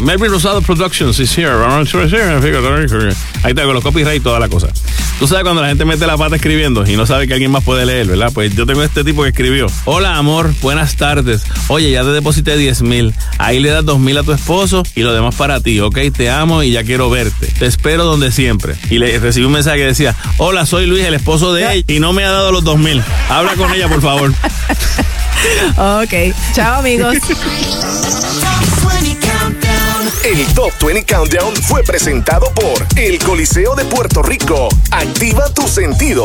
Melvin 0.00 0.30
Rosado 0.30 0.60
Productions. 0.62 1.21
Ahí 3.42 3.50
está, 3.50 3.64
con 3.64 3.74
los 3.74 3.82
copyright 3.82 4.20
y 4.20 4.20
toda 4.20 4.38
la 4.38 4.48
cosa. 4.48 4.68
Tú 5.18 5.28
sabes 5.28 5.44
cuando 5.44 5.62
la 5.62 5.68
gente 5.68 5.84
mete 5.84 6.04
la 6.04 6.16
pata 6.16 6.34
escribiendo 6.34 6.84
y 6.84 6.96
no 6.96 7.06
sabe 7.06 7.28
que 7.28 7.34
alguien 7.34 7.52
más 7.52 7.62
puede 7.62 7.86
leer, 7.86 8.08
¿verdad? 8.08 8.32
Pues 8.34 8.56
yo 8.56 8.66
tengo 8.66 8.82
este 8.82 9.04
tipo 9.04 9.22
que 9.22 9.28
escribió. 9.28 9.68
Hola, 9.84 10.16
amor, 10.16 10.52
buenas 10.60 10.96
tardes. 10.96 11.44
Oye, 11.68 11.92
ya 11.92 12.02
te 12.02 12.08
deposité 12.08 12.56
10 12.56 12.82
mil. 12.82 13.14
Ahí 13.38 13.60
le 13.60 13.70
das 13.70 13.84
2 13.84 14.00
mil 14.00 14.18
a 14.18 14.24
tu 14.24 14.32
esposo 14.32 14.82
y 14.96 15.02
lo 15.02 15.12
demás 15.12 15.36
para 15.36 15.60
ti, 15.60 15.78
¿ok? 15.78 15.96
Te 16.16 16.28
amo 16.28 16.64
y 16.64 16.72
ya 16.72 16.82
quiero 16.82 17.08
verte. 17.08 17.46
Te 17.56 17.66
espero 17.66 18.04
donde 18.04 18.32
siempre. 18.32 18.74
Y 18.90 18.98
le 18.98 19.16
recibí 19.20 19.46
un 19.46 19.52
mensaje 19.52 19.78
que 19.78 19.86
decía, 19.86 20.16
hola, 20.38 20.66
soy 20.66 20.86
Luis, 20.86 21.04
el 21.04 21.14
esposo 21.14 21.54
de 21.54 21.72
ella, 21.72 21.84
y 21.86 22.00
no 22.00 22.12
me 22.12 22.24
ha 22.24 22.30
dado 22.32 22.50
los 22.50 22.64
2 22.64 22.78
mil. 22.78 23.00
Habla 23.28 23.54
con 23.54 23.72
ella, 23.72 23.86
por 23.88 24.02
favor. 24.02 24.32
ok, 25.76 26.34
chao 26.52 26.80
amigos. 26.80 27.16
El 30.24 30.46
Top 30.54 30.70
20 30.80 31.04
Countdown 31.04 31.52
fue 31.56 31.82
presentado 31.82 32.46
por 32.54 32.86
El 32.96 33.18
Coliseo 33.18 33.74
de 33.74 33.84
Puerto 33.84 34.22
Rico. 34.22 34.68
Activa 34.92 35.52
tus 35.52 35.68
sentidos. 35.68 36.20